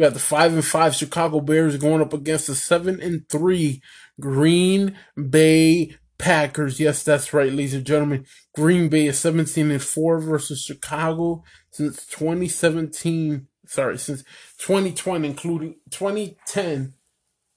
You 0.00 0.06
got 0.06 0.14
the 0.14 0.18
five 0.18 0.54
and 0.54 0.64
five 0.64 0.94
Chicago 0.94 1.40
Bears 1.40 1.76
going 1.76 2.00
up 2.00 2.14
against 2.14 2.46
the 2.46 2.54
seven 2.54 3.02
and 3.02 3.28
three 3.28 3.82
Green 4.18 4.96
Bay 5.28 5.94
Packers. 6.16 6.80
Yes, 6.80 7.02
that's 7.02 7.34
right, 7.34 7.52
ladies 7.52 7.74
and 7.74 7.84
gentlemen. 7.84 8.24
Green 8.54 8.88
Bay 8.88 9.08
is 9.08 9.18
17 9.18 9.70
and 9.70 9.82
4 9.82 10.20
versus 10.20 10.62
Chicago 10.62 11.44
since 11.70 12.06
2017. 12.06 13.46
Sorry, 13.66 13.98
since 13.98 14.22
2020, 14.56 15.28
including 15.28 15.74
2010, 15.90 16.94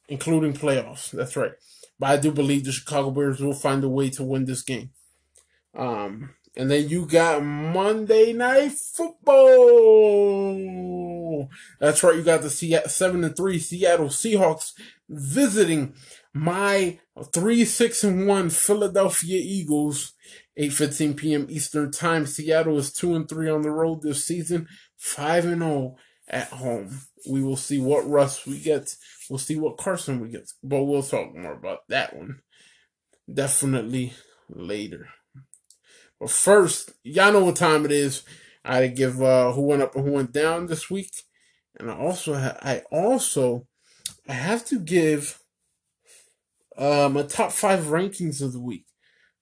including 0.09 0.51
playoffs. 0.51 1.11
That's 1.11 1.37
right. 1.37 1.53
But 1.97 2.09
I 2.09 2.17
do 2.17 2.33
believe 2.33 2.65
the 2.65 2.73
Chicago 2.73 3.11
Bears 3.11 3.39
will 3.39 3.53
find 3.53 3.85
a 3.85 3.89
way 3.89 4.09
to 4.09 4.23
win 4.25 4.43
this 4.43 4.63
game. 4.63 4.89
Um, 5.73 6.31
and 6.55 6.69
then 6.69 6.89
you 6.89 7.05
got 7.05 7.43
Monday 7.43 8.33
Night 8.33 8.73
Football. 8.73 9.49
That's 11.79 12.03
right. 12.03 12.15
You 12.15 12.23
got 12.23 12.41
the 12.41 12.49
seven 12.87 13.23
and 13.23 13.35
three 13.35 13.59
Seattle 13.59 14.07
Seahawks 14.07 14.73
visiting 15.09 15.93
my 16.33 16.99
three 17.33 17.65
six 17.65 18.03
and 18.03 18.27
one 18.27 18.49
Philadelphia 18.49 19.39
Eagles. 19.43 20.13
8:15 20.59 21.17
p.m. 21.17 21.47
Eastern 21.49 21.89
Time. 21.91 22.27
Seattle 22.27 22.77
is 22.77 22.93
two 22.93 23.15
and 23.15 23.27
three 23.27 23.49
on 23.49 23.63
the 23.63 23.71
road 23.71 24.03
this 24.03 24.23
season. 24.23 24.67
Five 24.95 25.45
and 25.45 25.63
zero 25.63 25.71
oh 25.71 25.97
at 26.27 26.49
home. 26.49 26.99
We 27.27 27.41
will 27.41 27.57
see 27.57 27.79
what 27.81 28.07
Russ 28.07 28.45
we 28.45 28.59
get. 28.59 28.95
We'll 29.29 29.39
see 29.39 29.55
what 29.55 29.77
Carson 29.77 30.19
we 30.19 30.29
get. 30.29 30.51
But 30.61 30.83
we'll 30.83 31.01
talk 31.01 31.35
more 31.35 31.53
about 31.53 31.87
that 31.89 32.15
one 32.15 32.41
definitely 33.31 34.13
later. 34.49 35.09
First, 36.27 36.91
y'all 37.03 37.33
know 37.33 37.45
what 37.45 37.55
time 37.55 37.85
it 37.85 37.91
is. 37.91 38.23
I 38.65 38.81
to 38.81 38.87
give 38.87 39.21
uh, 39.21 39.51
who 39.51 39.61
went 39.61 39.81
up 39.81 39.95
and 39.95 40.05
who 40.05 40.13
went 40.13 40.31
down 40.31 40.67
this 40.67 40.89
week, 40.89 41.11
and 41.79 41.91
I 41.91 41.97
also 41.97 42.35
ha- 42.35 42.57
I 42.61 42.83
also 42.91 43.67
I 44.27 44.33
have 44.33 44.65
to 44.65 44.79
give 44.79 45.39
uh, 46.77 47.09
my 47.11 47.23
top 47.23 47.51
five 47.51 47.85
rankings 47.85 48.41
of 48.41 48.53
the 48.53 48.59
week. 48.59 48.85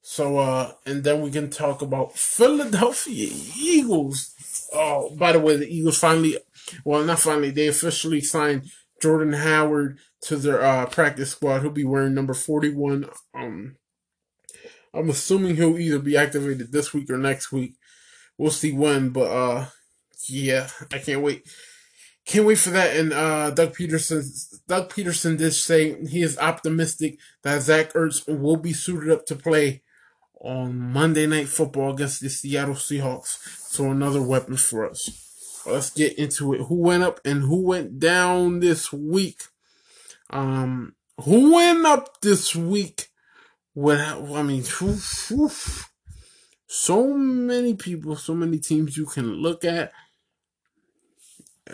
So, 0.01 0.39
uh, 0.39 0.73
and 0.85 1.03
then 1.03 1.21
we 1.21 1.29
can 1.29 1.49
talk 1.49 1.81
about 1.81 2.17
Philadelphia 2.17 3.29
Eagles. 3.57 4.33
Oh, 4.73 5.15
by 5.15 5.31
the 5.31 5.39
way, 5.39 5.57
the 5.57 5.67
Eagles 5.67 5.97
finally, 5.99 6.37
well, 6.83 7.03
not 7.03 7.19
finally, 7.19 7.51
they 7.51 7.67
officially 7.67 8.21
signed 8.21 8.71
Jordan 9.01 9.33
Howard 9.33 9.99
to 10.23 10.37
their 10.37 10.63
uh, 10.63 10.87
practice 10.87 11.31
squad. 11.31 11.61
He'll 11.61 11.69
be 11.69 11.85
wearing 11.85 12.15
number 12.15 12.33
41. 12.33 13.09
Um, 13.35 13.75
I'm 14.93 15.09
assuming 15.09 15.55
he'll 15.55 15.77
either 15.77 15.99
be 15.99 16.17
activated 16.17 16.71
this 16.71 16.93
week 16.93 17.09
or 17.09 17.17
next 17.17 17.51
week. 17.51 17.75
We'll 18.37 18.51
see 18.51 18.73
when, 18.73 19.09
but 19.09 19.31
uh, 19.31 19.65
yeah, 20.27 20.67
I 20.91 20.97
can't 20.97 21.21
wait. 21.21 21.47
Can't 22.25 22.45
wait 22.45 22.59
for 22.59 22.69
that. 22.71 22.95
And 22.95 23.13
uh, 23.13 23.51
Doug 23.51 23.75
Pederson, 23.75 24.23
Doug 24.67 24.89
Pederson 24.89 25.37
did 25.37 25.53
say 25.53 26.05
he 26.05 26.21
is 26.21 26.37
optimistic 26.37 27.17
that 27.43 27.61
Zach 27.61 27.93
Ertz 27.93 28.27
will 28.27 28.57
be 28.57 28.73
suited 28.73 29.11
up 29.11 29.25
to 29.25 29.35
play 29.35 29.81
on 30.39 30.77
Monday 30.77 31.25
Night 31.25 31.47
Football 31.47 31.93
against 31.93 32.21
the 32.21 32.29
Seattle 32.29 32.75
Seahawks. 32.75 33.37
So 33.57 33.89
another 33.89 34.21
weapon 34.21 34.57
for 34.57 34.89
us. 34.89 35.63
Let's 35.65 35.91
get 35.91 36.17
into 36.17 36.53
it. 36.53 36.61
Who 36.61 36.75
went 36.75 37.03
up 37.03 37.19
and 37.23 37.43
who 37.43 37.61
went 37.61 37.99
down 37.99 38.59
this 38.59 38.91
week? 38.91 39.41
Um, 40.29 40.95
who 41.23 41.53
went 41.53 41.85
up 41.85 42.21
this 42.21 42.55
week? 42.55 43.10
What 43.73 43.99
I 43.99 44.43
mean, 44.43 44.63
so 46.67 47.13
many 47.13 47.73
people, 47.73 48.15
so 48.15 48.33
many 48.33 48.59
teams 48.59 48.97
you 48.97 49.05
can 49.05 49.33
look 49.35 49.63
at. 49.63 49.91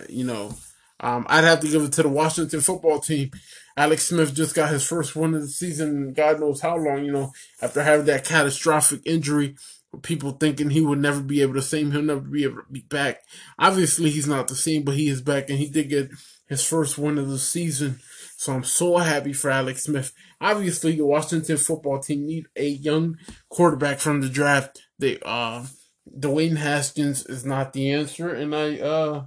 You 0.09 0.25
know, 0.25 0.53
um, 0.99 1.25
I'd 1.29 1.43
have 1.43 1.59
to 1.61 1.67
give 1.67 1.83
it 1.83 1.93
to 1.93 2.03
the 2.03 2.09
Washington 2.09 2.61
football 2.61 2.99
team. 2.99 3.31
Alex 3.75 4.07
Smith 4.07 4.33
just 4.33 4.55
got 4.55 4.71
his 4.71 4.85
first 4.87 5.15
one 5.15 5.35
of 5.35 5.41
the 5.41 5.47
season, 5.47 6.13
God 6.13 6.39
knows 6.39 6.61
how 6.61 6.77
long, 6.77 7.05
you 7.05 7.11
know, 7.11 7.31
after 7.61 7.83
having 7.83 8.07
that 8.07 8.25
catastrophic 8.25 9.01
injury. 9.05 9.55
People 10.01 10.31
thinking 10.31 10.69
he 10.69 10.81
would 10.81 10.99
never 10.99 11.21
be 11.21 11.41
able 11.41 11.53
to 11.53 11.61
same, 11.61 11.91
he'll 11.91 12.01
never 12.01 12.19
be 12.19 12.43
able 12.43 12.57
to 12.57 12.71
be 12.71 12.81
back. 12.81 13.21
Obviously, 13.57 14.09
he's 14.09 14.27
not 14.27 14.47
the 14.47 14.55
same, 14.55 14.83
but 14.83 14.95
he 14.95 15.07
is 15.07 15.21
back, 15.21 15.49
and 15.49 15.57
he 15.57 15.69
did 15.69 15.89
get 15.89 16.09
his 16.47 16.63
first 16.63 16.97
one 16.97 17.17
of 17.17 17.29
the 17.29 17.39
season. 17.39 17.99
So 18.39 18.53
I'm 18.53 18.63
so 18.63 18.97
happy 18.97 19.33
for 19.33 19.49
Alex 19.49 19.85
Smith. 19.85 20.13
Obviously, 20.39 20.95
the 20.95 21.07
Washington 21.07 21.57
football 21.57 21.99
team 21.99 22.27
need 22.27 22.45
a 22.55 22.67
young 22.67 23.17
quarterback 23.49 23.97
from 23.97 24.21
the 24.21 24.29
draft. 24.29 24.83
They 24.99 25.17
uh 25.25 25.65
Dwayne 26.07 26.57
Haskins 26.57 27.25
is 27.25 27.43
not 27.43 27.73
the 27.73 27.91
answer, 27.91 28.29
and 28.29 28.55
I 28.55 28.77
uh 28.77 29.25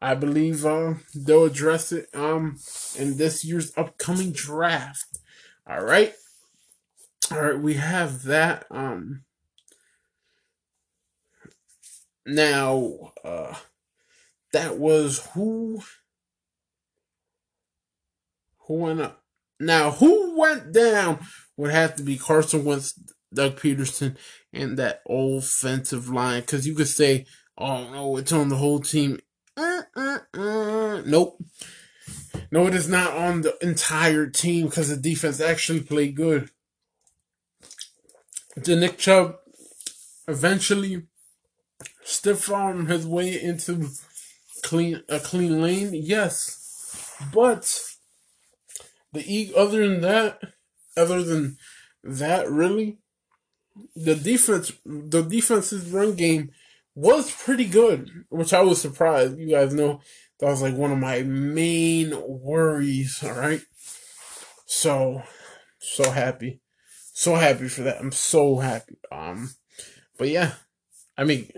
I 0.00 0.16
believe 0.16 0.66
uh, 0.66 0.94
they'll 1.14 1.44
address 1.44 1.92
it 1.92 2.08
um 2.14 2.58
in 2.98 3.16
this 3.16 3.44
year's 3.44 3.72
upcoming 3.76 4.32
draft. 4.32 5.18
All 5.64 5.84
right. 5.84 6.12
All 7.30 7.40
right, 7.40 7.58
we 7.58 7.74
have 7.74 8.24
that 8.24 8.66
um 8.72 9.22
now 12.26 13.12
uh 13.24 13.54
that 14.52 14.78
was 14.78 15.28
who 15.32 15.80
who 18.72 18.78
went 18.78 19.00
up. 19.00 19.22
Now 19.60 19.90
who 19.90 20.38
went 20.38 20.72
down 20.72 21.20
would 21.56 21.70
have 21.70 21.94
to 21.96 22.02
be 22.02 22.16
Carson 22.16 22.64
Wentz, 22.64 22.98
Doug 23.32 23.56
Pederson, 23.56 24.16
and 24.52 24.78
that 24.78 25.02
offensive 25.08 26.08
line 26.08 26.40
because 26.40 26.66
you 26.66 26.74
could 26.74 26.88
say, 26.88 27.26
"Oh 27.58 27.90
no, 27.90 28.16
it's 28.16 28.32
on 28.32 28.48
the 28.48 28.56
whole 28.56 28.80
team." 28.80 29.20
Uh, 29.56 29.82
uh, 29.94 30.18
uh. 30.34 31.02
Nope. 31.04 31.42
No, 32.50 32.66
it 32.66 32.74
is 32.74 32.88
not 32.88 33.14
on 33.14 33.42
the 33.42 33.56
entire 33.60 34.26
team 34.26 34.66
because 34.66 34.88
the 34.88 34.96
defense 34.96 35.40
actually 35.40 35.80
played 35.80 36.16
good. 36.16 36.50
Did 38.60 38.80
Nick 38.80 38.98
Chubb 38.98 39.36
eventually 40.26 41.02
stiff 42.04 42.50
arm 42.50 42.86
his 42.86 43.06
way 43.06 43.40
into 43.40 43.88
clean 44.62 45.02
a 45.08 45.20
clean 45.20 45.60
lane? 45.60 45.90
Yes, 45.92 47.14
but 47.32 47.91
the 49.12 49.24
e 49.26 49.52
other 49.56 49.86
than 49.88 50.00
that, 50.02 50.40
other 50.96 51.22
than 51.22 51.56
that, 52.02 52.50
really, 52.50 52.98
the 53.94 54.14
defense, 54.14 54.72
the 54.84 55.22
defense's 55.22 55.90
run 55.90 56.14
game 56.14 56.50
was 56.94 57.32
pretty 57.32 57.64
good, 57.64 58.10
which 58.28 58.52
I 58.52 58.62
was 58.62 58.80
surprised. 58.80 59.38
You 59.38 59.48
guys 59.48 59.74
know 59.74 60.00
that 60.38 60.46
was 60.46 60.62
like 60.62 60.74
one 60.74 60.92
of 60.92 60.98
my 60.98 61.22
main 61.22 62.14
worries. 62.26 63.22
All 63.22 63.32
right. 63.32 63.62
So, 64.66 65.22
so 65.78 66.10
happy. 66.10 66.60
So 67.12 67.34
happy 67.34 67.68
for 67.68 67.82
that. 67.82 68.00
I'm 68.00 68.12
so 68.12 68.58
happy. 68.58 68.96
Um, 69.10 69.50
but 70.18 70.28
yeah, 70.28 70.54
I 71.16 71.24
mean, 71.24 71.50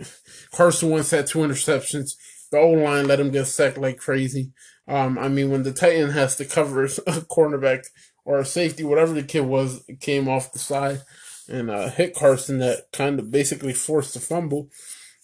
Carson 0.52 0.90
Wentz 0.90 1.10
had 1.10 1.26
two 1.26 1.38
interceptions. 1.40 2.12
The 2.50 2.58
old 2.58 2.80
line 2.80 3.06
let 3.06 3.20
him 3.20 3.30
get 3.30 3.46
sacked 3.46 3.78
like 3.78 3.98
crazy. 3.98 4.52
Um, 4.86 5.18
I 5.18 5.28
mean, 5.28 5.50
when 5.50 5.62
the 5.62 5.72
Titan 5.72 6.10
has 6.10 6.36
to 6.36 6.44
cover 6.44 6.84
a 6.84 6.88
cornerback 6.88 7.86
or 8.24 8.38
a 8.38 8.44
safety, 8.44 8.84
whatever 8.84 9.12
the 9.12 9.22
kid 9.22 9.40
was, 9.40 9.84
came 10.00 10.28
off 10.28 10.52
the 10.52 10.58
side 10.58 11.02
and 11.48 11.70
uh, 11.70 11.90
hit 11.90 12.14
Carson 12.14 12.58
that 12.58 12.86
kind 12.92 13.18
of 13.18 13.30
basically 13.30 13.72
forced 13.72 14.14
the 14.14 14.20
fumble. 14.20 14.70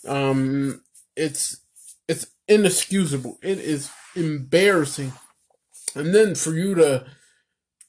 Um, 0.07 0.83
it's 1.17 1.61
it's 2.09 2.27
inexcusable. 2.49 3.39
It 3.43 3.59
is 3.59 3.91
embarrassing. 4.17 5.13
And 5.95 6.15
then 6.15 6.35
for 6.35 6.53
you 6.53 6.75
to 6.75 7.07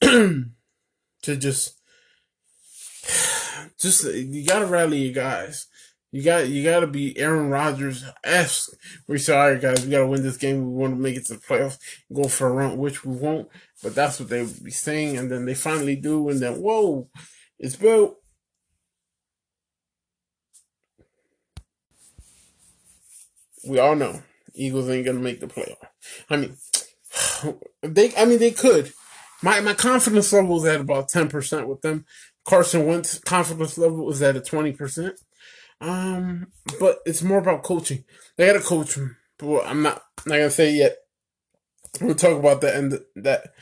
to 0.00 1.36
just 1.36 1.74
just 3.78 4.04
you 4.04 4.46
gotta 4.46 4.66
rally 4.66 4.98
your 4.98 5.14
guys. 5.14 5.66
You 6.12 6.22
got 6.22 6.46
you 6.48 6.62
got 6.62 6.80
to 6.80 6.86
be 6.86 7.18
Aaron 7.18 7.48
Rodgers 7.48 8.04
esque. 8.22 8.74
We 9.08 9.16
say, 9.16 9.34
all 9.34 9.50
right, 9.50 9.60
guys, 9.60 9.82
we 9.82 9.90
got 9.90 10.00
to 10.00 10.06
win 10.06 10.22
this 10.22 10.36
game. 10.36 10.58
We 10.58 10.78
want 10.78 10.94
to 10.94 11.00
make 11.00 11.16
it 11.16 11.24
to 11.26 11.34
the 11.34 11.40
playoffs, 11.40 11.78
go 12.12 12.24
for 12.24 12.48
a 12.48 12.52
run, 12.52 12.76
which 12.76 13.02
we 13.02 13.16
won't. 13.16 13.48
But 13.82 13.94
that's 13.94 14.20
what 14.20 14.28
they 14.28 14.42
would 14.42 14.62
be 14.62 14.70
saying, 14.70 15.16
and 15.16 15.30
then 15.30 15.46
they 15.46 15.54
finally 15.54 15.96
do, 15.96 16.28
and 16.28 16.38
then 16.38 16.60
whoa, 16.60 17.08
it's 17.58 17.76
built. 17.76 18.18
We 23.66 23.78
all 23.78 23.96
know 23.96 24.22
Eagles 24.54 24.90
ain't 24.90 25.06
gonna 25.06 25.18
make 25.18 25.40
the 25.40 25.46
playoff. 25.46 25.76
I 26.28 26.36
mean, 26.36 26.56
they. 27.82 28.14
I 28.16 28.26
mean, 28.26 28.38
they 28.38 28.50
could. 28.50 28.92
My 29.42 29.60
my 29.60 29.72
confidence 29.72 30.30
level 30.30 30.58
is 30.58 30.66
at 30.66 30.80
about 30.82 31.08
ten 31.08 31.28
percent 31.28 31.68
with 31.68 31.80
them. 31.80 32.04
Carson 32.44 32.84
Wentz 32.84 33.18
confidence 33.18 33.78
level 33.78 34.10
is 34.10 34.20
at 34.20 34.36
a 34.36 34.40
twenty 34.42 34.72
percent. 34.72 35.18
Um, 35.82 36.46
but 36.78 37.00
it's 37.04 37.22
more 37.22 37.38
about 37.38 37.64
coaching. 37.64 38.04
They 38.36 38.46
got 38.46 38.52
to 38.54 38.60
coach 38.60 38.94
him. 38.94 39.16
But 39.38 39.66
I'm 39.66 39.82
not 39.82 40.02
not 40.24 40.36
gonna 40.36 40.50
say 40.50 40.72
yet. 40.72 40.96
We'll 42.00 42.14
talk 42.14 42.38
about 42.38 42.60
that 42.60 42.76
and 42.76 42.98
that. 43.16 43.52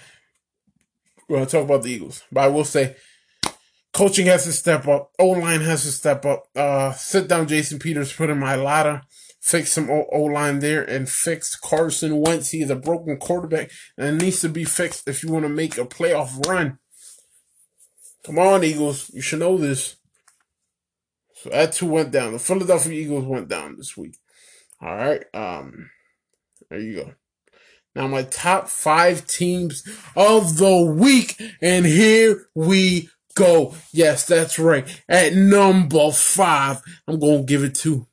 Gonna 1.28 1.46
talk 1.46 1.64
about 1.64 1.84
the 1.84 1.90
Eagles, 1.90 2.24
but 2.30 2.40
I 2.42 2.48
will 2.48 2.64
say, 2.64 2.96
coaching 3.92 4.26
has 4.26 4.44
to 4.44 4.52
step 4.52 4.88
up. 4.88 5.12
O 5.18 5.28
line 5.28 5.60
has 5.60 5.84
to 5.84 5.92
step 5.92 6.26
up. 6.26 6.44
Uh, 6.56 6.92
sit 6.92 7.28
down, 7.28 7.46
Jason 7.46 7.78
Peters, 7.78 8.12
put 8.12 8.30
in 8.30 8.38
Mailata, 8.38 9.02
fix 9.40 9.72
some 9.72 9.88
O 9.88 10.24
line 10.24 10.58
there, 10.58 10.82
and 10.82 11.08
fix 11.08 11.54
Carson 11.54 12.20
Wentz. 12.20 12.50
He 12.50 12.62
is 12.62 12.70
a 12.70 12.76
broken 12.76 13.16
quarterback, 13.16 13.70
and 13.96 14.18
needs 14.18 14.40
to 14.40 14.48
be 14.48 14.64
fixed 14.64 15.08
if 15.08 15.22
you 15.22 15.30
want 15.30 15.44
to 15.44 15.48
make 15.48 15.78
a 15.78 15.84
playoff 15.84 16.46
run. 16.48 16.78
Come 18.26 18.38
on, 18.38 18.64
Eagles, 18.64 19.08
you 19.14 19.22
should 19.22 19.38
know 19.38 19.56
this. 19.56 19.96
So 21.42 21.48
that 21.50 21.72
two 21.72 21.86
went 21.86 22.10
down. 22.10 22.32
The 22.32 22.38
Philadelphia 22.38 23.00
Eagles 23.00 23.24
went 23.24 23.48
down 23.48 23.76
this 23.76 23.96
week. 23.96 24.16
All 24.82 24.94
right. 24.94 25.22
Um, 25.32 25.90
there 26.68 26.80
you 26.80 26.96
go. 26.96 27.14
Now 27.94 28.06
my 28.06 28.22
top 28.22 28.68
five 28.68 29.26
teams 29.26 29.82
of 30.14 30.58
the 30.58 30.82
week, 30.84 31.40
and 31.60 31.86
here 31.86 32.46
we 32.54 33.08
go. 33.34 33.74
Yes, 33.92 34.26
that's 34.26 34.58
right. 34.58 34.86
At 35.08 35.34
number 35.34 36.10
five, 36.12 36.82
I'm 37.08 37.18
gonna 37.18 37.42
give 37.42 37.64
it 37.64 37.74
to. 37.76 38.06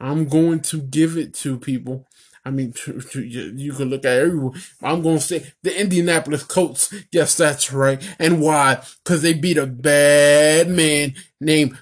I'm 0.00 0.26
going 0.26 0.60
to 0.62 0.82
give 0.82 1.16
it 1.16 1.34
to 1.34 1.58
people. 1.58 2.08
I 2.44 2.50
mean, 2.50 2.72
to, 2.72 3.00
to, 3.00 3.22
you 3.22 3.72
can 3.72 3.88
look 3.88 4.04
at 4.04 4.18
everyone. 4.18 4.60
I'm 4.82 5.00
going 5.00 5.18
to 5.18 5.22
say 5.22 5.52
the 5.62 5.80
Indianapolis 5.80 6.42
Colts. 6.42 6.92
Yes, 7.12 7.36
that's 7.36 7.72
right. 7.72 8.02
And 8.18 8.40
why? 8.40 8.82
Because 9.04 9.22
they 9.22 9.32
beat 9.32 9.58
a 9.58 9.66
bad 9.66 10.68
man 10.68 11.14
named 11.40 11.78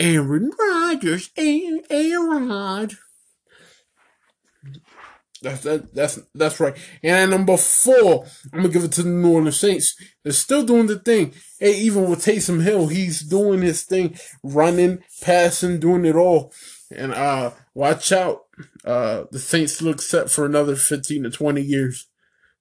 Aaron 0.00 0.50
Rodgers, 0.58 1.30
Aaron, 1.36 1.82
Aaron. 1.90 2.90
That's 5.42 5.62
that, 5.62 5.94
that's 5.94 6.18
that's 6.34 6.58
right. 6.58 6.74
And 7.02 7.16
at 7.16 7.28
number 7.28 7.56
four, 7.56 8.26
I'm 8.52 8.60
gonna 8.60 8.72
give 8.72 8.84
it 8.84 8.92
to 8.92 9.02
the 9.02 9.10
New 9.10 9.32
Orleans 9.32 9.60
Saints. 9.60 9.94
They're 10.22 10.32
still 10.32 10.64
doing 10.64 10.86
the 10.86 10.98
thing. 10.98 11.34
Hey, 11.58 11.78
even 11.80 12.08
with 12.08 12.24
Taysom 12.24 12.62
Hill, 12.62 12.88
he's 12.88 13.20
doing 13.22 13.60
his 13.60 13.82
thing, 13.82 14.18
running, 14.42 15.02
passing, 15.22 15.80
doing 15.80 16.06
it 16.06 16.16
all. 16.16 16.52
And 16.90 17.12
uh, 17.12 17.52
watch 17.74 18.10
out. 18.10 18.44
Uh, 18.84 19.24
the 19.30 19.38
Saints 19.38 19.80
look 19.82 20.00
set 20.00 20.30
for 20.30 20.44
another 20.44 20.76
15 20.76 21.24
to 21.24 21.30
20 21.30 21.60
years. 21.60 22.08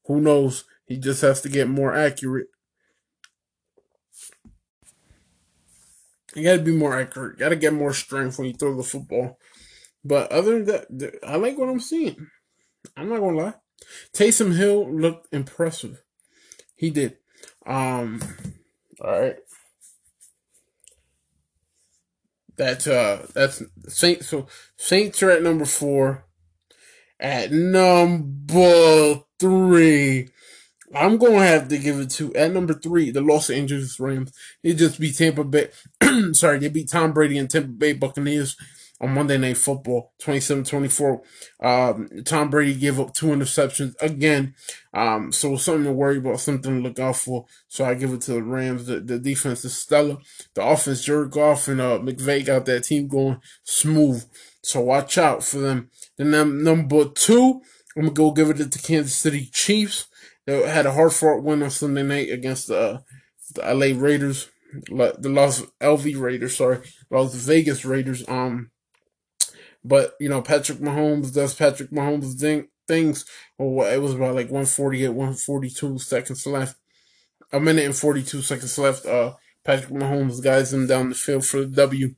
Who 0.05 0.21
knows? 0.21 0.65
He 0.85 0.97
just 0.97 1.21
has 1.21 1.41
to 1.41 1.49
get 1.49 1.69
more 1.69 1.95
accurate. 1.95 2.47
You 6.35 6.43
got 6.43 6.57
to 6.57 6.61
be 6.61 6.71
more 6.71 6.99
accurate. 6.99 7.39
Got 7.39 7.49
to 7.49 7.55
get 7.55 7.73
more 7.73 7.93
strength 7.93 8.37
when 8.37 8.47
you 8.47 8.53
throw 8.53 8.75
the 8.75 8.83
football. 8.83 9.37
But 10.03 10.31
other 10.31 10.63
than 10.63 10.87
that, 10.97 11.19
I 11.25 11.35
like 11.35 11.57
what 11.57 11.69
I'm 11.69 11.79
seeing. 11.79 12.27
I'm 12.95 13.09
not 13.09 13.19
gonna 13.19 13.37
lie. 13.37 13.53
Taysom 14.13 14.55
Hill 14.55 14.89
looked 14.89 15.33
impressive. 15.33 16.01
He 16.75 16.89
did. 16.89 17.17
Um, 17.65 18.21
all 19.01 19.19
right. 19.19 19.35
That's 22.57 22.87
uh, 22.87 23.27
that's 23.33 23.63
Saints. 23.87 24.27
So 24.27 24.47
Saints 24.77 25.21
are 25.23 25.31
at 25.31 25.43
number 25.43 25.65
four. 25.65 26.25
At 27.19 27.51
number 27.51 29.21
three, 29.39 30.29
I'm 30.93 31.17
gonna 31.17 31.45
have 31.45 31.67
to 31.67 31.77
give 31.77 31.99
it 31.99 32.09
to 32.11 32.33
at 32.35 32.51
number 32.51 32.73
three, 32.73 33.11
the 33.11 33.21
Los 33.21 33.49
Angeles 33.49 33.99
Rams. 33.99 34.33
They 34.63 34.73
just 34.73 34.99
beat 34.99 35.17
Tampa 35.17 35.43
Bay. 35.43 35.69
Sorry, 36.33 36.59
they 36.59 36.69
beat 36.69 36.89
Tom 36.89 37.13
Brady 37.13 37.37
and 37.37 37.49
Tampa 37.49 37.69
Bay 37.69 37.93
Buccaneers 37.93 38.55
on 39.01 39.13
Monday 39.13 39.37
Night 39.37 39.57
Football, 39.57 40.11
27-24. 40.21 41.21
Um, 41.61 42.09
Tom 42.25 42.49
Brady 42.49 42.75
gave 42.75 42.99
up 42.99 43.13
two 43.13 43.27
interceptions 43.27 43.95
again. 44.01 44.55
Um, 44.93 45.31
so 45.31 45.55
something 45.55 45.85
to 45.85 45.93
worry 45.93 46.17
about, 46.17 46.41
something 46.41 46.75
to 46.75 46.89
look 46.89 46.99
out 46.99 47.15
for. 47.15 47.45
So 47.67 47.85
I 47.85 47.93
give 47.93 48.11
it 48.11 48.21
to 48.21 48.33
the 48.33 48.43
Rams. 48.43 48.87
The, 48.87 48.99
the 48.99 49.17
defense 49.17 49.63
is 49.63 49.77
stellar. 49.77 50.17
The 50.53 50.65
offense, 50.65 51.03
Jared 51.03 51.31
Goff 51.31 51.67
and 51.67 51.79
uh, 51.79 51.99
McVay 51.99 52.45
got 52.45 52.65
that 52.65 52.83
team 52.85 53.07
going 53.07 53.39
smooth. 53.63 54.25
So 54.61 54.81
watch 54.81 55.17
out 55.17 55.43
for 55.43 55.59
them. 55.59 55.89
Then 56.17 56.63
number 56.63 57.05
two, 57.05 57.61
I'm 57.95 58.03
gonna 58.03 58.13
go 58.13 58.31
give 58.31 58.49
it 58.49 58.57
to 58.57 58.65
the 58.65 58.79
Kansas 58.79 59.15
City 59.15 59.49
Chiefs. 59.51 60.07
They 60.49 60.67
had 60.67 60.87
a 60.87 60.93
hard 60.93 61.13
fought 61.13 61.43
win 61.43 61.61
on 61.61 61.69
Sunday 61.69 62.01
night 62.01 62.31
against 62.31 62.71
uh, 62.71 63.01
the 63.53 63.61
LA 63.61 63.95
Raiders, 63.95 64.49
the 64.87 65.29
Las 65.29 65.61
LV 65.79 66.19
Raiders, 66.19 66.57
sorry, 66.57 66.79
Las 67.11 67.35
Vegas 67.35 67.85
Raiders. 67.85 68.27
Um, 68.27 68.71
but 69.83 70.15
you 70.19 70.27
know, 70.27 70.41
Patrick 70.41 70.79
Mahomes 70.79 71.31
does 71.31 71.53
Patrick 71.53 71.91
Mahomes 71.91 72.39
thing, 72.39 72.67
things. 72.87 73.25
Or 73.59 73.87
it 73.87 74.01
was 74.01 74.15
about 74.15 74.33
like 74.33 74.47
148, 74.47 75.09
142 75.09 75.99
seconds 75.99 76.47
left. 76.47 76.77
A 77.53 77.59
minute 77.59 77.85
and 77.85 77.95
42 77.95 78.41
seconds 78.41 78.75
left. 78.79 79.05
Uh, 79.05 79.33
Patrick 79.63 79.93
Mahomes 79.93 80.43
guides 80.43 80.71
them 80.71 80.87
down 80.87 81.09
the 81.09 81.15
field 81.15 81.45
for 81.45 81.59
the 81.59 81.67
W. 81.67 82.15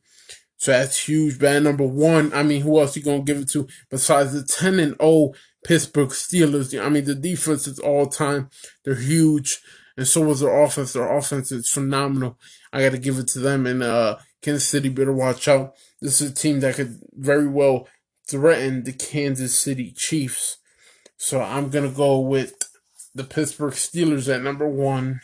So 0.56 0.72
that's 0.72 1.06
huge. 1.06 1.38
Bad 1.38 1.64
number 1.64 1.86
one. 1.86 2.32
I 2.34 2.44
mean, 2.44 2.62
who 2.62 2.80
else 2.80 2.96
you 2.96 3.04
gonna 3.04 3.24
give 3.24 3.40
it 3.40 3.50
to 3.50 3.68
besides 3.90 4.32
the 4.32 4.44
10 4.44 4.80
and 4.80 4.96
0 5.02 5.34
Pittsburgh 5.64 6.10
Steelers? 6.10 6.80
I 6.84 6.90
mean, 6.90 7.06
the 7.06 7.16
defense 7.16 7.68
is 7.68 7.80
all 7.80 8.08
time. 8.08 8.50
They're 8.84 8.96
huge. 8.96 9.62
And 9.98 10.08
so 10.08 10.22
was 10.22 10.40
their 10.40 10.64
offense. 10.64 10.94
Their 10.94 11.16
offense 11.16 11.52
is 11.52 11.70
phenomenal. 11.70 12.38
I 12.72 12.82
got 12.82 12.92
to 12.92 12.98
give 12.98 13.20
it 13.20 13.28
to 13.30 13.40
them. 13.40 13.68
And 13.68 13.84
uh, 13.84 14.18
Kansas 14.42 14.68
City 14.68 14.90
better 14.90 15.14
watch 15.14 15.48
out. 15.48 15.76
This 16.02 16.22
is 16.22 16.32
a 16.32 16.34
team 16.34 16.62
that 16.62 16.76
could 16.76 17.00
very 17.14 17.48
well 17.48 17.88
threaten 18.28 18.84
the 18.84 18.94
Kansas 18.94 19.60
City 19.60 19.94
Chiefs. 19.96 20.58
So 21.18 21.42
I'm 21.42 21.70
to 21.70 21.90
go 21.90 22.20
with 22.20 22.56
the 23.14 23.24
Pittsburgh 23.24 23.74
Steelers 23.74 24.34
at 24.34 24.42
number 24.42 24.68
one. 24.68 25.22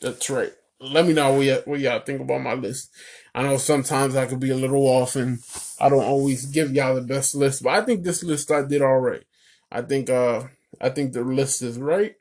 That's 0.00 0.30
right. 0.30 0.52
Let 0.80 1.06
me 1.06 1.12
know 1.12 1.32
what, 1.32 1.46
y- 1.46 1.62
what 1.64 1.80
y'all 1.80 2.00
think 2.00 2.20
about 2.20 2.42
my 2.42 2.54
list. 2.54 2.90
I 3.34 3.42
know 3.42 3.56
sometimes 3.56 4.16
I 4.16 4.26
could 4.26 4.40
be 4.40 4.50
a 4.50 4.56
little 4.56 4.86
off 4.86 5.16
and 5.16 5.40
I 5.80 5.88
don't 5.88 6.04
always 6.04 6.46
give 6.46 6.72
y'all 6.72 6.94
the 6.94 7.00
best 7.02 7.34
list, 7.34 7.62
but 7.62 7.72
I 7.74 7.84
think 7.84 8.04
this 8.04 8.22
list 8.22 8.50
I 8.50 8.62
did 8.62 8.82
all 8.82 9.00
right. 9.00 9.24
I 9.70 9.82
think 9.82 10.10
uh 10.10 10.44
I 10.80 10.90
think 10.90 11.12
the 11.12 11.22
list 11.22 11.62
is 11.62 11.78
right. 11.78 12.14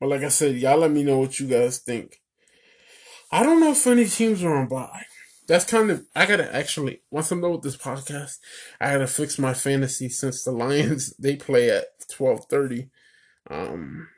But 0.00 0.08
like 0.10 0.22
I 0.22 0.28
said, 0.28 0.56
y'all 0.56 0.78
let 0.78 0.90
me 0.90 1.02
know 1.02 1.18
what 1.18 1.40
you 1.40 1.46
guys 1.46 1.78
think. 1.78 2.20
I 3.32 3.42
don't 3.42 3.60
know 3.60 3.72
if 3.72 3.86
any 3.86 4.06
teams 4.06 4.42
are 4.42 4.56
on 4.56 4.68
bye 4.68 5.06
that's 5.46 5.64
kind 5.64 5.90
of 5.90 6.04
I 6.14 6.26
gotta 6.26 6.54
actually 6.54 7.02
once 7.10 7.30
I'm 7.30 7.40
done 7.40 7.52
with 7.52 7.62
this 7.62 7.76
podcast, 7.76 8.38
I 8.80 8.92
gotta 8.92 9.06
fix 9.06 9.38
my 9.38 9.54
fantasy 9.54 10.08
since 10.08 10.42
the 10.42 10.52
Lions 10.52 11.14
they 11.18 11.36
play 11.36 11.70
at 11.70 11.86
twelve 12.08 12.46
thirty. 12.46 12.90
Um, 13.48 14.08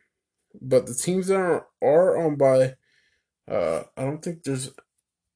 but 0.60 0.86
the 0.86 0.94
teams 0.94 1.26
that 1.28 1.36
are 1.36 1.66
are 1.82 2.18
on 2.18 2.36
by, 2.36 2.74
uh, 3.50 3.84
I 3.96 4.02
don't 4.02 4.22
think 4.22 4.42
there's 4.42 4.70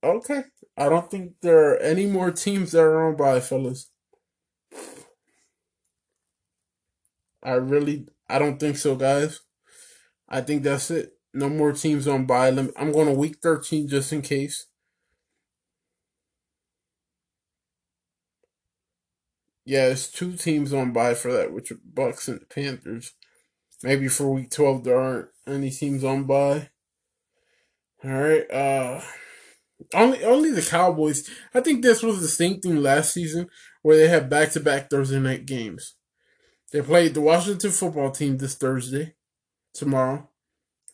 okay. 0.02 0.44
I 0.76 0.88
don't 0.88 1.10
think 1.10 1.34
there 1.42 1.72
are 1.72 1.76
any 1.78 2.06
more 2.06 2.30
teams 2.30 2.72
that 2.72 2.80
are 2.80 3.06
on 3.08 3.16
by, 3.16 3.40
fellas. 3.40 3.90
I 7.42 7.52
really 7.52 8.06
I 8.28 8.38
don't 8.38 8.58
think 8.58 8.76
so, 8.76 8.94
guys. 8.96 9.40
I 10.28 10.40
think 10.40 10.62
that's 10.62 10.90
it. 10.90 11.12
No 11.34 11.48
more 11.48 11.72
teams 11.72 12.06
on 12.06 12.26
by. 12.26 12.48
I'm 12.48 12.92
going 12.92 13.06
to 13.08 13.12
week 13.12 13.36
thirteen 13.42 13.88
just 13.88 14.12
in 14.12 14.22
case. 14.22 14.66
Yeah, 19.64 19.86
it's 19.88 20.10
two 20.10 20.32
teams 20.32 20.72
on 20.72 20.92
by 20.92 21.14
for 21.14 21.32
that, 21.32 21.52
which 21.52 21.70
are 21.70 21.76
Bucs 21.94 22.28
and 22.28 22.48
Panthers. 22.48 23.12
Maybe 23.82 24.08
for 24.08 24.30
week 24.30 24.50
twelve 24.50 24.84
there 24.84 25.00
aren't 25.00 25.28
any 25.46 25.70
teams 25.70 26.04
on 26.04 26.24
by. 26.24 26.70
All 28.04 28.10
right. 28.10 28.50
Uh, 28.50 29.00
only 29.94 30.24
only 30.24 30.50
the 30.50 30.62
Cowboys. 30.62 31.28
I 31.54 31.60
think 31.60 31.82
this 31.82 32.02
was 32.02 32.20
the 32.20 32.28
same 32.28 32.60
thing 32.60 32.76
last 32.76 33.12
season 33.12 33.48
where 33.82 33.96
they 33.96 34.08
had 34.08 34.28
back 34.30 34.50
to 34.52 34.60
back 34.60 34.90
Thursday 34.90 35.20
night 35.20 35.46
games. 35.46 35.94
They 36.72 36.80
played 36.80 37.12
the 37.12 37.20
Washington 37.20 37.70
football 37.70 38.10
team 38.10 38.38
this 38.38 38.54
Thursday, 38.54 39.14
tomorrow, 39.74 40.28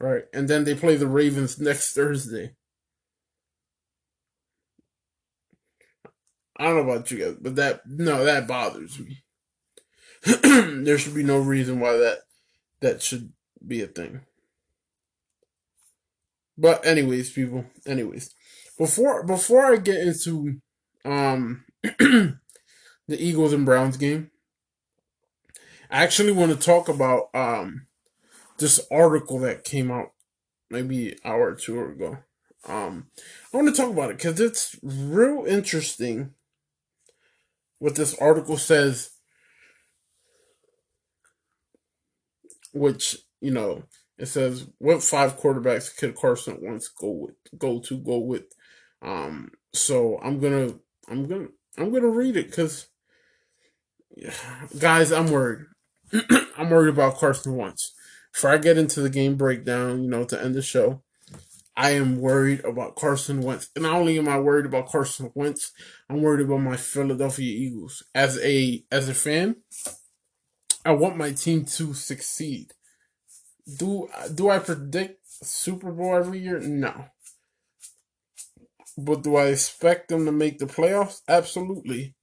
right, 0.01 0.25
and 0.35 0.49
then 0.49 0.65
they 0.65 0.75
play 0.75 0.97
the 0.97 1.07
Ravens 1.07 1.61
next 1.61 1.95
Thursday. 1.95 2.57
I 6.57 6.65
don't 6.65 6.75
know 6.75 6.93
about 6.93 7.11
you 7.13 7.19
guys, 7.19 7.37
but 7.41 7.55
that 7.55 7.83
no, 7.87 8.25
that 8.25 8.49
bothers 8.49 8.99
me. 8.99 9.23
there 10.83 10.99
should 10.99 11.15
be 11.15 11.23
no 11.23 11.39
reason 11.39 11.79
why 11.79 11.93
that 11.93 12.19
that 12.81 13.01
should 13.01 13.33
be 13.65 13.81
a 13.81 13.87
thing. 13.87 14.23
But 16.57 16.85
anyways, 16.85 17.31
people, 17.31 17.67
anyways, 17.87 18.35
before 18.77 19.25
before 19.25 19.73
I 19.73 19.77
get 19.77 20.01
into 20.01 20.61
um 21.05 21.65
the 21.83 22.37
Eagles 23.09 23.53
and 23.53 23.65
Browns 23.65 23.97
game, 23.97 24.33
I 25.91 26.03
actually 26.03 26.33
want 26.33 26.53
to 26.53 26.59
talk 26.59 26.89
about 26.89 27.29
um 27.35 27.87
this 28.59 28.81
article 28.91 29.39
that 29.41 29.65
came 29.65 29.91
out 29.91 30.13
maybe 30.71 31.13
an 31.13 31.19
hour 31.25 31.49
or 31.49 31.55
two 31.55 31.81
ago. 31.81 32.19
Um, 32.67 33.07
I 33.53 33.57
want 33.57 33.75
to 33.75 33.81
talk 33.81 33.91
about 33.91 34.11
it 34.11 34.17
because 34.19 34.41
it's 34.41 34.77
real 34.83 35.45
interesting 35.47 36.35
what 37.79 37.95
this 37.95 38.19
article 38.19 38.57
says, 38.57 39.11
which 42.73 43.17
you 43.41 43.53
know 43.53 43.85
it 44.19 44.27
says 44.27 44.67
what 44.79 45.03
five 45.03 45.39
quarterbacks 45.39 45.97
could 45.97 46.17
Carson 46.17 46.59
Wentz 46.61 46.89
go 46.89 47.11
with 47.11 47.35
go 47.57 47.81
to 47.81 47.97
go 47.99 48.19
with. 48.19 48.53
Um, 49.01 49.53
so 49.73 50.19
I'm 50.23 50.41
gonna 50.41 50.75
I'm 51.09 51.27
gonna 51.27 51.49
I'm 51.79 51.93
gonna 51.93 52.09
read 52.09 52.37
it 52.37 52.49
because 52.49 52.89
guys, 54.79 55.13
I'm 55.13 55.31
worried. 55.31 55.67
I'm 56.57 56.71
worried 56.71 56.93
about 56.93 57.17
Carson 57.17 57.57
Wentz. 57.57 57.95
Before 58.33 58.51
I 58.51 58.59
get 58.59 58.79
into 58.79 59.01
the 59.01 59.11
game 59.11 59.37
breakdown, 59.37 60.03
you 60.03 60.11
know, 60.11 60.25
to 60.25 60.43
end 60.43 60.55
the 60.55 60.63
show, 60.63 61.03
I 61.77 61.91
am 61.91 62.21
worried 62.21 62.65
about 62.65 62.97
Carson 62.97 63.41
Wentz. 63.41 63.69
And 63.75 63.85
not 63.85 63.95
only 63.95 64.19
am 64.19 64.29
I 64.29 64.39
worried 64.41 64.67
about 64.67 64.89
Carson 64.89 65.31
Wentz, 65.35 65.73
I'm 66.11 66.23
worried 66.23 66.45
about 66.45 66.59
my 66.59 66.77
Philadelphia 66.77 67.47
Eagles. 67.47 68.03
As 68.15 68.39
a 68.43 68.85
as 68.91 69.09
a 69.09 69.15
fan, 69.15 69.57
I 70.85 70.93
want 70.93 71.17
my 71.17 71.33
team 71.33 71.65
to 71.65 71.95
succeed. 71.95 72.73
Do 73.79 74.09
do 74.35 74.51
I 74.51 74.59
predict 74.59 75.21
Super 75.43 75.93
Bowl 75.93 76.17
every 76.17 76.41
year? 76.41 76.59
No. 76.59 77.07
But 78.97 79.23
do 79.23 79.37
I 79.37 79.47
expect 79.47 80.09
them 80.09 80.25
to 80.27 80.33
make 80.33 80.59
the 80.59 80.67
playoffs? 80.67 81.21
Absolutely. 81.29 82.17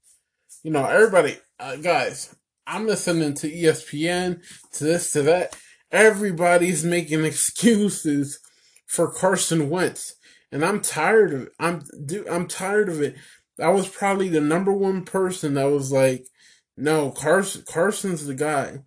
You 0.64 0.72
know, 0.72 0.84
everybody, 0.84 1.38
uh, 1.60 1.78
guys, 1.78 2.36
I'm 2.68 2.88
listening 2.88 3.34
to 3.36 3.52
ESPN, 3.52 4.42
to 4.74 4.84
this, 4.84 5.12
to 5.14 5.22
that. 5.24 5.56
Everybody's 5.92 6.84
making 6.84 7.24
excuses 7.24 8.40
for 8.88 9.12
Carson 9.12 9.70
Wentz, 9.70 10.16
and 10.52 10.66
I'm 10.66 10.82
tired 10.82 11.34
of 11.34 11.42
it. 11.44 11.50
I'm 11.60 11.84
dude, 12.06 12.28
I'm 12.28 12.48
tired 12.48 12.90
of 12.90 13.02
it. 13.02 13.16
I 13.60 13.70
was 13.70 13.88
probably 13.88 14.30
the 14.30 14.42
number 14.42 14.74
one 14.74 15.04
person 15.04 15.54
that 15.54 15.70
was 15.70 15.92
like, 15.92 16.26
"No, 16.76 17.12
Carson 17.12 17.64
Carson's 17.68 18.26
the 18.26 18.36
guy." 18.36 18.80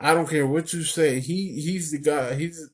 I 0.00 0.14
don't 0.14 0.28
care 0.28 0.46
what 0.46 0.72
you 0.72 0.84
say. 0.84 1.20
He 1.20 1.60
he's 1.60 1.90
the 1.90 1.98
guy. 1.98 2.34
He's 2.34 2.70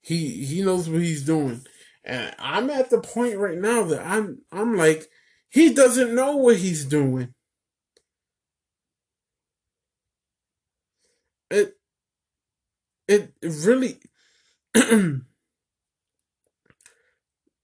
he 0.00 0.44
he 0.44 0.62
knows 0.62 0.88
what 0.88 1.02
he's 1.02 1.24
doing. 1.24 1.62
And 2.04 2.34
I'm 2.38 2.70
at 2.70 2.90
the 2.90 3.00
point 3.00 3.38
right 3.38 3.58
now 3.58 3.84
that 3.84 4.06
I'm 4.06 4.42
I'm 4.50 4.76
like 4.76 5.08
he 5.50 5.72
doesn't 5.72 6.14
know 6.14 6.36
what 6.36 6.56
he's 6.56 6.84
doing. 6.84 7.34
It 11.54 11.76
it 13.06 13.32
really 13.42 14.00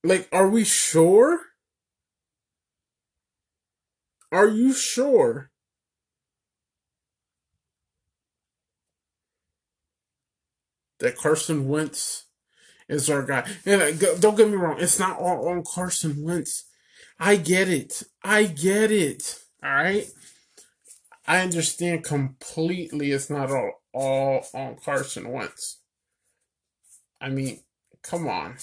like 0.04 0.28
are 0.32 0.48
we 0.48 0.64
sure? 0.64 1.40
Are 4.32 4.48
you 4.48 4.72
sure? 4.72 5.50
That 11.00 11.16
Carson 11.16 11.66
Wentz 11.66 12.26
is 12.88 13.08
our 13.08 13.22
guy. 13.22 13.48
And 13.64 13.82
uh, 13.82 14.14
don't 14.18 14.36
get 14.36 14.48
me 14.48 14.56
wrong, 14.56 14.76
it's 14.78 14.98
not 14.98 15.18
all 15.18 15.48
on 15.48 15.64
Carson 15.64 16.22
Wentz. 16.22 16.64
I 17.18 17.36
get 17.36 17.68
it. 17.68 18.02
I 18.22 18.44
get 18.44 18.90
it. 18.90 19.38
All 19.62 19.70
right. 19.70 20.06
I 21.30 21.42
understand 21.42 22.02
completely. 22.02 23.12
It's 23.12 23.30
not 23.30 23.52
all 23.52 23.82
all 23.94 24.44
on 24.52 24.78
Carson 24.84 25.30
Wentz. 25.30 25.80
I 27.20 27.28
mean, 27.28 27.60
come 28.02 28.26
on. 28.26 28.56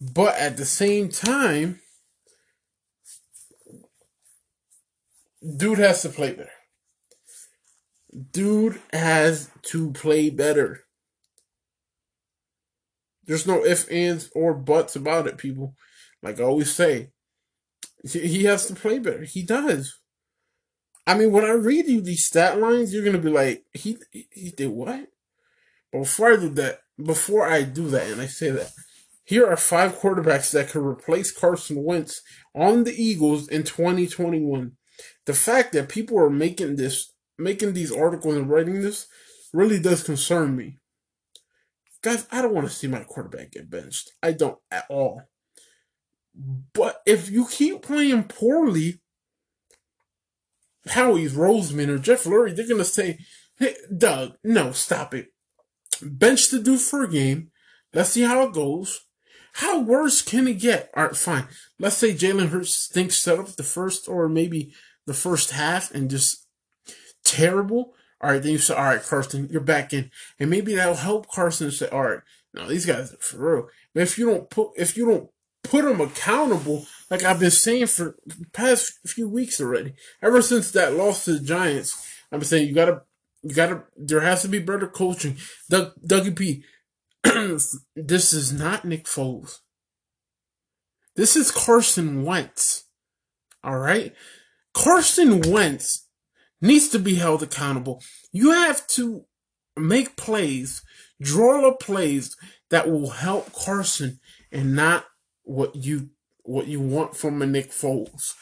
But 0.00 0.36
at 0.36 0.56
the 0.56 0.64
same 0.64 1.08
time, 1.08 1.80
dude 5.56 5.78
has 5.78 6.02
to 6.02 6.10
play 6.10 6.30
better. 6.30 6.50
Dude 8.30 8.80
has 8.92 9.50
to 9.62 9.90
play 9.90 10.30
better. 10.30 10.84
There's 13.24 13.48
no 13.48 13.64
ifs, 13.64 13.88
ands, 13.88 14.30
or 14.32 14.54
buts 14.54 14.94
about 14.94 15.26
it, 15.26 15.38
people. 15.38 15.74
Like 16.22 16.38
I 16.38 16.44
always 16.44 16.72
say, 16.72 17.10
he 18.04 18.44
has 18.44 18.66
to 18.66 18.76
play 18.76 19.00
better. 19.00 19.24
He 19.24 19.42
does. 19.42 19.98
I 21.08 21.16
mean, 21.16 21.32
when 21.32 21.46
I 21.46 21.52
read 21.52 21.86
you 21.86 22.02
these 22.02 22.26
stat 22.26 22.60
lines, 22.60 22.92
you're 22.92 23.04
gonna 23.04 23.16
be 23.16 23.30
like, 23.30 23.64
he 23.72 23.96
he 24.12 24.50
did 24.50 24.68
what? 24.68 25.08
But 25.90 26.00
before 26.00 26.32
I 26.32 26.36
do 26.36 26.50
that, 26.50 26.80
before 27.02 27.48
I 27.48 27.62
do 27.62 27.88
that, 27.88 28.10
and 28.10 28.20
I 28.20 28.26
say 28.26 28.50
that, 28.50 28.72
here 29.24 29.46
are 29.46 29.56
five 29.56 29.98
quarterbacks 29.98 30.52
that 30.52 30.68
could 30.68 30.84
replace 30.84 31.32
Carson 31.32 31.82
Wentz 31.82 32.20
on 32.54 32.84
the 32.84 32.92
Eagles 32.92 33.48
in 33.48 33.62
2021. 33.64 34.72
The 35.24 35.32
fact 35.32 35.72
that 35.72 35.88
people 35.88 36.18
are 36.18 36.28
making 36.28 36.76
this, 36.76 37.10
making 37.38 37.72
these 37.72 37.90
articles 37.90 38.36
and 38.36 38.50
writing 38.50 38.82
this, 38.82 39.06
really 39.54 39.80
does 39.80 40.02
concern 40.02 40.56
me. 40.56 40.76
Guys, 42.02 42.26
I 42.30 42.42
don't 42.42 42.54
want 42.54 42.68
to 42.68 42.74
see 42.74 42.86
my 42.86 43.04
quarterback 43.04 43.52
get 43.52 43.70
benched. 43.70 44.12
I 44.22 44.32
don't 44.32 44.58
at 44.70 44.84
all. 44.90 45.22
But 46.74 47.00
if 47.06 47.30
you 47.30 47.46
keep 47.46 47.80
playing 47.80 48.24
poorly, 48.24 49.00
Howie's 50.90 51.34
Roseman 51.34 51.88
or 51.88 51.98
Jeff 51.98 52.24
Lurie, 52.24 52.54
they're 52.54 52.68
gonna 52.68 52.84
say, 52.84 53.18
"Hey, 53.58 53.76
Doug, 53.96 54.36
no, 54.44 54.72
stop 54.72 55.14
it. 55.14 55.32
Bench 56.02 56.50
the 56.50 56.60
dude 56.60 56.80
for 56.80 57.04
a 57.04 57.10
game. 57.10 57.50
Let's 57.92 58.10
see 58.10 58.22
how 58.22 58.42
it 58.42 58.52
goes. 58.52 59.00
How 59.54 59.80
worse 59.80 60.22
can 60.22 60.46
it 60.46 60.60
get? 60.60 60.90
All 60.96 61.04
right, 61.04 61.16
fine. 61.16 61.48
Let's 61.78 61.96
say 61.96 62.14
Jalen 62.14 62.50
Hurts 62.50 62.86
thinks 62.86 63.22
set 63.22 63.38
up 63.38 63.48
the 63.48 63.62
first 63.62 64.08
or 64.08 64.28
maybe 64.28 64.72
the 65.06 65.14
first 65.14 65.50
half 65.50 65.92
and 65.92 66.10
just 66.10 66.46
terrible. 67.24 67.94
All 68.20 68.30
right, 68.30 68.42
then 68.42 68.52
you 68.52 68.58
say, 68.58 68.74
all 68.74 68.84
right, 68.84 69.02
Carson, 69.02 69.48
you're 69.50 69.60
back 69.60 69.92
in, 69.92 70.10
and 70.38 70.50
maybe 70.50 70.74
that'll 70.74 70.94
help 70.94 71.28
Carson 71.28 71.70
say, 71.70 71.88
all 71.88 72.02
right, 72.02 72.20
now 72.52 72.66
these 72.66 72.86
guys 72.86 73.12
are 73.12 73.16
for 73.16 73.38
real. 73.38 73.68
But 73.94 74.02
if 74.02 74.18
you 74.18 74.26
don't 74.26 74.50
put, 74.50 74.70
if 74.76 74.96
you 74.96 75.06
don't 75.06 75.30
put 75.64 75.84
them 75.84 76.00
accountable, 76.00 76.86
like 77.10 77.22
I've 77.22 77.40
been 77.40 77.50
saying 77.50 77.86
for 77.86 78.16
past 78.52 78.92
few 79.06 79.28
weeks 79.28 79.60
already, 79.60 79.94
ever 80.22 80.42
since 80.42 80.70
that 80.72 80.94
loss 80.94 81.24
to 81.24 81.34
the 81.34 81.44
Giants, 81.44 81.96
I've 82.32 82.40
been 82.40 82.46
saying 82.46 82.68
you 82.68 82.74
gotta, 82.74 83.02
you 83.42 83.54
gotta, 83.54 83.84
there 83.96 84.20
has 84.20 84.42
to 84.42 84.48
be 84.48 84.58
better 84.58 84.88
coaching. 84.88 85.36
Doug, 85.70 85.92
Dougie 86.06 86.36
P, 86.36 86.64
this 87.96 88.32
is 88.32 88.52
not 88.52 88.84
Nick 88.84 89.04
Foles. 89.04 89.58
This 91.16 91.34
is 91.36 91.50
Carson 91.50 92.24
Wentz. 92.24 92.84
All 93.64 93.78
right, 93.78 94.14
Carson 94.72 95.40
Wentz 95.50 96.06
needs 96.60 96.88
to 96.88 96.98
be 96.98 97.16
held 97.16 97.42
accountable. 97.42 98.02
You 98.32 98.52
have 98.52 98.86
to 98.88 99.24
make 99.76 100.16
plays, 100.16 100.82
draw 101.20 101.68
up 101.68 101.80
plays 101.80 102.36
that 102.70 102.88
will 102.88 103.10
help 103.10 103.52
Carson 103.52 104.20
and 104.52 104.74
not 104.74 105.06
what 105.48 105.74
you 105.74 106.10
what 106.42 106.66
you 106.66 106.80
want 106.80 107.16
from 107.16 107.42
a 107.42 107.46
Nick 107.46 107.70
Foles. 107.70 108.34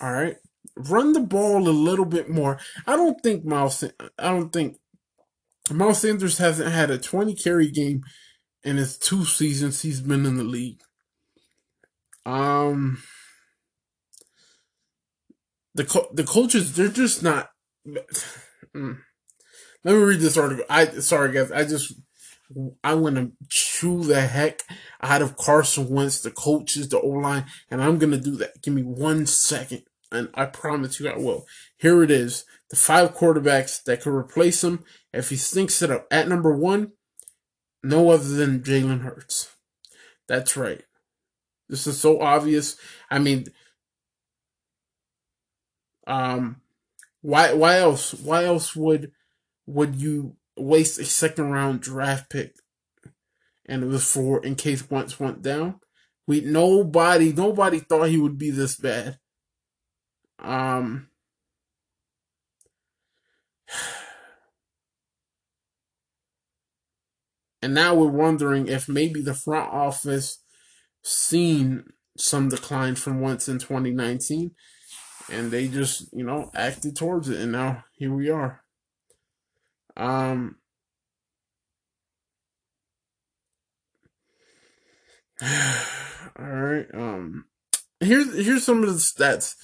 All 0.00 0.12
right, 0.12 0.36
run 0.76 1.12
the 1.12 1.20
ball 1.20 1.68
a 1.68 1.70
little 1.70 2.04
bit 2.04 2.28
more. 2.28 2.58
I 2.86 2.96
don't 2.96 3.20
think 3.22 3.44
Miles. 3.44 3.82
I 4.18 4.30
don't 4.30 4.52
think 4.52 4.76
Miles 5.70 6.00
Sanders 6.00 6.38
hasn't 6.38 6.72
had 6.72 6.90
a 6.90 6.98
twenty 6.98 7.34
carry 7.34 7.70
game 7.70 8.02
in 8.62 8.76
his 8.76 8.98
two 8.98 9.24
seasons 9.24 9.82
he's 9.82 10.00
been 10.00 10.26
in 10.26 10.36
the 10.36 10.44
league. 10.44 10.80
Um, 12.26 13.02
the 15.74 15.84
co- 15.84 16.10
the 16.12 16.24
coaches 16.24 16.76
they're 16.76 16.88
just 16.88 17.22
not 17.22 17.50
Mm. 18.76 18.98
Let 19.82 19.94
me 19.96 20.02
read 20.02 20.20
this 20.20 20.36
article. 20.36 20.64
I 20.70 20.86
sorry 21.00 21.32
guys, 21.32 21.50
I 21.50 21.64
just 21.64 21.94
I'm 22.82 23.02
gonna 23.02 23.30
chew 23.48 24.02
the 24.02 24.22
heck 24.22 24.62
out 25.02 25.22
of 25.22 25.36
Carson 25.36 25.88
Wentz, 25.88 26.20
the 26.20 26.30
coaches, 26.30 26.88
the 26.88 27.00
O 27.00 27.08
line, 27.08 27.46
and 27.70 27.82
I'm 27.82 27.98
gonna 27.98 28.18
do 28.18 28.36
that. 28.36 28.62
Give 28.62 28.74
me 28.74 28.82
one 28.82 29.26
second, 29.26 29.82
and 30.10 30.28
I 30.34 30.46
promise 30.46 30.98
you 30.98 31.08
I 31.08 31.16
will. 31.16 31.46
Here 31.78 32.02
it 32.02 32.10
is: 32.10 32.44
the 32.70 32.76
five 32.76 33.14
quarterbacks 33.14 33.82
that 33.84 34.02
could 34.02 34.14
replace 34.14 34.64
him 34.64 34.84
if 35.12 35.30
he 35.30 35.36
stinks 35.36 35.80
it 35.82 35.90
up. 35.90 36.06
At 36.10 36.28
number 36.28 36.52
one, 36.52 36.92
no 37.82 38.10
other 38.10 38.28
than 38.28 38.62
Jalen 38.62 39.02
Hurts. 39.02 39.54
That's 40.26 40.56
right. 40.56 40.82
This 41.68 41.86
is 41.86 42.00
so 42.00 42.20
obvious. 42.20 42.76
I 43.10 43.20
mean, 43.20 43.46
um, 46.06 46.60
why 47.22 47.52
why 47.52 47.78
else 47.78 48.12
why 48.14 48.44
else 48.44 48.74
would 48.74 49.12
would 49.66 49.94
you 49.94 50.36
waste 50.60 50.98
a 50.98 51.04
second 51.04 51.50
round 51.50 51.80
draft 51.80 52.30
pick? 52.30 52.54
And 53.66 53.82
it 53.82 53.86
was 53.86 54.10
for 54.10 54.44
in 54.44 54.56
case 54.56 54.90
Wentz 54.90 55.20
went 55.20 55.42
down. 55.42 55.80
We 56.26 56.40
nobody 56.40 57.32
nobody 57.32 57.80
thought 57.80 58.08
he 58.08 58.18
would 58.18 58.38
be 58.38 58.50
this 58.50 58.76
bad. 58.76 59.18
Um 60.38 61.08
And 67.62 67.74
now 67.74 67.94
we're 67.94 68.06
wondering 68.06 68.68
if 68.68 68.88
maybe 68.88 69.20
the 69.20 69.34
front 69.34 69.70
office 69.70 70.42
seen 71.02 71.84
some 72.16 72.48
decline 72.48 72.94
from 72.94 73.20
Wentz 73.20 73.48
in 73.48 73.58
2019 73.58 74.52
and 75.30 75.50
they 75.50 75.68
just 75.68 76.08
you 76.12 76.24
know 76.24 76.50
acted 76.54 76.96
towards 76.96 77.28
it 77.28 77.40
and 77.40 77.52
now 77.52 77.84
here 77.92 78.12
we 78.12 78.28
are 78.28 78.62
um 79.96 80.56
all 85.42 85.48
right 86.38 86.86
um 86.94 87.46
here's 88.00 88.34
here's 88.44 88.64
some 88.64 88.82
of 88.82 88.88
the 88.88 88.96
stats 88.96 89.54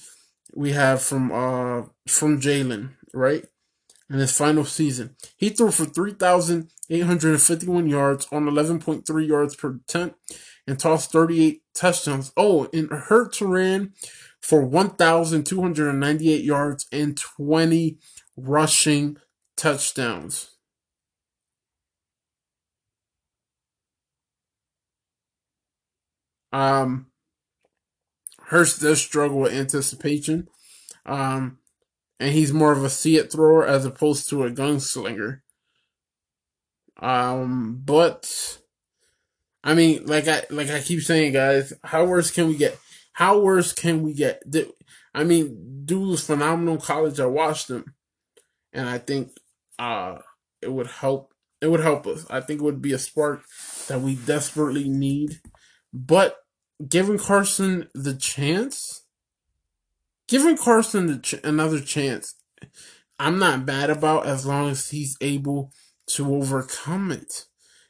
we 0.55 0.71
have 0.71 1.01
from 1.01 1.31
uh 1.31 1.83
from 2.07 2.41
Jalen 2.41 2.93
right? 3.13 3.45
In 4.09 4.19
his 4.19 4.31
final 4.31 4.63
season. 4.63 5.17
He 5.35 5.49
threw 5.49 5.69
for 5.71 5.83
3851 5.85 7.89
yards 7.89 8.25
on 8.31 8.45
11.3 8.45 9.27
yards 9.27 9.55
per 9.55 9.75
attempt 9.75 10.15
and 10.65 10.79
tossed 10.79 11.11
38 11.11 11.61
touchdowns. 11.73 12.31
Oh 12.37 12.69
and 12.71 12.89
Hurts 12.89 13.41
ran 13.41 13.91
for 14.41 14.65
1,298 14.65 16.43
yards 16.43 16.85
and 16.91 17.17
20 17.17 17.97
rushing 18.37 19.17
touchdowns. 19.57 20.51
Um, 26.53 27.07
Hurts 28.47 28.79
does 28.79 29.01
struggle 29.01 29.39
with 29.39 29.53
anticipation. 29.53 30.47
Um, 31.05 31.59
and 32.19 32.31
he's 32.31 32.53
more 32.53 32.71
of 32.71 32.83
a 32.83 32.89
see 32.89 33.17
it 33.17 33.31
thrower 33.31 33.65
as 33.65 33.85
opposed 33.85 34.29
to 34.29 34.43
a 34.43 34.51
gunslinger. 34.51 35.41
Um, 36.99 37.81
but 37.83 38.59
I 39.63 39.73
mean, 39.73 40.05
like 40.05 40.27
I 40.27 40.43
like 40.49 40.69
I 40.69 40.81
keep 40.81 41.01
saying, 41.01 41.33
guys, 41.33 41.73
how 41.83 42.05
worse 42.05 42.31
can 42.31 42.47
we 42.47 42.55
get? 42.55 42.79
How 43.13 43.39
worse 43.39 43.73
can 43.73 44.01
we 44.01 44.13
get? 44.13 44.41
I 45.13 45.23
mean, 45.23 45.83
dude 45.85 46.07
was 46.07 46.25
phenomenal 46.25 46.77
college. 46.77 47.19
I 47.19 47.25
watched 47.25 47.69
him, 47.69 47.93
and 48.73 48.87
I 48.89 48.97
think 48.97 49.31
uh, 49.79 50.17
it 50.61 50.71
would 50.71 50.87
help. 50.87 51.33
It 51.61 51.67
would 51.67 51.79
help 51.79 52.05
us. 52.05 52.25
I 52.29 52.41
think 52.41 52.61
it 52.61 52.63
would 52.63 52.81
be 52.81 52.93
a 52.93 52.99
spark 52.99 53.43
that 53.87 54.01
we 54.01 54.15
desperately 54.15 54.89
need. 54.89 55.39
But 55.93 56.37
giving 56.87 57.17
Carson 57.17 57.89
the 57.95 58.13
chance, 58.13 59.05
giving 60.27 60.57
Carson 60.57 61.07
the 61.07 61.17
ch- 61.17 61.43
another 61.43 61.79
chance, 61.79 62.35
I'm 63.19 63.39
not 63.39 63.65
bad 63.65 63.89
about 63.89 64.27
as 64.27 64.45
long 64.45 64.69
as 64.69 64.89
he's 64.89 65.17
able 65.21 65.71
to 66.11 66.35
overcome 66.35 67.11
it. 67.11 67.45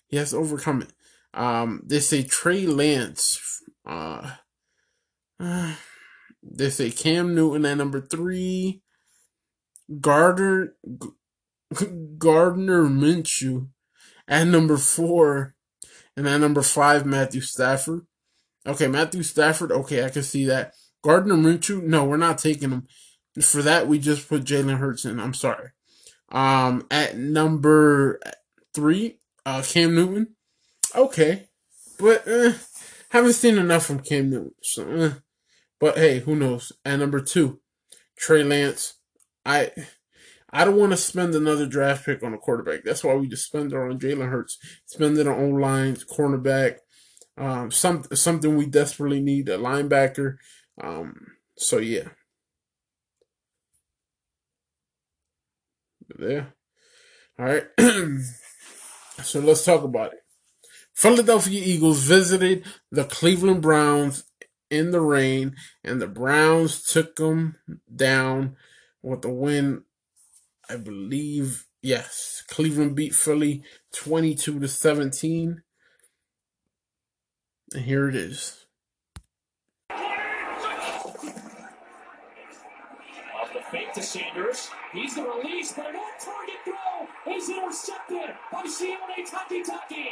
He 0.07 0.18
has 0.18 0.34
overcome 0.34 0.84
it. 0.84 0.93
Um, 1.34 1.81
they 1.85 1.99
say 1.99 2.23
Trey 2.23 2.65
Lance. 2.65 3.61
Uh, 3.85 4.31
uh, 5.39 5.76
they 6.43 6.69
say 6.69 6.91
Cam 6.91 7.35
Newton 7.35 7.65
at 7.65 7.77
number 7.77 8.01
three. 8.01 8.81
Gardner 10.01 10.76
Gardner 12.18 12.84
Minshew 12.84 13.69
at 14.27 14.48
number 14.48 14.77
four, 14.77 15.56
and 16.15 16.27
at 16.27 16.39
number 16.39 16.61
five 16.61 17.06
Matthew 17.06 17.41
Stafford. 17.41 18.06
Okay, 18.65 18.88
Matthew 18.88 19.23
Stafford. 19.23 19.72
Okay, 19.72 20.03
I 20.03 20.10
can 20.10 20.23
see 20.23 20.45
that. 20.45 20.73
Gardner 21.03 21.35
Minshew. 21.35 21.84
No, 21.84 22.06
we're 22.06 22.18
not 22.18 22.38
taking 22.38 22.72
him. 22.72 22.88
For 23.41 23.61
that, 23.61 23.88
we 23.88 23.99
just 23.99 24.27
put 24.27 24.44
Jalen 24.44 24.80
Hurts 24.80 25.06
in. 25.06 25.19
I'm 25.19 25.34
sorry. 25.34 25.69
Um, 26.31 26.85
at 26.91 27.18
number 27.18 28.19
three, 28.73 29.19
uh, 29.45 29.61
Cam 29.61 29.95
Newton. 29.95 30.35
Okay, 30.95 31.48
but 31.99 32.27
uh, 32.27 32.53
haven't 33.10 33.34
seen 33.34 33.57
enough 33.57 33.85
from 33.85 33.99
Cam 33.99 34.30
Newton. 34.30 34.56
So, 34.61 34.89
uh, 34.89 35.14
but 35.80 35.98
hey, 35.98 36.19
who 36.19 36.35
knows? 36.35 36.72
At 36.84 36.99
number 36.99 37.22
two, 37.22 37.60
Trey 38.18 38.44
Lance. 38.44 38.95
I 39.45 39.72
I 40.52 40.64
don't 40.64 40.78
want 40.78 40.91
to 40.91 40.98
spend 40.98 41.36
another 41.36 41.65
draft 41.65 42.06
pick 42.06 42.24
on 42.24 42.34
a 42.34 42.38
quarterback. 42.38 42.84
That's 42.84 43.03
why 43.03 43.15
we 43.15 43.28
just 43.28 43.45
spend 43.45 43.74
it 43.74 43.78
on 43.78 43.99
Jalen 43.99 44.30
Hurts, 44.30 44.57
spend 44.86 45.18
it 45.18 45.28
on 45.28 45.40
O 45.40 45.49
lines, 45.49 46.06
cornerback, 46.06 46.78
um, 47.38 47.72
some 47.72 48.03
something 48.14 48.56
we 48.56 48.65
desperately 48.65 49.19
need, 49.19 49.49
a 49.49 49.57
linebacker. 49.57 50.38
Um, 50.82 51.28
so 51.57 51.78
yeah. 51.78 52.10
There. 56.18 56.53
All 57.38 57.45
right. 57.45 57.65
so 59.24 59.40
let's 59.40 59.65
talk 59.65 59.84
about 59.84 60.14
it. 60.14 60.19
Philadelphia 60.94 61.61
Eagles 61.64 61.99
visited 61.99 62.65
the 62.91 63.03
Cleveland 63.03 63.61
Browns 63.61 64.24
in 64.72 64.90
the 64.91 65.02
rain, 65.02 65.56
and 65.84 66.02
the 66.02 66.07
Browns 66.07 66.84
took 66.84 67.15
them 67.18 67.56
down 67.94 68.56
with 69.03 69.22
the 69.22 69.30
win. 69.30 69.84
I 70.69 70.76
believe, 70.76 71.65
yes, 71.81 72.44
Cleveland 72.48 72.95
beat 72.95 73.15
Philly 73.15 73.64
22 73.94 74.60
to 74.60 74.68
17. 74.68 75.64
And 77.73 77.84
here 77.84 78.07
it 78.10 78.15
is. 78.15 78.65
Off 79.89 79.98
the 83.53 83.61
fake 83.72 83.94
to 83.94 84.02
Sanders. 84.02 84.69
He's 84.91 85.15
the 85.15 85.23
release, 85.23 85.72
but 85.73 85.89
a 85.89 86.03
target 86.19 86.56
throw 86.65 87.07
is 87.34 87.49
intercepted 87.49 88.35
by 88.52 88.64
Sione 88.64 89.26
Takitaki. 89.26 90.07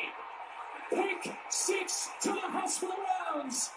Pick 0.90 1.34
six 1.50 2.08
to 2.22 2.30
the 2.30 2.40
house 2.40 2.78
for 2.78 2.86
the 2.88 2.96
Browns. 3.34 3.72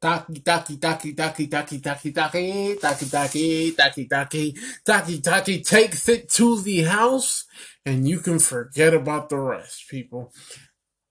Taki 0.00 0.40
taki 0.40 0.78
taki 0.78 1.12
taki 1.12 1.46
taki 1.46 1.78
taki 1.78 2.10
taki 2.12 2.12
taki 2.12 2.76
taki 2.80 3.72
taki 3.76 4.06
taki 4.08 4.54
taki 4.84 5.20
taki 5.20 5.62
takes 5.62 6.08
it 6.08 6.30
to 6.30 6.60
the 6.62 6.82
house 6.82 7.44
and 7.84 8.08
you 8.08 8.20
can 8.20 8.38
forget 8.38 8.94
about 8.94 9.28
the 9.28 9.36
rest, 9.36 9.88
people. 9.90 10.32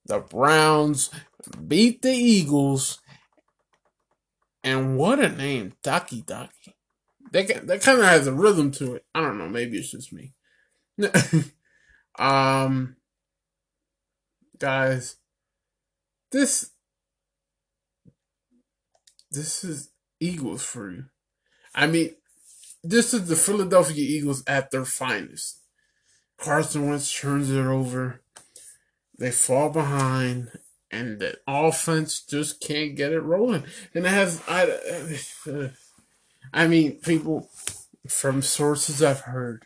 The 0.06 0.20
Browns 0.20 1.12
beat 1.68 2.02
the 2.02 2.12
Eagles 2.12 3.00
and 4.64 4.98
what 4.98 5.20
a 5.20 5.30
name, 5.30 5.74
Taki 5.84 6.24
Taki. 6.24 6.76
That 7.32 7.68
that 7.68 7.82
kind 7.82 8.00
of 8.00 8.06
has 8.06 8.26
a 8.26 8.34
rhythm 8.34 8.72
to 8.72 8.96
it. 8.96 9.06
I 9.14 9.22
don't 9.22 9.38
know, 9.38 9.50
maybe 9.50 9.78
it's 9.78 9.92
just 9.92 10.12
me. 10.12 10.34
um 12.20 12.96
guys, 14.58 15.18
this 16.32 16.72
this 19.32 19.64
is 19.64 19.92
Eagles 20.20 20.76
you. 20.76 21.06
I 21.74 21.88
mean, 21.88 22.16
this 22.84 23.14
is 23.14 23.28
the 23.28 23.36
Philadelphia 23.36 24.04
Eagles 24.04 24.44
at 24.48 24.72
their 24.72 24.86
finest. 24.86 25.62
Carson 26.38 26.90
Wentz 26.90 27.14
turns 27.20 27.50
it 27.52 27.66
over. 27.66 28.22
They 29.18 29.32
fall 29.32 29.70
behind, 29.70 30.52
and 30.90 31.20
the 31.20 31.38
offense 31.46 32.22
just 32.22 32.62
can't 32.62 32.96
get 32.96 33.12
it 33.12 33.20
rolling. 33.20 33.66
And 33.94 34.06
it 34.06 34.10
has, 34.10 34.42
I, 34.48 35.72
I 36.54 36.68
mean, 36.68 37.00
people 37.02 37.50
from 38.08 38.42
sources 38.42 39.04
I've 39.04 39.22
heard. 39.22 39.66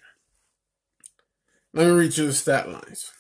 Let 1.74 1.88
me 1.88 1.94
read 1.94 2.18
you 2.18 2.26
the 2.26 2.34
stat 2.34 2.70
lines. 2.70 3.12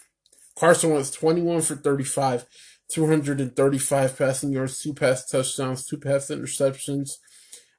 Carson 0.57 0.91
Wentz 0.91 1.11
21 1.11 1.61
for 1.61 1.75
35, 1.75 2.45
235 2.93 4.17
passing 4.17 4.51
yards, 4.51 4.79
two 4.79 4.93
pass 4.93 5.27
touchdowns, 5.27 5.85
two 5.85 5.97
pass 5.97 6.27
interceptions. 6.27 7.17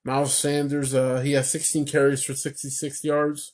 Miles 0.04 0.34
Sanders, 0.34 0.94
uh, 0.94 1.20
he 1.20 1.32
has 1.32 1.50
16 1.50 1.86
carries 1.86 2.22
for 2.24 2.34
66 2.34 3.04
yards. 3.04 3.52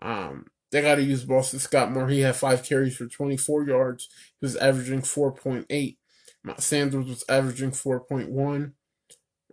Um, 0.00 0.46
they 0.70 0.82
got 0.82 0.96
to 0.96 1.02
use 1.02 1.24
Boston 1.24 1.58
Scott 1.58 1.90
more. 1.90 2.08
He 2.08 2.20
had 2.20 2.36
five 2.36 2.62
carries 2.62 2.96
for 2.96 3.06
24 3.06 3.64
yards. 3.64 4.08
He 4.40 4.44
was 4.44 4.56
averaging 4.56 5.02
4.8. 5.02 5.96
Miles 6.44 6.64
Sanders 6.64 7.06
was 7.06 7.24
averaging 7.28 7.70
4.1. 7.70 8.72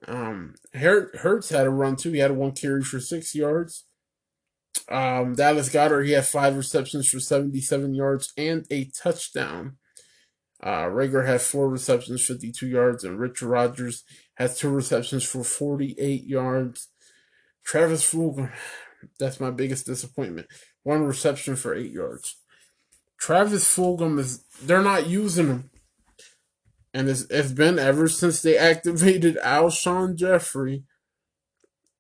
Um, 0.08 0.56
Hurts 0.74 1.50
had 1.50 1.68
a 1.68 1.70
run 1.70 1.96
too. 1.96 2.12
He 2.12 2.20
had 2.20 2.32
one 2.32 2.52
carry 2.52 2.84
for 2.84 3.00
six 3.00 3.34
yards. 3.34 3.86
Um, 4.90 5.36
Dallas 5.36 5.70
Goedert, 5.70 6.06
he 6.06 6.14
had 6.14 6.26
five 6.26 6.56
receptions 6.56 7.10
for 7.10 7.20
77 7.20 7.94
yards 7.94 8.34
and 8.38 8.66
a 8.72 8.86
touchdown. 8.86 9.78
Uh, 10.62 10.86
Reagor 10.86 11.26
had 11.26 11.42
four 11.42 11.70
receptions, 11.70 12.26
52 12.26 12.68
yards, 12.68 13.04
and 13.04 13.20
Richard 13.20 13.48
Rodgers 13.48 14.04
had 14.36 14.56
two 14.56 14.70
receptions 14.70 15.24
for 15.24 15.44
48 15.44 16.24
yards. 16.24 16.90
Travis 17.64 18.10
Fulgham, 18.10 18.52
that's 19.20 19.40
my 19.40 19.52
biggest 19.52 19.86
disappointment. 19.86 20.48
One 20.84 21.04
reception 21.04 21.56
for 21.56 21.76
eight 21.76 21.92
yards. 21.92 22.36
Travis 23.18 23.64
Fulgham 23.66 24.20
is, 24.20 24.44
they're 24.62 24.82
not 24.82 25.08
using 25.08 25.48
him. 25.48 25.70
And 26.94 27.08
it's, 27.08 27.22
it's 27.30 27.52
been 27.52 27.78
ever 27.78 28.08
since 28.08 28.42
they 28.42 28.58
activated 28.58 29.38
Alshon 29.44 30.16
Jeffery. 30.16 30.84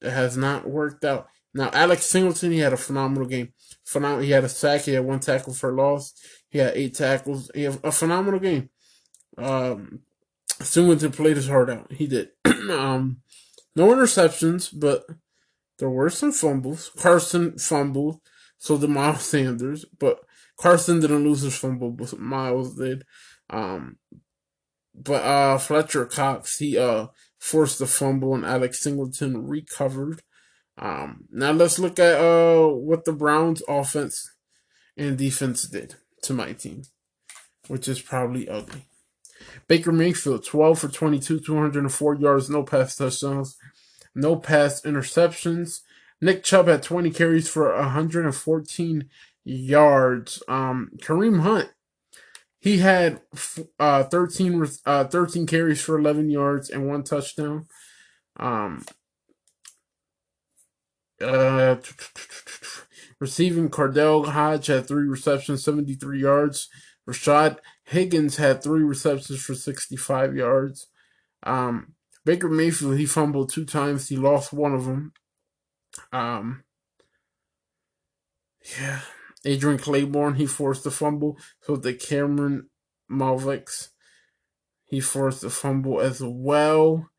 It 0.01 0.11
has 0.11 0.35
not 0.35 0.67
worked 0.67 1.05
out. 1.05 1.27
Now, 1.53 1.69
Alex 1.73 2.05
Singleton, 2.05 2.51
he 2.51 2.59
had 2.59 2.73
a 2.73 2.77
phenomenal 2.77 3.27
game. 3.27 3.53
Phenom- 3.85 4.23
he 4.23 4.31
had 4.31 4.43
a 4.43 4.49
sack. 4.49 4.81
He 4.81 4.93
had 4.93 5.05
one 5.05 5.19
tackle 5.19 5.53
for 5.53 5.73
loss. 5.73 6.13
He 6.49 6.59
had 6.59 6.75
eight 6.75 6.95
tackles. 6.95 7.49
He 7.53 7.63
had 7.63 7.79
a 7.83 7.91
phenomenal 7.91 8.39
game. 8.39 8.69
Um, 9.37 10.01
Singleton 10.61 11.11
played 11.11 11.37
his 11.37 11.47
heart 11.47 11.69
out. 11.69 11.91
He 11.91 12.07
did. 12.07 12.29
um, 12.45 13.21
no 13.75 13.87
interceptions, 13.87 14.69
but 14.73 15.05
there 15.79 15.89
were 15.89 16.09
some 16.09 16.31
fumbles. 16.31 16.91
Carson 16.97 17.57
fumbled, 17.57 18.19
so 18.57 18.77
did 18.77 18.89
Miles 18.89 19.23
Sanders, 19.23 19.85
but 19.97 20.19
Carson 20.57 20.99
didn't 20.99 21.23
lose 21.23 21.41
his 21.41 21.57
fumble, 21.57 21.91
but 21.91 22.19
Miles 22.19 22.75
did. 22.75 23.05
Um, 23.49 23.97
but 24.93 25.23
uh, 25.23 25.57
Fletcher 25.57 26.05
Cox, 26.05 26.57
he 26.57 26.77
uh 26.77 27.07
forced 27.39 27.79
the 27.79 27.87
fumble, 27.87 28.35
and 28.35 28.45
Alex 28.45 28.81
Singleton 28.81 29.47
recovered. 29.47 30.21
Um, 30.79 31.25
now 31.29 31.51
let's 31.51 31.77
look 31.77 31.99
at 31.99 32.19
uh 32.19 32.67
what 32.67 33.03
the 33.05 33.11
Browns 33.11 33.61
offense 33.67 34.31
and 34.95 35.17
defense 35.17 35.63
did 35.63 35.95
to 36.23 36.33
my 36.33 36.53
team, 36.53 36.83
which 37.67 37.87
is 37.87 38.01
probably 38.01 38.47
ugly. 38.47 38.85
Baker 39.67 39.91
Mayfield, 39.91 40.45
12 40.45 40.79
for 40.79 40.87
22, 40.87 41.39
204 41.41 42.15
yards, 42.15 42.49
no 42.49 42.63
pass 42.63 42.95
touchdowns, 42.95 43.57
no 44.15 44.35
pass 44.35 44.81
interceptions. 44.81 45.81
Nick 46.21 46.43
Chubb 46.43 46.67
had 46.67 46.83
20 46.83 47.11
carries 47.11 47.47
for 47.47 47.73
114 47.75 49.09
yards. 49.45 50.43
Um, 50.47 50.91
Kareem 50.97 51.41
Hunt, 51.41 51.69
he 52.59 52.79
had 52.79 53.21
uh, 53.79 54.03
13, 54.03 54.67
uh, 54.85 55.05
13 55.05 55.45
carries 55.45 55.81
for 55.81 55.97
11 55.97 56.29
yards 56.29 56.69
and 56.69 56.87
one 56.87 57.03
touchdown. 57.03 57.67
Um, 58.37 58.85
uh, 61.21 61.77
receiving 63.19 63.69
KhaDarel 63.69 64.27
Hodge 64.27 64.67
had 64.67 64.87
three 64.87 65.07
receptions, 65.07 65.63
73 65.63 66.21
yards. 66.21 66.69
Rashad 67.07 67.57
Higgins 67.85 68.37
had 68.37 68.63
three 68.63 68.83
receptions 68.83 69.41
for 69.41 69.55
65 69.55 70.35
yards. 70.35 70.87
Um, 71.43 71.93
Baker 72.25 72.49
Mayfield, 72.49 72.97
he 72.97 73.05
fumbled 73.05 73.51
two 73.51 73.65
times. 73.65 74.09
He 74.09 74.17
lost 74.17 74.53
one 74.53 74.73
of 74.73 74.85
them. 74.85 75.13
Um, 76.11 76.63
yeah. 78.79 79.01
Adrian 79.45 79.79
Clayborn, 79.79 80.35
he 80.35 80.45
forced 80.45 80.85
a 80.85 80.91
fumble. 80.91 81.37
So 81.61 81.75
the 81.75 81.93
Cameron 81.93 82.69
Malvex, 83.09 83.89
he 84.85 84.99
forced 84.99 85.43
a 85.43 85.49
fumble 85.49 86.01
as 86.01 86.21
well. 86.21 87.09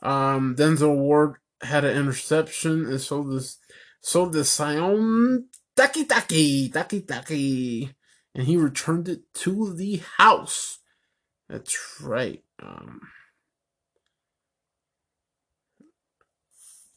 Um, 0.00 0.54
Denzel 0.56 0.96
Ward 0.96 1.36
had 1.62 1.84
an 1.84 1.96
interception, 1.96 2.86
and 2.86 3.00
so 3.00 3.24
does 3.24 3.58
So 4.00 4.28
the 4.28 4.44
Sion 4.44 5.48
Taki 5.76 6.04
Taki 6.04 6.68
Taki 6.68 7.00
Taki, 7.02 7.90
and 8.34 8.46
he 8.46 8.56
returned 8.56 9.08
it 9.08 9.22
to 9.34 9.74
the 9.74 10.02
house. 10.16 10.78
That's 11.48 11.76
right. 12.00 12.42
Um, 12.62 13.00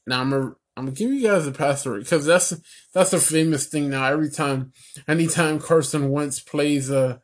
now 0.05 0.21
I'm 0.21 0.29
gonna 0.29 0.55
I'm 0.77 0.85
gonna 0.85 0.95
give 0.95 1.11
you 1.11 1.27
guys 1.27 1.47
a 1.47 1.51
password 1.51 2.03
because 2.03 2.25
that's 2.25 2.53
that's 2.93 3.13
a 3.13 3.19
famous 3.19 3.67
thing 3.67 3.89
now. 3.89 4.05
Every 4.05 4.29
time, 4.29 4.73
anytime 5.07 5.59
Carson 5.59 6.09
Wentz 6.09 6.39
plays 6.39 6.89
a 6.89 7.21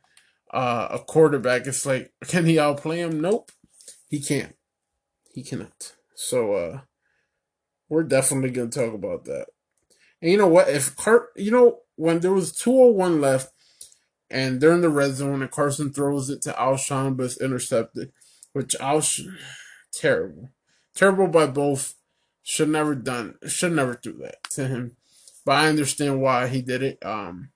uh, 0.54 0.88
a 0.92 1.00
quarterback, 1.00 1.68
it's 1.68 1.86
like, 1.86 2.12
can 2.28 2.46
he 2.46 2.60
outplay 2.60 3.00
him? 3.00 3.20
Nope, 3.20 3.52
he 4.08 4.22
can't. 4.22 4.56
He 5.34 5.44
cannot. 5.44 5.94
So 6.16 6.54
uh, 6.54 6.80
we're 7.90 8.04
definitely 8.04 8.52
gonna 8.52 8.70
talk 8.70 8.94
about 8.94 9.26
that. 9.26 9.48
And 10.22 10.32
you 10.32 10.38
know 10.38 10.48
what? 10.48 10.70
If 10.70 10.96
Car, 10.96 11.30
you 11.36 11.52
know 11.52 11.80
when 11.96 12.20
there 12.20 12.34
was 12.34 12.52
two 12.52 12.72
oh 12.72 12.88
one 12.88 13.22
left, 13.22 13.52
and 14.30 14.60
they're 14.60 14.74
in 14.74 14.82
the 14.82 14.90
red 14.90 15.14
zone, 15.14 15.42
and 15.42 15.52
Carson 15.52 15.92
throws 15.92 16.30
it 16.30 16.42
to 16.44 16.52
Alshon, 16.54 17.16
but 17.16 17.24
it's 17.26 17.42
intercepted, 17.42 18.12
which 18.54 18.76
Alshon 18.80 19.36
terrible, 19.92 20.50
terrible 20.96 21.28
by 21.28 21.48
both. 21.48 21.96
Should 22.44 22.70
never 22.70 22.96
done. 22.96 23.36
Should 23.46 23.74
never 23.74 24.00
do 24.02 24.14
that 24.22 24.42
to 24.52 24.70
him. 24.70 24.96
But 25.44 25.52
I 25.52 25.68
understand 25.68 26.22
why 26.22 26.48
he 26.48 26.62
did 26.62 26.82
it. 26.82 26.98
Um, 27.06 27.50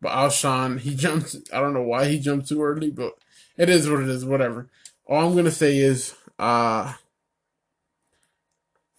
but 0.00 0.12
Alshon, 0.12 0.80
he 0.80 0.94
jumped. 0.96 1.36
I 1.52 1.60
don't 1.60 1.74
know 1.74 1.82
why 1.82 2.06
he 2.06 2.18
jumped 2.18 2.48
too 2.48 2.62
early, 2.62 2.90
but 2.90 3.12
it 3.58 3.68
is 3.68 3.88
what 3.88 4.00
it 4.00 4.08
is. 4.08 4.24
Whatever. 4.24 4.70
All 5.06 5.26
I'm 5.26 5.36
gonna 5.36 5.50
say 5.50 5.76
is, 5.76 6.14
uh, 6.38 6.94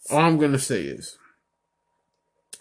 all 0.10 0.20
I'm 0.20 0.38
gonna 0.38 0.60
say 0.60 0.82
is, 0.84 1.18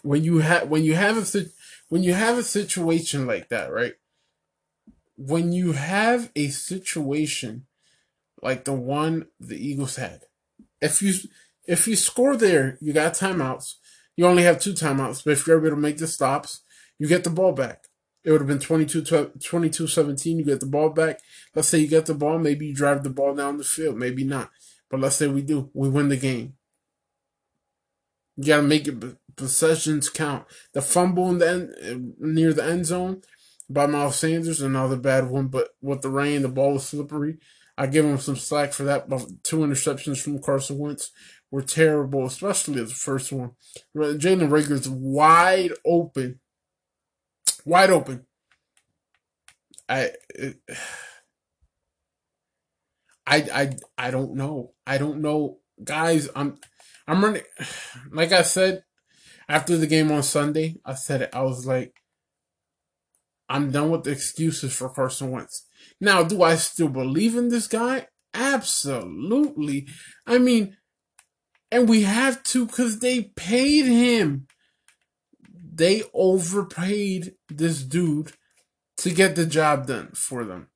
when 0.01 0.23
you 0.23 0.39
have 0.39 0.69
when 0.69 0.83
you 0.83 0.95
have 0.95 1.17
a 1.17 1.45
when 1.89 2.03
you 2.03 2.13
have 2.13 2.37
a 2.37 2.43
situation 2.43 3.25
like 3.25 3.49
that, 3.49 3.71
right? 3.71 3.93
When 5.17 5.51
you 5.53 5.73
have 5.73 6.31
a 6.35 6.49
situation 6.49 7.65
like 8.41 8.65
the 8.65 8.73
one 8.73 9.27
the 9.39 9.55
Eagles 9.55 9.95
had, 9.95 10.21
if 10.81 11.01
you 11.01 11.13
if 11.65 11.87
you 11.87 11.95
score 11.95 12.35
there, 12.35 12.77
you 12.81 12.93
got 12.93 13.13
timeouts. 13.13 13.75
You 14.15 14.27
only 14.27 14.43
have 14.43 14.61
two 14.61 14.73
timeouts, 14.73 15.23
but 15.25 15.31
if 15.31 15.45
you're 15.45 15.59
able 15.59 15.75
to 15.75 15.81
make 15.81 15.97
the 15.97 16.07
stops, 16.07 16.61
you 16.97 17.07
get 17.07 17.23
the 17.23 17.29
ball 17.29 17.51
back. 17.51 17.85
It 18.23 18.31
would 18.31 18.41
have 18.41 18.47
been 18.47 18.59
22, 18.59 19.03
22 19.39 19.87
17. 19.87 20.39
You 20.39 20.45
get 20.45 20.59
the 20.59 20.65
ball 20.65 20.89
back. 20.89 21.19
Let's 21.53 21.67
say 21.67 21.77
you 21.79 21.87
get 21.87 22.07
the 22.07 22.15
ball. 22.15 22.39
Maybe 22.39 22.67
you 22.67 22.73
drive 22.73 23.03
the 23.03 23.09
ball 23.09 23.35
down 23.35 23.57
the 23.57 23.63
field. 23.63 23.97
Maybe 23.97 24.23
not. 24.23 24.49
But 24.89 24.99
let's 24.99 25.15
say 25.15 25.27
we 25.27 25.41
do. 25.41 25.69
We 25.73 25.89
win 25.89 26.09
the 26.09 26.17
game. 26.17 26.53
You 28.37 28.45
got 28.45 28.57
to 28.57 28.63
make 28.63 28.87
it 28.87 29.03
possessions 29.35 30.09
count. 30.09 30.45
The 30.73 30.81
fumble 30.81 31.29
in 31.29 31.37
the 31.39 31.49
end, 31.49 31.75
uh, 31.83 31.97
near 32.19 32.53
the 32.53 32.63
end 32.63 32.85
zone 32.85 33.21
by 33.69 33.85
Miles 33.85 34.17
Sanders, 34.17 34.61
another 34.61 34.97
bad 34.97 35.29
one. 35.29 35.47
But 35.47 35.69
with 35.81 36.01
the 36.01 36.09
rain, 36.09 36.41
the 36.41 36.49
ball 36.49 36.73
was 36.73 36.87
slippery. 36.87 37.37
I 37.77 37.87
give 37.87 38.05
him 38.05 38.17
some 38.17 38.35
slack 38.35 38.73
for 38.73 38.83
that. 38.83 39.09
But 39.09 39.43
two 39.43 39.57
interceptions 39.57 40.21
from 40.21 40.39
Carson 40.39 40.77
Wentz 40.77 41.11
were 41.51 41.61
terrible, 41.61 42.25
especially 42.25 42.81
the 42.81 42.87
first 42.87 43.31
one. 43.31 43.51
Jalen 43.95 44.49
Reagor's 44.49 44.89
wide 44.89 45.71
open, 45.85 46.39
wide 47.65 47.89
open. 47.89 48.25
I, 49.87 50.11
I, 53.27 53.37
I, 53.53 53.75
I 53.97 54.11
don't 54.11 54.35
know. 54.35 54.73
I 54.85 54.99
don't 54.99 55.21
know, 55.21 55.57
guys. 55.83 56.29
I'm, 56.35 56.59
I'm 57.07 57.23
running. 57.23 57.43
Like 58.11 58.31
I 58.31 58.41
said 58.41 58.83
after 59.47 59.77
the 59.77 59.87
game 59.87 60.11
on 60.11 60.23
Sunday, 60.23 60.77
I 60.85 60.95
said 60.95 61.21
it. 61.21 61.29
I 61.33 61.43
was 61.43 61.65
like, 61.65 62.01
I'm 63.47 63.71
done 63.71 63.91
with 63.91 64.03
the 64.03 64.11
excuses 64.11 64.75
for 64.75 64.89
Carson 64.89 65.31
Wentz. 65.31 65.67
Now, 66.01 66.23
do 66.23 66.41
I 66.41 66.55
still 66.55 66.89
believe 66.89 67.35
in 67.35 67.49
this 67.49 67.67
guy? 67.67 68.07
Absolutely. 68.33 69.87
I 70.25 70.39
mean, 70.39 70.77
and 71.71 71.87
we 71.87 72.03
have 72.03 72.41
to 72.43 72.65
because 72.65 72.99
they 72.99 73.23
paid 73.35 73.85
him. 73.85 74.47
They 75.51 76.03
overpaid 76.13 77.35
this 77.49 77.83
dude 77.83 78.31
to 78.97 79.11
get 79.11 79.35
the 79.35 79.45
job 79.45 79.87
done 79.87 80.11
for 80.13 80.43
them. 80.45 80.69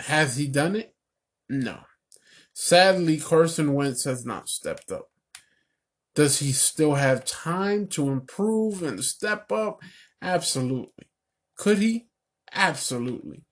Has 0.00 0.36
he 0.36 0.48
done 0.48 0.76
it? 0.76 0.94
No. 1.48 1.78
Sadly, 2.52 3.18
Carson 3.18 3.74
Wentz 3.74 4.04
has 4.04 4.26
not 4.26 4.48
stepped 4.48 4.92
up. 4.92 5.10
Does 6.14 6.40
he 6.40 6.52
still 6.52 6.94
have 6.94 7.24
time 7.24 7.86
to 7.88 8.10
improve 8.10 8.82
and 8.82 9.02
step 9.02 9.50
up? 9.50 9.80
Absolutely. 10.20 11.06
Could 11.56 11.78
he? 11.78 12.08
Absolutely. 12.52 13.44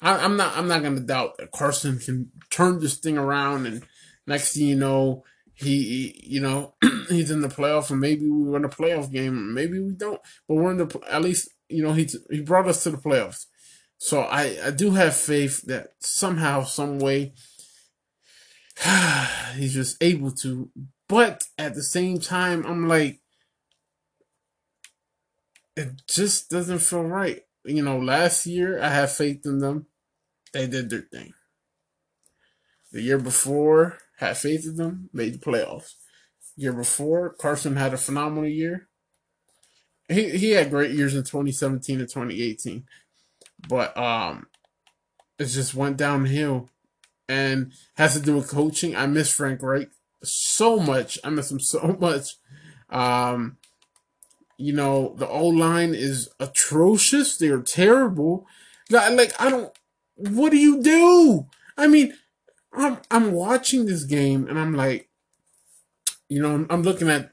I, 0.00 0.24
am 0.24 0.36
not. 0.36 0.56
I'm 0.56 0.68
not 0.68 0.82
going 0.82 0.96
to 0.96 1.02
doubt 1.02 1.38
that 1.38 1.52
Carson 1.52 1.98
can 1.98 2.30
turn 2.50 2.80
this 2.80 2.96
thing 2.96 3.18
around, 3.18 3.66
and 3.66 3.82
next 4.26 4.54
thing 4.54 4.66
you 4.66 4.76
know, 4.76 5.24
he, 5.54 6.20
you 6.24 6.40
know, 6.40 6.74
he's 7.08 7.30
in 7.30 7.40
the 7.40 7.48
playoff, 7.48 7.90
and 7.90 8.00
maybe 8.00 8.28
we 8.28 8.50
win 8.50 8.64
a 8.64 8.68
playoff 8.68 9.10
game, 9.10 9.54
maybe 9.54 9.80
we 9.80 9.92
don't, 9.92 10.20
but 10.46 10.54
we're 10.54 10.70
in 10.70 10.76
the 10.76 11.00
at 11.10 11.22
least 11.22 11.50
you 11.68 11.82
know 11.82 11.92
he 11.92 12.08
he 12.30 12.40
brought 12.40 12.68
us 12.68 12.82
to 12.84 12.90
the 12.90 12.96
playoffs, 12.96 13.46
so 13.96 14.20
I 14.20 14.58
I 14.64 14.70
do 14.70 14.92
have 14.92 15.16
faith 15.16 15.62
that 15.62 15.88
somehow, 15.98 16.62
some 16.62 17.00
way, 17.00 17.34
he's 19.54 19.74
just 19.74 20.02
able 20.02 20.30
to. 20.32 20.70
But 21.08 21.44
at 21.56 21.74
the 21.74 21.82
same 21.82 22.20
time, 22.20 22.64
I'm 22.66 22.88
like, 22.88 23.20
it 25.76 26.02
just 26.08 26.50
doesn't 26.50 26.80
feel 26.80 27.04
right. 27.04 27.42
You 27.64 27.82
know, 27.82 27.98
last 27.98 28.46
year 28.46 28.80
I 28.80 28.88
had 28.88 29.10
faith 29.10 29.44
in 29.44 29.58
them; 29.58 29.86
they 30.52 30.66
did 30.66 30.90
their 30.90 31.00
thing. 31.00 31.32
The 32.92 33.02
year 33.02 33.18
before 33.18 33.98
had 34.18 34.36
faith 34.36 34.64
in 34.66 34.76
them, 34.76 35.10
made 35.12 35.34
the 35.34 35.38
playoffs. 35.38 35.94
Year 36.56 36.72
before, 36.72 37.30
Carson 37.30 37.76
had 37.76 37.94
a 37.94 37.98
phenomenal 37.98 38.48
year. 38.48 38.88
He 40.08 40.30
he 40.38 40.50
had 40.50 40.70
great 40.70 40.92
years 40.92 41.14
in 41.14 41.22
2017 41.22 42.00
and 42.00 42.08
2018. 42.08 42.84
But 43.68 43.96
um 43.96 44.46
it 45.38 45.46
just 45.46 45.74
went 45.74 45.96
downhill 45.96 46.70
and 47.28 47.72
has 47.96 48.14
to 48.14 48.20
do 48.20 48.36
with 48.36 48.48
coaching. 48.48 48.96
I 48.96 49.06
miss 49.06 49.30
Frank 49.30 49.62
Reich 49.62 49.90
so 50.22 50.78
much. 50.78 51.18
I 51.22 51.30
miss 51.30 51.50
him 51.50 51.60
so 51.60 51.96
much. 52.00 52.36
Um 52.90 53.58
you 54.60 54.72
know, 54.72 55.14
the 55.16 55.28
O 55.28 55.46
line 55.46 55.94
is 55.94 56.28
atrocious. 56.40 57.36
They're 57.36 57.62
terrible. 57.62 58.46
Like 58.90 59.40
I 59.40 59.50
don't 59.50 59.72
what 60.16 60.50
do 60.50 60.58
you 60.58 60.82
do? 60.82 61.46
I 61.76 61.86
mean, 61.86 62.14
I'm 62.72 62.98
I'm 63.10 63.32
watching 63.32 63.86
this 63.86 64.04
game 64.04 64.48
and 64.48 64.58
I'm 64.58 64.74
like, 64.74 65.08
you 66.28 66.42
know, 66.42 66.54
I'm, 66.54 66.66
I'm 66.70 66.82
looking 66.82 67.08
at 67.08 67.32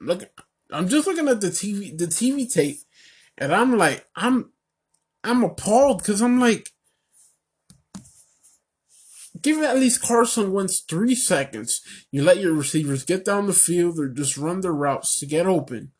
look 0.00 0.24
I'm 0.70 0.88
just 0.88 1.06
looking 1.06 1.28
at 1.28 1.40
the 1.40 1.48
TV 1.48 1.96
the 1.96 2.06
TV 2.06 2.52
tape 2.52 2.78
and 3.38 3.54
I'm 3.54 3.76
like 3.78 4.06
I'm 4.16 4.50
I'm 5.24 5.44
appalled 5.44 5.98
because 5.98 6.20
I'm 6.20 6.40
like 6.40 6.70
give 9.42 9.62
at 9.62 9.78
least 9.78 10.02
Carson 10.02 10.52
Wentz 10.52 10.80
three 10.80 11.14
seconds. 11.14 11.80
You 12.10 12.22
let 12.22 12.38
your 12.38 12.54
receivers 12.54 13.04
get 13.04 13.24
down 13.24 13.46
the 13.46 13.52
field 13.52 13.98
or 13.98 14.08
just 14.08 14.36
run 14.36 14.60
their 14.60 14.72
routes 14.72 15.18
to 15.18 15.26
get 15.26 15.46
open 15.46 15.92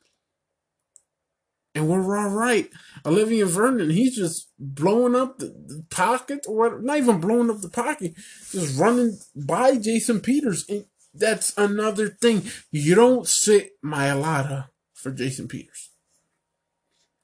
and 1.74 1.88
we're 1.88 2.18
all 2.18 2.28
right. 2.28 2.68
Olivier 3.06 3.44
Vernon, 3.44 3.90
he's 3.90 4.16
just 4.16 4.50
blowing 4.58 5.14
up 5.14 5.38
the, 5.38 5.46
the 5.46 5.84
pocket, 5.90 6.44
or 6.46 6.80
not 6.80 6.98
even 6.98 7.20
blowing 7.20 7.50
up 7.50 7.60
the 7.60 7.68
pocket, 7.68 8.14
just 8.50 8.78
running 8.78 9.18
by 9.34 9.76
Jason 9.76 10.20
Peters. 10.20 10.66
And 10.68 10.84
that's 11.14 11.56
another 11.56 12.08
thing. 12.08 12.42
You 12.70 12.94
don't 12.94 13.26
sit 13.26 13.70
Mailata 13.82 14.68
for 14.94 15.10
Jason 15.10 15.48
Peters. 15.48 15.90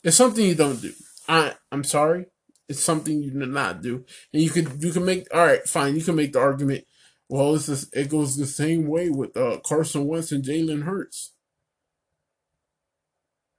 It's 0.03 0.17
something 0.17 0.45
you 0.45 0.55
don't 0.55 0.81
do. 0.81 0.93
I 1.29 1.55
I'm 1.71 1.85
sorry. 1.85 2.27
It's 2.69 2.83
something 2.83 3.23
you 3.23 3.31
do 3.31 3.47
not 3.47 3.83
do. 3.83 4.05
And 4.33 4.43
you 4.43 4.51
could 4.51 4.83
you 4.83 4.93
can 4.93 5.05
make 5.05 5.27
all 5.35 5.45
right, 5.45 5.67
fine, 5.67 5.97
you 5.97 6.03
can 6.03 6.17
make 6.17 6.33
the 6.33 6.41
argument. 6.41 6.85
Well, 7.29 7.55
it's 7.55 7.69
it 7.93 8.09
goes 8.09 8.37
the 8.37 8.47
same 8.47 8.87
way 8.87 9.11
with 9.11 9.37
uh, 9.37 9.59
Carson 9.65 10.07
Wentz 10.07 10.33
and 10.33 10.45
Jalen 10.45 10.85
Hurts 10.85 11.33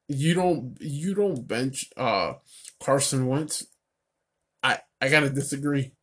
you 0.10 0.34
don't 0.34 0.76
you 0.81 1.14
don't 1.14 1.48
bench 1.48 1.86
uh 1.95 2.34
Carson 2.81 3.27
Wentz. 3.27 3.65
I 4.61 4.80
I 4.99 5.07
gotta 5.07 5.30
disagree. 5.30 5.94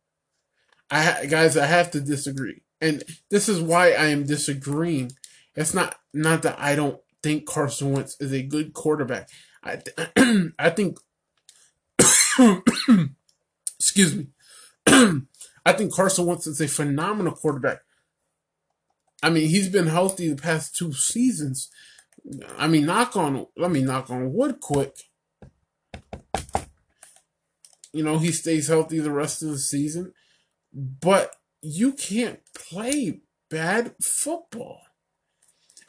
I 0.89 1.25
guys, 1.25 1.57
I 1.57 1.65
have 1.65 1.91
to 1.91 2.01
disagree, 2.01 2.61
and 2.79 3.03
this 3.29 3.49
is 3.49 3.61
why 3.61 3.91
I 3.91 4.05
am 4.05 4.25
disagreeing. 4.25 5.11
It's 5.55 5.73
not 5.73 5.97
not 6.13 6.41
that 6.43 6.57
I 6.57 6.75
don't 6.75 6.99
think 7.21 7.45
Carson 7.45 7.91
Wentz 7.91 8.15
is 8.21 8.31
a 8.31 8.41
good 8.41 8.73
quarterback. 8.73 9.29
I 9.61 9.81
I 10.57 10.69
think 10.69 10.97
excuse 13.79 14.15
me. 14.15 14.27
I 15.65 15.73
think 15.73 15.93
Carson 15.93 16.25
Wentz 16.25 16.47
is 16.47 16.61
a 16.61 16.67
phenomenal 16.67 17.33
quarterback. 17.33 17.79
I 19.23 19.29
mean, 19.29 19.49
he's 19.49 19.69
been 19.69 19.87
healthy 19.87 20.29
the 20.29 20.41
past 20.41 20.75
two 20.75 20.93
seasons, 20.93 21.69
I 22.57 22.67
mean, 22.67 22.85
knock 22.85 23.15
on. 23.15 23.47
Let 23.55 23.71
me 23.71 23.81
knock 23.81 24.09
on 24.09 24.33
wood 24.33 24.59
quick. 24.59 24.95
You 27.93 28.03
know, 28.03 28.19
he 28.19 28.31
stays 28.31 28.67
healthy 28.67 28.99
the 28.99 29.11
rest 29.11 29.41
of 29.41 29.49
the 29.49 29.57
season, 29.57 30.13
but 30.73 31.35
you 31.61 31.93
can't 31.93 32.39
play 32.53 33.21
bad 33.49 33.95
football, 34.01 34.81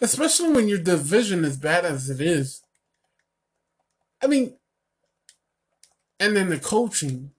especially 0.00 0.50
when 0.52 0.68
your 0.68 0.78
division 0.78 1.44
is 1.44 1.56
bad 1.56 1.84
as 1.84 2.08
it 2.08 2.20
is. 2.20 2.62
I 4.22 4.26
mean, 4.26 4.56
and 6.20 6.36
then 6.36 6.48
the 6.48 6.58
coaching. 6.58 7.32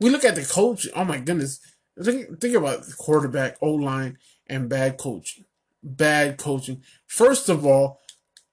We 0.00 0.10
look 0.10 0.24
at 0.24 0.34
the 0.34 0.44
coaching. 0.44 0.92
Oh 0.94 1.04
my 1.04 1.18
goodness! 1.18 1.60
Think, 2.02 2.40
think 2.40 2.54
about 2.56 2.84
the 2.84 2.94
quarterback, 2.94 3.56
O 3.60 3.70
line, 3.70 4.18
and 4.46 4.68
bad 4.68 4.98
coaching. 4.98 5.44
Bad 5.82 6.38
coaching. 6.38 6.82
First 7.06 7.48
of 7.48 7.66
all, 7.66 8.00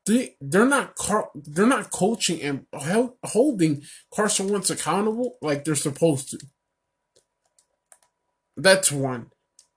they 0.05 0.35
they're 0.41 0.65
not 0.65 0.97
they're 1.35 1.67
not 1.67 1.91
coaching 1.91 2.41
and 2.41 2.65
holding 3.23 3.83
Carson 4.13 4.49
Wentz 4.49 4.69
accountable 4.69 5.37
like 5.41 5.63
they're 5.63 5.75
supposed 5.75 6.31
to. 6.31 6.39
That's 8.57 8.91
one. 8.91 9.27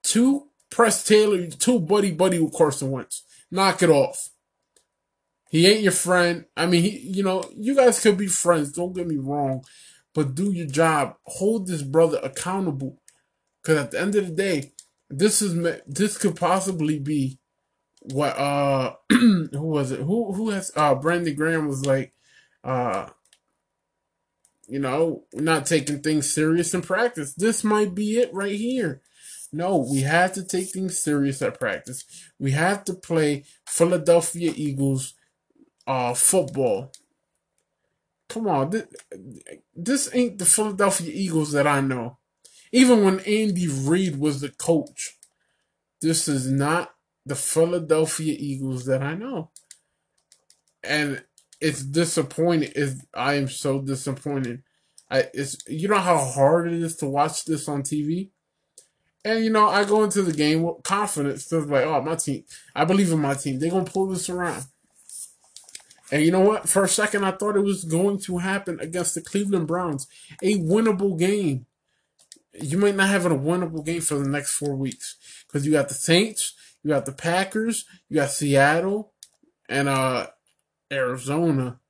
Two, 0.03 0.49
Press 0.71 1.05
Taylor, 1.05 1.47
two 1.47 1.79
buddy 1.79 2.13
buddy 2.13 2.41
with 2.41 2.55
Carson 2.55 2.91
Wentz. 2.91 3.23
Knock 3.51 3.83
it 3.83 3.91
off. 3.91 4.31
He 5.53 5.67
ain't 5.67 5.83
your 5.83 5.93
friend. 5.93 6.47
I 6.57 6.65
mean, 6.65 6.83
he, 6.83 6.99
you 6.99 7.23
know, 7.23 7.45
you 7.55 7.77
guys 7.77 8.01
could 8.01 8.17
be 8.17 8.27
friends. 8.27 8.73
Don't 8.73 8.95
get 8.95 9.07
me 9.07 9.19
wrong, 9.19 9.63
but 10.15 10.35
do 10.35 10.51
your 10.51 10.67
job. 10.67 11.17
Hold 11.25 11.67
this 11.67 11.83
brother 11.83 12.19
accountable, 12.23 13.03
because 13.61 13.77
at 13.77 13.91
the 13.91 14.01
end 14.01 14.15
of 14.15 14.29
the 14.29 14.33
day, 14.33 14.73
this 15.11 15.43
is 15.43 15.53
this 15.87 16.17
could 16.17 16.37
possibly 16.37 16.99
be 16.99 17.39
what 18.01 18.39
uh 18.39 18.95
who 19.11 19.51
was 19.53 19.91
it? 19.91 20.01
Who 20.01 20.33
who 20.33 20.49
has 20.49 20.73
uh 20.75 20.95
Brandon 20.95 21.35
Graham 21.35 21.69
was 21.69 21.85
like 21.85 22.15
uh 22.65 23.11
you 24.67 24.79
know, 24.79 25.25
not 25.35 25.67
taking 25.67 26.01
things 26.01 26.33
serious 26.33 26.73
in 26.73 26.81
practice. 26.81 27.35
This 27.35 27.63
might 27.63 27.95
be 27.95 28.17
it 28.17 28.33
right 28.33 28.55
here. 28.55 29.03
No, 29.53 29.77
we 29.77 30.01
have 30.01 30.33
to 30.33 30.43
take 30.43 30.69
things 30.71 30.99
serious 30.99 31.43
at 31.43 31.61
practice. 31.61 32.07
We 32.39 32.53
have 32.53 32.85
to 32.85 32.95
play 32.95 33.45
Philadelphia 33.67 34.55
Eagles 34.57 35.13
uh, 35.87 36.15
football. 36.15 36.93
Come 38.29 38.49
on, 38.49 38.71
this, 38.71 38.87
this 39.75 40.11
ain't 40.15 40.39
the 40.39 40.47
Philadelphia 40.47 41.11
Eagles 41.13 41.53
that 41.53 41.67
I 41.67 41.81
know. 41.81 42.19
Even 42.73 43.05
when 43.05 43.21
Andy 43.21 43.69
Reid 43.69 44.19
was 44.19 44.41
the 44.41 44.49
coach, 44.49 45.19
this 46.01 46.27
is 46.29 46.51
not 46.51 46.95
the 47.27 47.35
Philadelphia 47.35 48.35
Eagles 48.39 48.87
that 48.87 49.03
I 49.03 49.15
know. 49.15 49.51
And 50.83 51.23
it's 51.61 51.83
disappointing. 51.83 52.73
Is 52.75 53.05
I 53.15 53.35
am 53.35 53.49
so 53.49 53.81
disappointed. 53.81 54.63
I 55.11 55.29
it's 55.33 55.57
you 55.69 55.89
know 55.89 55.99
how 55.99 56.19
hard 56.19 56.73
it 56.73 56.83
is 56.83 56.97
to 56.97 57.07
watch 57.07 57.45
this 57.45 57.69
on 57.69 57.83
TV. 57.83 58.31
And 59.25 59.45
you 59.45 59.51
know, 59.51 59.69
I 59.69 59.85
go 59.85 60.03
into 60.03 60.23
the 60.23 60.33
game 60.33 60.63
with 60.63 60.83
confidence. 60.83 61.49
Just 61.49 61.69
like, 61.69 61.85
oh, 61.85 62.03
my 62.03 62.17
team. 62.17 62.45
I 62.75 62.85
believe 62.85 63.13
in 63.13 63.21
my 63.21 63.35
team. 63.35 63.59
They're 63.59 63.71
gonna 63.71 63.85
pull 63.85 64.09
this 64.09 64.29
around. 64.29 64.65
And 66.13 66.23
you 66.23 66.31
know 66.31 66.41
what? 66.41 66.69
For 66.69 66.85
a 66.85 66.89
second, 66.89 67.25
I 67.25 67.31
thought 67.31 67.57
it 67.57 67.65
was 67.65 67.85
going 67.85 68.19
to 68.21 68.37
happen 68.37 68.79
against 68.81 69.15
the 69.15 69.23
Cleveland 69.23 69.67
Browns. 69.67 70.07
A 70.43 70.59
winnable 70.59 71.19
game. 71.19 71.65
You 72.53 72.77
might 72.77 72.97
not 72.97 73.09
have 73.09 73.25
a 73.25 73.31
winnable 73.31 73.85
game 73.85 74.03
for 74.03 74.17
the 74.17 74.29
next 74.29 74.53
four 74.53 74.77
weeks 74.77 75.17
because 75.47 75.65
you 75.65 75.73
got 75.73 75.89
the 75.89 75.95
Saints, 75.95 76.53
you 76.85 76.91
got 76.91 77.07
the 77.07 77.13
Packers, 77.13 77.87
you 78.11 78.17
got 78.17 78.31
Seattle, 78.31 79.15
and 79.71 79.89
uh 79.89 80.27
Arizona. 80.93 81.81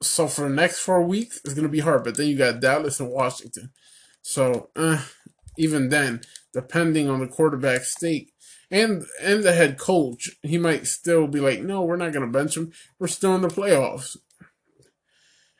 So 0.00 0.28
for 0.28 0.48
the 0.48 0.54
next 0.54 0.78
four 0.78 1.02
weeks, 1.02 1.40
it's 1.44 1.54
gonna 1.54 1.68
be 1.68 1.80
hard. 1.80 2.04
But 2.04 2.16
then 2.16 2.28
you 2.28 2.38
got 2.38 2.60
Dallas 2.60 3.00
and 3.00 3.10
Washington. 3.10 3.72
So 4.22 4.70
uh, 4.76 5.02
even 5.58 5.88
then, 5.88 6.20
depending 6.52 7.10
on 7.10 7.18
the 7.18 7.26
quarterback 7.26 7.82
state, 7.82 8.29
and 8.70 9.04
and 9.20 9.42
the 9.42 9.52
head 9.52 9.78
coach, 9.78 10.30
he 10.42 10.58
might 10.58 10.86
still 10.86 11.26
be 11.26 11.40
like, 11.40 11.60
no, 11.62 11.82
we're 11.82 11.96
not 11.96 12.12
going 12.12 12.26
to 12.26 12.38
bench 12.38 12.56
him. 12.56 12.72
We're 12.98 13.08
still 13.08 13.34
in 13.34 13.42
the 13.42 13.48
playoffs. 13.48 14.16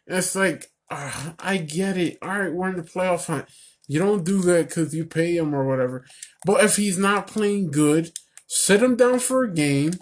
And 0.06 0.18
it's 0.18 0.34
like, 0.34 0.70
uh, 0.90 1.32
I 1.38 1.56
get 1.58 1.96
it. 1.96 2.18
All 2.22 2.28
right, 2.28 2.52
we're 2.52 2.68
in 2.68 2.76
the 2.76 2.82
playoff 2.82 3.26
hunt. 3.26 3.46
You 3.86 3.98
don't 3.98 4.24
do 4.24 4.40
that 4.42 4.68
because 4.68 4.94
you 4.94 5.04
pay 5.04 5.36
him 5.36 5.54
or 5.54 5.66
whatever. 5.66 6.04
But 6.44 6.64
if 6.64 6.76
he's 6.76 6.98
not 6.98 7.26
playing 7.26 7.72
good, 7.72 8.12
sit 8.46 8.82
him 8.82 8.96
down 8.96 9.18
for 9.18 9.42
a 9.42 9.52
game. 9.52 9.94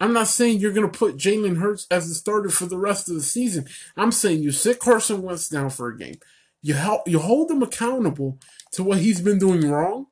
I'm 0.00 0.12
not 0.12 0.26
saying 0.26 0.58
you're 0.58 0.72
going 0.72 0.90
to 0.90 0.98
put 0.98 1.16
Jalen 1.16 1.58
Hurts 1.58 1.86
as 1.88 2.08
the 2.08 2.14
starter 2.16 2.48
for 2.48 2.66
the 2.66 2.78
rest 2.78 3.08
of 3.08 3.14
the 3.14 3.22
season. 3.22 3.66
I'm 3.96 4.10
saying 4.10 4.42
you 4.42 4.50
sit 4.50 4.80
Carson 4.80 5.22
Wentz 5.22 5.48
down 5.48 5.70
for 5.70 5.88
a 5.88 5.96
game. 5.96 6.16
You 6.60 6.74
help, 6.74 7.06
you 7.06 7.20
hold 7.20 7.50
him 7.52 7.62
accountable 7.62 8.38
to 8.72 8.82
what 8.82 8.98
he's 8.98 9.20
been 9.20 9.38
doing 9.38 9.68
wrong, 9.68 10.06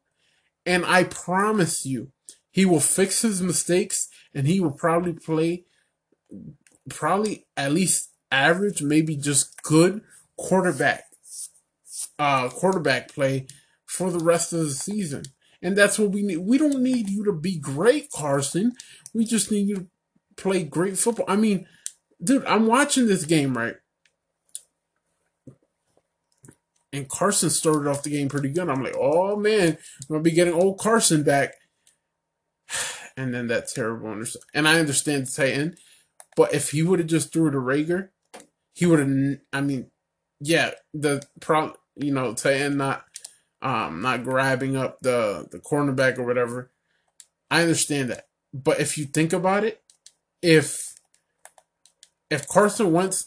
and 0.64 0.84
I 0.84 1.04
promise 1.04 1.84
you, 1.84 2.12
he 2.50 2.64
will 2.64 2.80
fix 2.80 3.22
his 3.22 3.40
mistakes 3.40 4.08
and 4.34 4.46
he 4.46 4.60
will 4.60 4.72
probably 4.72 5.12
play 5.12 5.64
probably 6.88 7.46
at 7.56 7.72
least 7.72 8.10
average, 8.30 8.82
maybe 8.82 9.16
just 9.16 9.62
good 9.62 10.02
quarterback 10.36 11.04
uh 12.18 12.48
quarterback 12.48 13.12
play 13.12 13.46
for 13.86 14.10
the 14.10 14.18
rest 14.18 14.52
of 14.52 14.60
the 14.60 14.70
season. 14.70 15.22
And 15.62 15.76
that's 15.76 15.98
what 15.98 16.10
we 16.12 16.22
need. 16.22 16.38
We 16.38 16.58
don't 16.58 16.82
need 16.82 17.10
you 17.10 17.24
to 17.24 17.32
be 17.32 17.58
great, 17.58 18.10
Carson. 18.10 18.72
We 19.12 19.24
just 19.24 19.50
need 19.50 19.68
you 19.68 19.74
to 19.74 19.86
play 20.36 20.62
great 20.62 20.96
football. 20.96 21.26
I 21.28 21.36
mean, 21.36 21.66
dude, 22.22 22.44
I'm 22.46 22.66
watching 22.66 23.06
this 23.06 23.24
game, 23.24 23.56
right? 23.56 23.74
And 26.92 27.08
Carson 27.08 27.50
started 27.50 27.88
off 27.88 28.02
the 28.02 28.10
game 28.10 28.28
pretty 28.28 28.48
good. 28.48 28.68
I'm 28.68 28.82
like, 28.82 28.96
oh 28.98 29.36
man, 29.36 29.76
I'm 29.78 30.08
gonna 30.08 30.22
be 30.22 30.30
getting 30.30 30.54
old 30.54 30.78
Carson 30.78 31.22
back 31.22 31.54
and 33.16 33.34
then 33.34 33.48
that 33.48 33.68
terrible. 33.68 34.22
And 34.54 34.68
I 34.68 34.78
understand 34.78 35.26
the 35.26 35.32
Titan, 35.32 35.76
but 36.36 36.54
if 36.54 36.70
he 36.70 36.82
would 36.82 36.98
have 36.98 37.08
just 37.08 37.32
threw 37.32 37.50
to 37.50 37.58
Reagor, 37.58 38.10
he 38.72 38.86
would 38.86 38.98
have. 38.98 39.38
I 39.52 39.60
mean, 39.60 39.90
yeah, 40.40 40.72
the 40.94 41.22
pro, 41.40 41.74
you 41.96 42.12
know, 42.12 42.34
Titan 42.34 42.76
not, 42.76 43.04
um, 43.62 44.00
not 44.00 44.24
grabbing 44.24 44.76
up 44.76 45.00
the 45.00 45.46
the 45.50 45.58
cornerback 45.58 46.18
or 46.18 46.24
whatever. 46.24 46.70
I 47.50 47.62
understand 47.62 48.10
that, 48.10 48.28
but 48.54 48.80
if 48.80 48.96
you 48.96 49.04
think 49.04 49.32
about 49.32 49.64
it, 49.64 49.82
if 50.40 50.94
if 52.30 52.46
Carson 52.46 52.92
Wentz, 52.92 53.26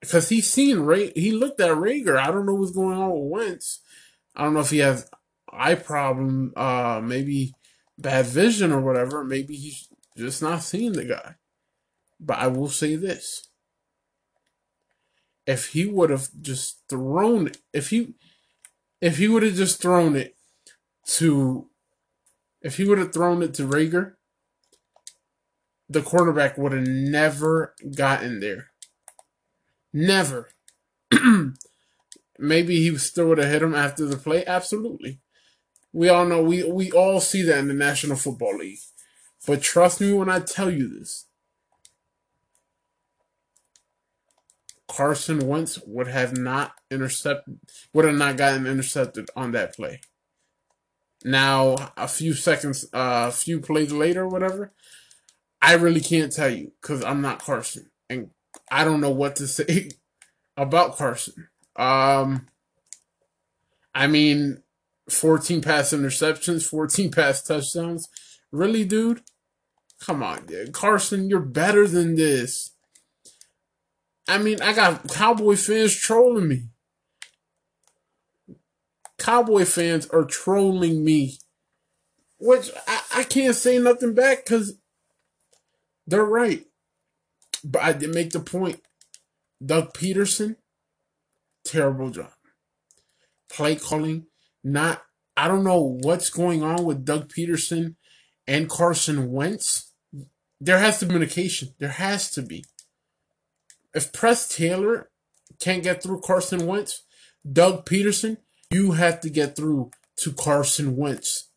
because 0.00 0.28
he's 0.30 0.50
seen 0.50 0.80
Ray, 0.80 1.12
he 1.14 1.30
looked 1.30 1.60
at 1.60 1.70
Reagor. 1.70 2.18
I 2.18 2.30
don't 2.30 2.46
know 2.46 2.54
what's 2.54 2.72
going 2.72 2.98
on 2.98 3.10
with 3.10 3.30
Wentz. 3.30 3.80
I 4.34 4.44
don't 4.44 4.54
know 4.54 4.60
if 4.60 4.70
he 4.70 4.78
has 4.78 5.08
eye 5.52 5.74
problem. 5.74 6.52
Uh, 6.56 7.00
maybe 7.04 7.52
bad 7.98 8.26
vision 8.26 8.72
or 8.72 8.80
whatever. 8.80 9.24
Maybe 9.24 9.56
he's 9.56 9.88
just 10.16 10.42
not 10.42 10.62
seeing 10.62 10.92
the 10.92 11.04
guy. 11.04 11.34
But 12.20 12.38
I 12.38 12.46
will 12.46 12.68
say 12.68 12.96
this. 12.96 13.48
If 15.46 15.68
he 15.68 15.86
would 15.86 16.10
have 16.10 16.28
just 16.40 16.82
thrown 16.88 17.48
it, 17.48 17.58
if 17.72 17.90
he 17.90 18.14
if 19.00 19.18
he 19.18 19.28
would 19.28 19.42
have 19.42 19.54
just 19.54 19.80
thrown 19.80 20.16
it 20.16 20.36
to 21.06 21.68
if 22.60 22.76
he 22.76 22.84
would 22.84 22.98
have 22.98 23.12
thrown 23.12 23.42
it 23.42 23.54
to 23.54 23.66
Reagor, 23.66 24.14
the 25.88 26.02
quarterback 26.02 26.58
would 26.58 26.72
have 26.72 26.86
never 26.86 27.74
gotten 27.96 28.40
there. 28.40 28.70
Never. 29.92 30.50
Maybe 32.38 32.76
he 32.76 32.96
still 32.98 33.28
would 33.28 33.38
have 33.38 33.50
hit 33.50 33.62
him 33.62 33.74
after 33.74 34.04
the 34.04 34.16
play. 34.16 34.44
Absolutely. 34.44 35.20
We 35.92 36.08
all 36.08 36.26
know 36.26 36.42
we 36.42 36.64
we 36.64 36.92
all 36.92 37.20
see 37.20 37.42
that 37.42 37.58
in 37.58 37.68
the 37.68 37.74
National 37.74 38.16
Football 38.16 38.58
League. 38.58 38.78
But 39.46 39.62
trust 39.62 40.00
me 40.00 40.12
when 40.12 40.28
I 40.28 40.40
tell 40.40 40.70
you 40.70 40.88
this. 40.88 41.26
Carson 44.88 45.46
Wentz 45.46 45.78
would 45.86 46.08
have 46.08 46.36
not 46.36 46.72
intercepted 46.90 47.58
would 47.92 48.04
have 48.04 48.16
not 48.16 48.36
gotten 48.36 48.66
intercepted 48.66 49.30
on 49.36 49.52
that 49.52 49.74
play. 49.76 50.00
Now, 51.24 51.76
a 51.96 52.08
few 52.08 52.34
seconds 52.34 52.84
uh, 52.92 53.26
a 53.28 53.32
few 53.32 53.60
plays 53.60 53.92
later 53.92 54.26
whatever, 54.26 54.72
I 55.60 55.74
really 55.74 56.00
can't 56.00 56.32
tell 56.32 56.50
you 56.50 56.72
cuz 56.80 57.04
I'm 57.04 57.20
not 57.20 57.40
Carson 57.42 57.90
and 58.08 58.30
I 58.70 58.84
don't 58.84 59.00
know 59.00 59.10
what 59.10 59.36
to 59.36 59.46
say 59.46 59.90
about 60.56 60.96
Carson. 60.96 61.48
Um 61.76 62.48
I 63.94 64.06
mean, 64.06 64.62
14 65.10 65.62
pass 65.62 65.92
interceptions, 65.92 66.64
14 66.64 67.10
pass 67.10 67.42
touchdowns. 67.42 68.08
Really, 68.52 68.84
dude? 68.84 69.22
Come 70.00 70.22
on, 70.22 70.46
dude. 70.46 70.72
Carson, 70.72 71.28
you're 71.30 71.40
better 71.40 71.86
than 71.86 72.16
this. 72.16 72.72
I 74.28 74.38
mean, 74.38 74.60
I 74.62 74.72
got 74.74 75.08
Cowboy 75.08 75.56
fans 75.56 75.96
trolling 75.96 76.48
me. 76.48 76.68
Cowboy 79.18 79.64
fans 79.64 80.06
are 80.08 80.24
trolling 80.24 81.04
me. 81.04 81.38
Which 82.38 82.70
I, 82.86 83.02
I 83.16 83.22
can't 83.24 83.56
say 83.56 83.78
nothing 83.78 84.14
back 84.14 84.44
because 84.44 84.74
They're 86.06 86.24
right. 86.24 86.64
But 87.64 87.82
I 87.82 87.92
did 87.92 88.14
make 88.14 88.30
the 88.30 88.40
point. 88.40 88.80
Doug 89.64 89.94
Pederson, 89.94 90.56
terrible 91.64 92.10
job. 92.10 92.32
Play 93.50 93.76
calling, 93.76 94.26
not 94.72 95.02
I 95.36 95.46
don't 95.46 95.62
know 95.62 95.98
what's 96.02 96.30
going 96.30 96.64
on 96.64 96.84
with 96.84 97.04
Doug 97.04 97.28
Pederson 97.28 97.94
and 98.48 98.68
Carson 98.68 99.30
Wentz. 99.30 99.92
There 100.60 100.78
has 100.78 100.98
to 100.98 101.06
be 101.06 101.10
communication. 101.10 101.74
There 101.78 101.90
has 101.90 102.28
to 102.32 102.42
be. 102.42 102.64
If 103.94 104.12
Press 104.12 104.48
Taylor 104.48 105.10
can't 105.60 105.84
get 105.84 106.02
through 106.02 106.22
Carson 106.22 106.66
Wentz, 106.66 107.04
Doug 107.50 107.86
Pederson, 107.86 108.38
you 108.70 108.92
have 108.92 109.20
to 109.20 109.30
get 109.30 109.54
through 109.54 109.92
to 110.16 110.32
Carson 110.32 110.96
Wentz. 110.96 111.50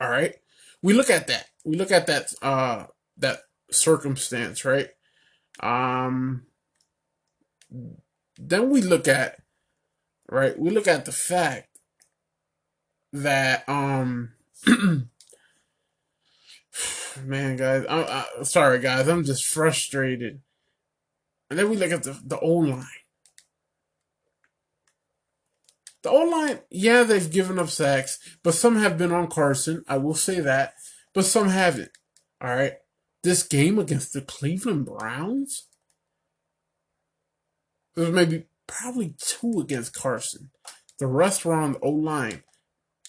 All 0.00 0.10
right? 0.10 0.34
We 0.82 0.92
look 0.92 1.08
at 1.08 1.28
that. 1.28 1.46
We 1.64 1.76
look 1.76 1.92
at 1.92 2.08
that 2.08 2.32
uh 2.42 2.86
that 3.18 3.40
circumstance, 3.70 4.64
right? 4.64 4.88
Um 5.60 6.46
then 8.38 8.70
we 8.70 8.82
look 8.82 9.06
at 9.06 9.40
right? 10.28 10.58
We 10.58 10.70
look 10.70 10.88
at 10.88 11.04
the 11.04 11.12
fact 11.12 11.75
that 13.22 13.68
um 13.68 14.32
man 17.24 17.56
guys 17.56 17.84
I, 17.88 18.24
I, 18.38 18.42
sorry 18.42 18.78
guys 18.78 19.08
i'm 19.08 19.24
just 19.24 19.44
frustrated. 19.46 20.40
And 21.48 21.58
then 21.58 21.70
we 21.70 21.76
look 21.76 21.92
at 21.92 22.02
the 22.02 22.18
the 22.24 22.40
O 22.40 22.52
line. 22.54 22.84
The 26.02 26.10
O 26.10 26.24
line 26.24 26.60
yeah 26.70 27.02
they've 27.02 27.30
given 27.30 27.58
up 27.58 27.68
sacks 27.68 28.18
but 28.42 28.54
some 28.54 28.76
have 28.76 28.98
been 28.98 29.12
on 29.12 29.28
carson 29.28 29.84
i 29.88 29.96
will 29.96 30.14
say 30.14 30.40
that 30.40 30.74
but 31.16 31.24
some 31.24 31.48
haven't. 31.48 31.92
All 32.42 32.54
right? 32.54 32.74
This 33.22 33.42
game 33.42 33.78
against 33.78 34.12
the 34.12 34.20
cleveland 34.20 34.84
browns? 34.84 35.66
There's 37.94 38.10
maybe 38.10 38.44
probably 38.66 39.14
two 39.16 39.58
against 39.58 39.94
carson. 39.94 40.50
The 40.98 41.06
rest 41.06 41.46
were 41.46 41.54
on 41.54 41.72
the 41.72 41.80
O 41.80 41.88
line 41.88 42.42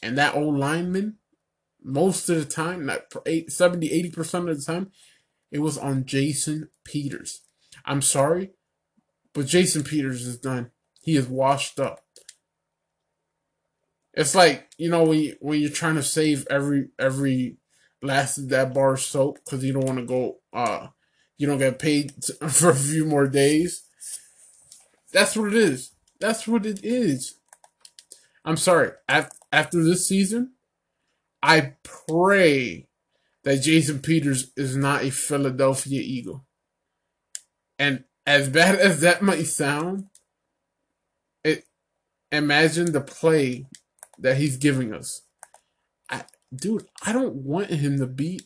and 0.01 0.17
that 0.17 0.35
old 0.35 0.57
lineman, 0.57 1.17
most 1.83 2.29
of 2.29 2.37
the 2.37 2.45
time, 2.45 2.85
not 2.85 3.13
70, 3.47 4.11
80% 4.11 4.49
of 4.49 4.57
the 4.57 4.63
time, 4.63 4.91
it 5.51 5.59
was 5.59 5.77
on 5.77 6.05
Jason 6.05 6.69
Peters. 6.83 7.41
I'm 7.85 8.01
sorry, 8.01 8.51
but 9.33 9.45
Jason 9.45 9.83
Peters 9.83 10.25
is 10.25 10.37
done. 10.37 10.71
He 11.01 11.15
is 11.15 11.27
washed 11.27 11.79
up. 11.79 12.01
It's 14.13 14.35
like, 14.35 14.69
you 14.77 14.89
know, 14.89 15.03
when, 15.03 15.19
you, 15.19 15.35
when 15.39 15.61
you're 15.61 15.69
trying 15.69 15.95
to 15.95 16.03
save 16.03 16.47
every 16.49 16.89
every 16.97 17.57
last 18.01 18.37
of 18.37 18.49
that 18.49 18.73
bar 18.73 18.93
of 18.93 18.99
soap 18.99 19.39
because 19.45 19.63
you 19.63 19.73
don't 19.73 19.85
want 19.85 19.99
to 19.99 20.05
go, 20.05 20.37
uh, 20.51 20.87
you 21.37 21.45
don't 21.47 21.59
get 21.59 21.79
paid 21.79 22.13
for 22.49 22.71
a 22.71 22.75
few 22.75 23.05
more 23.05 23.27
days. 23.27 23.83
That's 25.13 25.37
what 25.37 25.49
it 25.49 25.55
is. 25.55 25.91
That's 26.19 26.47
what 26.47 26.65
it 26.65 26.83
is. 26.83 27.35
I'm 28.43 28.57
sorry. 28.57 28.91
After 29.51 29.83
this 29.83 30.07
season, 30.07 30.53
I 31.41 31.75
pray 31.83 32.87
that 33.43 33.61
Jason 33.61 33.99
Peters 33.99 34.51
is 34.57 34.75
not 34.75 35.03
a 35.03 35.09
Philadelphia 35.09 36.01
Eagle. 36.01 36.45
And 37.79 38.03
as 38.25 38.49
bad 38.49 38.75
as 38.79 39.01
that 39.01 39.21
might 39.21 39.47
sound, 39.47 40.07
it 41.43 41.63
imagine 42.31 42.91
the 42.91 43.01
play 43.01 43.67
that 44.19 44.37
he's 44.37 44.57
giving 44.57 44.93
us. 44.93 45.21
I, 46.09 46.23
dude, 46.53 46.87
I 47.05 47.13
don't 47.13 47.35
want 47.35 47.69
him 47.69 47.99
to 47.99 48.07
be. 48.07 48.41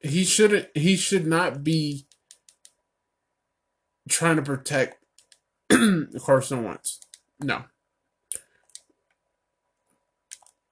He 0.00 0.24
shouldn't. 0.24 0.68
He 0.76 0.96
should 0.96 1.26
not 1.26 1.64
be 1.64 2.06
trying 4.08 4.36
to 4.36 4.42
protect 4.42 5.02
Carson 6.20 6.64
Wentz. 6.64 7.00
No. 7.40 7.64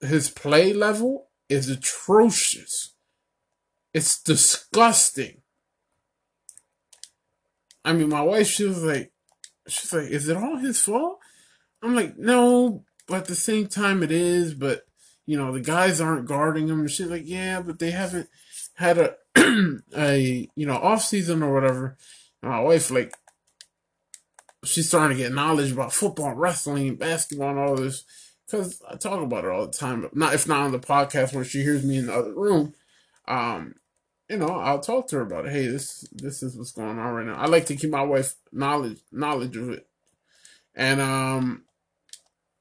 His 0.04 0.30
play 0.30 0.72
level 0.72 1.28
is 1.48 1.68
atrocious. 1.68 2.94
It's 3.92 4.22
disgusting. 4.22 5.42
I 7.84 7.92
mean, 7.92 8.08
my 8.08 8.22
wife, 8.22 8.48
she 8.48 8.64
was 8.64 8.82
like, 8.82 9.12
she's 9.68 9.92
like, 9.92 10.08
is 10.10 10.28
it 10.28 10.36
all 10.36 10.56
his 10.56 10.80
fault? 10.80 11.18
I'm 11.82 11.94
like, 11.94 12.16
no, 12.16 12.84
but 13.06 13.18
at 13.18 13.24
the 13.26 13.34
same 13.34 13.68
time 13.68 14.02
it 14.02 14.10
is, 14.10 14.54
but 14.54 14.84
you 15.26 15.36
know, 15.36 15.52
the 15.52 15.60
guys 15.60 16.00
aren't 16.00 16.26
guarding 16.26 16.68
him. 16.68 16.80
And 16.80 16.90
she's 16.90 17.06
like, 17.06 17.22
yeah, 17.24 17.60
but 17.60 17.78
they 17.78 17.90
haven't 17.90 18.28
had 18.74 18.98
a, 18.98 19.14
a, 19.96 20.48
you 20.54 20.66
know, 20.66 20.76
off 20.76 21.02
season 21.02 21.42
or 21.42 21.52
whatever. 21.52 21.96
And 22.42 22.50
my 22.50 22.60
wife, 22.60 22.90
like, 22.90 23.14
she's 24.64 24.88
starting 24.88 25.16
to 25.16 25.22
get 25.22 25.32
knowledge 25.32 25.72
about 25.72 25.92
football, 25.92 26.34
wrestling, 26.34 26.96
basketball, 26.96 27.50
and 27.50 27.58
all 27.58 27.76
this. 27.76 28.04
Because 28.46 28.82
I 28.88 28.96
talk 28.96 29.22
about 29.22 29.44
it 29.44 29.50
all 29.50 29.66
the 29.66 29.72
time, 29.72 30.08
not 30.12 30.34
if 30.34 30.46
not 30.46 30.62
on 30.62 30.72
the 30.72 30.78
podcast 30.78 31.34
when 31.34 31.44
she 31.44 31.62
hears 31.62 31.84
me 31.84 31.98
in 31.98 32.06
the 32.06 32.14
other 32.14 32.34
room. 32.34 32.74
Um, 33.26 33.76
you 34.28 34.36
know, 34.36 34.48
I'll 34.48 34.80
talk 34.80 35.08
to 35.08 35.16
her 35.16 35.22
about 35.22 35.46
it. 35.46 35.52
Hey, 35.52 35.66
this 35.66 36.06
this 36.12 36.42
is 36.42 36.56
what's 36.56 36.72
going 36.72 36.98
on 36.98 37.14
right 37.14 37.26
now. 37.26 37.36
I 37.36 37.46
like 37.46 37.66
to 37.66 37.76
keep 37.76 37.90
my 37.90 38.02
wife 38.02 38.34
knowledge 38.52 39.00
knowledge 39.12 39.56
of 39.56 39.70
it. 39.70 39.86
And 40.74 41.00
um 41.00 41.64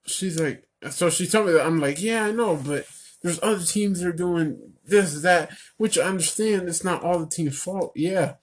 she's 0.06 0.40
like 0.40 0.68
so 0.90 1.10
she 1.10 1.28
told 1.28 1.48
me 1.48 1.54
that 1.54 1.66
I'm 1.66 1.80
like, 1.80 2.02
yeah, 2.02 2.26
I 2.26 2.32
know, 2.32 2.56
but 2.56 2.86
there's 3.22 3.42
other 3.42 3.64
teams 3.64 4.02
that 4.02 4.10
are 4.10 4.14
doing 4.14 4.74
this, 4.86 5.22
that, 5.22 5.52
which 5.78 5.98
I 5.98 6.04
understand 6.04 6.68
it's 6.68 6.84
not 6.84 7.04
all 7.04 7.20
the 7.20 7.28
team's 7.28 7.58
fault. 7.58 7.94
Yeah. 7.96 8.36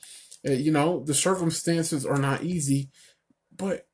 Uh, 0.47 0.53
you 0.53 0.73
know, 0.73 1.05
the 1.05 1.13
circumstances 1.13 2.07
are 2.07 2.17
not 2.17 2.43
easy 2.43 2.91
but 3.61 3.87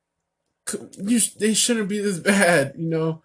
you 0.99 1.21
they 1.39 1.55
shouldn't 1.55 1.89
be 1.89 2.01
this 2.01 2.19
bad, 2.33 2.75
you 2.77 2.89
know. 2.89 3.23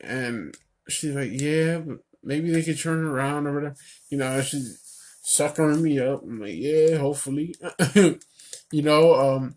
And 0.00 0.56
she's 0.88 1.14
like, 1.14 1.30
yeah, 1.32 1.80
maybe 2.22 2.50
they 2.50 2.62
could 2.62 2.78
turn 2.78 3.04
around 3.04 3.46
or 3.46 3.54
whatever, 3.54 3.76
you 4.08 4.18
know. 4.18 4.40
She's 4.40 4.80
suckering 5.22 5.82
me 5.82 5.98
up. 5.98 6.22
I'm 6.22 6.40
like, 6.40 6.54
yeah, 6.54 6.96
hopefully, 6.96 7.54
you 7.94 8.82
know. 8.82 9.14
Um, 9.14 9.56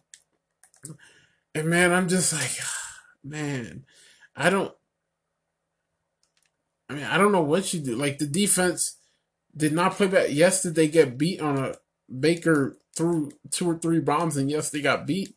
and 1.55 1.67
man, 1.67 1.91
I'm 1.91 2.07
just 2.07 2.33
like, 2.33 2.51
man, 3.23 3.85
I 4.35 4.49
don't. 4.49 4.73
I 6.89 6.95
mean, 6.95 7.05
I 7.05 7.17
don't 7.17 7.31
know 7.31 7.41
what 7.41 7.73
you 7.73 7.79
do. 7.79 7.95
Like 7.95 8.17
the 8.17 8.27
defense 8.27 8.97
did 9.55 9.73
not 9.73 9.93
play 9.93 10.07
bad. 10.07 10.31
Yes, 10.31 10.61
did 10.61 10.75
they 10.75 10.87
get 10.87 11.17
beat 11.17 11.41
on 11.41 11.57
a 11.57 11.75
Baker 12.19 12.77
threw 12.95 13.31
two 13.49 13.69
or 13.69 13.77
three 13.77 13.99
bombs, 13.99 14.37
and 14.37 14.49
yes, 14.49 14.69
they 14.69 14.81
got 14.81 15.07
beat. 15.07 15.35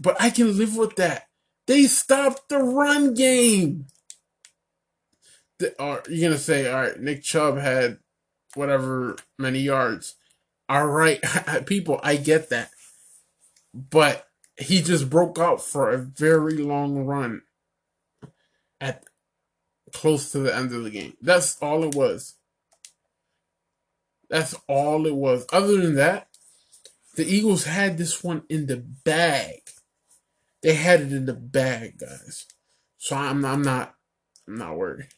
But 0.00 0.20
I 0.20 0.30
can 0.30 0.56
live 0.56 0.76
with 0.76 0.96
that. 0.96 1.24
They 1.66 1.84
stopped 1.84 2.48
the 2.48 2.58
run 2.58 3.14
game. 3.14 3.86
Are 5.78 6.02
you 6.08 6.22
gonna 6.22 6.38
say, 6.38 6.70
all 6.70 6.82
right, 6.82 7.00
Nick 7.00 7.22
Chubb 7.22 7.58
had 7.58 7.98
whatever 8.54 9.16
many 9.38 9.60
yards? 9.60 10.14
All 10.68 10.86
right, 10.86 11.20
people, 11.66 12.00
I 12.02 12.16
get 12.16 12.50
that, 12.50 12.70
but 13.74 14.26
he 14.56 14.82
just 14.82 15.08
broke 15.08 15.38
out 15.38 15.62
for 15.62 15.90
a 15.90 15.98
very 15.98 16.56
long 16.56 17.04
run 17.04 17.42
at 18.80 19.04
close 19.92 20.30
to 20.32 20.40
the 20.40 20.54
end 20.54 20.72
of 20.72 20.84
the 20.84 20.90
game. 20.90 21.16
That's 21.20 21.56
all 21.62 21.84
it 21.84 21.94
was. 21.94 22.34
That's 24.28 24.54
all 24.66 25.06
it 25.06 25.14
was. 25.14 25.46
Other 25.52 25.80
than 25.80 25.94
that, 25.94 26.28
the 27.16 27.24
Eagles 27.24 27.64
had 27.64 27.98
this 27.98 28.22
one 28.22 28.42
in 28.48 28.66
the 28.66 28.76
bag. 28.76 29.62
They 30.62 30.74
had 30.74 31.00
it 31.00 31.12
in 31.12 31.26
the 31.26 31.34
bag, 31.34 31.98
guys. 31.98 32.46
So 32.98 33.16
I'm 33.16 33.44
I'm 33.44 33.62
not 33.62 33.94
I'm 34.46 34.58
not 34.58 34.76
worried. 34.76 35.08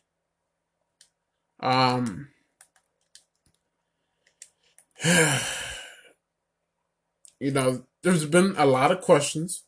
Um 1.61 2.28
you 7.41 7.51
know, 7.53 7.85
there's 8.03 8.27
been 8.27 8.55
a 8.57 8.66
lot 8.66 8.91
of 8.93 9.01
questions 9.01 9.65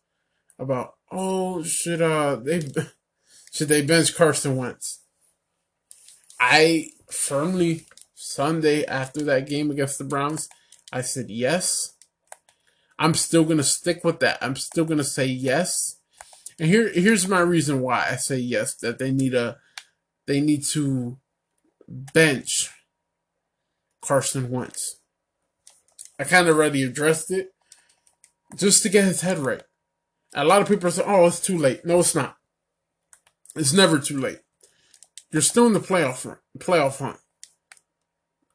about 0.58 0.94
oh 1.10 1.62
should 1.62 2.02
uh 2.02 2.36
they 2.36 2.60
should 3.52 3.68
they 3.68 3.82
bench 3.82 4.14
Carson 4.14 4.56
Wentz? 4.56 5.00
I 6.40 6.88
firmly 7.10 7.86
Sunday 8.14 8.84
after 8.84 9.22
that 9.22 9.48
game 9.48 9.70
against 9.70 9.98
the 9.98 10.04
Browns, 10.04 10.48
I 10.92 11.02
said 11.02 11.30
yes. 11.30 11.94
I'm 12.98 13.14
still 13.14 13.44
gonna 13.44 13.62
stick 13.62 14.04
with 14.04 14.20
that. 14.20 14.38
I'm 14.40 14.56
still 14.56 14.84
gonna 14.84 15.04
say 15.04 15.26
yes. 15.26 15.96
And 16.58 16.68
here 16.68 16.88
here's 16.88 17.26
my 17.26 17.40
reason 17.40 17.80
why 17.80 18.06
I 18.10 18.16
say 18.16 18.36
yes, 18.36 18.74
that 18.76 18.98
they 18.98 19.10
need 19.10 19.34
a 19.34 19.58
they 20.26 20.40
need 20.40 20.64
to 20.66 21.18
bench 21.88 22.70
Carson 24.02 24.50
Wentz. 24.50 25.00
I 26.18 26.24
kind 26.24 26.48
of 26.48 26.56
already 26.56 26.82
addressed 26.82 27.30
it 27.30 27.48
just 28.56 28.82
to 28.82 28.88
get 28.88 29.04
his 29.04 29.22
head 29.22 29.38
right. 29.38 29.62
a 30.34 30.44
lot 30.44 30.62
of 30.62 30.68
people 30.68 30.90
say, 30.90 31.02
"Oh, 31.04 31.26
it's 31.26 31.40
too 31.40 31.58
late." 31.58 31.84
No, 31.84 32.00
it's 32.00 32.14
not. 32.14 32.36
It's 33.54 33.72
never 33.72 33.98
too 33.98 34.18
late. 34.18 34.40
You're 35.30 35.42
still 35.42 35.66
in 35.66 35.72
the 35.72 35.80
playoff 35.80 36.24
run, 36.24 36.38
playoff 36.58 36.98
hunt. 36.98 37.18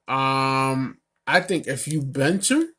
Um, 0.08 1.00
I 1.26 1.42
think 1.42 1.68
if 1.68 1.88
you 1.88 2.02
bench 2.02 2.52
him, 2.52 2.74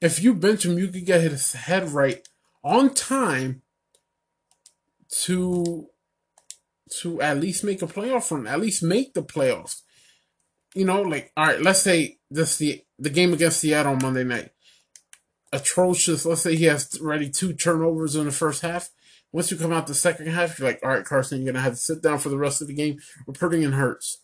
if 0.00 0.22
you 0.22 0.34
bench 0.34 0.64
him, 0.64 0.78
you 0.78 0.88
could 0.88 1.04
get 1.04 1.20
his 1.20 1.52
head 1.52 1.90
right 1.90 2.26
on 2.62 2.94
time 2.94 3.62
to 5.24 5.88
to 7.00 7.20
at 7.20 7.38
least 7.38 7.64
make 7.64 7.82
a 7.82 7.86
playoff 7.86 8.30
run, 8.30 8.46
at 8.46 8.60
least 8.60 8.82
make 8.82 9.14
the 9.14 9.22
playoffs. 9.22 9.82
You 10.74 10.84
know, 10.84 11.02
like 11.02 11.32
all 11.36 11.46
right, 11.46 11.60
let's 11.60 11.82
say 11.82 12.18
this 12.30 12.58
the 12.58 12.82
the 12.98 13.10
game 13.10 13.32
against 13.32 13.60
Seattle 13.60 13.92
on 13.92 14.02
Monday 14.02 14.24
night. 14.24 14.50
Atrocious. 15.52 16.26
Let's 16.26 16.42
say 16.42 16.56
he 16.56 16.64
has 16.64 16.98
already 17.00 17.30
two 17.30 17.54
turnovers 17.54 18.16
in 18.16 18.26
the 18.26 18.32
first 18.32 18.62
half. 18.62 18.90
Once 19.32 19.50
you 19.50 19.56
come 19.56 19.72
out 19.72 19.86
the 19.86 19.94
second 19.94 20.28
half, 20.28 20.58
you're 20.58 20.68
like, 20.68 20.80
all 20.82 20.90
right, 20.90 21.04
Carson, 21.04 21.42
you're 21.42 21.52
gonna 21.52 21.62
have 21.62 21.74
to 21.74 21.78
sit 21.78 22.02
down 22.02 22.18
for 22.18 22.28
the 22.28 22.38
rest 22.38 22.60
of 22.60 22.68
the 22.68 22.74
game. 22.74 22.98
We're 23.26 23.34
putting 23.34 23.62
in 23.62 23.72
Hurts. 23.72 24.18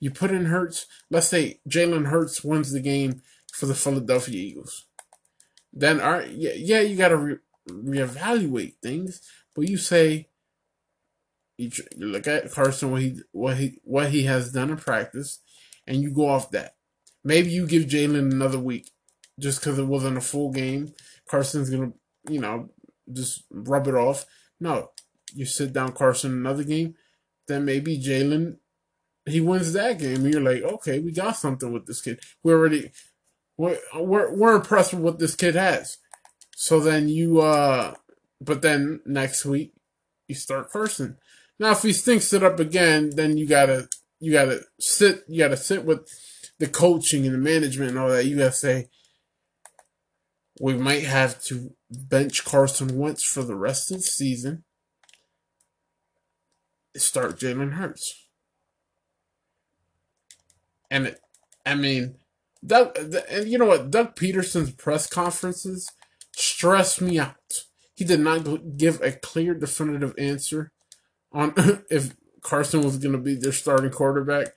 You 0.00 0.10
put 0.10 0.30
in 0.30 0.46
Hurts. 0.46 0.86
Let's 1.10 1.28
say 1.28 1.60
Jalen 1.68 2.06
Hurts 2.06 2.44
wins 2.44 2.72
the 2.72 2.80
game 2.80 3.22
for 3.52 3.66
the 3.66 3.74
Philadelphia 3.74 4.38
Eagles. 4.38 4.86
Then, 5.72 6.00
all 6.00 6.12
right, 6.12 6.30
yeah, 6.30 6.52
yeah 6.54 6.80
you 6.80 6.96
got 6.96 7.08
to 7.08 7.16
re- 7.16 7.38
reevaluate 7.68 8.74
things. 8.82 9.20
But 9.54 9.68
you 9.68 9.78
say, 9.78 10.28
you, 11.58 11.70
you 11.96 12.06
look 12.06 12.26
at 12.26 12.50
Carson 12.50 12.90
what 12.90 13.02
he 13.02 13.20
what 13.32 13.56
he 13.56 13.80
what 13.84 14.10
he 14.10 14.24
has 14.24 14.52
done 14.52 14.70
in 14.70 14.76
practice, 14.76 15.40
and 15.86 16.02
you 16.02 16.10
go 16.10 16.28
off 16.28 16.50
that. 16.50 16.74
Maybe 17.24 17.50
you 17.50 17.66
give 17.66 17.84
Jalen 17.84 18.32
another 18.32 18.58
week, 18.58 18.90
just 19.40 19.60
because 19.60 19.78
it 19.78 19.86
wasn't 19.86 20.18
a 20.18 20.22
full 20.22 20.52
game. 20.52 20.92
Carson's 21.28 21.70
gonna, 21.70 21.92
you 22.28 22.40
know, 22.40 22.70
just 23.12 23.44
rub 23.50 23.88
it 23.88 23.94
off. 23.94 24.26
No, 24.60 24.90
you 25.34 25.44
sit 25.44 25.72
down 25.72 25.92
Carson 25.92 26.32
another 26.32 26.64
game, 26.64 26.94
then 27.48 27.64
maybe 27.64 27.98
Jalen 27.98 28.58
he 29.26 29.40
wins 29.40 29.72
that 29.72 29.98
game. 29.98 30.24
And 30.24 30.32
you're 30.32 30.42
like, 30.42 30.62
okay, 30.62 31.00
we 31.00 31.12
got 31.12 31.36
something 31.36 31.72
with 31.72 31.86
this 31.86 32.00
kid. 32.00 32.20
We 32.42 32.52
already 32.52 32.92
we're, 33.58 33.78
we're 33.94 34.32
we're 34.32 34.56
impressed 34.56 34.94
with 34.94 35.02
what 35.02 35.18
this 35.18 35.34
kid 35.34 35.56
has. 35.56 35.98
So 36.54 36.80
then 36.80 37.08
you 37.08 37.40
uh 37.40 37.94
but 38.40 38.62
then 38.62 39.00
next 39.04 39.44
week 39.44 39.74
you 40.28 40.34
start 40.34 40.70
Carson. 40.70 41.18
Now 41.58 41.72
if 41.72 41.82
he 41.82 41.92
stinks 41.92 42.32
it 42.32 42.42
up 42.42 42.60
again, 42.60 43.10
then 43.14 43.36
you 43.36 43.46
gotta 43.46 43.88
you 44.20 44.32
gotta 44.32 44.60
sit 44.78 45.24
you 45.28 45.38
gotta 45.38 45.56
sit 45.56 45.84
with 45.84 46.08
the 46.58 46.66
coaching 46.66 47.24
and 47.24 47.34
the 47.34 47.38
management 47.38 47.90
and 47.90 47.98
all 47.98 48.08
that. 48.08 48.26
You 48.26 48.36
gotta 48.36 48.52
say 48.52 48.88
we 50.60 50.74
might 50.74 51.04
have 51.04 51.42
to 51.44 51.70
bench 51.90 52.44
Carson 52.44 52.98
Wentz 52.98 53.24
for 53.24 53.42
the 53.42 53.56
rest 53.56 53.90
of 53.90 53.98
the 53.98 54.02
season. 54.02 54.64
Start 56.96 57.38
Jalen 57.38 57.74
Hurts. 57.74 58.26
And 60.90 61.08
it, 61.08 61.20
I 61.66 61.74
mean, 61.74 62.16
Doug, 62.64 62.96
and 63.28 63.48
you 63.48 63.58
know 63.58 63.66
what? 63.66 63.90
Doug 63.90 64.16
Pederson's 64.16 64.70
press 64.70 65.06
conferences 65.06 65.90
stress 66.34 67.00
me 67.00 67.18
out. 67.18 67.36
He 67.94 68.04
did 68.04 68.20
not 68.20 68.76
give 68.78 69.00
a 69.02 69.12
clear, 69.12 69.54
definitive 69.54 70.14
answer 70.16 70.72
on 71.32 71.54
if 71.90 72.14
Carson 72.42 72.82
was 72.82 72.98
going 72.98 73.12
to 73.12 73.18
be 73.18 73.34
their 73.34 73.52
starting 73.52 73.90
quarterback, 73.90 74.48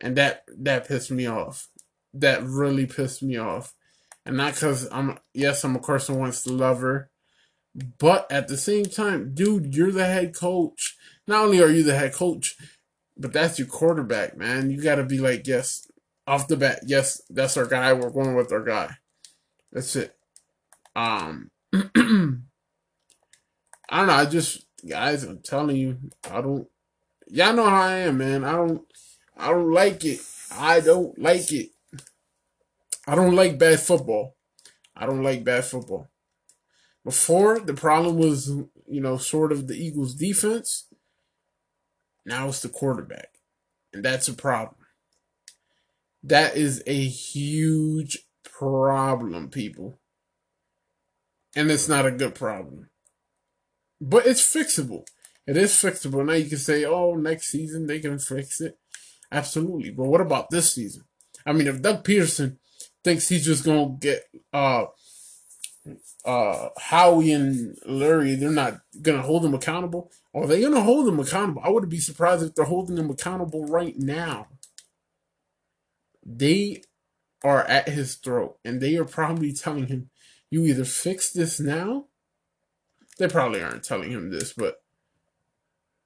and 0.00 0.16
that 0.16 0.44
that 0.58 0.88
pissed 0.88 1.10
me 1.10 1.26
off. 1.26 1.68
That 2.12 2.42
really 2.42 2.86
pissed 2.86 3.22
me 3.22 3.36
off, 3.36 3.72
and 4.26 4.36
not 4.36 4.54
because 4.54 4.88
I'm 4.90 5.18
yes, 5.32 5.64
I'm 5.64 5.76
a 5.76 5.80
Carson 5.80 6.18
Wentz 6.18 6.46
lover, 6.46 7.10
but 7.98 8.30
at 8.30 8.48
the 8.48 8.56
same 8.56 8.86
time, 8.86 9.34
dude, 9.34 9.74
you're 9.74 9.92
the 9.92 10.06
head 10.06 10.34
coach. 10.34 10.96
Not 11.26 11.44
only 11.44 11.62
are 11.62 11.70
you 11.70 11.82
the 11.82 11.96
head 11.96 12.14
coach, 12.14 12.56
but 13.16 13.32
that's 13.32 13.58
your 13.58 13.68
quarterback, 13.68 14.36
man. 14.36 14.70
You 14.70 14.82
got 14.82 14.96
to 14.96 15.04
be 15.04 15.18
like, 15.18 15.46
yes, 15.46 15.86
off 16.26 16.48
the 16.48 16.56
bat, 16.56 16.80
yes, 16.86 17.22
that's 17.30 17.56
our 17.56 17.66
guy. 17.66 17.92
We're 17.92 18.10
going 18.10 18.34
with 18.34 18.52
our 18.52 18.64
guy. 18.64 18.96
That's 19.72 19.94
it. 19.94 20.16
Um, 20.96 21.50
I 21.72 21.78
don't 21.82 22.42
know. 23.90 24.12
I 24.12 24.24
just, 24.24 24.66
guys, 24.88 25.24
I'm 25.24 25.40
telling 25.40 25.76
you, 25.76 25.98
I 26.30 26.40
don't. 26.40 26.68
Y'all 27.28 27.54
know 27.54 27.68
how 27.68 27.82
I 27.82 27.98
am, 27.98 28.18
man. 28.18 28.44
I 28.44 28.52
don't. 28.52 28.82
I 29.36 29.50
don't 29.50 29.72
like 29.72 30.04
it. 30.04 30.20
I 30.52 30.80
don't 30.80 31.18
like 31.18 31.52
it. 31.52 31.70
I 33.06 33.14
don't 33.14 33.34
like 33.34 33.58
bad 33.58 33.80
football. 33.80 34.36
I 34.94 35.06
don't 35.06 35.22
like 35.22 35.44
bad 35.44 35.64
football. 35.64 36.08
Before 37.04 37.58
the 37.58 37.74
problem 37.74 38.18
was, 38.18 38.48
you 38.48 39.00
know, 39.00 39.16
sort 39.16 39.52
of 39.52 39.66
the 39.66 39.74
Eagles' 39.74 40.14
defense. 40.14 40.86
Now 42.26 42.48
it's 42.48 42.60
the 42.60 42.68
quarterback. 42.68 43.30
And 43.92 44.04
that's 44.04 44.28
a 44.28 44.34
problem. 44.34 44.76
That 46.22 46.56
is 46.56 46.82
a 46.86 47.04
huge 47.04 48.18
problem, 48.44 49.48
people. 49.48 49.98
And 51.56 51.70
it's 51.70 51.88
not 51.88 52.06
a 52.06 52.10
good 52.10 52.34
problem. 52.34 52.89
But 54.00 54.26
it's 54.26 54.42
fixable. 54.42 55.06
It 55.46 55.56
is 55.56 55.72
fixable. 55.72 56.24
Now 56.24 56.34
you 56.34 56.48
can 56.48 56.58
say, 56.58 56.84
oh, 56.84 57.14
next 57.14 57.48
season 57.48 57.86
they 57.86 58.00
can 58.00 58.18
fix 58.18 58.60
it. 58.60 58.78
Absolutely. 59.32 59.90
But 59.90 60.06
what 60.06 60.20
about 60.20 60.50
this 60.50 60.72
season? 60.72 61.04
I 61.46 61.52
mean, 61.52 61.66
if 61.66 61.82
Doug 61.82 62.04
Pederson 62.04 62.56
thinks 63.04 63.28
he's 63.28 63.44
just 63.44 63.64
going 63.64 63.98
to 63.98 64.06
get 64.06 64.22
uh, 64.52 64.86
uh, 66.24 66.68
Howie 66.78 67.32
and 67.32 67.76
Larry, 67.86 68.34
they're 68.34 68.50
not 68.50 68.80
going 69.00 69.18
to 69.18 69.26
hold 69.26 69.44
him 69.44 69.54
accountable. 69.54 70.10
Are 70.34 70.46
they 70.46 70.60
going 70.60 70.74
to 70.74 70.82
hold 70.82 71.08
him 71.08 71.18
accountable? 71.18 71.62
I 71.64 71.70
wouldn't 71.70 71.90
be 71.90 71.98
surprised 71.98 72.42
if 72.42 72.54
they're 72.54 72.64
holding 72.64 72.98
him 72.98 73.10
accountable 73.10 73.66
right 73.66 73.98
now. 73.98 74.48
They 76.24 76.82
are 77.42 77.64
at 77.64 77.88
his 77.88 78.16
throat 78.16 78.58
and 78.64 78.80
they 78.80 78.96
are 78.96 79.04
probably 79.04 79.52
telling 79.52 79.86
him, 79.86 80.10
you 80.50 80.64
either 80.64 80.84
fix 80.84 81.30
this 81.30 81.58
now. 81.60 82.06
They 83.20 83.28
probably 83.28 83.62
aren't 83.62 83.84
telling 83.84 84.10
him 84.10 84.30
this, 84.30 84.54
but 84.54 84.82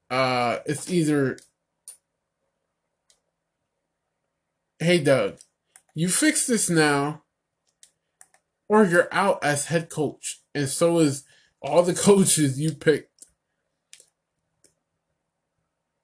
uh, 0.09 0.57
it's 0.65 0.91
either, 0.91 1.39
hey, 4.79 5.01
Doug, 5.01 5.37
you 5.93 6.09
fix 6.09 6.45
this 6.45 6.69
now 6.69 7.23
or 8.67 8.83
you're 8.83 9.07
out 9.13 9.41
as 9.45 9.67
head 9.67 9.89
coach. 9.89 10.41
And 10.53 10.67
so 10.67 10.99
is 10.99 11.23
all 11.61 11.83
the 11.83 11.93
coaches 11.95 12.59
you 12.59 12.73
picked. 12.73 13.25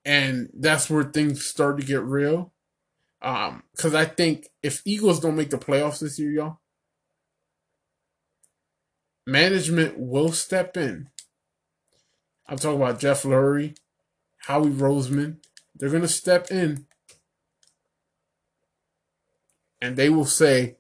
And 0.06 0.50
that's 0.54 0.90
where 0.90 1.04
things 1.04 1.44
start 1.44 1.78
to 1.78 1.86
get 1.86 2.04
real. 2.04 2.54
Um, 3.22 3.64
cause 3.78 3.94
I 3.94 4.06
think 4.06 4.48
if 4.64 4.82
Eagles 4.86 5.20
don't 5.20 5.36
make 5.36 5.50
the 5.50 5.58
playoffs 5.58 6.00
this 6.00 6.18
year, 6.18 6.32
y'all, 6.32 6.60
management 9.26 9.98
will 9.98 10.32
step 10.32 10.78
in. 10.78 11.10
I'm 12.48 12.58
talking 12.58 12.82
about 12.82 13.00
Jeff 13.00 13.24
Lurie, 13.24 13.78
Howie 14.40 14.70
Roseman. 14.70 15.38
They're 15.76 15.90
gonna 15.90 16.08
step 16.08 16.52
in 16.52 16.86
and 19.82 19.96
they 19.96 20.10
will 20.10 20.26
say, 20.26 20.78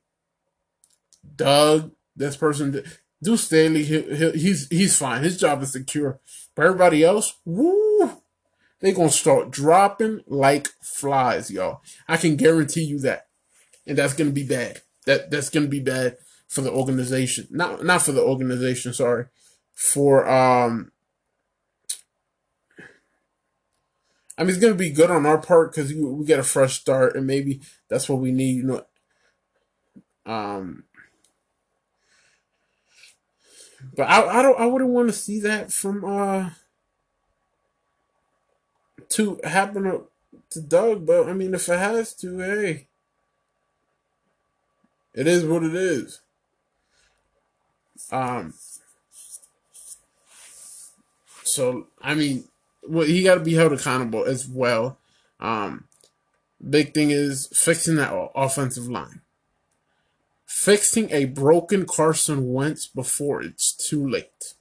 Doug, 1.35 1.91
this 2.15 2.37
person, 2.37 2.83
Deuce 3.23 3.45
Staley, 3.45 3.83
he, 3.83 4.01
he, 4.01 4.31
he's 4.31 4.67
he's 4.69 4.97
fine. 4.97 5.23
His 5.23 5.39
job 5.39 5.61
is 5.63 5.71
secure. 5.71 6.19
But 6.55 6.65
everybody 6.65 7.03
else, 7.03 7.35
woo, 7.45 8.21
they 8.79 8.91
gonna 8.91 9.09
start 9.09 9.51
dropping 9.51 10.21
like 10.27 10.67
flies, 10.81 11.49
y'all. 11.49 11.81
I 12.07 12.17
can 12.17 12.35
guarantee 12.35 12.83
you 12.83 12.99
that, 12.99 13.27
and 13.87 13.97
that's 13.97 14.13
gonna 14.13 14.31
be 14.31 14.45
bad. 14.45 14.81
That 15.05 15.31
that's 15.31 15.49
gonna 15.49 15.67
be 15.67 15.79
bad 15.79 16.17
for 16.51 16.59
the 16.59 16.71
organization. 16.71 17.47
Not 17.49 17.81
not 17.85 18.01
for 18.01 18.11
the 18.11 18.21
organization. 18.21 18.93
Sorry, 18.93 19.25
for 19.73 20.29
um. 20.29 20.91
I 24.37 24.43
mean, 24.43 24.49
it's 24.49 24.59
gonna 24.59 24.73
be 24.73 24.89
good 24.89 25.09
on 25.09 25.25
our 25.25 25.37
part 25.37 25.71
because 25.71 25.93
we, 25.93 26.25
get 26.25 26.39
a 26.39 26.43
fresh 26.43 26.79
start, 26.79 27.15
and 27.15 27.25
maybe 27.25 27.61
that's 27.87 28.09
what 28.09 28.19
we 28.19 28.33
need. 28.33 28.57
You 28.57 28.63
know, 28.63 28.85
um, 30.25 30.83
but 33.95 34.09
I, 34.09 34.39
I 34.39 34.41
don't 34.41 34.59
I 34.59 34.65
wouldn't 34.65 34.91
want 34.91 35.07
to 35.07 35.13
see 35.13 35.39
that 35.39 35.71
from 35.71 36.03
uh 36.03 36.49
to 39.09 39.39
happen 39.45 39.83
to, 39.83 40.03
to 40.49 40.61
Doug, 40.61 41.05
but 41.05 41.29
I 41.29 41.33
mean 41.33 41.53
if 41.53 41.69
it 41.69 41.79
has 41.79 42.13
to, 42.15 42.39
hey. 42.39 42.87
It 45.13 45.27
is 45.27 45.43
what 45.43 45.63
it 45.63 45.75
is. 45.75 46.21
Um 48.11 48.53
so 51.43 51.87
I 52.01 52.13
mean 52.13 52.45
well 52.87 53.07
he 53.07 53.23
gotta 53.23 53.41
be 53.41 53.53
held 53.53 53.73
accountable 53.73 54.25
as 54.25 54.47
well. 54.47 54.97
Um 55.39 55.85
big 56.69 56.93
thing 56.93 57.11
is 57.11 57.47
fixing 57.47 57.95
that 57.95 58.13
offensive 58.35 58.87
line 58.87 59.21
fixing 60.61 61.09
a 61.11 61.25
broken 61.25 61.87
Carson 61.87 62.53
Wentz 62.53 62.85
before 62.85 63.41
it's 63.41 63.71
too 63.71 64.07
late. 64.07 64.53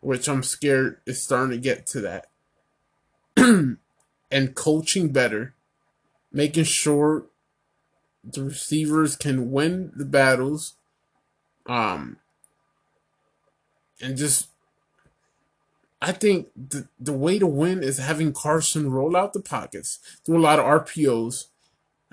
Which 0.00 0.28
I'm 0.28 0.42
scared 0.42 1.00
is 1.04 1.22
starting 1.22 1.50
to 1.50 1.58
get 1.58 1.86
to 1.88 2.00
that. 2.00 2.28
and 4.30 4.54
coaching 4.54 5.12
better, 5.12 5.54
making 6.32 6.64
sure 6.64 7.26
the 8.24 8.44
receivers 8.44 9.16
can 9.16 9.50
win 9.50 9.92
the 9.94 10.06
battles. 10.06 10.74
Um, 11.66 12.16
and 14.00 14.16
just 14.16 14.48
I 16.00 16.12
think 16.12 16.48
the 16.54 16.88
the 17.00 17.12
way 17.12 17.38
to 17.38 17.46
win 17.46 17.82
is 17.82 17.98
having 17.98 18.32
Carson 18.32 18.90
roll 18.90 19.16
out 19.16 19.32
the 19.32 19.40
pockets, 19.40 19.98
do 20.24 20.36
a 20.36 20.38
lot 20.38 20.58
of 20.58 20.64
RPOs, 20.64 21.46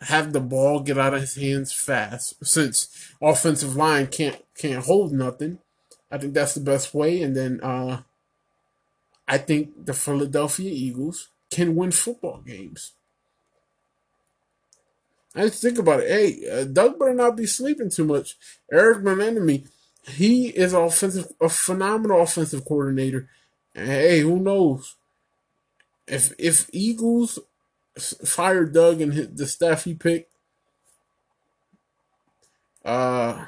have 0.02 0.34
the 0.34 0.40
ball 0.40 0.80
get 0.80 0.98
out 0.98 1.14
of 1.14 1.22
his 1.22 1.36
hands 1.36 1.74
fast. 1.74 2.44
Since 2.46 3.14
offensive 3.22 3.76
line 3.76 4.08
can't 4.08 4.44
can't 4.56 4.86
hold 4.86 5.12
nothing, 5.12 5.60
I 6.12 6.18
think 6.18 6.34
that's 6.34 6.54
the 6.54 6.62
best 6.62 6.94
way. 6.94 7.22
And 7.22 7.36
then 7.36 7.60
uh, 7.62 8.02
I 9.28 9.38
think 9.38 9.86
the 9.86 9.94
Philadelphia 9.94 10.72
Eagles 10.72 11.30
can 11.52 11.76
win 11.76 11.92
football 11.92 12.42
games. 12.46 12.94
I 15.36 15.44
just 15.44 15.62
think 15.62 15.80
about 15.80 16.02
it. 16.02 16.10
Hey, 16.10 16.50
uh, 16.50 16.64
Doug 16.66 17.00
better 17.00 17.14
not 17.14 17.36
be 17.36 17.48
sleeping 17.48 17.90
too 17.90 18.06
much. 18.06 18.38
Eric 18.72 19.00
Bieniemy, 19.00 19.68
he 20.08 20.48
is 20.48 20.74
offensive, 20.74 21.28
a 21.42 21.50
phenomenal 21.50 22.22
offensive 22.22 22.66
coordinator. 22.66 23.30
And 23.74 23.88
hey, 23.88 24.20
who 24.20 24.40
knows? 24.40 24.96
If 26.08 26.34
if 26.38 26.70
Eagles 26.74 27.40
fire 28.26 28.66
Doug 28.66 29.02
and 29.02 29.14
hit 29.14 29.38
the 29.38 29.48
staff 29.48 29.86
he 29.86 29.94
picked, 29.94 30.34
uh, 32.84 33.46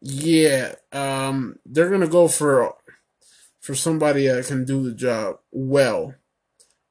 yeah, 0.00 0.74
um, 0.92 1.58
they're 1.66 1.90
gonna 1.90 2.06
go 2.06 2.28
for 2.28 2.74
for 3.60 3.74
somebody 3.74 4.28
that 4.28 4.46
can 4.46 4.64
do 4.64 4.82
the 4.82 4.94
job 4.94 5.38
well. 5.50 6.14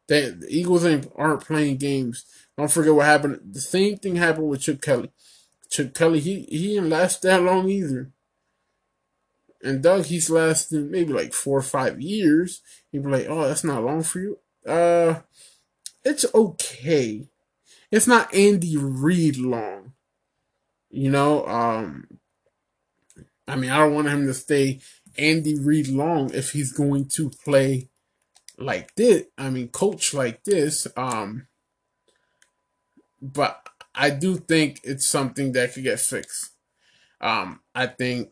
They, 0.08 0.30
the 0.30 0.48
Eagles 0.50 0.86
aren't 1.16 1.46
playing 1.46 1.78
games. 1.78 2.26
Don't 2.58 2.72
forget 2.72 2.94
what 2.94 3.06
happened. 3.06 3.40
The 3.52 3.62
same 3.62 3.98
thing 3.98 4.16
happened 4.16 4.48
with 4.48 4.62
Chip 4.62 4.82
Kelly. 4.82 5.12
Chip 5.70 5.94
Kelly, 5.94 6.20
he 6.20 6.42
he 6.50 6.76
didn't 6.76 6.90
last 6.90 7.22
that 7.24 7.44
long 7.44 7.70
either. 7.70 8.12
And 9.62 9.82
Doug, 9.82 10.06
he's 10.06 10.30
lasted 10.30 10.90
maybe 10.90 11.14
like 11.14 11.34
four 11.34 11.58
or 11.58 11.64
five 11.64 12.00
years. 12.00 12.62
He'd 12.92 13.04
be 13.04 13.10
like, 13.10 13.28
"Oh, 13.28 13.48
that's 13.48 13.64
not 13.64 13.84
long 13.84 14.04
for 14.04 14.20
you." 14.20 14.40
Uh, 14.66 15.22
it's 16.04 16.26
okay. 16.34 17.28
It's 17.92 18.08
not 18.08 18.34
Andy 18.34 18.78
Reid 18.78 19.38
long. 19.38 19.94
You 20.90 21.10
know, 21.12 21.46
um, 21.48 22.08
I 23.48 23.56
mean, 23.56 23.70
I 23.70 23.78
don't 23.78 23.94
want 23.94 24.08
him 24.08 24.28
to 24.28 24.34
stay 24.34 24.80
Andy 25.18 25.60
Reid 25.60 25.88
long 25.88 26.34
if 26.34 26.52
he's 26.52 26.72
going 26.72 27.08
to 27.16 27.30
play 27.30 27.90
like 28.58 28.96
this. 28.96 29.24
I 29.38 29.50
mean, 29.50 29.70
coach 29.70 30.14
like 30.14 30.44
this. 30.44 30.88
Um, 30.96 31.48
but 33.22 33.67
I 33.98 34.12
do 34.12 34.38
think 34.38 34.82
it's 34.84 35.08
something 35.08 35.52
that 35.54 35.74
could 35.74 35.84
get 35.84 36.00
fixed. 36.00 36.52
Um, 37.20 37.62
I 37.74 37.88
think, 37.88 38.30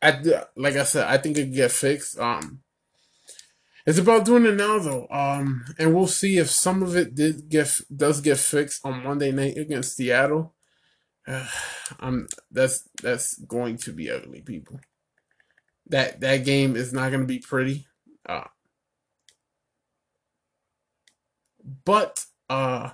I 0.00 0.44
like 0.56 0.76
I 0.76 0.84
said, 0.84 1.08
I 1.08 1.18
think 1.18 1.36
it 1.36 1.46
could 1.46 1.54
get 1.54 1.72
fixed. 1.72 2.18
Um, 2.18 2.60
it's 3.86 3.98
about 3.98 4.24
doing 4.24 4.46
it 4.46 4.54
now 4.54 4.78
though. 4.78 5.06
Um, 5.10 5.64
and 5.78 5.94
we'll 5.94 6.06
see 6.06 6.38
if 6.38 6.48
some 6.48 6.82
of 6.82 6.96
it 6.96 7.14
did 7.14 7.48
get 7.48 7.70
does 7.94 8.20
get 8.20 8.38
fixed 8.38 8.84
on 8.84 9.02
Monday 9.02 9.32
night 9.32 9.58
against 9.58 9.96
Seattle. 9.96 10.54
Um, 12.00 12.28
that's 12.50 12.88
that's 13.02 13.38
going 13.40 13.76
to 13.78 13.92
be 13.92 14.10
ugly, 14.10 14.40
people. 14.40 14.80
That 15.86 16.20
that 16.20 16.46
game 16.46 16.76
is 16.76 16.94
not 16.94 17.10
going 17.10 17.20
to 17.20 17.26
be 17.26 17.40
pretty. 17.40 17.86
Uh, 18.26 18.44
but 21.84 22.24
uh, 22.48 22.90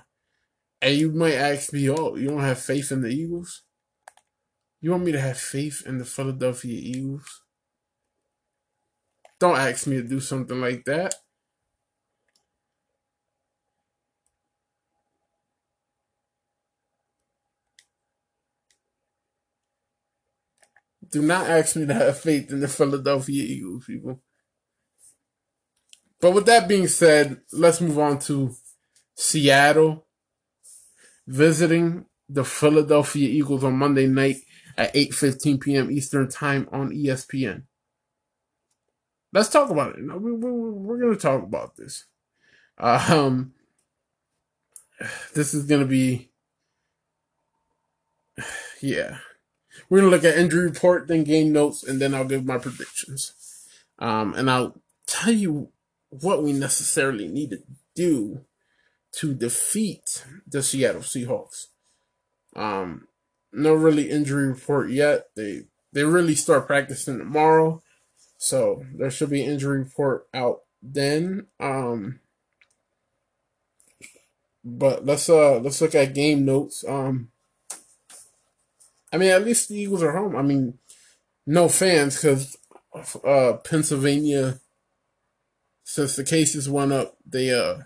and 0.81 0.95
you 0.95 1.11
might 1.11 1.35
ask 1.35 1.71
me, 1.73 1.89
oh, 1.89 2.15
you 2.15 2.29
don't 2.29 2.39
have 2.39 2.59
faith 2.59 2.91
in 2.91 3.01
the 3.01 3.09
Eagles? 3.09 3.63
You 4.81 4.91
want 4.91 5.03
me 5.03 5.11
to 5.11 5.21
have 5.21 5.37
faith 5.37 5.83
in 5.85 5.99
the 5.99 6.05
Philadelphia 6.05 6.73
Eagles? 6.73 7.43
Don't 9.39 9.57
ask 9.57 9.85
me 9.85 9.97
to 9.97 10.07
do 10.07 10.19
something 10.19 10.59
like 10.59 10.83
that. 10.85 11.13
Do 21.11 21.21
not 21.21 21.47
ask 21.47 21.75
me 21.75 21.85
to 21.85 21.93
have 21.93 22.19
faith 22.19 22.51
in 22.51 22.61
the 22.61 22.67
Philadelphia 22.67 23.43
Eagles, 23.43 23.85
people. 23.85 24.21
But 26.21 26.31
with 26.31 26.45
that 26.45 26.67
being 26.67 26.87
said, 26.87 27.41
let's 27.51 27.81
move 27.81 27.99
on 27.99 28.19
to 28.19 28.55
Seattle 29.15 30.07
visiting 31.27 32.05
the 32.29 32.43
Philadelphia 32.45 33.27
Eagles 33.27 33.63
on 33.63 33.77
Monday 33.77 34.07
night 34.07 34.37
at 34.77 34.93
8:15 34.93 35.61
p.m. 35.61 35.91
Eastern 35.91 36.29
Time 36.29 36.67
on 36.71 36.91
ESPN. 36.91 37.63
Let's 39.33 39.49
talk 39.49 39.69
about 39.69 39.97
it. 39.97 40.01
We, 40.01 40.33
we're 40.33 40.99
going 40.99 41.13
to 41.13 41.19
talk 41.19 41.43
about 41.43 41.77
this. 41.77 42.05
Um, 42.77 43.53
this 45.33 45.53
is 45.53 45.65
going 45.65 45.81
to 45.81 45.87
be, 45.87 46.29
yeah. 48.81 49.17
We're 49.89 49.99
going 49.99 50.11
to 50.11 50.15
look 50.15 50.25
at 50.25 50.37
injury 50.37 50.65
report, 50.65 51.07
then 51.07 51.23
game 51.23 51.53
notes, 51.53 51.83
and 51.83 52.01
then 52.01 52.13
I'll 52.13 52.25
give 52.25 52.45
my 52.45 52.57
predictions. 52.57 53.33
Um, 53.99 54.33
and 54.33 54.49
I'll 54.49 54.81
tell 55.07 55.33
you 55.33 55.69
what 56.09 56.43
we 56.43 56.51
necessarily 56.51 57.27
need 57.27 57.51
to 57.51 57.59
do 57.95 58.45
to 59.13 59.33
defeat 59.33 60.25
the 60.47 60.63
Seattle 60.63 61.01
Seahawks. 61.01 61.67
Um, 62.55 63.07
no 63.51 63.73
really 63.73 64.09
injury 64.09 64.47
report 64.47 64.89
yet. 64.89 65.29
They 65.35 65.63
they 65.93 66.03
really 66.03 66.35
start 66.35 66.67
practicing 66.67 67.17
tomorrow, 67.17 67.81
so 68.37 68.85
there 68.95 69.11
should 69.11 69.29
be 69.29 69.43
injury 69.43 69.79
report 69.79 70.27
out 70.33 70.61
then. 70.81 71.47
Um, 71.59 72.19
but 74.63 75.05
let's 75.05 75.29
uh 75.29 75.59
let's 75.59 75.81
look 75.81 75.95
at 75.95 76.13
game 76.13 76.45
notes. 76.45 76.85
Um, 76.87 77.29
I 79.11 79.17
mean 79.17 79.29
at 79.29 79.43
least 79.43 79.69
the 79.69 79.79
Eagles 79.79 80.03
are 80.03 80.15
home. 80.17 80.35
I 80.35 80.41
mean, 80.41 80.77
no 81.45 81.67
fans 81.67 82.15
because 82.15 82.57
uh 83.23 83.53
Pennsylvania 83.63 84.59
since 85.83 86.15
the 86.15 86.23
cases 86.23 86.69
went 86.69 86.93
up, 86.93 87.17
they 87.25 87.51
uh 87.53 87.83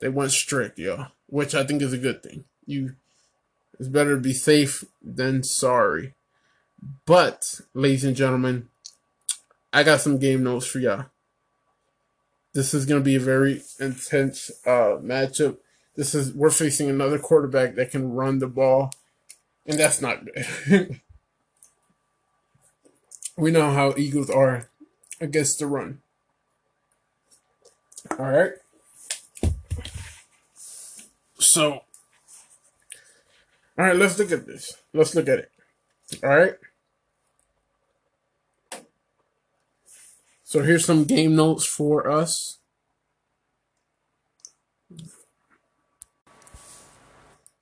they 0.00 0.08
went 0.08 0.32
strict, 0.32 0.78
yo, 0.78 1.06
which 1.26 1.54
I 1.54 1.64
think 1.64 1.82
is 1.82 1.92
a 1.92 1.98
good 1.98 2.22
thing. 2.22 2.44
You, 2.66 2.94
it's 3.78 3.88
better 3.88 4.16
to 4.16 4.20
be 4.20 4.32
safe 4.32 4.84
than 5.02 5.42
sorry. 5.42 6.14
But, 7.06 7.60
ladies 7.74 8.04
and 8.04 8.16
gentlemen, 8.16 8.68
I 9.72 9.82
got 9.82 10.00
some 10.00 10.18
game 10.18 10.44
notes 10.44 10.66
for 10.66 10.78
y'all. 10.78 11.06
This 12.54 12.72
is 12.74 12.86
going 12.86 13.00
to 13.00 13.04
be 13.04 13.16
a 13.16 13.20
very 13.20 13.62
intense 13.78 14.50
uh, 14.66 14.98
matchup. 15.02 15.58
This 15.96 16.14
is 16.14 16.32
we're 16.32 16.50
facing 16.50 16.88
another 16.88 17.18
quarterback 17.18 17.74
that 17.74 17.90
can 17.90 18.12
run 18.12 18.38
the 18.38 18.46
ball, 18.46 18.92
and 19.66 19.78
that's 19.78 20.00
not 20.00 20.24
good. 20.24 21.00
we 23.36 23.50
know 23.50 23.72
how 23.72 23.94
Eagles 23.96 24.30
are 24.30 24.68
against 25.20 25.58
the 25.58 25.66
run. 25.66 26.00
All 28.18 28.30
right. 28.30 28.52
So, 31.40 31.72
all 31.72 31.82
right, 33.76 33.96
let's 33.96 34.18
look 34.18 34.32
at 34.32 34.46
this. 34.46 34.76
Let's 34.92 35.14
look 35.14 35.28
at 35.28 35.38
it. 35.38 35.50
All 36.22 36.36
right. 36.36 36.54
So 40.42 40.62
here's 40.62 40.86
some 40.86 41.04
game 41.04 41.36
notes 41.36 41.66
for 41.66 42.10
us. 42.10 42.58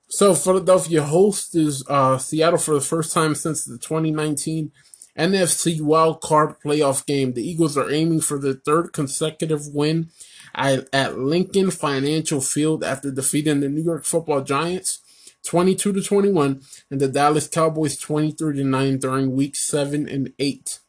So 0.07 0.33
Philadelphia 0.33 1.03
hosts 1.03 1.83
uh, 1.87 2.17
Seattle 2.17 2.57
for 2.57 2.73
the 2.73 2.81
first 2.81 3.13
time 3.13 3.35
since 3.35 3.65
the 3.65 3.77
2019 3.77 4.71
NFC 5.17 5.81
Wild 5.81 6.21
Card 6.21 6.55
Playoff 6.63 7.05
game. 7.05 7.33
The 7.33 7.47
Eagles 7.47 7.77
are 7.77 7.91
aiming 7.91 8.21
for 8.21 8.39
their 8.39 8.53
third 8.53 8.93
consecutive 8.93 9.67
win 9.67 10.09
at 10.57 11.17
Lincoln 11.17 11.71
Financial 11.71 12.41
Field 12.41 12.83
after 12.83 13.11
defeating 13.11 13.59
the 13.59 13.69
New 13.69 13.83
York 13.83 14.03
Football 14.03 14.41
Giants 14.41 14.99
22 15.45 15.93
to 15.93 16.01
21 16.01 16.61
and 16.91 16.99
the 16.99 17.07
Dallas 17.07 17.47
Cowboys 17.47 17.97
23 17.97 18.57
to 18.57 18.63
9 18.63 18.97
during 18.97 19.35
week 19.35 19.55
7 19.55 20.07
and 20.09 20.33
8. 20.39 20.79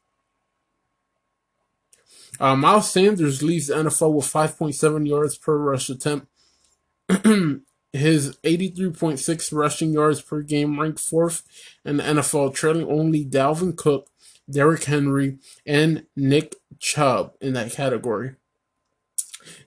Uh, 2.40 2.56
Miles 2.56 2.90
Sanders 2.90 3.42
leads 3.42 3.68
the 3.68 3.74
NFL 3.74 4.14
with 4.14 4.26
5.7 4.26 5.08
yards 5.08 5.36
per 5.36 5.56
rush 5.56 5.88
attempt. 5.88 6.26
His 7.92 8.36
83.6 8.44 9.52
rushing 9.52 9.92
yards 9.92 10.20
per 10.20 10.42
game 10.42 10.78
ranked 10.78 11.00
fourth 11.00 11.42
in 11.84 11.96
the 11.96 12.02
NFL, 12.02 12.54
trailing 12.54 12.86
only 12.86 13.24
Dalvin 13.24 13.76
Cook, 13.76 14.08
Derrick 14.48 14.84
Henry, 14.84 15.38
and 15.66 16.04
Nick 16.14 16.56
Chubb 16.78 17.32
in 17.40 17.54
that 17.54 17.72
category. 17.72 18.34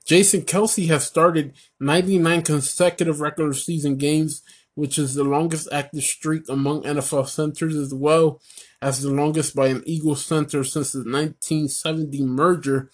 Jason 0.04 0.42
Kelce 0.42 0.88
has 0.88 1.06
started 1.06 1.54
99 1.80 2.42
consecutive 2.42 3.20
regular 3.20 3.52
season 3.52 3.96
games, 3.96 4.42
which 4.74 4.98
is 4.98 5.14
the 5.14 5.24
longest 5.24 5.68
active 5.72 6.02
streak 6.02 6.48
among 6.48 6.82
NFL 6.82 7.28
centers, 7.28 7.76
as 7.76 7.94
well 7.94 8.40
as 8.80 9.02
the 9.02 9.10
longest 9.10 9.54
by 9.54 9.68
an 9.68 9.82
Eagles 9.86 10.24
center 10.24 10.64
since 10.64 10.92
the 10.92 10.98
1970 10.98 12.22
merger. 12.24 12.90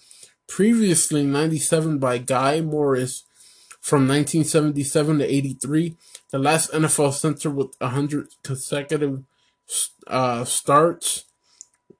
Previously, 0.47 1.23
97 1.23 1.99
by 1.99 2.17
Guy 2.17 2.61
Morriss 2.61 3.23
from 3.79 4.07
1977 4.07 5.19
to 5.19 5.25
83. 5.25 5.95
The 6.31 6.39
last 6.39 6.71
NFL 6.71 7.13
center 7.13 7.49
with 7.49 7.75
100 7.79 8.27
consecutive 8.43 9.23
uh, 10.07 10.43
starts 10.45 11.25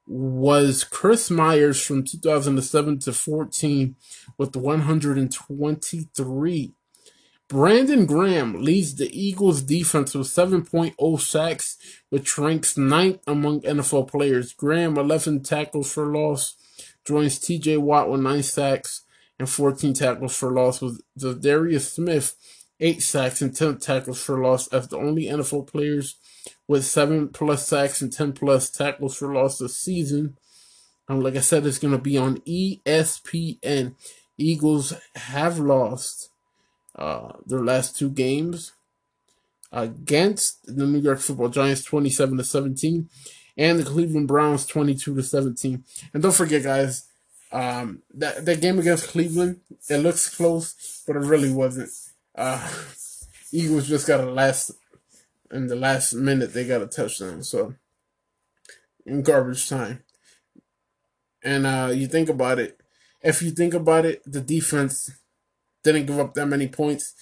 was 0.05 0.83
Chris 0.83 1.29
Myers 1.29 1.81
from 1.81 2.03
2007 2.03 2.99
to 2.99 3.13
14 3.13 3.95
with 4.39 4.55
123. 4.55 6.73
Brandon 7.49 8.05
Graham 8.05 8.63
leads 8.63 8.95
the 8.95 9.09
Eagles 9.11 9.61
defense 9.61 10.15
with 10.15 10.27
7.0 10.27 11.19
sacks, 11.19 11.77
which 12.09 12.37
ranks 12.37 12.77
ninth 12.77 13.19
among 13.27 13.59
NFL 13.61 14.07
players. 14.07 14.53
Graham, 14.53 14.97
11 14.97 15.43
tackles 15.43 15.91
for 15.91 16.05
loss, 16.05 16.55
joins 17.05 17.37
TJ 17.39 17.79
Watt 17.79 18.09
with 18.09 18.21
9 18.21 18.41
sacks 18.43 19.01
and 19.37 19.49
14 19.49 19.93
tackles 19.93 20.37
for 20.37 20.51
loss, 20.51 20.81
with 20.81 21.01
Darius 21.41 21.91
Smith, 21.93 22.35
8 22.79 23.01
sacks 23.01 23.41
and 23.41 23.53
10 23.55 23.79
tackles 23.79 24.23
for 24.23 24.39
loss 24.39 24.67
as 24.67 24.87
the 24.87 24.97
only 24.97 25.25
NFL 25.25 25.67
players 25.67 26.15
with 26.67 26.85
seven 26.85 27.29
plus 27.29 27.67
sacks 27.67 28.01
and 28.01 28.13
10 28.13 28.33
plus 28.33 28.69
tackles 28.69 29.17
for 29.17 29.33
loss 29.33 29.57
this 29.57 29.77
season. 29.77 30.37
Um, 31.09 31.21
like 31.21 31.35
I 31.35 31.41
said, 31.41 31.65
it's 31.65 31.79
going 31.79 31.93
to 31.93 31.97
be 31.97 32.17
on 32.17 32.37
ESPN. 32.41 33.95
Eagles 34.39 34.93
have 35.15 35.59
lost 35.59 36.29
uh, 36.95 37.33
their 37.45 37.63
last 37.63 37.97
two 37.97 38.09
games 38.09 38.73
against 39.71 40.75
the 40.75 40.85
New 40.85 40.99
York 40.99 41.19
Football 41.19 41.49
Giants, 41.49 41.83
27 41.83 42.37
to 42.37 42.43
17, 42.43 43.09
and 43.57 43.79
the 43.79 43.83
Cleveland 43.83 44.27
Browns, 44.27 44.65
22 44.65 45.15
to 45.15 45.23
17. 45.23 45.83
And 46.13 46.23
don't 46.23 46.33
forget, 46.33 46.63
guys, 46.63 47.07
um, 47.51 48.01
that 48.13 48.45
that 48.45 48.61
game 48.61 48.79
against 48.79 49.09
Cleveland, 49.09 49.61
it 49.89 49.97
looks 49.97 50.35
close, 50.35 51.03
but 51.05 51.15
it 51.15 51.19
really 51.19 51.51
wasn't. 51.51 51.89
Uh, 52.35 52.67
Eagles 53.51 53.87
just 53.87 54.07
got 54.07 54.19
a 54.21 54.29
last 54.29 54.71
in 55.51 55.67
the 55.67 55.75
last 55.75 56.13
minute 56.13 56.53
they 56.53 56.65
got 56.65 56.81
a 56.81 56.87
touchdown. 56.87 57.43
So 57.43 57.73
in 59.05 59.23
garbage 59.23 59.67
time. 59.67 60.03
And 61.43 61.65
uh, 61.65 61.91
you 61.93 62.07
think 62.07 62.29
about 62.29 62.59
it, 62.59 62.78
if 63.21 63.41
you 63.41 63.51
think 63.51 63.73
about 63.73 64.05
it, 64.05 64.21
the 64.25 64.41
defense 64.41 65.11
didn't 65.83 66.05
give 66.05 66.19
up 66.19 66.33
that 66.33 66.45
many 66.45 66.67
points. 66.67 67.13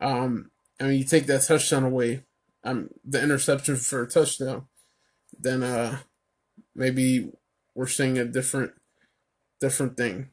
Um, 0.00 0.50
I 0.80 0.84
mean, 0.84 0.98
you 0.98 1.04
take 1.04 1.26
that 1.26 1.42
touchdown 1.42 1.84
away, 1.84 2.24
um, 2.64 2.90
the 3.04 3.22
interception 3.22 3.76
for 3.76 4.02
a 4.02 4.08
touchdown, 4.08 4.66
then 5.38 5.62
uh, 5.62 5.98
maybe 6.74 7.30
we're 7.74 7.86
seeing 7.86 8.18
a 8.18 8.24
different, 8.24 8.72
different 9.60 9.96
thing. 9.96 10.30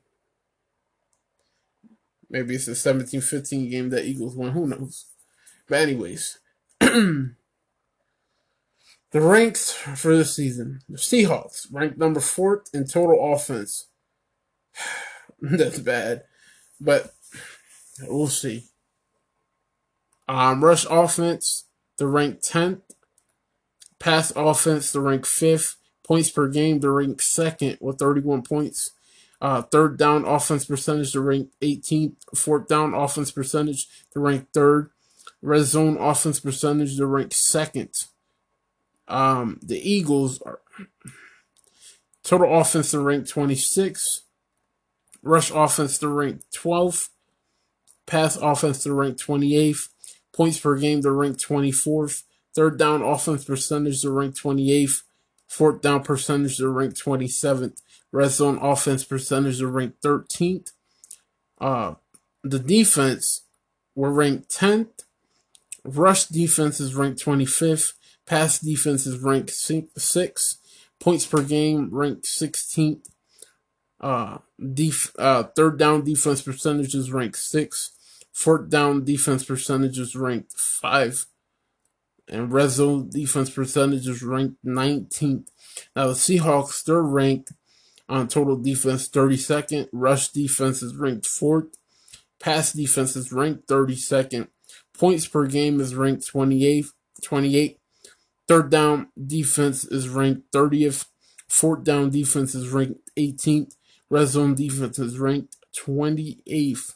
Maybe 2.29 2.55
it's 2.55 2.67
a 2.67 2.71
17-15 2.71 3.69
game 3.69 3.89
that 3.91 4.05
Eagles 4.05 4.35
won. 4.35 4.51
Who 4.51 4.67
knows? 4.67 5.05
But 5.67 5.81
anyways, 5.81 6.39
The 9.13 9.21
ranks 9.21 9.71
for 9.71 10.17
this 10.17 10.35
season. 10.35 10.79
The 10.89 10.97
Seahawks 10.97 11.67
ranked 11.71 11.99
number 11.99 12.19
fourth 12.19 12.73
in 12.73 12.87
total 12.87 13.33
offense. 13.33 13.87
That's 15.57 15.79
bad. 15.79 16.23
But 16.79 17.13
we'll 18.01 18.27
see. 18.27 18.65
Um, 20.27 20.63
rush 20.63 20.85
offense, 20.89 21.65
the 21.97 22.07
rank 22.07 22.41
10th. 22.41 22.81
Pass 23.99 24.31
offense, 24.35 24.91
the 24.91 25.01
rank 25.01 25.25
5th. 25.25 25.75
Points 26.05 26.29
per 26.29 26.47
game, 26.49 26.79
the 26.79 26.89
rank 26.89 27.19
2nd 27.19 27.81
with 27.81 27.99
31 27.99 28.41
points. 28.41 28.91
Uh, 29.39 29.61
third 29.61 29.97
down 29.97 30.25
offense 30.25 30.65
percentage, 30.65 31.11
the 31.11 31.21
rank 31.21 31.49
18th. 31.61 32.15
Fourth 32.35 32.67
down 32.67 32.93
offense 32.93 33.31
percentage, 33.31 33.87
the 34.13 34.19
rank 34.19 34.47
3rd. 34.53 34.89
Red 35.41 35.63
zone 35.63 35.97
offense 35.97 36.39
percentage, 36.39 36.97
the 36.97 37.05
rank 37.05 37.31
2nd 37.31 38.07
um, 39.07 39.59
the 39.61 39.77
Eagles 39.77 40.41
are 40.41 40.59
total 42.23 42.59
offense 42.59 42.91
to 42.91 42.99
rank 42.99 43.27
26, 43.27 44.21
rush 45.23 45.49
offense 45.51 45.97
to 45.99 46.07
rank 46.09 46.41
12th, 46.53 47.09
pass 48.05 48.35
offense 48.35 48.83
to 48.83 48.93
rank 48.93 49.17
28th, 49.17 49.89
points 50.33 50.59
per 50.59 50.77
game 50.77 51.01
to 51.01 51.11
rank 51.11 51.37
24th, 51.37 52.23
third 52.53 52.77
down 52.77 53.01
offense 53.01 53.45
percentage 53.45 54.01
to 54.01 54.11
rank 54.11 54.35
28th, 54.35 55.01
fourth 55.47 55.81
down 55.81 56.03
percentage 56.03 56.57
to 56.57 56.67
rank 56.67 56.93
27th, 56.93 57.81
red 58.11 58.29
zone 58.29 58.59
offense 58.61 59.03
percentage 59.03 59.59
to 59.59 59.67
rank 59.67 59.95
13th. 60.03 60.71
Uh, 61.59 61.95
the 62.43 62.59
defense 62.59 63.41
were 63.95 64.11
ranked 64.11 64.49
10th. 64.49 65.05
Rush 65.85 66.25
defense 66.25 66.79
is 66.79 66.95
ranked 66.95 67.23
25th. 67.23 67.93
Pass 68.25 68.59
defense 68.59 69.05
is 69.05 69.19
ranked 69.19 69.51
6th, 69.51 70.55
Points 70.99 71.25
per 71.25 71.41
game 71.41 71.89
ranked 71.91 72.25
16th. 72.25 73.09
Uh, 74.03 74.39
def- 74.73 75.15
uh, 75.17 75.43
third 75.55 75.79
down 75.79 76.03
defense 76.03 76.41
percentages 76.41 77.09
ranked 77.09 77.37
six. 77.37 77.91
Fourth 78.33 78.69
down 78.69 79.05
defense 79.05 79.45
percentages 79.45 80.13
ranked 80.13 80.51
five. 80.51 81.25
And 82.27 82.51
red 82.51 82.69
zone 82.69 83.09
defense 83.09 83.49
percentages 83.49 84.21
ranked 84.21 84.57
19th. 84.65 85.47
Now 85.95 86.07
the 86.07 86.13
Seahawks, 86.13 86.83
they're 86.83 87.01
ranked 87.01 87.53
on 88.09 88.27
total 88.27 88.57
defense 88.57 89.07
32nd. 89.07 89.87
Rush 89.93 90.29
defense 90.29 90.83
is 90.83 90.97
ranked 90.97 91.25
fourth. 91.25 91.77
Pass 92.41 92.73
defense 92.73 93.15
is 93.15 93.31
ranked 93.31 93.67
32nd. 93.67 94.49
Points 94.97 95.27
per 95.27 95.45
game 95.47 95.79
is 95.79 95.95
ranked 95.95 96.29
28th. 96.29 96.89
28. 97.23 97.79
Third 98.49 98.69
down 98.69 99.07
defense 99.25 99.85
is 99.85 100.09
ranked 100.09 100.51
30th. 100.51 101.05
Fourth 101.47 101.85
down 101.85 102.09
defense 102.09 102.53
is 102.53 102.67
ranked 102.67 102.99
18th. 103.17 103.75
Red 104.13 104.27
zone 104.27 104.53
defense 104.53 104.99
is 104.99 105.17
ranked 105.17 105.57
28th. 105.75 106.93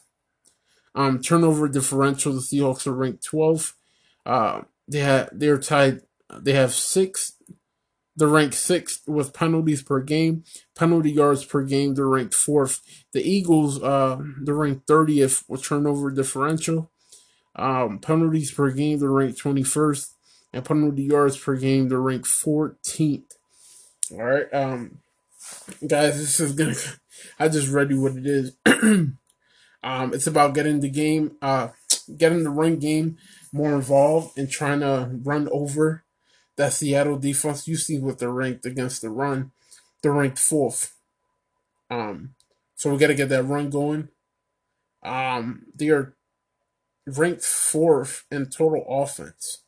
Um, 0.94 1.20
turnover 1.20 1.68
differential, 1.68 2.32
the 2.32 2.38
Seahawks 2.38 2.86
are 2.86 2.92
ranked 2.92 3.28
12th. 3.28 3.72
Uh, 4.24 4.62
they 4.86 5.00
have 5.00 5.28
they're 5.32 5.58
tied. 5.58 6.02
They 6.38 6.52
have 6.52 6.72
six. 6.72 7.32
They're 8.14 8.28
ranked 8.28 8.54
sixth 8.54 9.08
with 9.08 9.32
penalties 9.32 9.82
per 9.82 10.00
game, 10.00 10.44
penalty 10.76 11.10
yards 11.10 11.44
per 11.44 11.62
game. 11.62 11.94
They're 11.94 12.06
ranked 12.06 12.34
fourth. 12.34 12.82
The 13.12 13.22
Eagles, 13.22 13.82
uh, 13.82 14.18
they're 14.42 14.54
ranked 14.54 14.86
30th 14.86 15.44
with 15.48 15.64
turnover 15.64 16.12
differential. 16.12 16.90
Um, 17.56 17.98
penalties 17.98 18.52
per 18.52 18.70
game, 18.70 19.00
they're 19.00 19.10
ranked 19.10 19.42
21st 19.42 20.10
and 20.52 20.64
penalty 20.64 21.02
yards 21.02 21.36
per 21.36 21.56
game, 21.56 21.88
they're 21.88 22.00
ranked 22.00 22.26
14th. 22.26 23.32
All 24.12 24.22
right, 24.22 24.52
um, 24.54 24.98
guys, 25.86 26.16
this 26.18 26.40
is 26.40 26.52
gonna. 26.52 26.74
I 27.38 27.48
just 27.48 27.68
read 27.68 27.90
you 27.90 28.00
what 28.00 28.16
it 28.16 28.26
is. 28.26 28.56
um, 29.82 30.14
it's 30.14 30.26
about 30.26 30.54
getting 30.54 30.80
the 30.80 30.90
game, 30.90 31.36
uh, 31.42 31.68
getting 32.16 32.44
the 32.44 32.50
run 32.50 32.76
game 32.76 33.16
more 33.52 33.74
involved 33.74 34.38
and 34.38 34.50
trying 34.50 34.80
to 34.80 35.10
run 35.22 35.48
over 35.52 36.04
that 36.56 36.72
Seattle 36.72 37.18
defense. 37.18 37.68
You 37.68 37.76
see 37.76 37.98
what 37.98 38.18
they're 38.18 38.30
ranked 38.30 38.66
against 38.66 39.02
the 39.02 39.10
run. 39.10 39.52
They're 40.02 40.12
ranked 40.12 40.38
fourth. 40.38 40.94
Um, 41.90 42.34
so 42.76 42.90
we 42.90 42.98
got 42.98 43.08
to 43.08 43.14
get 43.14 43.28
that 43.30 43.44
run 43.44 43.70
going. 43.70 44.08
Um, 45.02 45.66
they 45.74 45.88
are 45.88 46.14
ranked 47.06 47.44
fourth 47.44 48.24
in 48.30 48.50
total 48.50 48.84
offense. 48.88 49.62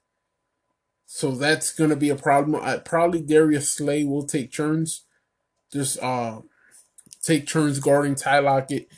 So 1.07 1.33
that's 1.33 1.73
going 1.73 1.91
to 1.91 1.97
be 1.97 2.11
a 2.11 2.17
problem. 2.17 2.61
I, 2.63 2.77
probably 2.77 3.21
Darius 3.21 3.73
Slay 3.73 4.05
will 4.05 4.27
take 4.27 4.53
turns. 4.53 5.05
Just 5.73 6.01
uh, 6.03 6.43
take 7.31 7.47
turns 7.47 7.79
guarding 7.79 8.15
Ty 8.15 8.41
Lockett 8.41 8.89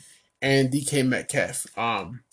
and 0.41 0.71
DK 0.71 1.05
Metcalf. 1.05 1.65
Um, 1.77 2.23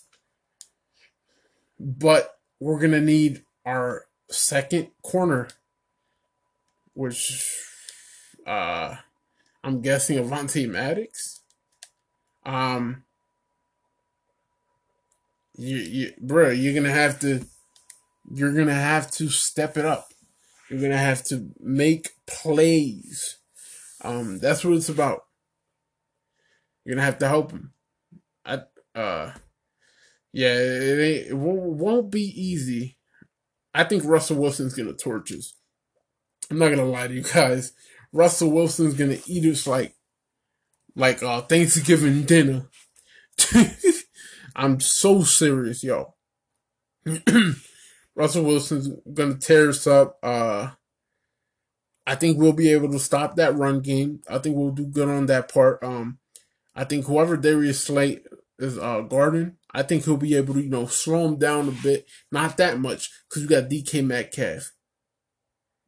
but 1.79 2.39
we're 2.59 2.79
to 2.91 3.01
need 3.01 3.43
our 3.65 4.05
second 4.29 4.87
corner, 5.03 5.47
which 6.93 7.47
uh, 8.47 8.95
I'm 9.63 9.81
guessing 9.81 10.17
Avonte 10.17 10.67
Maddox. 10.67 11.41
Um, 12.45 13.03
you, 15.55 15.77
you, 15.77 16.13
bro, 16.19 16.49
you're 16.49 16.73
gonna 16.73 16.91
have 16.93 17.19
to 17.19 17.45
you're 18.33 18.53
to 18.67 18.73
have 18.73 19.11
to 19.11 19.29
step 19.29 19.77
it 19.77 19.85
up. 19.85 20.07
You're 20.69 20.79
to 20.91 20.97
have 20.97 21.23
to 21.25 21.49
make 21.59 22.11
plays. 22.25 23.37
Um, 24.03 24.39
that's 24.39 24.63
what 24.63 24.73
it's 24.73 24.89
about. 24.89 25.25
You're 26.85 26.95
to 26.95 27.01
have 27.01 27.19
to 27.19 27.27
help 27.27 27.51
him. 27.51 27.73
I, 28.45 28.61
Uh, 28.95 29.33
yeah, 30.33 30.53
it 30.53 30.99
ain't. 30.99 31.27
It 31.27 31.33
won't, 31.33 31.77
won't 31.77 32.11
be 32.11 32.23
easy. 32.23 32.97
I 33.73 33.83
think 33.83 34.03
Russell 34.03 34.37
Wilson's 34.37 34.73
gonna 34.73 34.93
torch 34.93 35.31
us. 35.31 35.53
I'm 36.49 36.57
not 36.59 36.69
gonna 36.69 36.85
lie 36.85 37.07
to 37.07 37.13
you 37.13 37.23
guys. 37.23 37.73
Russell 38.11 38.51
Wilson's 38.51 38.95
gonna 38.95 39.17
eat 39.27 39.45
us 39.45 39.67
like, 39.67 39.95
like 40.95 41.23
uh 41.23 41.41
Thanksgiving 41.41 42.23
dinner. 42.23 42.67
I'm 44.55 44.79
so 44.79 45.23
serious, 45.23 45.83
yo. 45.83 46.15
Russell 48.15 48.43
Wilson's 48.43 48.89
gonna 49.13 49.37
tear 49.37 49.69
us 49.69 49.87
up. 49.87 50.17
Uh, 50.21 50.71
I 52.05 52.15
think 52.15 52.37
we'll 52.37 52.53
be 52.53 52.71
able 52.71 52.91
to 52.91 52.99
stop 52.99 53.35
that 53.35 53.55
run 53.55 53.79
game. 53.79 54.21
I 54.29 54.39
think 54.39 54.55
we'll 54.55 54.71
do 54.71 54.85
good 54.85 55.07
on 55.07 55.27
that 55.27 55.53
part. 55.53 55.81
Um, 55.83 56.19
I 56.81 56.83
think 56.83 57.05
whoever 57.05 57.37
Darius 57.37 57.83
Slay 57.83 58.21
is 58.57 58.75
uh 58.75 59.01
guarding, 59.01 59.57
I 59.71 59.83
think 59.83 60.03
he'll 60.03 60.17
be 60.17 60.35
able 60.35 60.55
to, 60.55 60.63
you 60.63 60.69
know, 60.69 60.87
slow 60.87 61.27
him 61.27 61.37
down 61.37 61.67
a 61.67 61.83
bit. 61.83 62.07
Not 62.31 62.57
that 62.57 62.79
much, 62.79 63.11
because 63.29 63.43
you 63.43 63.47
got 63.47 63.69
DK 63.69 64.03
Metcalf. 64.03 64.71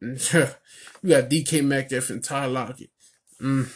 you 0.00 1.10
got 1.10 1.28
DK 1.28 1.64
Metcalf 1.64 2.10
and 2.10 2.22
Ty 2.22 2.46
Lockett. 2.46 2.90
Mm. 3.42 3.72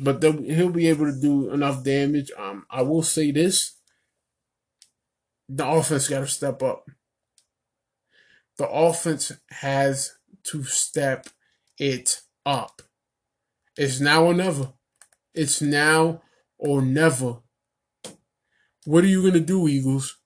But 0.00 0.22
he'll 0.22 0.68
be 0.68 0.88
able 0.88 1.06
to 1.06 1.18
do 1.18 1.50
enough 1.50 1.82
damage. 1.82 2.30
Um, 2.38 2.66
I 2.70 2.82
will 2.82 3.02
say 3.02 3.30
this. 3.30 3.78
The 5.48 5.66
offense 5.66 6.08
got 6.08 6.20
to 6.20 6.26
step 6.26 6.62
up. 6.62 6.84
The 8.58 8.68
offense 8.68 9.32
has 9.48 10.12
to 10.44 10.62
step 10.64 11.28
it 11.78 12.20
up. 12.44 12.82
It's 13.78 13.98
now 13.98 14.24
or 14.24 14.34
never. 14.34 14.74
It's 15.34 15.62
now 15.62 16.22
or 16.58 16.82
never. 16.82 17.38
What 18.84 19.04
are 19.04 19.08
you 19.08 19.22
going 19.22 19.34
to 19.34 19.40
do, 19.40 19.68
Eagles? 19.68 20.18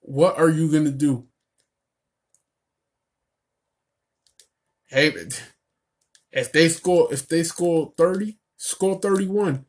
What 0.00 0.38
are 0.38 0.50
you 0.50 0.70
going 0.70 0.84
to 0.84 0.90
do? 0.90 1.26
Hey, 4.88 5.12
if 6.30 6.52
they 6.52 6.68
score, 6.68 7.12
if 7.12 7.26
they 7.26 7.42
score 7.42 7.94
30, 7.96 8.38
score 8.56 8.98
31. 9.00 9.64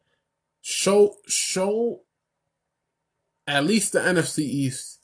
Show, 0.62 1.16
show 1.28 2.02
at 3.48 3.66
least 3.66 3.94
the 3.94 4.00
NFC 4.00 4.40
East 4.40 5.00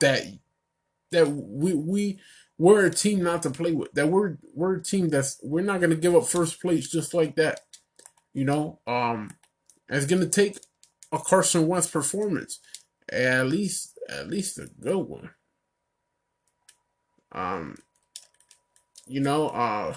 that 0.00 0.22
that 1.10 1.28
we 1.28 1.74
we 1.74 2.20
we're 2.58 2.86
a 2.86 2.90
team 2.90 3.22
not 3.22 3.42
to 3.44 3.50
play 3.50 3.72
with. 3.72 3.92
That 3.92 4.08
we're 4.08 4.36
we're 4.54 4.76
a 4.76 4.82
team 4.82 5.08
that's 5.08 5.40
we're 5.42 5.64
not 5.64 5.80
gonna 5.80 5.94
give 5.94 6.14
up 6.14 6.26
first 6.26 6.60
place 6.60 6.88
just 6.88 7.14
like 7.14 7.36
that. 7.36 7.60
You 8.34 8.44
know, 8.44 8.80
um, 8.86 9.30
it's 9.88 10.06
gonna 10.06 10.28
take 10.28 10.58
a 11.12 11.18
Carson 11.18 11.66
Wentz 11.66 11.88
performance, 11.88 12.60
at 13.10 13.46
least 13.46 13.98
at 14.08 14.28
least 14.28 14.58
a 14.58 14.68
good 14.80 14.98
one. 14.98 15.30
Um, 17.32 17.76
you 19.06 19.20
know, 19.20 19.48
uh, 19.48 19.94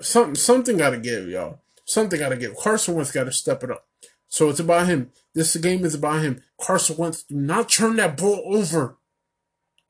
something 0.00 0.34
something 0.34 0.76
got 0.76 0.90
to 0.90 0.98
give, 0.98 1.28
y'all. 1.28 1.60
Something 1.84 2.20
got 2.20 2.28
to 2.28 2.36
give. 2.36 2.56
Carson 2.56 2.94
Wentz 2.94 3.10
got 3.10 3.24
to 3.24 3.32
step 3.32 3.64
it 3.64 3.70
up. 3.70 3.86
So 4.28 4.48
it's 4.48 4.60
about 4.60 4.86
him. 4.86 5.10
This 5.34 5.56
game 5.56 5.84
is 5.84 5.94
about 5.94 6.22
him. 6.22 6.42
Carson 6.60 6.96
Wentz, 6.96 7.24
do 7.24 7.34
not 7.34 7.68
turn 7.68 7.96
that 7.96 8.16
ball 8.16 8.42
over. 8.46 8.96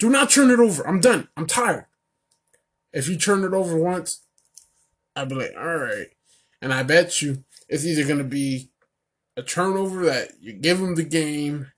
Do 0.01 0.09
not 0.09 0.31
turn 0.31 0.51
it 0.51 0.59
over. 0.59 0.87
I'm 0.89 0.99
done. 1.01 1.29
I'm 1.37 1.47
tired. 1.47 1.85
If 2.93 3.07
you 3.07 3.17
turn 3.17 3.45
it 3.45 3.53
over 3.53 3.77
once, 3.77 4.23
I'd 5.15 5.29
be 5.29 5.35
like, 5.35 5.53
all 5.57 5.77
right. 5.77 6.09
And 6.63 6.73
I 6.73 6.83
bet 6.83 7.21
you 7.21 7.45
it's 7.69 7.85
either 7.85 8.05
going 8.05 8.19
to 8.19 8.25
be 8.25 8.71
a 9.37 9.43
turnover 9.43 10.07
that 10.07 10.33
you 10.41 10.55
give 10.55 10.81
them 10.81 10.95
the 10.95 11.05
game, 11.05 11.71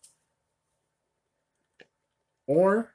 or, 2.47 2.95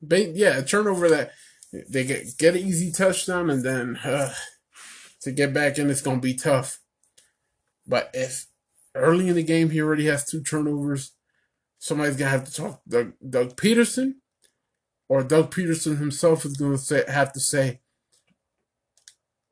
yeah, 0.00 0.58
a 0.58 0.62
turnover 0.62 1.08
that 1.08 1.32
they 1.72 2.04
get 2.04 2.38
get 2.38 2.54
an 2.54 2.62
easy 2.62 2.90
touchdown, 2.90 3.50
and 3.50 3.62
then 3.62 3.96
uh, 4.04 4.32
to 5.20 5.32
get 5.32 5.52
back 5.52 5.78
in, 5.78 5.90
it's 5.90 6.00
going 6.00 6.18
to 6.18 6.26
be 6.26 6.34
tough. 6.34 6.80
But 7.86 8.10
if 8.14 8.46
early 8.94 9.28
in 9.28 9.34
the 9.34 9.42
game 9.42 9.70
he 9.70 9.80
already 9.80 10.06
has 10.06 10.24
two 10.24 10.42
turnovers, 10.42 11.12
somebody's 11.78 12.16
going 12.16 12.32
to 12.32 12.38
have 12.38 12.48
to 12.48 12.54
talk 12.54 12.80
Doug, 12.88 13.12
Doug 13.28 13.56
Pederson, 13.56 14.14
or 15.08 15.24
Doug 15.24 15.52
Pederson 15.52 15.98
himself 15.98 16.44
is 16.44 16.56
going 16.56 16.76
to 16.76 17.04
have 17.10 17.32
to 17.32 17.40
say, 17.40 17.80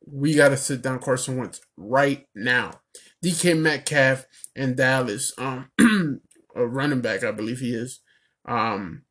we 0.07 0.35
got 0.35 0.51
to 0.51 0.57
sit 0.57 0.83
down 0.83 1.01
Carson 1.01 1.37
Wentz 1.37 1.61
right 1.77 2.27
now. 2.35 2.81
DK 3.25 3.59
Metcalf 3.59 4.27
and 4.55 4.77
Dallas, 4.77 5.33
um, 5.39 5.71
a 6.55 6.67
running 6.67 7.01
back, 7.01 7.25
I 7.25 7.33
believe 7.33 7.59
he 7.59 7.75
is. 7.75 8.01
Um, 8.45 9.03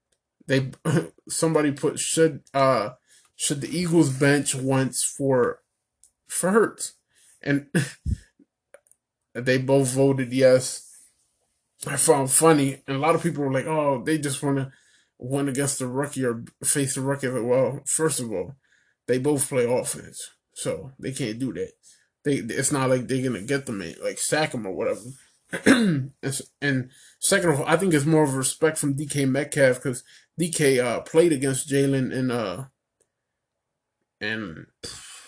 they 0.48 0.72
somebody 1.30 1.72
put 1.72 2.00
should 2.00 2.44
uh 2.54 2.92
should 3.36 3.62
the 3.62 3.78
Eagles 3.78 4.10
bench 4.10 4.56
Wentz 4.56 5.04
for 5.04 5.62
for 6.28 6.52
Hurts, 6.52 6.94
and 7.42 7.68
they 9.34 9.58
both 9.58 9.90
voted 9.90 10.32
yes. 10.32 10.84
I 11.88 11.98
found 11.98 12.32
funny, 12.32 12.82
and 12.88 12.96
a 12.96 13.00
lot 13.00 13.16
of 13.16 13.22
people 13.22 13.44
were 13.44 13.52
like, 13.52 13.66
"Oh, 13.66 14.02
they 14.04 14.18
just 14.18 14.42
want 14.42 14.58
to 14.58 14.72
win 15.18 15.48
against 15.50 15.80
the 15.80 15.88
rookie 15.88 16.26
or 16.26 16.44
face 16.64 16.96
the 16.96 17.02
rookie." 17.02 17.30
Well, 17.30 17.82
first 17.86 18.20
of 18.20 18.32
all, 18.32 18.56
they 19.08 19.18
both 19.18 19.50
play 19.50 19.66
offense. 19.66 20.32
So 20.54 20.92
they 21.00 21.12
can't 21.12 21.40
do 21.40 21.54
that. 21.54 21.72
They 22.24 22.36
it's 22.36 22.72
not 22.72 22.90
like 22.90 23.08
they're 23.08 23.24
gonna 23.24 23.42
get 23.42 23.66
them 23.66 23.82
in, 23.82 23.96
like 24.04 24.18
sack 24.18 24.52
them 24.52 24.66
or 24.66 24.74
whatever. 24.74 25.02
and, 26.62 26.90
second 27.20 27.50
of 27.50 27.60
all, 27.60 27.66
I 27.68 27.78
think 27.78 27.94
it's 27.94 28.06
more 28.06 28.24
of 28.24 28.34
respect 28.34 28.78
from 28.78 28.96
DK 28.96 29.30
Metcalf 29.30 29.76
because 29.76 30.04
DK 30.40 30.84
uh, 30.84 31.02
played 31.02 31.32
against 31.32 31.70
Jalen 31.70 32.12
in 32.12 32.32
uh 32.32 32.66
and 34.20 34.66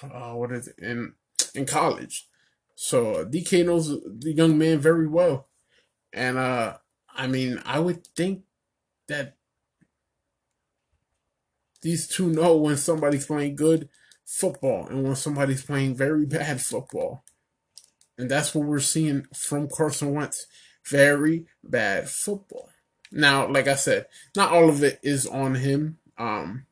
uh, 0.03 0.33
what 0.33 0.51
is 0.51 0.67
it 0.67 0.75
in 0.79 1.13
in 1.53 1.65
college. 1.65 2.27
So 2.75 3.15
uh, 3.15 3.25
DK 3.25 3.65
knows 3.65 3.89
the 3.89 4.33
young 4.33 4.57
man 4.57 4.79
very 4.79 5.07
well, 5.07 5.49
and 6.13 6.37
uh 6.37 6.77
I 7.13 7.27
mean 7.27 7.61
I 7.65 7.79
would 7.79 8.07
think 8.15 8.43
that 9.07 9.36
these 11.81 12.07
two 12.07 12.29
know 12.29 12.55
when 12.55 12.77
somebody's 12.77 13.25
playing 13.25 13.55
good 13.55 13.89
football 14.25 14.87
and 14.87 15.03
when 15.03 15.15
somebody's 15.15 15.63
playing 15.63 15.95
very 15.95 16.25
bad 16.25 16.61
football. 16.61 17.23
And 18.17 18.29
that's 18.29 18.53
what 18.53 18.65
we're 18.65 18.79
seeing 18.79 19.27
from 19.33 19.69
Carson 19.69 20.13
Wentz. 20.13 20.47
Very 20.85 21.45
bad 21.63 22.09
football. 22.09 22.69
Now, 23.11 23.47
like 23.47 23.67
I 23.67 23.75
said, 23.75 24.07
not 24.35 24.51
all 24.51 24.69
of 24.69 24.83
it 24.83 24.99
is 25.03 25.25
on 25.25 25.55
him. 25.55 25.97
Um 26.17 26.65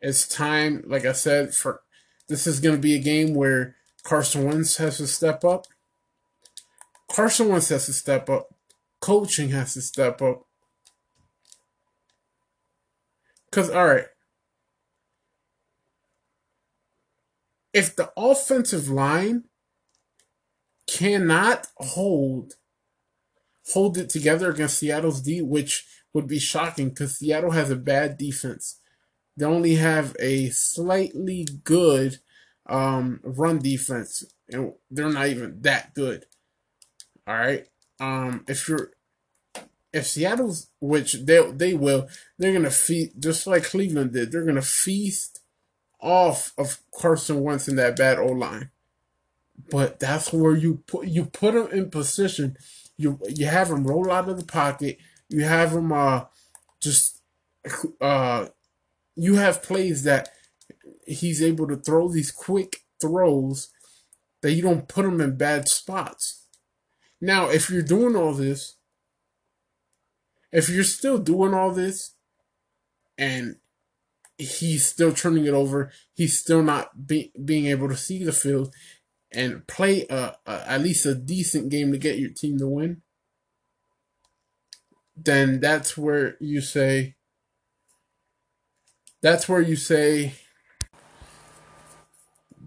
it's 0.00 0.26
time, 0.26 0.82
like 0.86 1.04
I 1.04 1.12
said, 1.12 1.54
for 1.54 1.82
this 2.28 2.46
is 2.46 2.60
gonna 2.60 2.78
be 2.78 2.94
a 2.94 3.02
game 3.02 3.34
where 3.34 3.76
Carson 4.02 4.44
Wentz 4.44 4.78
has 4.78 4.96
to 4.96 5.06
step 5.06 5.44
up. 5.44 5.66
Carson 7.10 7.48
Wentz 7.48 7.68
has 7.68 7.86
to 7.86 7.92
step 7.92 8.28
up. 8.28 8.54
Coaching 9.00 9.50
has 9.50 9.74
to 9.74 9.82
step 9.82 10.22
up. 10.22 10.46
Cause 13.52 13.68
all 13.70 13.86
right, 13.86 14.06
if 17.74 17.94
the 17.94 18.10
offensive 18.16 18.88
line 18.88 19.44
cannot 20.88 21.66
hold 21.76 22.54
hold 23.72 23.96
it 23.98 24.08
together 24.08 24.50
against 24.50 24.78
Seattle's 24.78 25.20
D, 25.20 25.42
which 25.42 25.86
would 26.14 26.26
be 26.26 26.38
shocking 26.38 26.88
because 26.88 27.18
Seattle 27.18 27.52
has 27.52 27.70
a 27.70 27.76
bad 27.76 28.18
defense. 28.18 28.80
They 29.36 29.44
only 29.44 29.76
have 29.76 30.16
a 30.18 30.48
slightly 30.50 31.46
good 31.64 32.18
um, 32.66 33.20
run 33.22 33.58
defense, 33.58 34.24
and 34.48 34.72
they're 34.90 35.10
not 35.10 35.28
even 35.28 35.60
that 35.60 35.94
good. 35.94 36.24
All 37.26 37.34
right. 37.34 37.66
Um, 38.00 38.44
if 38.48 38.68
you're 38.68 38.90
if 39.92 40.06
Seattle's, 40.06 40.68
which 40.80 41.24
they 41.24 41.50
they 41.52 41.74
will, 41.74 42.08
they're 42.38 42.52
gonna 42.52 42.70
feed 42.70 43.12
just 43.18 43.46
like 43.46 43.64
Cleveland 43.64 44.12
did. 44.12 44.32
They're 44.32 44.44
gonna 44.44 44.62
feast 44.62 45.40
off 46.00 46.52
of 46.58 46.78
Carson 46.98 47.42
Wentz 47.42 47.68
in 47.68 47.76
that 47.76 47.96
bad 47.96 48.18
O 48.18 48.26
line. 48.26 48.70
But 49.70 50.00
that's 50.00 50.32
where 50.32 50.56
you 50.56 50.82
put 50.86 51.06
you 51.06 51.26
put 51.26 51.54
him 51.54 51.68
in 51.68 51.90
position. 51.90 52.56
You 52.96 53.20
you 53.28 53.46
have 53.46 53.70
him 53.70 53.86
roll 53.86 54.10
out 54.10 54.28
of 54.28 54.38
the 54.38 54.46
pocket. 54.46 54.98
You 55.28 55.44
have 55.44 55.72
him 55.72 55.92
uh 55.92 56.24
just 56.80 57.20
uh 58.00 58.46
you 59.14 59.34
have 59.36 59.62
plays 59.62 60.04
that 60.04 60.30
he's 61.06 61.42
able 61.42 61.68
to 61.68 61.76
throw 61.76 62.08
these 62.08 62.30
quick 62.30 62.78
throws 63.00 63.68
that 64.40 64.52
you 64.52 64.62
don't 64.62 64.88
put 64.88 65.04
him 65.04 65.20
in 65.20 65.36
bad 65.36 65.68
spots. 65.68 66.46
Now, 67.20 67.48
if 67.48 67.70
you're 67.70 67.82
doing 67.82 68.16
all 68.16 68.32
this, 68.32 68.76
if 70.52 70.68
you're 70.68 70.84
still 70.84 71.18
doing 71.18 71.54
all 71.54 71.70
this 71.70 72.14
and 73.18 73.56
he's 74.42 74.86
still 74.86 75.12
turning 75.12 75.46
it 75.46 75.54
over. 75.54 75.90
He's 76.14 76.38
still 76.38 76.62
not 76.62 77.06
be, 77.06 77.32
being 77.42 77.66
able 77.66 77.88
to 77.88 77.96
see 77.96 78.22
the 78.24 78.32
field 78.32 78.74
and 79.32 79.66
play 79.66 80.06
a, 80.10 80.36
a, 80.46 80.70
at 80.70 80.82
least 80.82 81.06
a 81.06 81.14
decent 81.14 81.70
game 81.70 81.92
to 81.92 81.98
get 81.98 82.18
your 82.18 82.30
team 82.30 82.58
to 82.58 82.66
win. 82.66 83.02
Then 85.16 85.60
that's 85.60 85.96
where 85.96 86.36
you 86.40 86.60
say. 86.60 87.16
That's 89.20 89.48
where 89.48 89.60
you 89.60 89.76
say 89.76 90.34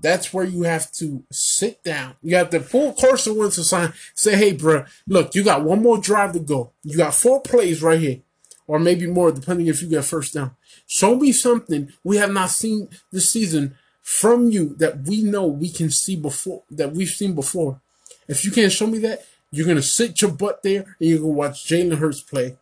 that's 0.06 0.32
where 0.32 0.46
you 0.46 0.62
have 0.62 0.92
to 0.92 1.24
sit 1.32 1.84
down. 1.84 2.16
You 2.22 2.36
have 2.36 2.52
to 2.52 2.60
pull 2.60 2.94
Carson 2.94 3.36
Wentz 3.36 3.58
aside, 3.58 3.94
say, 4.14 4.36
hey, 4.36 4.54
bro, 4.54 4.86
look, 5.08 5.34
you 5.34 5.44
got 5.44 5.64
one 5.64 5.82
more 5.82 5.98
drive 5.98 6.34
to 6.34 6.40
go. 6.40 6.74
You 6.84 6.96
got 6.96 7.16
four 7.16 7.42
plays 7.42 7.82
right 7.82 8.00
here, 8.00 8.20
or 8.68 8.78
maybe 8.78 9.08
more, 9.08 9.32
depending 9.32 9.66
if 9.66 9.82
you 9.82 9.90
get 9.90 10.06
first 10.06 10.36
down. 10.36 10.52
Show 10.86 11.16
me 11.16 11.32
something 11.32 11.92
we 12.04 12.18
have 12.18 12.32
not 12.32 12.52
seen 12.52 12.88
this 13.12 13.32
season 13.32 13.76
from 14.04 14.52
you 14.52 14.76
that 14.76 15.08
we 15.08 15.24
know 15.24 15.48
we 15.48 15.72
can 15.72 15.90
see 15.90 16.16
before, 16.16 16.62
that 16.70 16.92
we've 16.92 17.10
seen 17.10 17.34
before. 17.34 17.82
If 18.28 18.46
you 18.46 18.52
can't 18.52 18.72
show 18.72 18.86
me 18.86 19.00
that, 19.00 19.26
you're 19.50 19.66
going 19.66 19.78
to 19.78 19.82
sit 19.82 20.22
your 20.22 20.32
butt 20.32 20.62
there 20.62 20.82
and 21.00 21.10
you're 21.10 21.18
going 21.18 21.34
to 21.34 21.38
watch 21.38 21.66
Jalen 21.66 21.98
Hurts 21.98 22.22
play. 22.22 22.58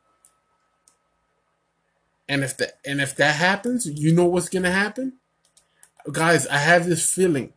And 2.29 2.41
if 2.41 2.55
that 2.55 2.79
and 2.85 3.01
if 3.01 3.17
that 3.17 3.35
happens, 3.35 3.85
you 3.85 4.15
know 4.15 4.27
what's 4.27 4.47
going 4.47 4.63
to 4.63 4.71
happen? 4.71 5.19
Guys, 6.11 6.47
I 6.47 6.57
have 6.57 6.85
this 6.85 7.13
feeling. 7.13 7.53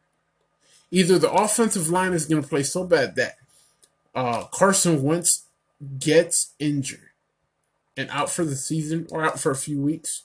Either 0.90 1.18
the 1.18 1.32
offensive 1.32 1.89
line 1.89 2.12
is 2.12 2.27
going 2.27 2.43
to 2.43 2.48
play 2.48 2.62
so 2.62 2.85
bad 2.85 3.16
that 3.16 3.36
uh, 4.14 4.44
Carson 4.44 5.02
Wentz 5.02 5.44
gets 5.98 6.52
injured 6.59 7.10
and 7.97 8.09
out 8.10 8.31
for 8.31 8.44
the 8.44 8.56
season 8.56 9.06
or 9.10 9.24
out 9.24 9.40
for 9.40 9.51
a 9.51 9.56
few 9.56 9.81
weeks, 9.81 10.23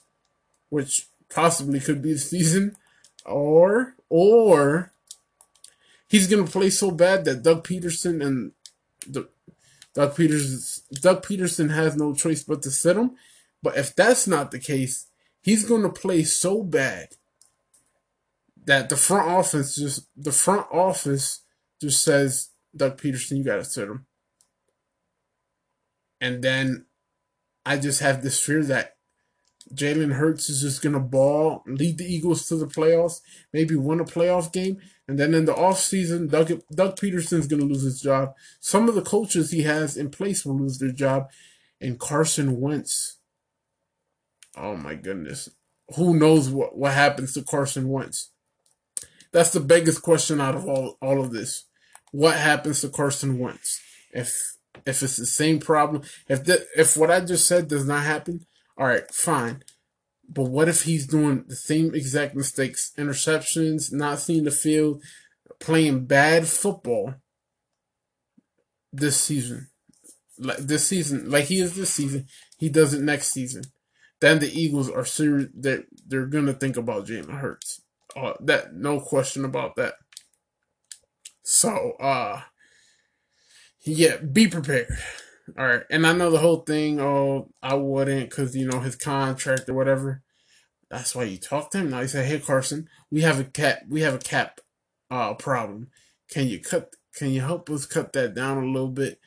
which 0.68 1.08
possibly 1.28 1.80
could 1.80 2.00
be 2.00 2.12
the 2.12 2.18
season, 2.18 2.76
or 3.24 3.94
or 4.08 4.92
he's 6.08 6.28
going 6.28 6.44
to 6.44 6.50
play 6.50 6.70
so 6.70 6.90
bad 6.90 7.24
that 7.24 7.42
Doug 7.42 7.66
Pederson 7.66 8.24
and 8.24 8.52
the 9.06 9.28
Doug 9.94 10.14
Pederson 10.14 10.82
Doug 11.00 11.24
Pederson 11.24 11.74
has 11.74 11.96
no 11.96 12.14
choice 12.14 12.44
but 12.44 12.62
to 12.62 12.70
sit 12.70 12.96
him. 12.96 13.12
But 13.62 13.76
if 13.76 13.94
that's 13.94 14.26
not 14.26 14.50
the 14.50 14.58
case, 14.58 15.06
he's 15.42 15.64
going 15.64 15.82
to 15.82 15.88
play 15.88 16.22
so 16.22 16.62
bad 16.62 17.08
that 18.64 18.88
the 18.88 18.96
front 18.96 19.28
office 19.28 19.76
just 19.76 20.08
the 20.16 20.32
front 20.32 20.66
office 20.70 21.42
just 21.80 22.02
says 22.02 22.50
Doug 22.76 23.00
Pederson, 23.00 23.38
you 23.38 23.44
gotta 23.44 23.64
sit 23.64 23.88
him. 23.88 24.06
And 26.20 26.42
then 26.42 26.86
I 27.66 27.78
just 27.78 28.00
have 28.00 28.22
this 28.22 28.40
fear 28.40 28.62
that 28.64 28.96
Jalen 29.74 30.12
Hurts 30.12 30.48
is 30.48 30.60
just 30.60 30.82
gonna 30.82 31.00
ball, 31.00 31.62
lead 31.66 31.98
the 31.98 32.04
Eagles 32.04 32.46
to 32.48 32.56
the 32.56 32.66
playoffs, 32.66 33.20
maybe 33.52 33.74
win 33.74 34.00
a 34.00 34.04
playoff 34.04 34.52
game, 34.52 34.78
and 35.08 35.18
then 35.18 35.34
in 35.34 35.44
the 35.44 35.54
offseason, 35.54 36.30
Doug 36.30 36.52
Doug 36.74 36.96
Pederson's 36.96 37.46
gonna 37.46 37.64
lose 37.64 37.82
his 37.82 38.00
job. 38.00 38.34
Some 38.60 38.88
of 38.88 38.94
the 38.94 39.02
coaches 39.02 39.50
he 39.50 39.62
has 39.62 39.96
in 39.96 40.10
place 40.10 40.44
will 40.44 40.58
lose 40.58 40.78
their 40.78 40.92
job, 40.92 41.28
and 41.80 41.98
Carson 41.98 42.60
Wentz. 42.60 43.18
Oh 44.56 44.76
my 44.76 44.94
goodness. 44.94 45.48
Who 45.96 46.14
knows 46.14 46.48
what, 46.50 46.76
what 46.76 46.92
happens 46.92 47.34
to 47.34 47.42
Carson 47.42 47.88
Wentz? 47.88 48.30
That's 49.32 49.50
the 49.50 49.60
biggest 49.60 50.02
question 50.02 50.40
out 50.40 50.54
of 50.54 50.66
all, 50.66 50.98
all 51.00 51.20
of 51.20 51.32
this. 51.32 51.64
What 52.12 52.36
happens 52.36 52.82
to 52.82 52.88
Carson 52.88 53.38
Wentz? 53.38 53.80
If 54.12 54.56
if 54.86 55.02
it's 55.02 55.16
the 55.16 55.26
same 55.26 55.58
problem, 55.60 56.02
if 56.28 56.44
the, 56.44 56.66
if 56.76 56.96
what 56.96 57.10
I 57.10 57.20
just 57.20 57.46
said 57.46 57.68
does 57.68 57.86
not 57.86 58.04
happen, 58.04 58.46
all 58.76 58.86
right, 58.86 59.08
fine. 59.12 59.62
But 60.28 60.44
what 60.44 60.68
if 60.68 60.82
he's 60.82 61.06
doing 61.06 61.44
the 61.46 61.56
same 61.56 61.94
exact 61.94 62.34
mistakes, 62.34 62.92
interceptions, 62.98 63.92
not 63.92 64.18
seeing 64.18 64.44
the 64.44 64.50
field, 64.50 65.02
playing 65.60 66.06
bad 66.06 66.48
football 66.48 67.14
this 68.92 69.20
season? 69.20 69.68
Like 70.38 70.58
this 70.58 70.86
season, 70.86 71.30
like 71.30 71.44
he 71.44 71.60
is 71.60 71.76
this 71.76 71.90
season, 71.90 72.26
he 72.58 72.68
does 72.68 72.94
it 72.94 73.02
next 73.02 73.28
season. 73.32 73.62
Then 74.20 74.38
the 74.38 74.48
Eagles 74.48 74.90
are 74.90 75.04
serious. 75.04 75.48
They're 75.54 75.84
they're 76.06 76.26
gonna 76.26 76.54
think 76.54 76.76
about 76.76 77.06
Jalen 77.06 77.38
Hurts. 77.38 77.81
Uh, 78.16 78.34
that 78.40 78.74
no 78.74 79.00
question 79.00 79.44
about 79.44 79.76
that. 79.76 79.94
So, 81.42 81.92
uh, 82.00 82.42
yeah, 83.84 84.16
be 84.18 84.48
prepared. 84.48 84.88
All 85.58 85.66
right, 85.66 85.82
and 85.90 86.06
I 86.06 86.12
know 86.12 86.30
the 86.30 86.38
whole 86.38 86.60
thing. 86.62 87.00
Oh, 87.00 87.50
I 87.62 87.74
wouldn't, 87.74 88.30
cause 88.30 88.56
you 88.56 88.66
know 88.66 88.80
his 88.80 88.96
contract 88.96 89.68
or 89.68 89.74
whatever. 89.74 90.22
That's 90.90 91.14
why 91.14 91.24
you 91.24 91.38
talk 91.38 91.70
to 91.72 91.78
him. 91.78 91.90
Now 91.90 92.00
you 92.00 92.08
say, 92.08 92.24
"Hey, 92.26 92.38
Carson, 92.40 92.88
we 93.10 93.22
have 93.22 93.40
a 93.40 93.44
cap. 93.44 93.80
We 93.88 94.02
have 94.02 94.14
a 94.14 94.18
cap 94.18 94.60
uh 95.10 95.34
problem. 95.34 95.88
Can 96.30 96.48
you 96.48 96.60
cut? 96.60 96.94
Can 97.14 97.30
you 97.30 97.42
help 97.42 97.70
us 97.70 97.86
cut 97.86 98.12
that 98.14 98.34
down 98.34 98.58
a 98.62 98.66
little 98.66 98.90
bit?" 98.90 99.20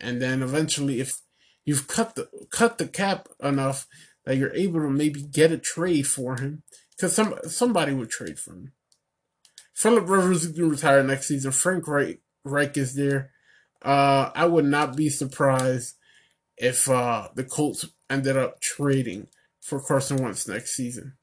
And 0.00 0.20
then 0.22 0.42
eventually, 0.42 1.00
if 1.00 1.20
you've 1.64 1.88
cut 1.88 2.16
the 2.16 2.28
cut 2.50 2.78
the 2.78 2.88
cap 2.88 3.28
enough 3.42 3.86
that 4.24 4.36
you're 4.36 4.54
able 4.54 4.80
to 4.80 4.90
maybe 4.90 5.22
get 5.22 5.52
a 5.52 5.58
trade 5.58 6.06
for 6.06 6.38
him, 6.40 6.62
because 6.96 7.14
some 7.14 7.34
somebody 7.46 7.92
would 7.92 8.10
trade 8.10 8.38
for 8.38 8.52
him. 8.52 8.72
Philip 9.74 10.08
Rivers 10.08 10.44
is 10.44 10.58
retire 10.58 11.02
next 11.02 11.26
season. 11.26 11.50
Frank 11.50 11.88
Reich, 11.88 12.20
Reich 12.44 12.76
is 12.76 12.94
there. 12.94 13.32
Uh, 13.82 14.30
I 14.34 14.46
would 14.46 14.64
not 14.64 14.96
be 14.96 15.08
surprised 15.08 15.96
if 16.56 16.88
uh, 16.88 17.28
the 17.34 17.44
Colts 17.44 17.86
ended 18.08 18.36
up 18.36 18.60
trading 18.60 19.26
for 19.60 19.80
Carson 19.80 20.22
Wentz 20.22 20.46
next 20.46 20.76
season. 20.76 21.14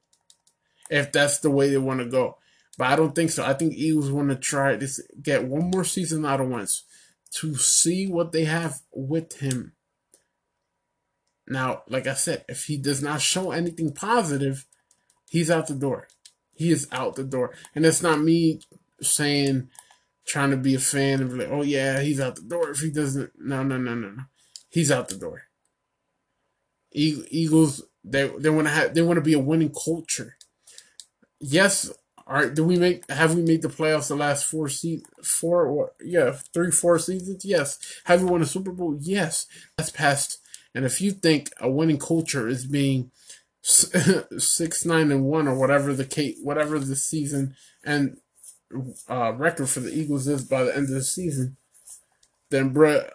If 0.89 1.11
that's 1.11 1.39
the 1.39 1.49
way 1.49 1.69
they 1.69 1.77
want 1.77 2.01
to 2.01 2.05
go. 2.05 2.37
But 2.77 2.87
I 2.89 2.95
don't 2.95 3.15
think 3.15 3.31
so. 3.31 3.45
I 3.45 3.53
think 3.53 3.73
Eagles 3.73 4.11
want 4.11 4.29
to 4.29 4.35
try 4.35 4.75
to 4.75 4.87
get 5.21 5.45
one 5.45 5.71
more 5.71 5.85
season 5.85 6.25
out 6.25 6.41
of 6.41 6.49
Wentz 6.49 6.83
to 7.35 7.55
see 7.55 8.07
what 8.07 8.31
they 8.31 8.43
have 8.43 8.81
with 8.91 9.39
him. 9.39 9.73
Now, 11.47 11.83
like 11.87 12.07
I 12.07 12.13
said, 12.13 12.45
if 12.49 12.65
he 12.65 12.77
does 12.77 13.01
not 13.01 13.21
show 13.21 13.51
anything 13.51 13.93
positive, 13.93 14.65
he's 15.31 15.49
out 15.49 15.67
the 15.67 15.73
door. 15.73 16.09
He 16.53 16.71
is 16.71 16.87
out 16.91 17.15
the 17.15 17.23
door. 17.23 17.55
And 17.73 17.85
it's 17.85 18.03
not 18.03 18.21
me 18.21 18.59
saying, 19.01 19.69
trying 20.27 20.51
to 20.51 20.57
be 20.57 20.75
a 20.75 20.79
fan 20.79 21.21
of 21.21 21.33
like, 21.33 21.47
oh 21.49 21.63
yeah, 21.63 22.01
he's 22.01 22.19
out 22.19 22.35
the 22.35 22.41
door 22.41 22.69
if 22.69 22.79
he 22.79 22.91
doesn't. 22.91 23.31
No, 23.39 23.63
no, 23.63 23.77
no, 23.77 23.95
no, 23.95 24.09
no. 24.09 24.23
He's 24.69 24.91
out 24.91 25.07
the 25.07 25.15
door. 25.15 25.43
Eagles, 26.91 27.83
they 28.03 28.27
they 28.27 28.49
want 28.49 28.67
to 28.67 28.73
have 28.73 28.93
they 28.93 29.01
want 29.01 29.15
to 29.17 29.21
be 29.21 29.33
a 29.33 29.39
winning 29.39 29.73
culture. 29.73 30.35
Yes, 31.39 31.89
all 32.27 32.35
right. 32.35 32.53
Do 32.53 32.65
we 32.65 32.75
make 32.75 33.09
have 33.09 33.33
we 33.33 33.41
made 33.41 33.61
the 33.61 33.69
playoffs 33.69 34.09
the 34.09 34.15
last 34.15 34.45
four 34.45 34.67
se- 34.67 35.03
four 35.23 35.65
or 35.65 35.93
yeah 36.03 36.33
three 36.53 36.71
four 36.71 36.99
seasons? 36.99 37.45
Yes. 37.45 37.79
Have 38.03 38.21
we 38.21 38.29
won 38.29 38.41
a 38.41 38.45
Super 38.45 38.73
Bowl? 38.73 38.97
Yes. 38.99 39.45
That's 39.77 39.89
past. 39.89 40.39
And 40.75 40.83
if 40.83 40.99
you 40.99 41.11
think 41.11 41.51
a 41.61 41.71
winning 41.71 41.99
culture 41.99 42.49
is 42.49 42.65
being 42.65 43.11
six 43.61 44.85
nine 44.85 45.11
and 45.11 45.23
one 45.25 45.47
or 45.47 45.57
whatever 45.57 45.93
the 45.93 46.05
Kate 46.05 46.37
whatever 46.41 46.79
the 46.79 46.95
season 46.95 47.55
and 47.83 48.17
uh, 49.09 49.33
record 49.33 49.69
for 49.69 49.81
the 49.81 49.93
Eagles 49.93 50.27
is 50.27 50.43
by 50.43 50.63
the 50.63 50.75
end 50.75 50.85
of 50.85 50.95
the 50.95 51.03
season, 51.03 51.57
then 52.49 52.73
bruh, 52.73 53.09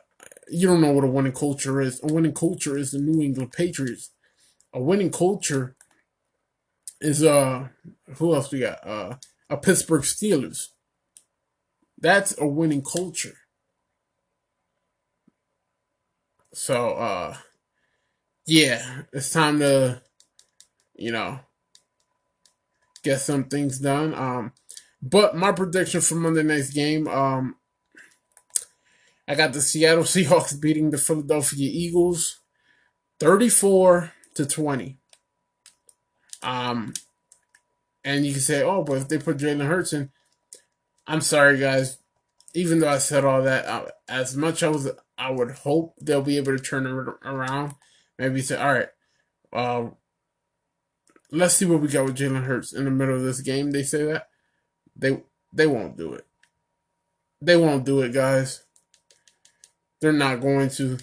you 0.48 0.66
don't 0.66 0.80
know 0.80 0.92
what 0.92 1.04
a 1.04 1.08
winning 1.08 1.32
culture 1.32 1.80
is. 1.80 2.00
A 2.02 2.12
winning 2.12 2.34
culture 2.34 2.76
is 2.76 2.90
the 2.90 2.98
New 2.98 3.22
England 3.22 3.52
Patriots. 3.52 4.10
A 4.72 4.80
winning 4.80 5.10
culture 5.10 5.76
is 7.00 7.22
uh 7.22 7.68
who 8.16 8.34
else 8.34 8.52
we 8.52 8.60
got? 8.60 8.86
Uh 8.86 9.16
a 9.48 9.56
Pittsburgh 9.56 10.02
Steelers. 10.02 10.68
That's 11.98 12.38
a 12.38 12.46
winning 12.46 12.82
culture. 12.82 13.36
So 16.52 16.92
uh 16.94 17.36
yeah, 18.46 19.02
it's 19.12 19.32
time 19.32 19.58
to 19.58 20.02
you 20.96 21.12
know, 21.12 21.40
get 23.02 23.20
some 23.20 23.44
things 23.44 23.78
done. 23.78 24.14
Um, 24.14 24.52
but 25.02 25.36
my 25.36 25.52
prediction 25.52 26.00
for 26.00 26.16
Monday 26.16 26.42
night's 26.42 26.70
game, 26.70 27.06
um, 27.08 27.56
I 29.28 29.34
got 29.34 29.52
the 29.52 29.60
Seattle 29.60 30.04
Seahawks 30.04 30.60
beating 30.60 30.90
the 30.90 30.98
Philadelphia 30.98 31.68
Eagles, 31.72 32.40
thirty-four 33.20 34.12
to 34.34 34.46
twenty. 34.46 34.98
Um, 36.42 36.94
and 38.04 38.24
you 38.24 38.32
can 38.32 38.40
say, 38.40 38.62
oh, 38.62 38.84
but 38.84 38.98
if 38.98 39.08
they 39.08 39.18
put 39.18 39.38
Jalen 39.38 39.66
Hurts 39.66 39.92
in, 39.92 40.10
I'm 41.06 41.20
sorry, 41.20 41.58
guys. 41.58 41.98
Even 42.54 42.78
though 42.78 42.88
I 42.88 42.98
said 42.98 43.24
all 43.24 43.42
that, 43.42 43.66
uh, 43.66 43.86
as 44.08 44.36
much 44.36 44.62
as 44.62 44.90
I 45.18 45.30
would 45.30 45.50
hope 45.50 45.94
they'll 46.00 46.22
be 46.22 46.36
able 46.36 46.56
to 46.56 46.62
turn 46.62 46.86
it 46.86 47.28
around, 47.28 47.74
maybe 48.18 48.40
say, 48.40 48.56
all 48.56 48.72
right, 48.72 48.88
uh, 49.52 49.90
let's 51.30 51.54
see 51.54 51.64
what 51.64 51.80
we 51.80 51.88
got 51.88 52.04
with 52.04 52.16
Jalen 52.16 52.44
Hurts 52.44 52.72
in 52.72 52.84
the 52.84 52.90
middle 52.90 53.16
of 53.16 53.22
this 53.22 53.40
game. 53.40 53.70
They 53.70 53.82
say 53.82 54.04
that 54.04 54.28
they 54.94 55.22
they 55.52 55.66
won't 55.66 55.96
do 55.96 56.14
it. 56.14 56.26
They 57.40 57.56
won't 57.56 57.84
do 57.84 58.00
it, 58.02 58.12
guys. 58.12 58.62
They're 60.00 60.12
not 60.12 60.40
going 60.40 60.70
to. 60.70 60.98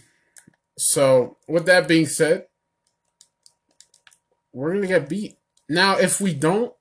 So, 0.78 1.38
with 1.48 1.66
that 1.68 1.88
being 1.88 2.08
said, 2.08 2.48
we're 4.52 4.74
gonna 4.76 4.88
get 4.88 5.10
beat. 5.10 5.38
now 5.70 5.98
if 5.98 6.22
we 6.22 6.34
don't, 6.34 6.74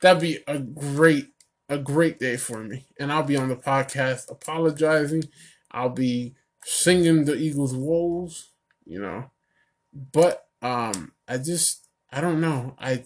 that'd 0.00 0.22
be 0.22 0.38
a 0.46 0.58
great 0.58 1.28
a 1.68 1.78
great 1.78 2.18
day 2.18 2.36
for 2.36 2.62
me. 2.62 2.86
And 2.98 3.12
I'll 3.12 3.22
be 3.22 3.36
on 3.36 3.48
the 3.48 3.56
podcast 3.56 4.30
apologizing. 4.30 5.24
I'll 5.70 5.88
be 5.88 6.34
singing 6.62 7.24
the 7.24 7.34
Eagles' 7.34 7.74
woes, 7.74 8.50
you 8.84 9.00
know. 9.00 9.30
But 9.92 10.46
um 10.62 11.12
I 11.26 11.38
just 11.38 11.83
I 12.14 12.20
don't 12.20 12.40
know. 12.40 12.76
I 12.78 13.04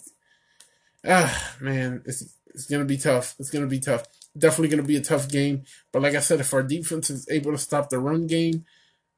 ah 1.06 1.56
man, 1.60 2.02
it's 2.04 2.36
it's 2.46 2.66
gonna 2.66 2.84
be 2.84 2.98
tough. 2.98 3.34
It's 3.38 3.50
gonna 3.50 3.66
be 3.66 3.80
tough. 3.80 4.04
Definitely 4.36 4.68
gonna 4.68 4.86
be 4.86 4.96
a 4.96 5.00
tough 5.00 5.30
game. 5.30 5.64
But 5.92 6.02
like 6.02 6.14
I 6.14 6.20
said, 6.20 6.40
if 6.40 6.52
our 6.52 6.62
defense 6.62 7.08
is 7.08 7.26
able 7.30 7.52
to 7.52 7.58
stop 7.58 7.88
the 7.88 7.98
run 7.98 8.26
game, 8.26 8.66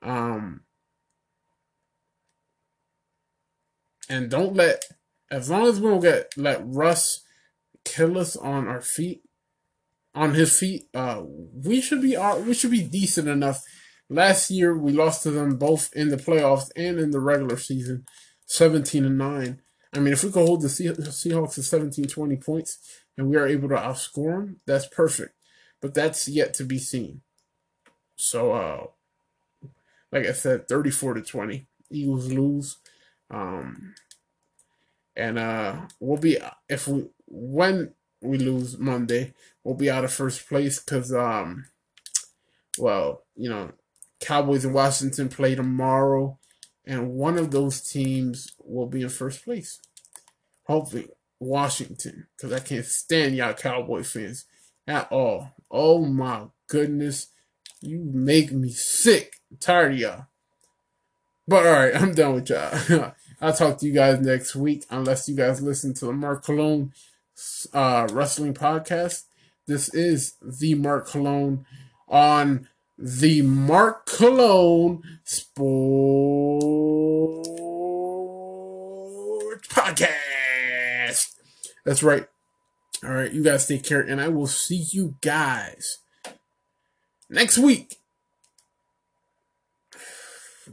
um 0.03 0.61
and 4.09 4.31
don't 4.31 4.55
let 4.55 4.85
as 5.29 5.51
long 5.51 5.67
as 5.67 5.81
we 5.81 5.89
don't 5.89 6.01
get 6.01 6.33
let 6.37 6.63
Russ 6.65 7.23
kill 7.85 8.17
us 8.17 8.37
on 8.37 8.69
our 8.69 8.81
feet, 8.81 9.23
on 10.15 10.35
his 10.35 10.57
feet, 10.57 10.89
uh, 10.95 11.23
we 11.53 11.81
should 11.81 12.01
be 12.01 12.17
uh, 12.17 12.39
we 12.39 12.55
should 12.55 12.71
be 12.71 12.83
decent 12.83 13.27
enough. 13.27 13.61
Last 14.09 14.51
year 14.51 14.77
we 14.77 14.93
lost 14.93 15.25
to 15.25 15.33
them 15.33 15.57
both 15.57 15.91
in 15.95 16.11
the 16.11 16.17
playoffs 16.17 16.71
and 16.77 17.01
in 17.01 17.11
the 17.11 17.21
regular 17.21 17.57
season, 17.57 18.05
seventeen 18.47 19.05
and 19.05 19.19
nine. 19.19 19.63
I 19.93 19.99
mean, 19.99 20.13
if 20.13 20.23
we 20.23 20.31
could 20.31 20.47
hold 20.47 20.63
the 20.63 20.69
Seahawks 20.69 21.55
to 21.55 21.63
17, 21.63 22.07
20 22.07 22.37
points 22.37 22.79
and 23.17 23.29
we 23.29 23.37
are 23.37 23.47
able 23.47 23.69
to 23.71 23.75
outscore 23.75 24.41
them, 24.41 24.61
that's 24.67 24.87
perfect. 24.87 25.35
But 25.81 25.95
that's 25.95 26.29
yet 26.29 26.55
to 26.55 26.65
be 26.65 26.79
seen. 26.79 27.23
So, 28.17 28.53
uh, 28.53 28.87
like 30.13 30.27
I 30.27 30.33
said, 30.33 30.69
34 30.69 31.15
to 31.15 31.23
20. 31.23 31.67
Eagles 31.91 32.33
lose. 32.33 32.77
Um, 33.31 33.95
and 35.17 35.39
uh, 35.39 35.77
we'll 35.99 36.19
be 36.19 36.39
if 36.69 36.89
we 36.89 37.07
when 37.27 37.93
we 38.21 38.39
lose 38.39 38.79
Monday, 38.79 39.35
we'll 39.65 39.75
be 39.75 39.91
out 39.91 40.05
of 40.05 40.13
first 40.13 40.49
place 40.49 40.81
because 40.81 41.13
um, 41.13 41.67
well, 42.79 43.23
you 43.37 43.49
know, 43.49 43.73
Cowboys 44.21 44.65
and 44.65 44.75
Washington 44.75 45.29
play 45.29 45.55
tomorrow, 45.55 46.39
and 46.85 47.13
one 47.13 47.39
of 47.39 47.51
those 47.51 47.81
teams 47.81 48.53
will 48.65 48.87
be 48.87 49.03
in 49.03 49.09
first 49.09 49.45
place. 49.45 49.81
Hopefully, 50.65 51.09
Washington, 51.39 52.27
because 52.37 52.53
I 52.53 52.61
can't 52.61 52.85
stand 52.85 53.37
y'all 53.37 53.55
Cowboy 53.55 54.03
fans 54.03 54.45
at 54.87 55.11
all. 55.11 55.53
Oh 55.71 56.05
my 56.05 56.47
goodness, 56.69 57.29
you 57.81 57.99
make 57.99 58.53
me 58.53 58.71
sick. 58.71 59.37
I'm 59.51 59.57
tired 59.59 59.93
of 59.93 59.99
y'all. 59.99 60.27
But 61.47 61.67
all 61.67 61.73
right, 61.73 61.95
I'm 62.01 62.15
done 62.15 62.35
with 62.35 62.51
y'all. 62.51 63.15
I'll 63.41 63.55
talk 63.55 63.79
to 63.79 63.87
you 63.87 63.93
guys 63.93 64.21
next 64.21 64.55
week, 64.55 64.85
unless 64.91 65.29
you 65.29 65.35
guys 65.35 65.63
listen 65.63 65.95
to 65.95 66.07
the 66.07 66.13
Mark 66.13 66.45
Cologne 66.45 66.93
uh, 67.73 68.07
Wrestling 68.13 68.55
Podcast. 68.55 69.25
This 69.67 69.93
is 69.95 70.35
the 70.43 70.75
Mark 70.75 71.09
Cologne 71.09 71.65
on 72.09 72.69
the 72.99 73.41
Mark 73.43 74.05
Cologne 74.07 75.03
Sports 75.25 76.50
Podcast. 79.95 81.35
That's 81.85 82.03
right. 82.03 82.27
All 83.03 83.13
right, 83.13 83.33
you 83.33 83.43
guys 83.43 83.67
take 83.67 83.83
care, 83.85 84.01
and 84.01 84.21
I 84.21 84.29
will 84.29 84.47
see 84.47 84.85
you 84.93 85.15
guys 85.23 85.99
next 87.31 87.57
week. 87.57 87.97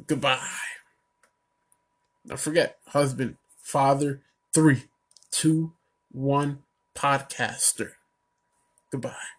Goodbye. 0.05 0.39
Don't 2.25 2.39
forget, 2.39 2.77
husband, 2.87 3.37
father, 3.61 4.21
three, 4.53 4.83
two, 5.31 5.73
one, 6.11 6.63
podcaster. 6.93 7.91
Goodbye. 8.91 9.36